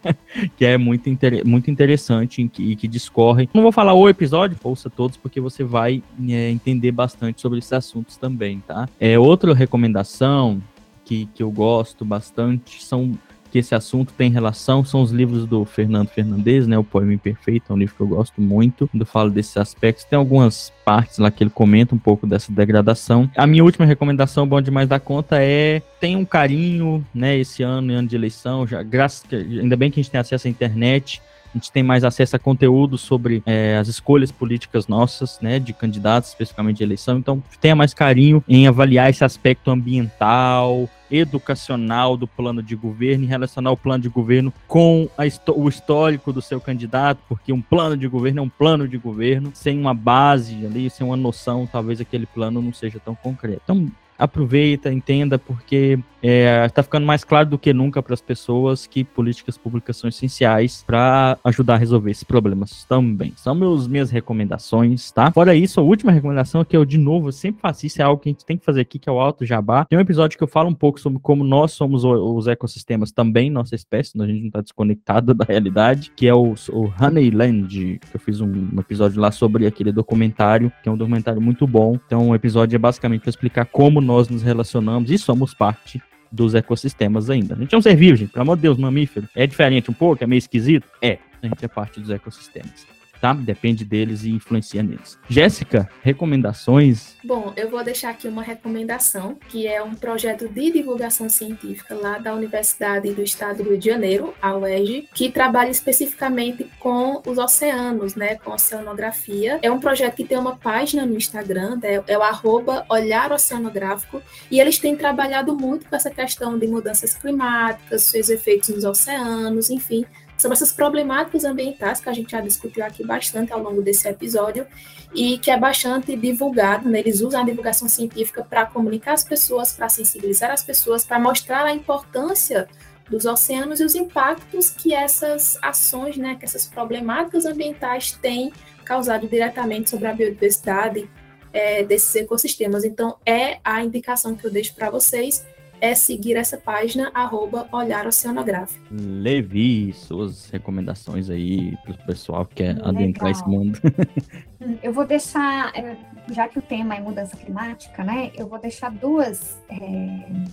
que 0.57 0.65
é 0.65 0.77
muito, 0.77 1.09
inter 1.09 1.45
muito 1.45 1.69
interessante 1.69 2.41
e 2.41 2.49
que, 2.49 2.75
que, 2.75 2.87
discorre. 2.87 3.49
Não 3.53 3.61
vou 3.61 3.71
falar 3.71 3.93
o 3.93 4.09
episódio, 4.09 4.57
ouça 4.63 4.89
todos, 4.89 5.17
porque 5.17 5.39
você 5.39 5.63
vai 5.63 6.03
é, 6.29 6.49
entender 6.49 6.91
bastante 6.91 7.41
sobre 7.41 7.59
esses 7.59 7.73
assuntos 7.73 8.17
também, 8.17 8.61
tá? 8.65 8.87
É, 8.99 9.17
outra 9.17 9.53
recomendação 9.53 10.61
que, 11.05 11.27
que 11.33 11.43
eu 11.43 11.51
gosto 11.51 12.05
bastante 12.05 12.83
são 12.83 13.17
que 13.53 13.59
esse 13.59 13.75
assunto 13.75 14.13
tem 14.13 14.31
relação 14.31 14.83
são 14.83 15.03
os 15.03 15.11
livros 15.11 15.45
do 15.45 15.63
Fernando 15.63 16.07
Fernandes, 16.07 16.65
né? 16.65 16.75
O 16.75 16.83
Poema 16.83 17.13
Imperfeito, 17.13 17.71
é 17.71 17.75
um 17.75 17.77
livro 17.77 17.93
que 17.93 18.01
eu 18.01 18.07
gosto 18.07 18.41
muito. 18.41 18.87
Quando 18.87 19.05
falo 19.05 19.29
desses 19.29 19.55
aspectos, 19.57 20.05
tem 20.05 20.17
algumas 20.17 20.73
partes 20.83 21.19
lá 21.19 21.29
que 21.29 21.43
ele 21.43 21.51
comenta 21.51 21.93
um 21.93 21.99
pouco 21.99 22.25
dessa 22.25 22.51
degradação. 22.51 23.29
A 23.37 23.45
minha 23.45 23.63
última 23.63 23.85
recomendação, 23.85 24.47
bom 24.47 24.59
demais 24.59 24.89
da 24.89 24.99
conta, 24.99 25.37
é 25.39 25.83
tem 25.99 26.15
um 26.15 26.25
carinho, 26.25 27.05
né? 27.13 27.37
Esse 27.37 27.61
ano, 27.61 27.93
ano 27.93 28.07
de 28.07 28.15
eleição, 28.15 28.65
já 28.65 28.81
graças, 28.81 29.23
ainda 29.31 29.77
bem 29.77 29.91
que 29.91 29.99
a 29.99 30.03
gente 30.03 30.11
tem 30.11 30.19
acesso 30.19 30.47
à 30.47 30.49
internet 30.49 31.21
a 31.53 31.57
gente 31.57 31.71
tem 31.71 31.83
mais 31.83 32.03
acesso 32.03 32.35
a 32.35 32.39
conteúdo 32.39 32.97
sobre 32.97 33.43
é, 33.45 33.77
as 33.77 33.87
escolhas 33.87 34.31
políticas 34.31 34.87
nossas, 34.87 35.39
né, 35.39 35.59
de 35.59 35.71
candidatos, 35.71 36.29
especificamente 36.29 36.77
de 36.77 36.83
eleição. 36.83 37.17
Então, 37.17 37.43
tenha 37.61 37.75
mais 37.75 37.93
carinho 37.93 38.43
em 38.47 38.67
avaliar 38.67 39.09
esse 39.09 39.23
aspecto 39.23 39.69
ambiental, 39.69 40.89
educacional 41.11 42.17
do 42.17 42.27
plano 42.27 42.63
de 42.63 42.75
governo 42.75 43.23
e 43.23 43.27
relacionar 43.27 43.71
o 43.71 43.77
plano 43.77 44.01
de 44.01 44.09
governo 44.09 44.51
com 44.67 45.07
o 45.55 45.69
histórico 45.69 46.33
do 46.33 46.41
seu 46.41 46.59
candidato, 46.59 47.19
porque 47.29 47.53
um 47.53 47.61
plano 47.61 47.95
de 47.95 48.07
governo 48.07 48.39
é 48.39 48.43
um 48.43 48.49
plano 48.49 48.87
de 48.87 48.97
governo, 48.97 49.51
sem 49.53 49.79
uma 49.79 49.93
base 49.93 50.65
ali, 50.65 50.89
sem 50.89 51.05
uma 51.05 51.15
noção, 51.15 51.69
talvez 51.71 52.01
aquele 52.01 52.25
plano 52.25 52.61
não 52.61 52.73
seja 52.73 52.99
tão 52.99 53.13
concreto. 53.13 53.61
Então, 53.63 53.91
aproveita, 54.17 54.91
entenda, 54.91 55.37
porque 55.37 55.99
está 56.23 56.29
é, 56.29 56.69
tá 56.69 56.81
ficando 56.81 57.05
mais 57.05 57.23
claro 57.25 57.49
do 57.49 57.59
que 57.59 57.73
nunca 57.73 58.01
para 58.01 58.13
as 58.13 58.21
pessoas 58.21 58.87
que 58.87 59.03
políticas 59.03 59.57
públicas 59.57 59.97
são 59.97 60.07
essenciais 60.07 60.83
para 60.87 61.37
ajudar 61.43 61.75
a 61.75 61.77
resolver 61.77 62.11
esses 62.11 62.23
problemas 62.23 62.85
também. 62.85 63.33
São 63.35 63.53
meus, 63.53 63.87
minhas 63.87 64.09
recomendações, 64.09 65.11
tá? 65.11 65.31
Fora 65.31 65.53
isso, 65.53 65.81
a 65.81 65.83
última 65.83 66.13
recomendação 66.13 66.61
é 66.61 66.65
que 66.65 66.77
eu, 66.77 66.85
de 66.85 66.97
novo, 66.97 67.31
sempre 67.33 67.61
faço 67.61 67.85
isso, 67.85 68.01
é 68.01 68.05
algo 68.05 68.21
que 68.21 68.29
a 68.29 68.31
gente 68.31 68.45
tem 68.45 68.57
que 68.57 68.63
fazer 68.63 68.81
aqui, 68.81 68.97
que 68.97 69.09
é 69.09 69.11
o 69.11 69.19
Alto 69.19 69.45
Jabá. 69.45 69.83
Tem 69.85 69.99
um 69.99 70.01
episódio 70.01 70.37
que 70.37 70.43
eu 70.43 70.47
falo 70.47 70.69
um 70.69 70.73
pouco 70.73 70.99
sobre 70.99 71.19
como 71.19 71.43
nós 71.43 71.73
somos 71.73 72.05
os 72.05 72.47
ecossistemas 72.47 73.11
também, 73.11 73.49
nossa 73.49 73.75
espécie, 73.75 74.13
a 74.21 74.25
gente 74.25 74.39
não 74.39 74.47
está 74.47 74.61
desconectado 74.61 75.33
da 75.35 75.43
realidade, 75.43 76.11
que 76.15 76.25
é 76.25 76.33
o, 76.33 76.53
o 76.71 76.93
Honeyland, 77.01 77.99
que 77.99 78.15
eu 78.15 78.19
fiz 78.19 78.39
um, 78.39 78.69
um 78.73 78.79
episódio 78.79 79.19
lá 79.19 79.31
sobre 79.31 79.67
aquele 79.67 79.91
documentário, 79.91 80.71
que 80.81 80.87
é 80.87 80.91
um 80.91 80.97
documentário 80.97 81.41
muito 81.41 81.67
bom. 81.67 81.99
Então, 82.05 82.29
o 82.29 82.35
episódio 82.35 82.77
é 82.77 82.79
basicamente 82.79 83.21
para 83.21 83.29
explicar 83.29 83.65
como 83.65 83.99
nós 84.03 84.29
nos 84.29 84.41
relacionamos 84.43 85.09
e 85.09 85.17
somos 85.17 85.53
parte 85.53 86.01
dos 86.31 86.55
ecossistemas 86.55 87.29
ainda. 87.29 87.55
A 87.55 87.57
gente 87.57 87.73
é 87.73 87.77
um 87.77 87.81
ser 87.81 87.95
vivo, 87.95 88.17
gente, 88.17 88.31
pelo 88.31 88.41
amor 88.41 88.55
de 88.55 88.63
Deus, 88.63 88.77
mamífero. 88.77 89.27
É 89.35 89.45
diferente 89.47 89.89
um 89.89 89.93
pouco, 89.93 90.23
é 90.23 90.27
meio 90.27 90.39
esquisito? 90.39 90.87
É, 91.01 91.19
a 91.41 91.47
gente 91.47 91.63
é 91.63 91.67
parte 91.67 91.99
dos 91.99 92.09
ecossistemas 92.09 92.92
tá? 93.23 93.31
Depende 93.31 93.85
deles 93.85 94.25
e 94.25 94.31
influencia 94.31 94.83
neles. 94.83 95.17
Jéssica, 95.29 95.89
recomendações? 96.01 97.15
Bom, 97.23 97.53
eu 97.55 97.69
vou 97.69 97.81
deixar 97.81 98.09
aqui 98.09 98.27
uma 98.27 98.43
recomendação, 98.43 99.37
que 99.47 99.65
é 99.65 99.81
um 99.81 99.95
projeto 99.95 100.49
de 100.49 100.73
divulgação 100.73 101.29
científica 101.29 101.95
lá 101.95 102.17
da 102.17 102.35
Universidade 102.35 103.13
do 103.13 103.23
Estado 103.23 103.63
do 103.63 103.69
Rio 103.69 103.77
de 103.77 103.89
Janeiro, 103.89 104.33
a 104.41 104.53
UERJ, 104.57 105.07
que 105.13 105.31
trabalha 105.31 105.69
especificamente 105.69 106.69
com 106.81 107.21
os 107.25 107.37
oceanos, 107.37 108.13
né, 108.13 108.35
com 108.35 108.51
oceanografia. 108.51 109.57
É 109.61 109.71
um 109.71 109.79
projeto 109.79 110.15
que 110.15 110.25
tem 110.25 110.37
uma 110.37 110.57
página 110.57 111.05
no 111.05 111.15
Instagram, 111.15 111.79
é, 111.81 112.03
é 112.05 112.17
o 112.17 112.21
arroba 112.21 112.85
Olhar 112.89 113.31
Oceanográfico, 113.31 114.21
e 114.51 114.59
eles 114.59 114.77
têm 114.79 114.97
trabalhado 114.97 115.55
muito 115.55 115.87
com 115.87 115.95
essa 115.95 116.09
questão 116.09 116.59
de 116.59 116.67
mudanças 116.67 117.13
climáticas, 117.13 118.03
seus 118.03 118.27
efeitos 118.27 118.67
nos 118.67 118.83
oceanos, 118.83 119.69
enfim, 119.69 120.05
sobre 120.43 120.55
essas 120.55 120.73
problemáticas 120.73 121.45
ambientais 121.45 122.01
que 122.01 122.09
a 122.09 122.13
gente 122.13 122.31
já 122.31 122.41
discutiu 122.41 122.83
aqui 122.83 123.03
bastante 123.03 123.53
ao 123.53 123.63
longo 123.63 123.81
desse 123.81 124.07
episódio 124.09 124.67
e 125.15 125.37
que 125.37 125.49
é 125.49 125.57
bastante 125.57 126.15
divulgado, 126.17 126.89
né? 126.89 126.99
eles 126.99 127.21
usam 127.21 127.41
a 127.41 127.45
divulgação 127.45 127.87
científica 127.87 128.43
para 128.43 128.65
comunicar 128.65 129.13
as 129.13 129.23
pessoas, 129.23 129.71
para 129.71 129.87
sensibilizar 129.87 130.51
as 130.51 130.61
pessoas, 130.61 131.05
para 131.05 131.17
mostrar 131.17 131.65
a 131.65 131.73
importância 131.73 132.67
dos 133.09 133.25
oceanos 133.25 133.79
e 133.79 133.85
os 133.85 133.95
impactos 133.95 134.69
que 134.69 134.93
essas 134.93 135.57
ações, 135.61 136.17
né, 136.17 136.35
que 136.35 136.45
essas 136.45 136.65
problemáticas 136.65 137.45
ambientais 137.45 138.11
têm 138.11 138.51
causado 138.83 139.27
diretamente 139.27 139.89
sobre 139.89 140.07
a 140.07 140.13
biodiversidade 140.13 141.09
é, 141.53 141.83
desses 141.83 142.13
ecossistemas. 142.15 142.83
Então, 142.83 143.15
é 143.25 143.59
a 143.63 143.81
indicação 143.81 144.35
que 144.35 144.45
eu 144.45 144.51
deixo 144.51 144.73
para 144.73 144.89
vocês 144.89 145.45
é 145.83 145.93
seguir 145.93 146.37
essa 146.37 146.55
página, 146.55 147.11
arroba 147.13 147.67
Olhar 147.69 148.07
Oceanográfico. 148.07 148.81
Levi, 148.89 149.91
suas 149.91 150.49
recomendações 150.49 151.29
aí 151.29 151.75
para 151.83 151.91
o 151.91 152.05
pessoal 152.05 152.45
que 152.45 152.55
quer 152.55 152.75
Legal. 152.75 152.87
adentrar 152.87 153.31
esse 153.31 153.45
mundo. 153.45 153.77
Eu 154.81 154.93
vou 154.93 155.05
deixar, 155.05 155.71
é, 155.75 155.95
já 156.31 156.47
que 156.47 156.59
o 156.59 156.61
tema 156.61 156.95
é 156.95 156.99
mudança 156.99 157.35
climática, 157.35 158.03
né? 158.03 158.31
Eu 158.35 158.47
vou 158.47 158.59
deixar 158.59 158.89
duas 158.91 159.59
é, 159.69 159.75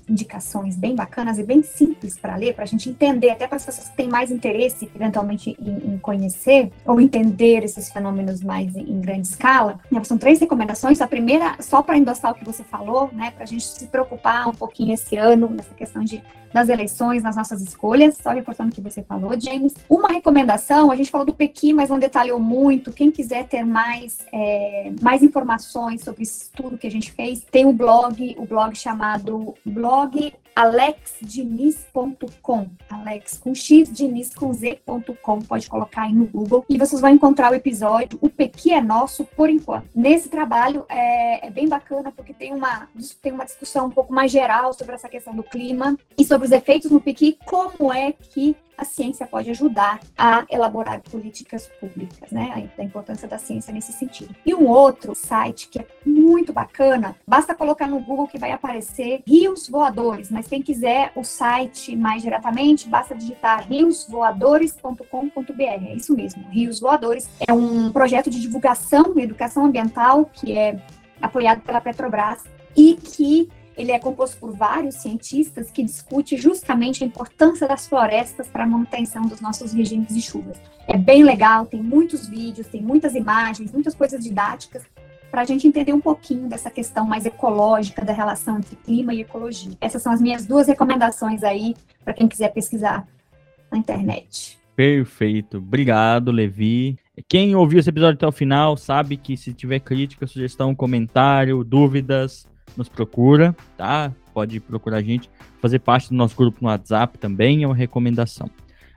indicações 0.09 0.77
bem 0.77 0.95
bacanas 0.95 1.39
e 1.39 1.43
bem 1.43 1.63
simples 1.63 2.19
para 2.19 2.37
ler, 2.37 2.55
para 2.55 2.65
a 2.65 2.67
gente 2.67 2.89
entender, 2.89 3.31
até 3.31 3.47
para 3.47 3.57
as 3.57 3.65
pessoas 3.65 3.89
que 3.89 3.97
têm 3.97 4.09
mais 4.09 4.31
interesse, 4.31 4.91
eventualmente, 4.95 5.57
em, 5.61 5.95
em 5.95 5.99
conhecer 5.99 6.73
ou 6.85 7.01
entender 7.01 7.65
esses 7.65 7.91
fenômenos 7.91 8.43
mais 8.43 8.75
em, 8.77 8.91
em 8.91 9.01
grande 9.01 9.29
escala. 9.29 9.79
São 10.05 10.19
três 10.19 10.41
recomendações. 10.41 11.01
A 11.01 11.07
primeira, 11.07 11.57
só 11.61 11.83
para 11.83 11.97
endossar 11.97 12.33
o 12.33 12.35
que 12.35 12.45
você 12.45 12.65
falou, 12.65 13.11
né? 13.13 13.31
Para 13.31 13.45
a 13.45 13.47
gente 13.47 13.65
se 13.65 13.87
preocupar 13.87 14.49
um 14.49 14.55
pouquinho 14.55 14.95
esse 14.95 15.17
ano 15.17 15.49
nessa 15.49 15.75
questão 15.75 16.03
de 16.03 16.23
das 16.53 16.69
eleições, 16.69 17.23
nas 17.23 17.37
nossas 17.37 17.63
escolhas, 17.63 18.17
só 18.23 18.31
reforçando 18.31 18.71
o 18.71 18.75
que 18.75 18.81
você 18.81 19.03
falou, 19.03 19.39
James. 19.39 19.75
Uma 19.89 20.09
recomendação, 20.09 20.91
a 20.91 20.97
gente 20.97 21.11
falou 21.11 21.27
do 21.27 21.35
Pequi, 21.35 21.73
mas 21.73 21.91
não 21.91 21.99
detalhou 21.99 22.39
muito. 22.39 22.93
Quem 22.93 23.11
quiser 23.11 23.47
ter 23.47 23.65
mais, 23.65 24.19
é, 24.33 24.93
mais 25.01 25.23
informações 25.23 26.03
sobre 26.03 26.23
isso 26.23 26.51
tudo 26.55 26.79
que 26.79 26.87
a 26.87 26.91
gente 26.91 27.13
fez, 27.13 27.45
tem 27.51 27.67
o 27.67 27.73
blog, 27.73 28.37
o 28.39 28.45
blog 28.45 28.77
chamado 28.77 29.55
blog 29.65 30.33
alexdiniz.com. 30.55 32.69
Alex 32.89 33.39
com 33.39 33.55
X, 33.55 33.93
Diniz 33.93 34.35
com 34.35 34.53
Z.com. 34.53 35.41
Pode 35.41 35.69
colocar 35.69 36.03
aí 36.03 36.13
no 36.13 36.27
Google 36.27 36.65
e 36.69 36.77
vocês 36.77 37.01
vão 37.01 37.11
encontrar 37.11 37.53
o 37.53 37.55
episódio 37.55 38.19
O 38.21 38.29
Pequi 38.29 38.73
é 38.73 38.81
Nosso 38.81 39.25
por 39.25 39.49
enquanto. 39.49 39.89
Nesse 39.95 40.29
trabalho 40.29 40.85
é, 40.89 41.47
é, 41.47 41.51
bem 41.51 41.69
bacana 41.69 42.13
porque 42.13 42.33
tem 42.33 42.53
uma, 42.53 42.89
tem 43.23 43.33
uma 43.33 43.45
discussão 43.45 43.87
um 43.87 43.91
pouco 43.91 44.13
mais 44.13 44.31
geral 44.31 44.73
sobre 44.73 44.95
essa 44.95 45.09
questão 45.09 45.35
do 45.35 45.43
clima 45.43 45.97
e 46.19 46.25
sobre 46.25 46.47
os 46.47 46.53
efeitos 46.53 46.91
no 46.91 47.01
Pequi, 47.01 47.39
como 47.45 47.93
é 47.93 48.13
que 48.13 48.57
a 48.77 48.85
ciência 48.85 49.27
pode 49.27 49.51
ajudar 49.51 50.01
a 50.17 50.45
elaborar 50.51 51.01
políticas 51.03 51.69
públicas, 51.81 52.31
né? 52.31 52.71
A 52.79 52.83
importância 52.83 53.29
da 53.29 53.39
ciência 53.39 53.73
nesse 53.73 53.93
sentido. 53.93 54.35
E 54.45 54.55
um 54.55 54.67
outro 54.67 55.15
site 55.15 55.69
que 55.69 55.79
é 55.79 55.87
muito 56.05 56.53
bacana, 56.53 57.17
basta 57.27 57.55
colocar 57.55 57.87
no 57.87 58.01
Google 58.01 58.27
que 58.27 58.39
vai 58.39 58.53
aparecer 58.53 59.23
Rios 59.27 59.69
Voadores, 59.69 60.31
mas 60.31 60.47
quem 60.47 60.63
quiser 60.63 61.13
o 61.15 61.23
site 61.23 61.95
mais 61.95 62.23
diretamente, 62.23 62.89
basta 62.89 63.15
digitar 63.15 63.67
riosvoadores.com.br. 63.69 65.63
É 65.63 65.95
isso 65.95 66.15
mesmo, 66.15 66.43
Rios 66.49 66.81
Voadores 66.81 67.29
é 67.47 67.53
um 67.53 67.93
projeto 67.93 68.31
de 68.31 68.41
divulgação 68.41 69.13
e 69.17 69.23
educação 69.23 69.67
ambiental 69.67 70.25
que 70.33 70.57
é 70.57 70.81
apoiado 71.21 71.61
pela 71.61 71.81
Petrobras 71.81 72.45
e 72.77 72.95
que 72.95 73.49
ele 73.77 73.93
é 73.93 73.99
composto 73.99 74.37
por 74.39 74.53
vários 74.53 74.97
cientistas 74.97 75.71
que 75.71 75.83
discute 75.83 76.37
justamente 76.37 77.03
a 77.03 77.07
importância 77.07 77.67
das 77.67 77.89
florestas 77.89 78.49
para 78.49 78.65
a 78.65 78.67
manutenção 78.67 79.23
dos 79.23 79.41
nossos 79.41 79.73
regimes 79.73 80.15
de 80.15 80.21
chuvas. 80.21 80.61
É 80.87 80.97
bem 80.97 81.23
legal, 81.23 81.67
tem 81.67 81.83
muitos 81.83 82.29
vídeos, 82.29 82.67
tem 82.67 82.83
muitas 82.83 83.15
imagens, 83.15 83.73
muitas 83.73 83.95
coisas 83.95 84.23
didáticas 84.23 84.83
para 85.31 85.43
a 85.43 85.45
gente 85.45 85.67
entender 85.67 85.93
um 85.93 86.01
pouquinho 86.01 86.49
dessa 86.49 86.71
questão 86.71 87.07
mais 87.07 87.25
ecológica 87.25 88.05
da 88.05 88.13
relação 88.13 88.59
entre 88.59 88.75
clima 88.77 89.15
e 89.15 89.21
ecologia. 89.21 89.77
Essas 89.81 90.03
são 90.03 90.13
as 90.13 90.21
minhas 90.21 90.45
duas 90.45 90.67
recomendações 90.67 91.45
aí 91.45 91.77
para 92.05 92.13
quem 92.13 92.27
quiser 92.27 92.49
pesquisar 92.49 93.07
na 93.71 93.79
internet. 93.79 94.59
Perfeito. 94.75 95.59
Obrigado, 95.59 96.33
Levi. 96.33 96.99
Quem 97.29 97.55
ouviu 97.55 97.79
esse 97.79 97.91
episódio 97.91 98.15
até 98.15 98.27
o 98.27 98.33
final 98.33 98.77
sabe 98.77 99.17
que 99.17 99.37
se 99.37 99.53
tiver 99.53 99.79
crítica, 99.81 100.27
sugestão, 100.27 100.75
comentário, 100.75 101.63
dúvidas, 101.63 102.49
nos 102.77 102.89
procura, 102.89 103.55
tá? 103.77 104.13
Pode 104.33 104.61
procurar 104.61 104.99
a 104.99 105.03
gente, 105.03 105.29
fazer 105.61 105.79
parte 105.81 106.09
do 106.09 106.15
nosso 106.15 106.37
grupo 106.37 106.59
no 106.61 106.69
WhatsApp 106.69 107.19
também, 107.19 107.63
é 107.63 107.67
uma 107.67 107.75
recomendação. 107.75 108.49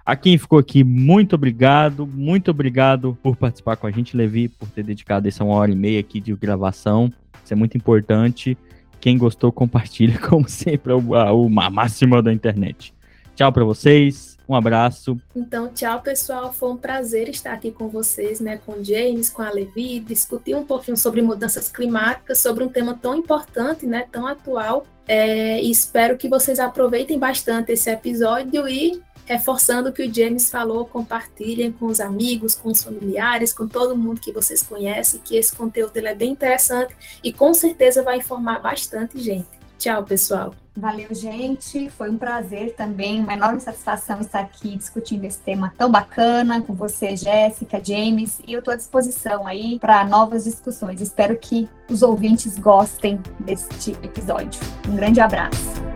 A 0.05 0.15
quem 0.17 0.37
ficou 0.37 0.59
aqui, 0.59 0.83
muito 0.83 1.33
obrigado, 1.35 2.05
muito 2.05 2.51
obrigado 2.51 3.17
por 3.23 3.37
participar 3.37 3.77
com 3.77 3.87
a 3.87 3.91
gente, 3.91 4.17
Levi, 4.17 4.49
por 4.49 4.67
ter 4.69 4.83
dedicado 4.83 5.27
essa 5.27 5.43
uma 5.43 5.55
hora 5.55 5.71
e 5.71 5.75
meia 5.75 5.99
aqui 5.99 6.19
de 6.19 6.35
gravação. 6.35 7.11
Isso 7.41 7.53
é 7.53 7.55
muito 7.55 7.77
importante. 7.77 8.57
Quem 8.99 9.17
gostou, 9.17 9.51
compartilha, 9.51 10.19
como 10.27 10.47
sempre, 10.49 10.91
o, 10.91 10.99
o 10.99 11.49
máximo 11.49 12.21
da 12.21 12.33
internet. 12.33 12.93
Tchau 13.33 13.51
para 13.51 13.63
vocês. 13.63 14.32
Um 14.47 14.55
abraço. 14.55 15.17
Então, 15.35 15.69
tchau, 15.69 16.01
pessoal. 16.01 16.51
Foi 16.51 16.71
um 16.71 16.77
prazer 16.77 17.29
estar 17.29 17.53
aqui 17.53 17.71
com 17.71 17.87
vocês, 17.87 18.39
né, 18.39 18.59
com 18.65 18.73
o 18.73 18.83
James, 18.83 19.29
com 19.29 19.41
a 19.41 19.49
Levi, 19.49 19.99
discutir 19.99 20.55
um 20.55 20.65
pouquinho 20.65 20.97
sobre 20.97 21.21
mudanças 21.21 21.69
climáticas, 21.69 22.39
sobre 22.39 22.63
um 22.63 22.69
tema 22.69 22.97
tão 23.01 23.15
importante, 23.15 23.85
né, 23.85 24.05
tão 24.11 24.27
atual. 24.27 24.85
É, 25.07 25.61
espero 25.61 26.17
que 26.17 26.29
vocês 26.29 26.59
aproveitem 26.59 27.17
bastante 27.17 27.71
esse 27.71 27.89
episódio 27.89 28.67
e 28.67 29.01
reforçando 29.25 29.89
o 29.89 29.93
que 29.93 30.03
o 30.03 30.13
James 30.13 30.49
falou, 30.49 30.85
compartilhem 30.85 31.71
com 31.71 31.85
os 31.85 31.99
amigos, 31.99 32.55
com 32.55 32.69
os 32.69 32.83
familiares, 32.83 33.53
com 33.53 33.67
todo 33.67 33.97
mundo 33.97 34.19
que 34.19 34.33
vocês 34.33 34.61
conhecem, 34.61 35.21
que 35.23 35.37
esse 35.37 35.55
conteúdo 35.55 35.95
é 35.97 36.13
bem 36.13 36.31
interessante 36.31 36.93
e 37.23 37.31
com 37.31 37.53
certeza 37.53 38.03
vai 38.03 38.17
informar 38.17 38.59
bastante 38.59 39.17
gente. 39.19 39.62
Tchau, 39.77 40.03
pessoal. 40.03 40.53
Valeu, 40.75 41.13
gente. 41.13 41.89
Foi 41.91 42.09
um 42.09 42.17
prazer 42.17 42.73
também, 42.75 43.19
uma 43.19 43.33
enorme 43.33 43.59
satisfação 43.59 44.19
estar 44.21 44.39
aqui 44.39 44.75
discutindo 44.75 45.23
esse 45.23 45.37
tema 45.39 45.71
tão 45.77 45.91
bacana 45.91 46.61
com 46.61 46.73
você, 46.73 47.15
Jéssica, 47.15 47.79
James, 47.83 48.41
e 48.47 48.53
eu 48.53 48.59
estou 48.59 48.73
à 48.73 48.77
disposição 48.77 49.45
aí 49.45 49.77
para 49.77 50.03
novas 50.03 50.45
discussões. 50.45 50.99
Espero 50.99 51.37
que 51.37 51.69
os 51.87 52.01
ouvintes 52.01 52.57
gostem 52.57 53.21
deste 53.39 53.91
episódio. 54.01 54.59
Um 54.89 54.95
grande 54.95 55.21
abraço. 55.21 55.92